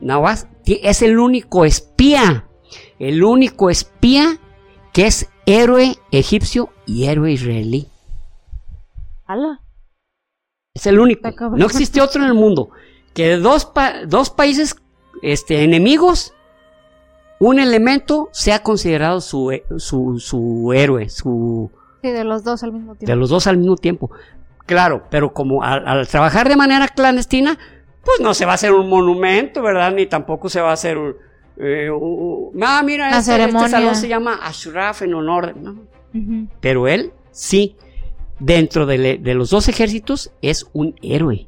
Nawaz 0.00 0.46
es 0.64 1.02
el 1.02 1.18
único 1.18 1.64
espía, 1.64 2.46
el 2.98 3.22
único 3.24 3.70
espía 3.70 4.38
que 4.92 5.06
es 5.06 5.28
héroe 5.46 5.96
egipcio 6.10 6.70
y 6.86 7.06
héroe 7.06 7.32
israelí. 7.32 7.88
¿Hala? 9.26 9.60
Es 10.74 10.86
el 10.86 10.98
único. 10.98 11.30
No 11.50 11.66
existe 11.66 12.00
otro 12.00 12.22
en 12.22 12.28
el 12.28 12.34
mundo 12.34 12.70
que 13.14 13.36
dos, 13.36 13.70
dos 14.06 14.30
países 14.30 14.76
este, 15.22 15.64
enemigos, 15.64 16.34
un 17.38 17.58
elemento 17.58 18.28
sea 18.32 18.62
considerado 18.62 19.20
su, 19.20 19.52
su, 19.78 20.18
su 20.18 20.72
héroe, 20.74 21.08
su... 21.08 21.70
Sí, 22.02 22.10
de 22.10 22.24
los 22.24 22.44
dos 22.44 22.62
al 22.62 22.72
mismo 22.72 22.94
tiempo. 22.94 23.12
De 23.12 23.16
los 23.16 23.30
dos 23.30 23.46
al 23.46 23.58
mismo 23.58 23.76
tiempo. 23.76 24.10
Claro, 24.66 25.04
pero 25.10 25.32
como 25.32 25.62
al, 25.62 26.06
trabajar 26.06 26.48
de 26.48 26.56
manera 26.56 26.88
clandestina, 26.88 27.58
pues 28.04 28.20
no 28.20 28.34
se 28.34 28.44
va 28.44 28.52
a 28.52 28.54
hacer 28.54 28.72
un 28.72 28.88
monumento, 28.88 29.62
¿verdad? 29.62 29.92
Ni 29.92 30.06
tampoco 30.06 30.48
se 30.48 30.60
va 30.60 30.70
a 30.70 30.74
hacer 30.74 30.98
un... 30.98 31.16
Eh, 31.58 31.90
ah, 32.62 32.82
mira, 32.82 33.18
este, 33.18 33.42
este, 33.42 33.68
salón 33.68 33.94
se 33.94 34.08
llama 34.08 34.40
Ashraf 34.42 35.02
en 35.02 35.14
honor, 35.14 35.54
¿no? 35.56 35.76
Pero 36.60 36.88
él, 36.88 37.12
sí, 37.30 37.76
dentro 38.38 38.86
de, 38.86 39.18
de 39.18 39.34
los 39.34 39.50
dos 39.50 39.68
ejércitos, 39.68 40.32
es 40.40 40.66
un 40.72 40.94
héroe. 41.02 41.46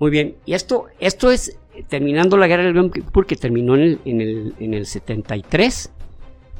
Muy 0.00 0.10
bien, 0.10 0.34
y 0.44 0.54
esto, 0.54 0.86
esto 0.98 1.30
es 1.30 1.56
terminando 1.88 2.36
la 2.36 2.46
guerra 2.46 2.64
del 2.64 2.74
Yom 2.74 2.90
terminó 3.36 3.74
en 3.76 3.82
el, 3.82 3.98
en 4.04 4.20
el, 4.20 4.54
en 4.58 4.74
el 4.74 4.86
73. 4.86 5.92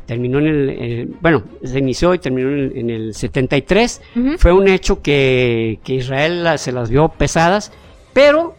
Terminó 0.06 0.38
en 0.40 0.46
el, 0.46 1.16
Bueno, 1.20 1.44
se 1.62 1.78
inició 1.78 2.14
y 2.14 2.18
terminó 2.18 2.48
en 2.50 2.90
el, 2.90 3.14
73. 3.14 4.00
Fue 4.38 4.52
un 4.52 4.68
hecho 4.68 5.00
que, 5.02 5.78
que 5.84 5.94
Israel 5.94 6.46
se 6.58 6.72
las 6.72 6.90
vio 6.90 7.08
pesadas, 7.08 7.72
pero 8.12 8.54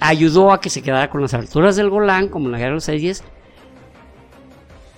ayudó 0.00 0.52
a 0.52 0.60
que 0.60 0.70
se 0.70 0.82
quedara 0.82 1.10
con 1.10 1.20
las 1.20 1.34
alturas 1.34 1.76
del 1.76 1.90
Golán, 1.90 2.28
como 2.28 2.46
en 2.46 2.52
la 2.52 2.58
guerra 2.58 2.70
de 2.70 2.74
los 2.74 2.84
seis 2.84 3.02
días. 3.02 3.24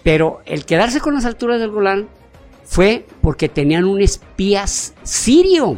Pero 0.03 0.41
el 0.47 0.65
quedarse 0.65 1.01
con 1.01 1.15
las 1.15 1.25
alturas 1.25 1.61
del 1.61 1.71
Golán 1.71 2.09
fue 2.65 3.05
porque 3.21 3.49
tenían 3.49 3.85
un 3.85 4.01
espía 4.01 4.67
sirio. 4.67 5.77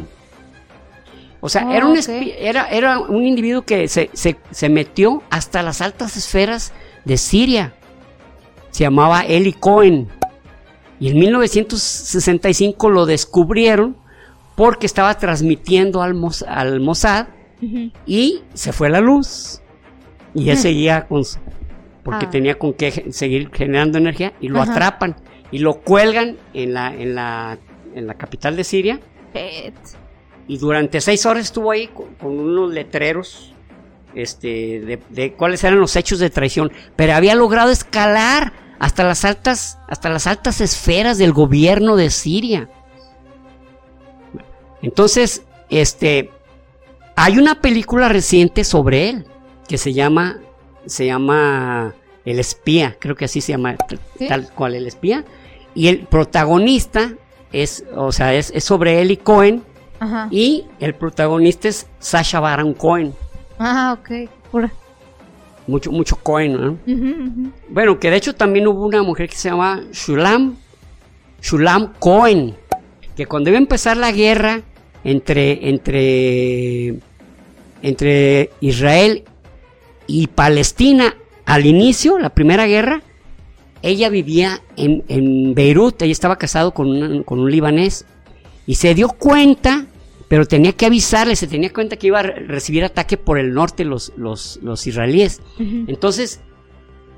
O 1.41 1.49
sea, 1.49 1.75
era, 1.75 1.85
un 1.87 1.97
era, 2.39 2.69
era, 2.69 2.99
un 2.99 3.25
individuo 3.25 3.63
que 3.63 3.89
se, 3.89 4.09
se, 4.13 4.69
metió 4.69 5.23
hasta 5.29 5.61
las 5.61 5.81
altas 5.81 6.15
esferas 6.15 6.71
de 7.03 7.17
Siria. 7.17 7.73
Se 8.73 8.83
llamaba 8.83 9.21
Eli 9.21 9.53
Cohen. 9.53 10.09
Y 10.99 11.09
en 11.11 11.19
1965 11.19 12.89
lo 12.89 13.05
descubrieron 13.05 13.95
porque 14.55 14.85
estaba 14.85 15.17
transmitiendo 15.17 16.01
al, 16.01 16.19
al 16.47 16.79
Mossad 16.81 17.27
y 18.05 18.41
se 18.53 18.73
fue 18.73 18.89
la 18.89 18.99
luz. 18.99 19.61
Y 20.33 20.49
él 20.49 20.57
seguía 20.57 21.07
con 21.07 21.23
porque 22.03 22.25
ah. 22.25 22.29
tenía 22.29 22.59
con 22.59 22.73
qué 22.73 23.11
seguir 23.11 23.49
generando 23.53 23.97
energía 23.97 24.33
y 24.41 24.49
lo 24.49 24.61
atrapan 24.61 25.15
y 25.51 25.59
lo 25.59 25.75
cuelgan 25.75 26.37
en 26.53 26.73
la, 26.73 26.93
en 26.93 27.15
la, 27.15 27.57
en 27.95 28.07
la 28.07 28.15
capital 28.15 28.55
de 28.55 28.63
Siria. 28.63 28.99
Y 30.47 30.57
durante 30.57 30.99
seis 30.99 31.25
horas 31.25 31.45
estuvo 31.45 31.71
ahí 31.71 31.87
con, 31.87 32.09
unos 32.21 32.73
letreros 32.73 33.53
este, 34.15 34.99
de, 35.09 35.33
cuáles 35.33 35.63
eran 35.63 35.79
los 35.79 35.95
hechos 35.95 36.19
de 36.19 36.29
traición. 36.29 36.71
Pero 36.95 37.13
había 37.13 37.35
logrado 37.35 37.71
escalar 37.71 38.51
hasta 38.83 39.05
las 39.05 39.23
altas, 39.23 39.79
hasta 39.87 40.09
las 40.09 40.27
altas 40.27 40.59
esferas 40.59 41.17
del 41.17 41.31
gobierno 41.31 41.95
de 41.95 42.09
Siria. 42.09 42.67
Entonces, 44.81 45.43
este, 45.69 46.31
hay 47.15 47.37
una 47.37 47.61
película 47.61 48.09
reciente 48.09 48.65
sobre 48.65 49.09
él 49.09 49.25
que 49.69 49.77
se 49.77 49.93
llama, 49.93 50.41
se 50.85 51.05
llama 51.05 51.93
El 52.25 52.39
espía, 52.39 52.97
creo 52.99 53.15
que 53.15 53.23
así 53.23 53.39
se 53.39 53.53
llama, 53.53 53.77
tal 54.27 54.51
cual 54.51 54.75
El 54.75 54.85
espía. 54.85 55.23
Y 55.73 55.87
el 55.87 55.99
protagonista 56.05 57.13
es, 57.53 57.85
o 57.95 58.11
sea, 58.11 58.33
es, 58.33 58.51
es 58.53 58.65
sobre 58.65 59.01
él 59.01 59.11
y 59.11 59.17
Cohen 59.17 59.63
y 60.29 60.65
el 60.81 60.93
protagonista 60.93 61.69
es 61.69 61.87
Sasha 61.99 62.41
Baron 62.41 62.73
Cohen. 62.73 63.15
Ah, 63.59 63.97
ok. 63.97 64.29
Pura. 64.51 64.73
Mucho, 65.65 65.91
mucho 65.91 66.17
Cohen, 66.17 66.53
¿no? 66.53 66.77
Bueno, 67.69 67.99
que 67.99 68.09
de 68.09 68.17
hecho 68.17 68.35
también 68.35 68.67
hubo 68.67 68.85
una 68.85 69.01
mujer 69.01 69.29
que 69.29 69.35
se 69.35 69.49
llama 69.49 69.83
Shulam, 69.91 70.55
Shulam 71.41 71.93
Cohen, 71.99 72.55
que 73.15 73.25
cuando 73.25 73.49
iba 73.49 73.57
a 73.57 73.61
empezar 73.61 73.95
la 73.95 74.11
guerra 74.11 74.61
entre, 75.03 75.69
entre, 75.69 76.99
entre 77.81 78.49
Israel 78.59 79.23
y 80.05 80.27
Palestina 80.27 81.15
al 81.45 81.65
inicio, 81.65 82.19
la 82.19 82.29
primera 82.29 82.67
guerra, 82.67 83.01
ella 83.81 84.09
vivía 84.09 84.61
en, 84.77 85.03
en 85.07 85.53
Beirut, 85.53 86.01
ella 86.01 86.11
estaba 86.11 86.37
casado 86.37 86.73
con, 86.73 87.23
con 87.23 87.39
un 87.39 87.51
libanés, 87.51 88.05
y 88.65 88.75
se 88.75 88.95
dio 88.95 89.09
cuenta 89.09 89.87
pero 90.33 90.47
tenía 90.47 90.71
que 90.71 90.87
avisarle, 90.87 91.35
se 91.35 91.45
tenía 91.45 91.71
cuenta 91.71 91.95
que 91.95 92.07
iba 92.07 92.17
a 92.17 92.23
recibir 92.23 92.83
ataque 92.83 93.17
por 93.17 93.37
el 93.37 93.53
norte 93.53 93.85
los, 93.85 94.11
los, 94.17 94.57
los 94.63 94.87
israelíes. 94.87 95.43
Entonces, 95.59 96.41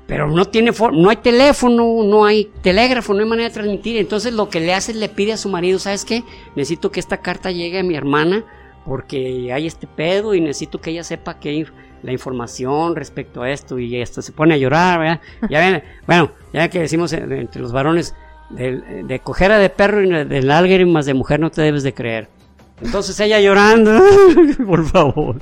pero 0.06 0.28
no 0.28 0.44
tiene 0.44 0.70
no 0.92 1.08
hay 1.08 1.16
teléfono, 1.16 2.04
no 2.04 2.26
hay 2.26 2.50
telégrafo, 2.60 3.14
no 3.14 3.20
hay 3.20 3.26
manera 3.26 3.48
de 3.48 3.54
transmitir. 3.54 3.96
Entonces 3.96 4.34
lo 4.34 4.50
que 4.50 4.60
le 4.60 4.74
hace 4.74 4.92
es 4.92 4.98
le 4.98 5.08
pide 5.08 5.32
a 5.32 5.38
su 5.38 5.48
marido, 5.48 5.78
¿sabes 5.78 6.04
qué? 6.04 6.24
Necesito 6.56 6.90
que 6.92 7.00
esta 7.00 7.22
carta 7.22 7.50
llegue 7.50 7.78
a 7.78 7.82
mi 7.82 7.94
hermana 7.94 8.44
porque 8.84 9.50
hay 9.50 9.66
este 9.66 9.86
pedo 9.86 10.34
y 10.34 10.42
necesito 10.42 10.82
que 10.82 10.90
ella 10.90 11.02
sepa 11.02 11.40
que 11.40 11.48
hay 11.48 11.66
la 12.02 12.12
información 12.12 12.96
respecto 12.96 13.40
a 13.40 13.50
esto 13.50 13.78
y 13.78 13.96
esto 13.96 14.20
se 14.20 14.32
pone 14.32 14.52
a 14.52 14.58
llorar, 14.58 14.98
¿verdad? 14.98 15.20
Ya 15.48 15.60
ven, 15.60 15.82
bueno, 16.06 16.32
ya 16.52 16.68
que 16.68 16.80
decimos 16.80 17.14
entre 17.14 17.62
los 17.62 17.72
varones, 17.72 18.14
de, 18.50 19.04
de 19.04 19.18
cojera 19.20 19.56
de 19.56 19.70
perro 19.70 20.04
y 20.04 20.10
de 20.10 20.42
lágrimas 20.42 21.06
de 21.06 21.14
mujer 21.14 21.40
no 21.40 21.50
te 21.50 21.62
debes 21.62 21.82
de 21.82 21.94
creer. 21.94 22.35
Entonces 22.80 23.18
ella 23.20 23.40
llorando, 23.40 24.02
por 24.66 24.86
favor. 24.86 25.40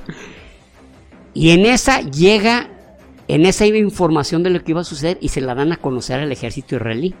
Y 1.33 1.51
en 1.51 1.65
esa 1.65 2.01
llega, 2.01 2.69
en 3.27 3.45
esa 3.45 3.65
iba 3.65 3.77
información 3.77 4.41
de 4.43 4.49
lo 4.51 4.63
que 4.63 4.71
iba 4.71 4.81
a 4.81 4.85
suceder 4.85 5.17
y 5.19 5.29
se 5.29 5.41
la 5.41 5.53
dan 5.53 5.73
a 5.73 5.77
conocer 5.77 6.19
al 6.19 6.31
ejército 6.31 6.75
israelí. 6.75 7.13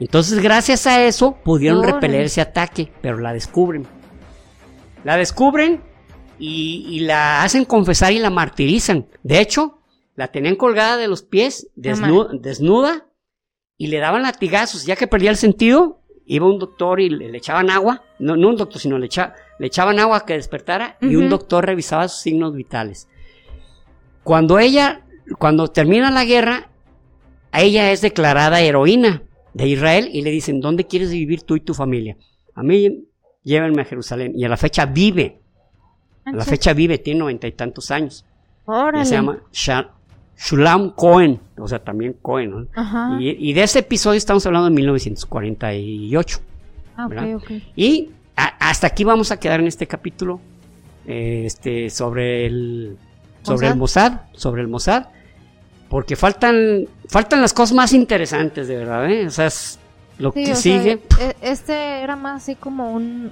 Entonces, 0.00 0.38
gracias 0.38 0.86
a 0.86 1.04
eso, 1.04 1.36
pudieron 1.44 1.84
repeler 1.84 2.22
ese 2.22 2.40
ataque, 2.40 2.90
pero 3.02 3.18
la 3.18 3.34
descubren. 3.34 3.86
La 5.04 5.16
descubren 5.16 5.82
y, 6.38 7.00
la 7.00 7.42
hacen 7.42 7.66
confesar 7.66 8.12
y 8.12 8.18
la 8.18 8.30
martirizan. 8.30 9.06
De 9.22 9.40
hecho, 9.40 9.82
la 10.16 10.28
tenían 10.28 10.56
colgada 10.56 10.96
de 10.96 11.06
los 11.06 11.22
pies, 11.22 11.68
desnuda, 11.76 13.06
y 13.76 13.86
le 13.88 13.98
daban 13.98 14.22
latigazos. 14.22 14.86
Ya 14.86 14.96
que 14.96 15.06
perdía 15.06 15.30
el 15.30 15.36
sentido, 15.36 15.99
iba 16.30 16.46
un 16.46 16.58
doctor 16.60 17.00
y 17.00 17.10
le, 17.10 17.36
echaban 17.36 17.70
agua, 17.70 18.04
no, 18.20 18.36
no, 18.36 18.50
un 18.50 18.56
doctor, 18.56 18.80
sino 18.80 18.98
le, 18.98 19.08
le 19.58 19.66
echaban 19.66 19.98
agua 19.98 20.24
que 20.24 20.34
despertara 20.34 20.96
y 21.00 21.16
un 21.16 21.28
doctor 21.28 21.66
revisaba 21.66 22.06
sus 22.06 22.20
signos 22.22 22.54
vitales. 22.54 23.08
Cuando 24.22 24.60
ella, 24.60 25.04
cuando 25.38 25.68
termina 25.68 26.10
la 26.12 26.24
guerra, 26.24 26.70
a 27.50 27.62
ella 27.62 27.90
es 27.90 28.00
declarada 28.00 28.60
heroína 28.60 29.24
de 29.54 29.66
Israel 29.66 30.08
y 30.12 30.22
le 30.22 30.30
dicen, 30.30 30.60
¿dónde 30.60 30.86
quieres 30.86 31.10
vivir 31.10 31.42
tú 31.42 31.56
y 31.56 31.60
tu 31.60 31.74
familia? 31.74 32.16
A 32.54 32.62
mí 32.62 33.08
llévenme 33.42 33.82
a 33.82 33.84
Jerusalén 33.84 34.32
y 34.36 34.44
a 34.44 34.48
la 34.48 34.56
fecha 34.56 34.86
vive. 34.86 35.40
A 36.24 36.30
la 36.30 36.44
fecha 36.44 36.72
vive, 36.74 36.98
tiene 36.98 37.20
noventa 37.20 37.48
y 37.48 37.52
tantos 37.52 37.90
años. 37.90 38.24
Se 39.02 39.14
llama 39.14 39.42
Shulam 40.40 40.92
Cohen, 40.92 41.38
o 41.58 41.68
sea, 41.68 41.80
también 41.80 42.16
Cohen, 42.22 42.50
¿no? 42.50 43.20
Y, 43.20 43.52
de 43.52 43.62
ese 43.62 43.80
episodio 43.80 44.16
estamos 44.16 44.44
hablando 44.46 44.70
de 44.70 44.74
1948. 44.74 46.38
Ah, 46.96 47.08
Y 47.76 48.10
hasta 48.36 48.86
aquí 48.86 49.04
vamos 49.04 49.30
a 49.32 49.38
quedar 49.38 49.60
en 49.60 49.66
este 49.66 49.86
capítulo 49.86 50.40
este, 51.06 51.90
sobre 51.90 52.46
el 52.46 52.96
sobre 53.42 53.68
el 53.68 53.76
Mossad, 53.76 54.20
sobre 54.32 54.62
el 54.62 54.68
Mossad, 54.68 55.08
porque 55.90 56.16
faltan 56.16 56.86
faltan 57.08 57.42
las 57.42 57.52
cosas 57.52 57.74
más 57.74 57.92
interesantes, 57.92 58.66
de 58.66 58.76
verdad, 58.76 59.10
¿eh? 59.10 59.26
O 59.26 59.30
sea, 59.30 59.46
es 59.46 59.78
lo 60.18 60.32
que 60.32 60.54
sigue. 60.54 61.00
E, 61.18 61.36
este 61.42 62.00
era 62.00 62.16
más 62.16 62.42
así 62.42 62.54
como 62.54 62.92
un, 62.92 63.30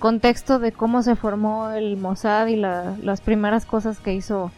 contexto 0.00 0.58
de 0.58 0.72
cómo 0.72 1.04
se 1.04 1.14
formó 1.14 1.70
el 1.70 1.96
Mossad 1.96 2.48
y 2.48 2.56
las 2.56 3.20
primeras 3.20 3.64
cosas 3.64 4.00
que 4.00 4.12
hizo 4.12 4.50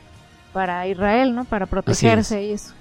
para 0.52 0.86
Israel, 0.86 1.34
¿no? 1.34 1.44
Para 1.44 1.66
protegerse 1.66 2.44
y 2.44 2.52
eso. 2.52 2.74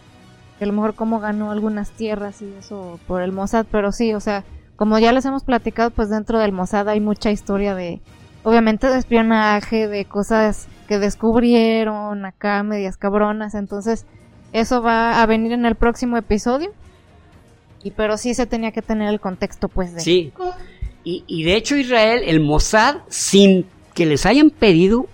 Que 0.58 0.66
a 0.66 0.68
lo 0.68 0.74
mejor 0.74 0.96
cómo 0.96 1.20
ganó 1.20 1.52
algunas 1.52 1.92
tierras 1.92 2.42
y 2.42 2.52
eso 2.58 3.00
por 3.08 3.22
el 3.22 3.32
Mossad, 3.32 3.66
pero 3.72 3.92
sí, 3.92 4.14
o 4.14 4.20
sea, 4.20 4.44
como 4.76 4.98
ya 5.00 5.12
les 5.12 5.26
hemos 5.26 5.44
platicado, 5.44 5.92
pues 5.92 6.10
dentro 6.10 6.40
del 6.40 6.52
Mossad 6.52 6.90
hay 6.90 7.00
mucha 7.00 7.32
historia 7.32 7.76
de, 7.76 8.02
obviamente 8.44 8.88
de 8.88 8.98
espionaje, 8.98 9.88
de 9.88 10.06
cosas 10.06 10.68
que 10.88 11.00
descubrieron 11.00 12.26
acá, 12.26 12.64
medias 12.64 12.98
cabronas, 12.98 13.54
entonces 13.54 14.06
eso 14.54 14.82
va 14.82 15.22
a 15.22 15.26
venir 15.26 15.52
en 15.52 15.66
el 15.66 15.76
próximo 15.76 16.18
episodio. 16.18 16.72
Y 17.84 17.92
pero 17.92 18.18
sí 18.18 18.34
se 18.34 18.48
tenía 18.48 18.72
que 18.72 18.82
tener 18.82 19.10
el 19.10 19.20
contexto, 19.20 19.70
pues, 19.70 19.94
de... 19.94 20.02
Sí. 20.02 20.34
Y, 21.04 21.24
y 21.28 21.44
de 21.44 21.56
hecho 21.56 21.78
Israel, 21.78 22.22
el 22.26 22.40
Mossad, 22.40 22.98
sin 23.08 23.66
que 23.94 24.06
les 24.06 24.26
hayan 24.26 24.50
pedido 24.50 25.08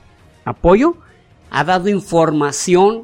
apoyo, 0.46 0.96
ha 1.54 1.64
dado 1.64 1.88
información, 1.88 3.04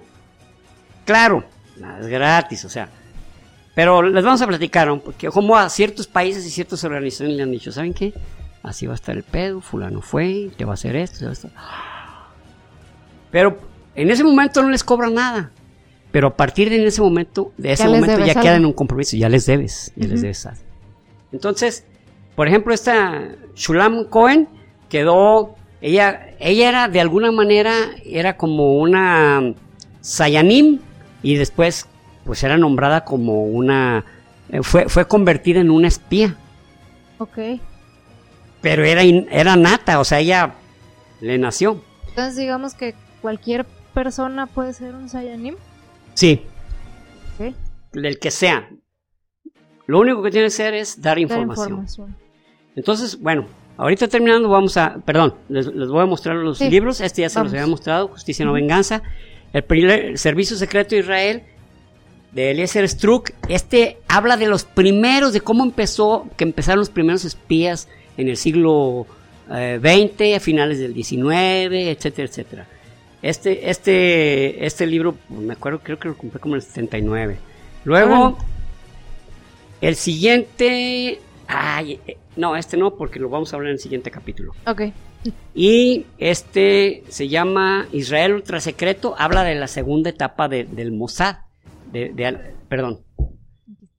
claro, 1.06 1.46
nada 1.80 2.00
es 2.00 2.08
gratis, 2.08 2.66
o 2.66 2.70
sea, 2.70 2.90
pero 3.76 4.02
les 4.02 4.24
vamos 4.24 4.42
a 4.42 4.48
platicar, 4.48 5.00
porque 5.02 5.30
como 5.30 5.56
a 5.56 5.70
ciertos 5.70 6.08
países 6.08 6.46
y 6.48 6.50
ciertas 6.50 6.84
organizaciones 6.84 7.38
le 7.38 7.44
han 7.44 7.52
dicho, 7.52 7.72
¿saben 7.72 7.94
qué? 7.94 8.12
Así 8.64 8.88
va 8.88 8.94
a 8.94 8.96
estar 8.96 9.16
el 9.16 9.24
pedo, 9.24 9.62
fulano 9.62 10.02
fue, 10.02 10.50
te 10.58 10.66
va 10.66 10.72
a 10.72 10.74
hacer 10.74 10.96
esto, 10.96 11.20
te 11.20 11.26
va 11.26 11.30
a 11.30 11.34
estar... 11.34 11.52
Pero 13.30 13.60
en 13.94 14.10
ese 14.10 14.24
momento 14.24 14.64
no 14.64 14.70
les 14.72 14.84
cobra 14.84 15.10
nada. 15.12 15.52
Pero 16.12 16.30
a 16.30 16.36
partir 16.36 16.72
de 16.72 16.84
ese 16.84 17.02
momento, 17.02 17.54
de 17.56 17.74
ese 17.74 17.88
momento 17.88 18.26
ya 18.26 18.34
quedan 18.34 18.62
en 18.62 18.66
un 18.66 18.74
compromiso, 18.74 19.16
ya 19.16 19.30
les 19.30 19.46
debes, 19.46 19.94
ya 19.96 20.08
les 20.08 20.22
debes 20.22 20.50
Entonces, 21.32 21.86
por 22.36 22.48
ejemplo, 22.48 22.74
esta 22.74 23.30
Shulam 23.54 24.06
Cohen 24.06 24.50
quedó, 24.90 25.56
ella, 25.82 26.36
ella 26.40 26.70
era 26.70 26.88
de 26.88 27.00
alguna 27.00 27.32
manera, 27.32 27.74
era 28.06 28.38
como 28.38 28.78
una 28.78 29.54
Sayanim 30.02 30.80
y 31.22 31.36
después 31.36 31.88
pues 32.26 32.44
era 32.44 32.58
nombrada 32.58 33.06
como 33.06 33.44
una, 33.44 34.06
eh, 34.50 34.62
fue, 34.62 34.90
fue 34.90 35.08
convertida 35.08 35.62
en 35.62 35.72
una 35.72 35.88
espía. 35.88 36.36
Ok. 37.18 37.38
Pero 38.62 38.84
era, 38.84 39.02
era 39.04 39.56
nata, 39.56 40.00
o 40.00 40.04
sea, 40.04 40.20
ella 40.20 40.56
le 41.22 41.38
nació. 41.38 41.82
Entonces 42.10 42.36
digamos 42.36 42.74
que 42.74 42.94
cualquier 43.22 43.66
persona 43.94 44.48
puede 44.48 44.74
ser 44.74 44.96
un 44.96 45.10
Sayanim. 45.10 45.56
Sí. 46.14 46.46
Del 47.94 48.20
que 48.20 48.30
sea. 48.30 48.70
Lo 49.88 50.00
único 50.00 50.22
que 50.22 50.30
tiene 50.30 50.44
que 50.44 50.54
hacer 50.54 50.74
es 50.76 51.02
dar 51.02 51.18
información. 51.18 51.88
Entonces, 52.76 53.20
bueno, 53.20 53.48
ahorita 53.80 54.10
terminando 54.10 54.50
vamos 54.50 54.76
a, 54.76 54.98
perdón, 55.06 55.36
les, 55.48 55.66
voy 55.74 56.02
a 56.02 56.06
mostrar 56.06 56.36
los 56.36 56.60
libros. 56.60 57.00
Este 57.00 57.22
ya 57.22 57.30
se 57.30 57.40
los 57.42 57.54
había 57.54 57.66
mostrado, 57.66 58.10
Justicia 58.10 58.46
no 58.46 58.54
Venganza. 58.54 59.02
El, 59.54 60.18
Servicio 60.18 60.58
Secreto 60.58 60.96
de 60.96 61.02
Israel 61.02 61.44
de 62.34 62.52
Eliezer 62.52 62.88
Struck. 62.88 63.32
Este 63.48 63.98
habla 64.08 64.36
de 64.38 64.48
los 64.48 64.66
primeros, 64.66 65.34
de 65.34 65.42
cómo 65.42 65.64
empezó, 65.64 66.28
que 66.36 66.44
empezaron 66.44 66.80
los 66.80 66.90
primeros 66.90 67.24
espías 67.24 67.88
en 68.18 68.28
el 68.28 68.36
siglo 68.36 69.08
XX, 69.48 70.22
eh, 70.22 70.36
a 70.36 70.40
finales 70.42 70.78
del 70.80 70.94
XIX, 70.94 71.34
etcétera, 71.72 72.28
etcétera. 72.28 72.68
Este, 73.22 73.70
este, 73.70 74.66
este 74.66 74.88
libro, 74.88 75.16
me 75.30 75.54
acuerdo, 75.54 75.80
creo 75.80 75.98
que 75.98 76.10
lo 76.10 76.18
compré 76.18 76.40
como 76.40 76.56
en 76.56 76.62
el 76.62 76.68
79. 76.68 77.38
Luego, 77.86 78.38
el 79.82 79.96
siguiente, 79.96 81.20
ay, 81.50 82.00
eh, 82.06 82.18
no, 82.36 82.56
este 82.56 82.78
no, 82.78 82.96
porque 82.96 83.20
lo 83.20 83.28
vamos 83.28 83.52
a 83.52 83.56
hablar 83.56 83.72
en 83.72 83.74
el 83.74 83.80
siguiente 83.80 84.12
capítulo. 84.12 84.54
Ok. 84.68 84.84
Y 85.54 86.06
este 86.20 87.04
se 87.10 87.28
llama 87.28 87.88
Israel 87.92 88.36
Ultra 88.36 88.62
Secreto, 88.62 89.16
habla 89.18 89.44
de 89.44 89.56
la 89.56 89.68
segunda 89.68 90.12
etapa 90.12 90.48
del 90.48 90.92
Mossad. 90.92 91.38
De, 91.92 92.54
perdón. 92.70 93.04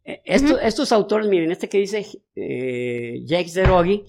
Eh, 0.05 0.23
estos 0.25 0.93
autores, 0.93 1.29
miren, 1.29 1.51
este 1.51 1.69
que 1.69 1.79
dice 1.79 2.07
eh, 2.37 3.21
Jacques 3.27 3.55
Derogi, 3.55 4.07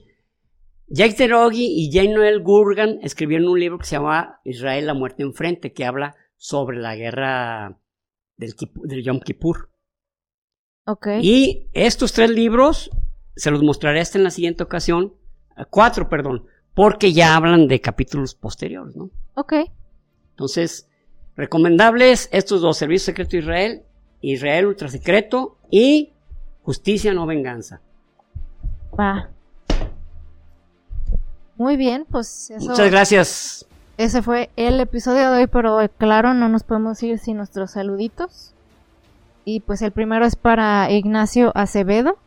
Jacques 0.88 1.18
Derogi 1.18 1.66
y 1.66 1.92
Jane 1.92 2.14
Noel 2.14 2.42
Gurgan 2.42 3.00
escribieron 3.02 3.48
un 3.48 3.60
libro 3.60 3.80
que 3.80 3.86
se 3.86 3.96
llama 3.96 4.40
Israel, 4.44 4.86
la 4.86 4.94
muerte 4.94 5.24
enfrente, 5.24 5.74
que 5.74 5.86
habla 5.86 6.16
sobre 6.38 6.78
la 6.78 6.96
guerra 6.96 7.80
del, 8.38 8.54
Yom 9.04 9.20
Kippur. 9.20 9.72
Okay. 10.86 11.20
Y 11.24 11.70
estos 11.74 12.14
tres 12.14 12.30
libros 12.30 12.92
se 13.36 13.52
los 13.52 13.64
mostraré 13.64 14.02
hasta 14.02 14.18
en 14.18 14.24
la 14.24 14.32
siguiente 14.32 14.64
ocasión, 14.64 15.14
eh, 15.58 15.64
cuatro, 15.70 16.10
perdón, 16.10 16.46
porque 16.74 17.14
ya 17.14 17.36
hablan 17.36 17.68
de 17.68 17.82
capítulos 17.82 18.36
posteriores, 18.36 18.96
¿no? 18.96 19.10
Ok. 19.36 19.54
Entonces, 20.32 20.88
recomendables 21.36 22.30
estos 22.32 22.62
dos, 22.62 22.78
Servicio 22.78 23.08
Secreto 23.08 23.32
de 23.32 23.40
Israel, 23.40 23.82
Israel 24.22 24.68
Ultra 24.68 24.88
Secreto 24.88 25.58
y 25.70 26.14
Justicia 26.64 27.14
no 27.14 27.26
Venganza. 27.26 27.82
Va. 29.00 29.30
Muy 31.58 31.76
bien, 31.78 32.06
pues 32.10 32.50
eso. 32.50 32.70
Muchas 32.70 32.90
gracias. 32.90 33.66
Ese 33.98 34.22
fue 34.22 34.50
el 34.56 34.80
episodio 34.80 35.32
de 35.32 35.42
hoy, 35.42 35.48
pero 35.48 35.80
claro, 35.98 36.34
no 36.34 36.50
nos 36.50 36.64
podemos 36.64 37.02
ir 37.04 37.20
sin 37.20 37.38
nuestros 37.38 37.72
saluditos. 37.72 38.54
Y 39.46 39.60
pues 39.60 39.82
el 39.82 39.92
primero 39.92 40.26
es 40.26 40.36
para 40.36 40.90
Ignacio 40.92 41.52
Acevedo. 41.56 42.18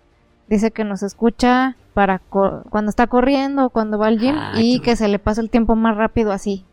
Dice 0.49 0.71
que 0.71 0.85
nos 0.85 1.03
escucha 1.03 1.77
para 1.95 2.19
cuando 2.19 2.91
está 2.91 3.07
corriendo 3.07 3.67
o 3.67 3.71
cuando 3.71 3.99
va 3.99 4.09
al 4.09 4.19
gym 4.19 4.37
ah, 4.37 4.53
y 4.57 4.81
que 4.81 4.97
se 4.97 5.09
le 5.09 5.19
pasa 5.19 5.41
el 5.41 5.51
tiempo 5.51 5.77
más 5.77 5.97
rápido 5.97 6.33
así. 6.33 6.65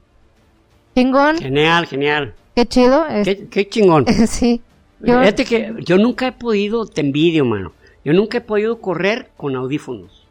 Chingón. 0.96 1.38
Genial, 1.38 1.86
genial. 1.86 2.34
Qué 2.56 2.66
chido. 2.66 3.06
Qué, 3.50 3.70
chingón. 3.70 4.06
sí. 4.28 4.62
Yo... 5.00 5.20
Fíjate 5.20 5.46
que 5.46 5.74
yo 5.86 5.98
nunca 5.98 6.28
he 6.28 6.32
podido, 6.32 6.86
te 6.86 7.02
envidio, 7.02 7.46
mano. 7.46 7.72
Yo 8.04 8.14
nunca 8.14 8.40
he 8.40 8.42
podido 8.42 8.80
correr 8.82 9.30
con 9.38 9.56
audífonos. 9.56 10.28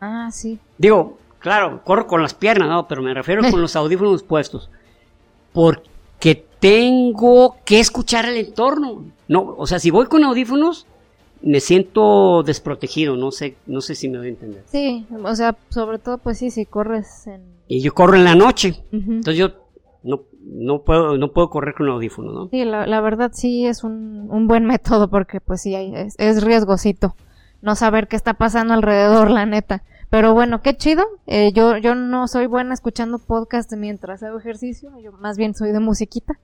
Ah, 0.00 0.28
sí. 0.30 0.58
Digo, 0.78 1.18
Claro, 1.46 1.80
corro 1.84 2.08
con 2.08 2.22
las 2.22 2.34
piernas, 2.34 2.68
no, 2.68 2.88
pero 2.88 3.02
me 3.02 3.14
refiero 3.14 3.48
con 3.48 3.60
los 3.62 3.76
audífonos 3.76 4.24
puestos. 4.24 4.68
Porque 5.52 6.44
tengo 6.58 7.54
que 7.64 7.78
escuchar 7.78 8.26
el 8.26 8.36
entorno. 8.36 9.04
No, 9.28 9.54
o 9.56 9.64
sea, 9.64 9.78
si 9.78 9.92
voy 9.92 10.06
con 10.06 10.24
audífonos, 10.24 10.88
me 11.42 11.60
siento 11.60 12.42
desprotegido, 12.42 13.16
no 13.16 13.30
sé, 13.30 13.56
no 13.66 13.80
sé 13.80 13.94
si 13.94 14.08
me 14.08 14.18
doy 14.18 14.28
a 14.28 14.30
entender. 14.30 14.62
Sí, 14.66 15.06
o 15.22 15.34
sea, 15.34 15.56
sobre 15.68 15.98
todo 15.98 16.18
pues 16.18 16.38
sí, 16.38 16.50
si 16.50 16.66
corres 16.66 17.26
en... 17.26 17.42
Y 17.68 17.80
yo 17.80 17.94
corro 17.94 18.16
en 18.16 18.24
la 18.24 18.34
noche, 18.34 18.82
entonces 18.92 19.36
yo 19.36 19.50
no, 20.02 20.22
no, 20.44 20.82
puedo, 20.82 21.18
no 21.18 21.32
puedo 21.32 21.50
correr 21.50 21.74
con 21.74 21.88
audífonos, 21.88 22.32
¿no? 22.32 22.48
Sí, 22.48 22.64
la, 22.64 23.00
verdad 23.00 23.32
sí 23.34 23.66
es 23.66 23.82
un, 23.82 24.28
un, 24.30 24.46
buen 24.46 24.64
método 24.64 25.10
porque 25.10 25.40
pues 25.40 25.62
sí, 25.62 25.74
es, 25.74 26.14
es 26.18 26.44
riesgosito 26.44 27.16
no 27.62 27.74
saber 27.74 28.08
qué 28.08 28.16
está 28.16 28.34
pasando 28.34 28.74
alrededor, 28.74 29.30
la 29.30 29.46
neta. 29.46 29.82
Pero 30.08 30.34
bueno, 30.34 30.62
qué 30.62 30.76
chido. 30.76 31.04
Eh, 31.26 31.52
yo, 31.52 31.76
yo 31.78 31.94
no 31.94 32.28
soy 32.28 32.46
buena 32.46 32.74
escuchando 32.74 33.18
podcast 33.18 33.72
mientras 33.72 34.22
hago 34.22 34.38
ejercicio, 34.38 34.90
yo 35.00 35.12
más 35.12 35.36
bien 35.36 35.54
soy 35.54 35.72
de 35.72 35.80
musiquita. 35.80 36.38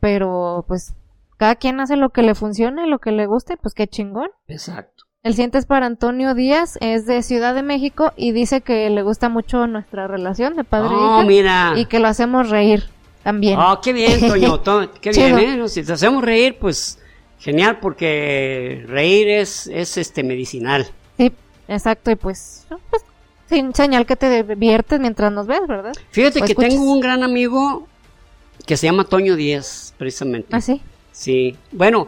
Pero 0.00 0.64
pues 0.68 0.94
cada 1.38 1.54
quien 1.54 1.80
hace 1.80 1.96
lo 1.96 2.10
que 2.10 2.22
le 2.22 2.34
funcione, 2.34 2.86
lo 2.86 2.98
que 2.98 3.12
le 3.12 3.26
guste, 3.26 3.56
pues 3.56 3.72
qué 3.72 3.86
chingón. 3.86 4.28
Exacto. 4.48 5.04
El 5.22 5.34
siguiente 5.34 5.58
es 5.58 5.66
para 5.66 5.86
Antonio 5.86 6.34
Díaz, 6.34 6.78
es 6.80 7.06
de 7.06 7.22
Ciudad 7.22 7.54
de 7.54 7.62
México 7.62 8.12
y 8.16 8.32
dice 8.32 8.60
que 8.60 8.88
le 8.90 9.02
gusta 9.02 9.28
mucho 9.28 9.66
nuestra 9.66 10.06
relación 10.06 10.56
de 10.56 10.64
padre 10.64 10.90
oh, 10.92 11.22
e 11.22 11.24
mira. 11.26 11.72
y 11.76 11.86
que 11.86 11.98
lo 11.98 12.08
hacemos 12.08 12.50
reír 12.50 12.84
también. 13.22 13.58
Oh, 13.58 13.80
qué 13.80 13.92
bien, 13.92 14.20
Toño, 14.20 14.60
qué 15.00 15.10
bien, 15.10 15.62
¿eh? 15.62 15.68
Si 15.68 15.82
te 15.82 15.92
hacemos 15.92 16.24
reír, 16.24 16.58
pues 16.58 16.98
genial, 17.38 17.78
porque 17.80 18.84
reír 18.86 19.28
es, 19.28 19.66
es 19.66 19.96
este 19.96 20.22
medicinal. 20.22 20.86
Sí, 21.16 21.32
exacto, 21.66 22.10
y 22.10 22.16
pues, 22.16 22.66
pues 22.90 23.02
sin 23.48 23.74
señal 23.74 24.06
que 24.06 24.16
te 24.16 24.42
diviertes 24.42 25.00
mientras 25.00 25.32
nos 25.32 25.46
ves, 25.46 25.60
¿verdad? 25.66 25.92
Fíjate 26.10 26.42
que 26.42 26.54
tengo 26.54 26.92
un 26.92 27.00
gran 27.00 27.22
amigo 27.22 27.86
que 28.66 28.76
se 28.76 28.86
llama 28.86 29.04
Toño 29.04 29.36
Díaz, 29.36 29.94
precisamente. 29.98 30.48
¿Ah, 30.52 30.60
sí? 30.60 30.80
Sí, 31.18 31.56
bueno, 31.72 32.06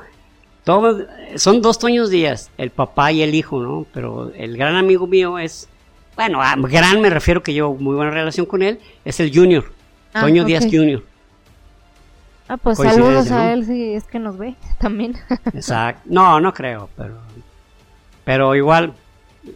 todos, 0.62 1.04
son 1.34 1.62
dos 1.62 1.80
Toños 1.80 2.10
Díaz, 2.10 2.48
el 2.58 2.70
papá 2.70 3.10
y 3.10 3.22
el 3.22 3.34
hijo, 3.34 3.60
¿no? 3.60 3.84
Pero 3.92 4.32
el 4.36 4.56
gran 4.56 4.76
amigo 4.76 5.08
mío 5.08 5.36
es, 5.36 5.68
bueno, 6.14 6.40
a 6.40 6.54
gran 6.54 7.00
me 7.00 7.10
refiero 7.10 7.42
que 7.42 7.52
yo 7.52 7.74
muy 7.74 7.96
buena 7.96 8.12
relación 8.12 8.46
con 8.46 8.62
él, 8.62 8.78
es 9.04 9.18
el 9.18 9.34
Junior, 9.34 9.72
ah, 10.14 10.20
Toño 10.20 10.44
Díaz 10.44 10.64
Junior. 10.70 11.02
Ah, 12.46 12.56
pues 12.56 12.78
saludos 12.78 13.32
a 13.32 13.52
él 13.52 13.66
si 13.66 13.94
es 13.94 14.04
que 14.04 14.20
nos 14.20 14.38
ve 14.38 14.54
también. 14.78 15.16
Exacto. 15.54 16.02
No, 16.04 16.40
no 16.40 16.54
creo, 16.54 16.88
pero 16.96 17.18
pero 18.24 18.54
igual 18.54 18.94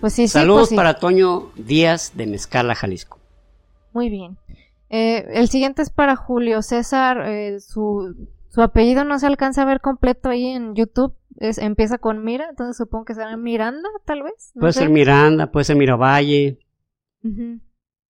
pues 0.01 0.15
sí, 0.15 0.27
Saludos 0.27 0.71
pues 0.71 0.77
para 0.77 0.95
Toño 0.95 1.53
Díaz 1.55 2.11
de 2.17 2.27
Mezcala, 2.27 2.75
Jalisco. 2.75 3.21
Muy 3.93 4.09
bien. 4.09 4.37
Eh, 4.91 5.25
el 5.33 5.49
siguiente 5.49 5.83
es 5.83 5.91
para 5.91 6.17
Julio 6.17 6.61
César. 6.61 7.23
Eh, 7.29 7.61
su, 7.61 8.17
su 8.55 8.63
apellido 8.63 9.03
no 9.03 9.19
se 9.19 9.27
alcanza 9.27 9.63
a 9.63 9.65
ver 9.65 9.81
completo 9.81 10.29
ahí 10.29 10.47
en 10.47 10.77
YouTube. 10.77 11.17
Es, 11.39 11.59
empieza 11.59 11.99
con 11.99 12.23
Mira, 12.23 12.47
entonces 12.49 12.77
supongo 12.77 13.05
que 13.05 13.15
será 13.15 13.37
Miranda, 13.37 13.89
tal 14.05 14.23
vez. 14.23 14.53
puede 14.55 14.73
ser 14.73 14.91
Miranda, 14.91 15.51
puede 15.51 15.65
ser 15.65 15.75
Miravalle. 15.75 16.61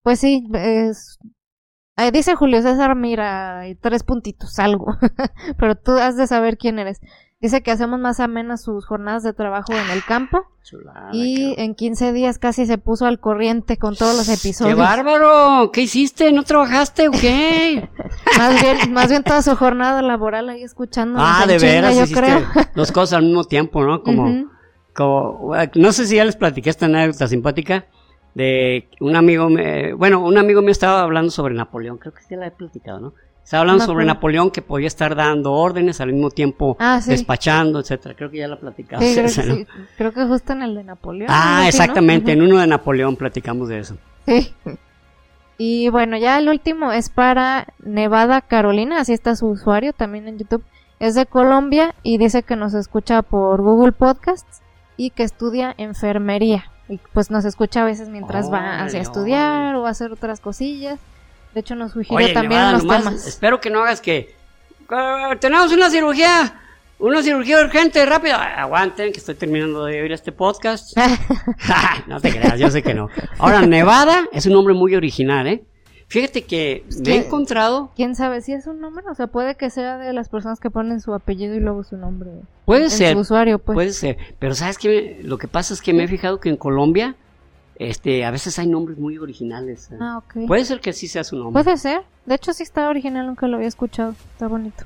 Pues 0.03 0.21
sí, 0.21 0.47
es, 0.53 1.19
dice 2.13 2.35
Julio 2.35 2.61
César 2.61 2.95
Mira, 2.95 3.67
y 3.69 3.75
tres 3.75 4.03
puntitos, 4.03 4.59
algo. 4.59 4.99
Pero 5.59 5.77
tú 5.77 5.93
has 5.93 6.19
de 6.19 6.27
saber 6.27 6.59
quién 6.59 6.79
eres. 6.79 7.01
Dice 7.45 7.63
que 7.63 7.71
hacemos 7.71 8.01
más 8.01 8.21
amenas 8.21 8.63
sus 8.63 8.87
jornadas 8.87 9.23
de 9.23 9.35
trabajo 9.35 9.75
en 9.75 9.91
el 9.91 10.03
campo. 10.03 10.47
y 11.13 11.55
en 11.59 11.75
15 11.75 12.15
días 12.15 12.39
casi 12.39 12.65
se 12.65 12.79
puso 12.79 13.05
al 13.05 13.21
corriente 13.21 13.77
con 13.77 13.95
todos 13.97 14.17
los 14.17 14.31
episodios. 14.31 14.75
¡Qué 14.75 14.81
bárbaro! 14.81 15.71
¿Qué 15.71 15.83
hiciste? 15.83 16.33
¿No 16.33 16.45
trabajaste 16.45 17.09
o 17.09 17.11
qué? 17.11 17.91
más, 18.39 18.63
bien, 18.63 18.93
más 18.95 19.11
bien 19.11 19.23
toda 19.23 19.43
su 19.43 19.55
jornada 19.57 20.01
laboral 20.01 20.49
ahí 20.49 20.63
escuchando. 20.63 21.19
Ah, 21.21 21.45
de 21.47 21.59
veras, 21.59 21.95
yo 22.09 22.17
creo. 22.17 22.47
Dos 22.75 22.91
cosas 22.91 23.19
al 23.19 23.25
mismo 23.25 23.45
tiempo, 23.45 23.85
¿no? 23.85 24.03
Como, 24.03 24.47
como, 24.95 25.55
no 25.75 25.93
sé 25.93 26.07
si 26.07 26.17
ya 26.17 26.25
les 26.25 26.37
platiqué 26.37 26.71
esta 26.71 26.87
anécdota 26.87 27.29
simpática 27.29 27.85
de 28.33 28.89
un 29.01 29.17
amigo, 29.17 29.51
me, 29.51 29.93
bueno, 29.93 30.25
un 30.25 30.39
amigo 30.39 30.63
mío 30.63 30.71
estaba 30.71 31.03
hablando 31.03 31.31
sobre 31.31 31.53
Napoleón, 31.53 31.99
creo 31.99 32.15
que 32.15 32.23
sí 32.23 32.37
la 32.37 32.47
he 32.47 32.53
platicado, 32.53 33.01
¿no? 33.01 33.13
Estaba 33.45 33.61
hablando 33.61 33.85
sobre 33.85 34.07
Napoleón 34.07 34.51
que 34.51 34.63
podía 34.63 34.87
estar 34.87 35.15
dando 35.15 35.53
órdenes 35.53 36.01
al 36.01 36.13
mismo 36.15 36.31
tiempo 36.31 36.79
ah, 36.81 36.99
despachando, 37.07 37.79
etcétera. 37.79 38.15
Creo 38.17 38.31
que 38.31 38.39
ya 38.39 38.49
la 38.49 38.57
platicamos. 38.57 39.05
Sí, 39.29 39.67
creo, 39.99 40.13
que 40.13 40.25
justo 40.25 40.55
en 40.55 40.63
el 40.63 40.75
de 40.75 40.85
Napoleón. 40.85 41.29
Ah, 41.31 41.67
exactamente, 41.69 42.33
en 42.33 42.41
uno 42.41 42.59
de 42.59 42.67
Napoleón 42.67 43.17
platicamos 43.17 43.69
de 43.69 43.81
eso. 43.81 43.97
Sí. 44.27 44.55
Y 45.59 45.91
bueno, 45.91 46.17
ya 46.17 46.39
el 46.39 46.49
último 46.49 46.91
es 46.91 47.11
para 47.11 47.67
Nevada 47.85 48.41
Carolina, 48.41 49.01
así 49.01 49.13
está 49.13 49.37
su 49.37 49.47
usuario 49.47 49.93
también 49.93 50.27
en 50.27 50.39
YouTube. 50.39 50.65
Es 50.99 51.15
de 51.15 51.27
Colombia 51.27 51.95
y 52.03 52.17
dice 52.17 52.43
que 52.43 52.57
nos 52.57 52.73
escucha 52.73 53.21
por 53.21 53.61
Google 53.61 53.93
Podcasts 53.93 54.63
y 54.97 55.11
que 55.11 55.23
estudia 55.23 55.75
enfermería. 55.77 56.65
Y 56.89 56.99
pues 57.13 57.31
nos 57.31 57.45
escucha 57.45 57.83
a 57.83 57.85
veces 57.85 58.09
mientras 58.09 58.51
va 58.51 58.83
hacia 58.83 59.01
estudiar 59.01 59.77
o 59.77 59.87
a 59.87 59.91
hacer 59.91 60.13
otras 60.13 60.41
cosillas. 60.41 60.99
De 61.55 61.61
hecho, 61.61 61.75
nos 61.77 61.93
sugirió 61.93 62.33
también 62.33 62.73
los 62.73 62.83
temas. 62.83 63.27
Espero 63.27 63.61
que 63.61 63.71
no 63.71 63.83
hagas 63.83 64.01
que. 64.01 64.35
tenemos 65.41 65.73
una 65.73 65.89
cirugía. 65.91 66.61
Una 66.99 67.23
cirugía 67.23 67.61
urgente, 67.61 68.07
rápido. 68.07 68.37
Aguanten, 68.37 69.13
que 69.13 69.19
estoy 69.19 69.35
terminando 69.35 69.85
de 69.85 70.01
oír 70.01 70.13
este 70.13 70.33
podcast. 70.33 70.97
no 72.07 72.21
te 72.21 72.31
creas, 72.31 72.59
yo 72.59 72.71
sé 72.71 72.83
que 72.83 72.95
no. 72.95 73.09
Ahora, 73.39 73.63
Nevada 73.63 74.25
es 74.33 74.47
un 74.47 74.53
nombre 74.53 74.75
muy 74.75 74.95
original, 74.95 75.47
¿eh? 75.49 75.65
Fíjate 76.07 76.43
que 76.43 76.85
me 77.05 77.13
he 77.13 77.27
encontrado. 77.27 77.91
¿Quién 77.97 78.15
sabe 78.15 78.41
si 78.41 78.53
es 78.53 78.67
un 78.67 78.81
nombre? 78.81 79.05
O 79.11 79.15
sea, 79.15 79.27
puede 79.27 79.57
que 79.57 79.71
sea 79.71 79.99
de 79.99 80.13
las 80.13 80.29
personas 80.29 80.61
que 80.61 80.71
ponen 80.71 81.01
su 81.01 81.13
apellido 81.13 81.57
y 81.57 81.61
luego 81.61 81.83
su 81.83 81.97
nombre. 81.97 82.31
Puede 82.65 82.91
ser. 82.91 83.15
Su 83.15 83.21
usuario, 83.21 83.59
pues. 83.59 83.75
Puede 83.75 83.93
ser. 83.93 84.17
Pero 84.39 84.55
¿sabes 84.55 84.79
qué? 84.79 85.21
Lo 85.23 85.39
que 85.39 85.49
pasa 85.49 85.75
es 85.75 85.83
que 85.83 85.93
me 85.93 86.05
he 86.05 86.09
fijado 86.09 86.39
que 86.39 86.49
en 86.49 86.57
Colombia 86.57 87.17
este, 87.77 88.25
a 88.25 88.31
veces 88.31 88.59
hay 88.59 88.67
nombres 88.67 88.99
muy 88.99 89.19
originales. 89.19 89.91
¿eh? 89.91 89.97
Ah, 90.01 90.19
ok. 90.19 90.47
Puede 90.47 90.65
ser 90.65 90.81
que 90.81 90.93
sí 90.93 91.09
sea 91.09 91.25
su 91.25 91.37
nombre. 91.37 91.63
Puede 91.63 91.77
ser. 91.77 92.03
De 92.27 92.37
hecho, 92.37 92.53
sí 92.53 92.63
está 92.63 92.89
original, 92.89 93.27
aunque 93.27 93.47
lo 93.47 93.57
había 93.57 93.69
escuchado. 93.69 94.15
Está 94.33 94.49
bonito. 94.49 94.85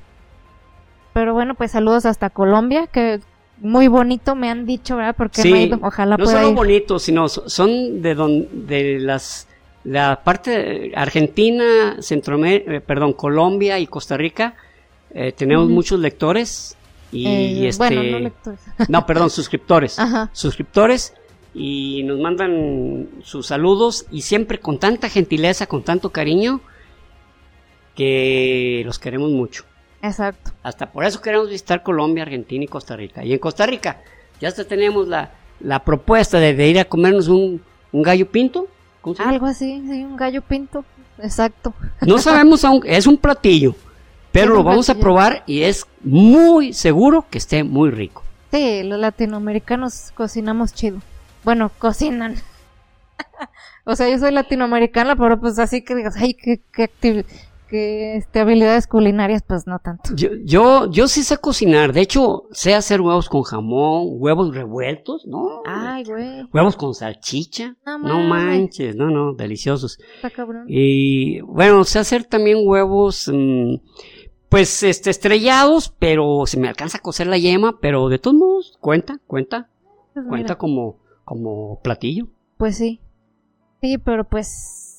Pero 1.13 1.33
bueno, 1.33 1.55
pues 1.55 1.71
saludos 1.71 2.05
hasta 2.05 2.29
Colombia, 2.29 2.87
que 2.87 3.19
muy 3.59 3.87
bonito 3.87 4.35
me 4.35 4.49
han 4.49 4.65
dicho, 4.65 4.95
¿verdad? 4.95 5.15
Porque 5.15 5.43
no 5.43 5.55
he 5.55 5.63
ido. 5.63 5.79
Ojalá 5.81 6.17
no 6.17 6.25
solo 6.25 6.53
bonitos, 6.53 7.03
sino 7.03 7.27
son 7.27 8.01
de 8.01 8.15
donde 8.15 8.47
de 8.53 8.99
las 8.99 9.47
la 9.83 10.21
parte 10.23 10.91
Argentina, 10.95 11.97
Centroamérica, 11.99 12.75
eh, 12.75 12.81
perdón, 12.81 13.13
Colombia 13.13 13.79
y 13.79 13.87
Costa 13.87 14.17
Rica. 14.17 14.55
Eh, 15.11 15.31
tenemos 15.31 15.67
muchos 15.69 15.99
lectores 15.99 16.77
y 17.11 17.65
este 17.65 17.79
bueno, 17.79 18.03
no 18.03 18.19
lectores. 18.19 18.59
no, 18.87 19.05
perdón, 19.05 19.29
suscriptores. 19.31 19.97
Ajá. 19.97 20.29
Suscriptores 20.33 21.13
y 21.59 22.03
nos 22.03 22.17
mandan 22.19 23.09
sus 23.21 23.47
saludos 23.47 24.05
y 24.11 24.21
siempre 24.21 24.59
con 24.59 24.79
tanta 24.79 25.09
gentileza, 25.09 25.65
con 25.65 25.83
tanto 25.83 26.09
cariño, 26.09 26.61
que 27.95 28.81
los 28.85 28.97
queremos 28.97 29.29
mucho. 29.29 29.65
Exacto. 30.01 30.51
Hasta 30.63 30.89
por 30.89 31.03
eso 31.03 31.21
queremos 31.21 31.49
visitar 31.49 31.83
Colombia, 31.83 32.23
Argentina 32.23 32.63
y 32.63 32.67
Costa 32.67 32.95
Rica. 32.95 33.25
Y 33.25 33.33
en 33.33 33.39
Costa 33.39 33.65
Rica 33.65 34.01
ya 34.39 34.47
hasta 34.47 34.63
tenemos 34.63 35.09
la, 35.09 35.33
la 35.59 35.83
propuesta 35.83 36.39
de, 36.39 36.65
ir 36.65 36.79
a 36.79 36.85
comernos 36.85 37.27
un, 37.27 37.61
un 37.91 38.03
gallo 38.03 38.31
pinto. 38.31 38.69
Algo 39.17 39.45
así, 39.45 39.83
sí, 39.85 40.05
un 40.05 40.15
gallo 40.15 40.41
pinto. 40.41 40.85
Exacto. 41.21 41.73
No 41.99 42.17
sabemos 42.19 42.63
aún, 42.63 42.83
es 42.85 43.05
un 43.05 43.17
platillo, 43.17 43.75
pero 44.31 44.53
lo 44.53 44.63
vamos 44.63 44.89
a 44.89 44.95
probar 44.95 45.43
y 45.45 45.63
es 45.63 45.85
muy 46.05 46.71
seguro 46.71 47.25
que 47.29 47.37
esté 47.37 47.65
muy 47.65 47.91
rico. 47.91 48.23
Sí, 48.49 48.81
los 48.83 48.97
latinoamericanos 48.97 50.13
cocinamos 50.15 50.73
chido 50.73 51.01
bueno, 51.43 51.71
cocinan. 51.77 52.35
o 53.85 53.95
sea, 53.95 54.09
yo 54.09 54.17
soy 54.19 54.31
latinoamericana, 54.31 55.15
pero 55.15 55.39
pues 55.39 55.59
así 55.59 55.83
que 55.83 55.95
digas, 55.95 56.15
ay, 56.17 56.33
qué, 56.33 56.61
qué, 56.71 56.89
este, 57.71 58.39
habilidades 58.39 58.87
culinarias, 58.87 59.43
pues 59.43 59.67
no 59.67 59.79
tanto. 59.79 60.15
Yo, 60.15 60.29
yo, 60.43 60.89
yo 60.89 61.07
sí 61.07 61.23
sé 61.23 61.37
cocinar. 61.37 61.93
De 61.93 62.01
hecho, 62.01 62.45
sé 62.51 62.73
hacer 62.73 63.01
huevos 63.01 63.29
con 63.29 63.43
jamón, 63.43 64.07
huevos 64.09 64.55
revueltos, 64.55 65.27
¿no? 65.27 65.61
Ay, 65.65 66.03
güey. 66.03 66.47
Huevos 66.51 66.75
con 66.75 66.95
salchicha. 66.95 67.75
No, 67.85 68.19
manches, 68.19 68.95
no, 68.95 69.09
no, 69.09 69.33
deliciosos. 69.33 69.99
Está 70.15 70.29
cabrón. 70.31 70.65
Y 70.67 71.41
bueno, 71.41 71.83
sé 71.83 71.99
hacer 71.99 72.23
también 72.23 72.57
huevos, 72.63 73.29
mm, 73.31 73.75
pues, 74.49 74.81
este, 74.81 75.11
estrellados, 75.11 75.93
pero 75.99 76.45
se 76.47 76.59
me 76.59 76.67
alcanza 76.67 76.97
a 76.97 77.01
cocer 77.01 77.27
la 77.27 77.37
yema, 77.37 77.79
pero 77.79 78.09
de 78.09 78.17
todos 78.17 78.35
modos, 78.35 78.77
cuenta, 78.81 79.19
cuenta. 79.27 79.69
Pues 80.13 80.25
cuenta 80.27 80.57
como 80.57 80.97
como 81.29 81.79
platillo. 81.83 82.25
Pues 82.57 82.75
sí. 82.75 82.99
Sí, 83.81 83.99
pero 83.99 84.23
pues 84.23 84.47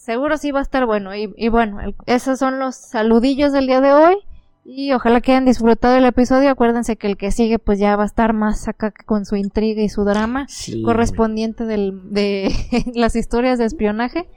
seguro 0.05 0.37
sí 0.39 0.53
va 0.53 0.61
a 0.61 0.63
estar 0.63 0.87
bueno. 0.87 1.11
Y, 1.13 1.49
bueno, 1.49 1.79
esos 2.07 2.39
son 2.39 2.61
los 2.61 2.77
saludillos 2.77 3.53
del 3.53 3.67
día 3.67 3.81
de 3.81 3.93
hoy. 3.93 4.15
Y 4.65 4.93
ojalá 4.93 5.21
que 5.21 5.33
hayan 5.33 5.45
disfrutado 5.45 5.97
el 5.97 6.05
episodio. 6.05 6.51
Acuérdense 6.51 6.95
que 6.95 7.09
el 7.09 7.17
que 7.17 7.33
sigue 7.33 7.59
pues 7.59 7.81
ya 7.81 7.97
va 7.97 8.05
a 8.05 8.07
estar 8.07 8.33
más 8.33 8.69
acá 8.69 8.93
con 8.93 9.27
su 9.27 9.35
intriga 9.35 9.83
y 9.83 9.89
su 9.89 10.05
drama 10.05 10.47
correspondiente 10.85 11.65
del, 11.65 12.13
de 12.13 12.55
las 12.95 13.17
historias 13.17 13.59
de 13.59 13.65
espionaje. 13.65 14.29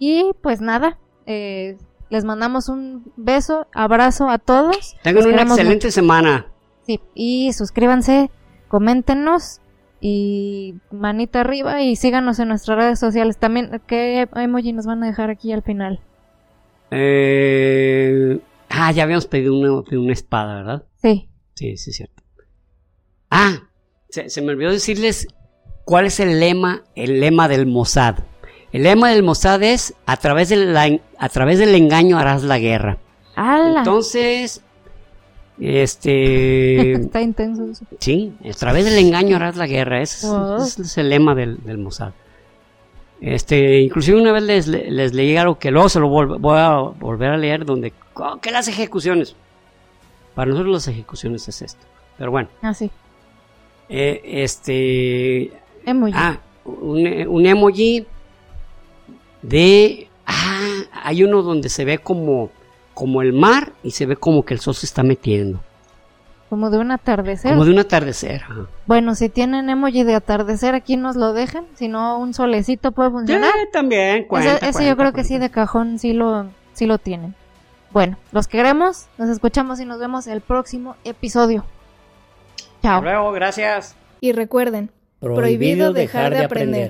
Y 0.00 0.32
pues 0.42 0.60
nada, 0.60 0.98
eh, 1.26 1.78
les 2.10 2.24
mandamos 2.24 2.68
un 2.68 3.12
beso, 3.16 3.68
abrazo 3.72 4.28
a 4.28 4.38
todos. 4.38 4.96
Tengan 5.04 5.24
una 5.28 5.42
excelente 5.42 5.92
semana. 5.92 6.46
Sí, 6.84 7.00
y 7.14 7.52
suscríbanse, 7.52 8.28
coméntenos 8.66 9.60
y 10.00 10.76
manita 10.90 11.40
arriba 11.40 11.82
y 11.82 11.96
síganos 11.96 12.38
en 12.38 12.48
nuestras 12.48 12.78
redes 12.78 12.98
sociales. 12.98 13.38
También, 13.38 13.80
¿qué 13.86 14.28
emoji 14.36 14.72
nos 14.72 14.86
van 14.86 15.02
a 15.02 15.06
dejar 15.06 15.30
aquí 15.30 15.52
al 15.52 15.62
final? 15.62 16.00
Eh... 16.90 18.40
Ah, 18.70 18.92
ya 18.92 19.04
habíamos 19.04 19.26
pedido 19.26 19.54
una, 19.54 19.82
una 19.98 20.12
espada, 20.12 20.56
¿verdad? 20.56 20.84
Sí. 21.02 21.28
Sí, 21.54 21.76
sí, 21.76 21.90
es 21.90 21.96
cierto. 21.96 22.22
Ah, 23.30 23.68
se, 24.08 24.42
me 24.42 24.52
olvidó 24.52 24.70
decirles 24.70 25.26
cuál 25.84 26.06
es 26.06 26.20
el 26.20 26.40
lema, 26.40 26.84
el 26.94 27.20
lema 27.20 27.48
del 27.48 27.66
Mossad. 27.66 28.18
El 28.72 28.84
lema 28.84 29.10
del 29.10 29.22
Mossad 29.22 29.62
es 29.62 29.94
a 30.06 30.16
través, 30.18 30.50
la, 30.50 31.00
a 31.18 31.28
través 31.28 31.58
del 31.58 31.74
engaño 31.74 32.18
harás 32.18 32.42
la 32.42 32.58
guerra. 32.58 32.98
Entonces, 33.36 34.62
este. 35.60 36.92
Está 37.00 37.20
intenso 37.20 37.64
eso. 37.64 37.84
Sí, 37.98 38.32
a 38.48 38.52
través 38.52 38.84
del 38.84 38.98
engaño 38.98 39.36
harás 39.36 39.56
la 39.56 39.66
guerra. 39.66 40.00
Ese, 40.02 40.26
es, 40.58 40.98
el 40.98 41.10
lema 41.10 41.34
del, 41.34 41.62
del, 41.64 41.78
Mossad. 41.78 42.12
Este, 43.20 43.80
inclusive 43.80 44.20
una 44.20 44.32
vez 44.32 44.44
les, 44.44 44.66
les 44.68 45.12
leí 45.12 45.36
algo 45.36 45.58
que 45.58 45.72
luego 45.72 45.88
se 45.88 45.98
lo 45.98 46.08
voy 46.08 46.58
a 46.58 46.78
volver 46.78 47.30
a 47.30 47.36
leer 47.36 47.64
donde 47.64 47.92
oh, 48.14 48.38
¿qué 48.40 48.52
las 48.52 48.68
ejecuciones? 48.68 49.34
Para 50.36 50.52
nosotros 50.52 50.72
las 50.72 50.88
ejecuciones 50.88 51.48
es 51.48 51.62
esto. 51.62 51.84
Pero 52.16 52.30
bueno. 52.30 52.48
Ah, 52.62 52.74
sí. 52.74 52.90
Eh, 53.88 54.20
este. 54.24 55.52
Emoji. 55.84 56.12
Ah, 56.14 56.38
un, 56.64 57.26
un 57.26 57.46
emoji 57.46 58.06
de. 59.42 60.08
Ah, 60.26 60.82
hay 61.02 61.24
uno 61.24 61.42
donde 61.42 61.68
se 61.68 61.84
ve 61.84 61.98
como 61.98 62.50
como 62.98 63.22
el 63.22 63.32
mar 63.32 63.74
y 63.84 63.92
se 63.92 64.06
ve 64.06 64.16
como 64.16 64.44
que 64.44 64.54
el 64.54 64.58
sol 64.58 64.74
se 64.74 64.84
está 64.84 65.04
metiendo. 65.04 65.60
Como 66.50 66.68
de 66.68 66.78
un 66.78 66.90
atardecer. 66.90 67.52
Como 67.52 67.64
de 67.64 67.70
un 67.70 67.78
atardecer. 67.78 68.42
Bueno, 68.86 69.14
si 69.14 69.28
tienen 69.28 69.70
emoji 69.70 70.02
de 70.02 70.16
atardecer, 70.16 70.74
aquí 70.74 70.96
nos 70.96 71.14
lo 71.14 71.32
dejan. 71.32 71.64
Si 71.74 71.86
no, 71.86 72.18
un 72.18 72.34
solecito 72.34 72.90
puede 72.90 73.10
funcionar. 73.10 73.52
Sí, 73.52 73.68
también, 73.72 74.24
cuenta, 74.24 74.56
Ese, 74.66 74.84
yo 74.84 74.96
creo 74.96 75.12
que 75.12 75.22
sí, 75.22 75.38
de 75.38 75.48
cajón, 75.48 76.00
sí 76.00 76.12
lo, 76.12 76.46
sí 76.72 76.86
lo 76.86 76.98
tienen. 76.98 77.36
Bueno, 77.92 78.16
los 78.32 78.48
queremos, 78.48 79.06
nos 79.16 79.28
escuchamos 79.28 79.78
y 79.78 79.84
nos 79.84 80.00
vemos 80.00 80.26
el 80.26 80.40
próximo 80.40 80.96
episodio. 81.04 81.64
Chao. 82.82 82.96
Hasta 82.96 83.10
luego, 83.12 83.30
gracias. 83.30 83.94
Y 84.20 84.32
recuerden, 84.32 84.90
prohibido, 85.20 85.92
dejar, 85.92 86.34
de 86.34 86.44
aprender. 86.44 86.86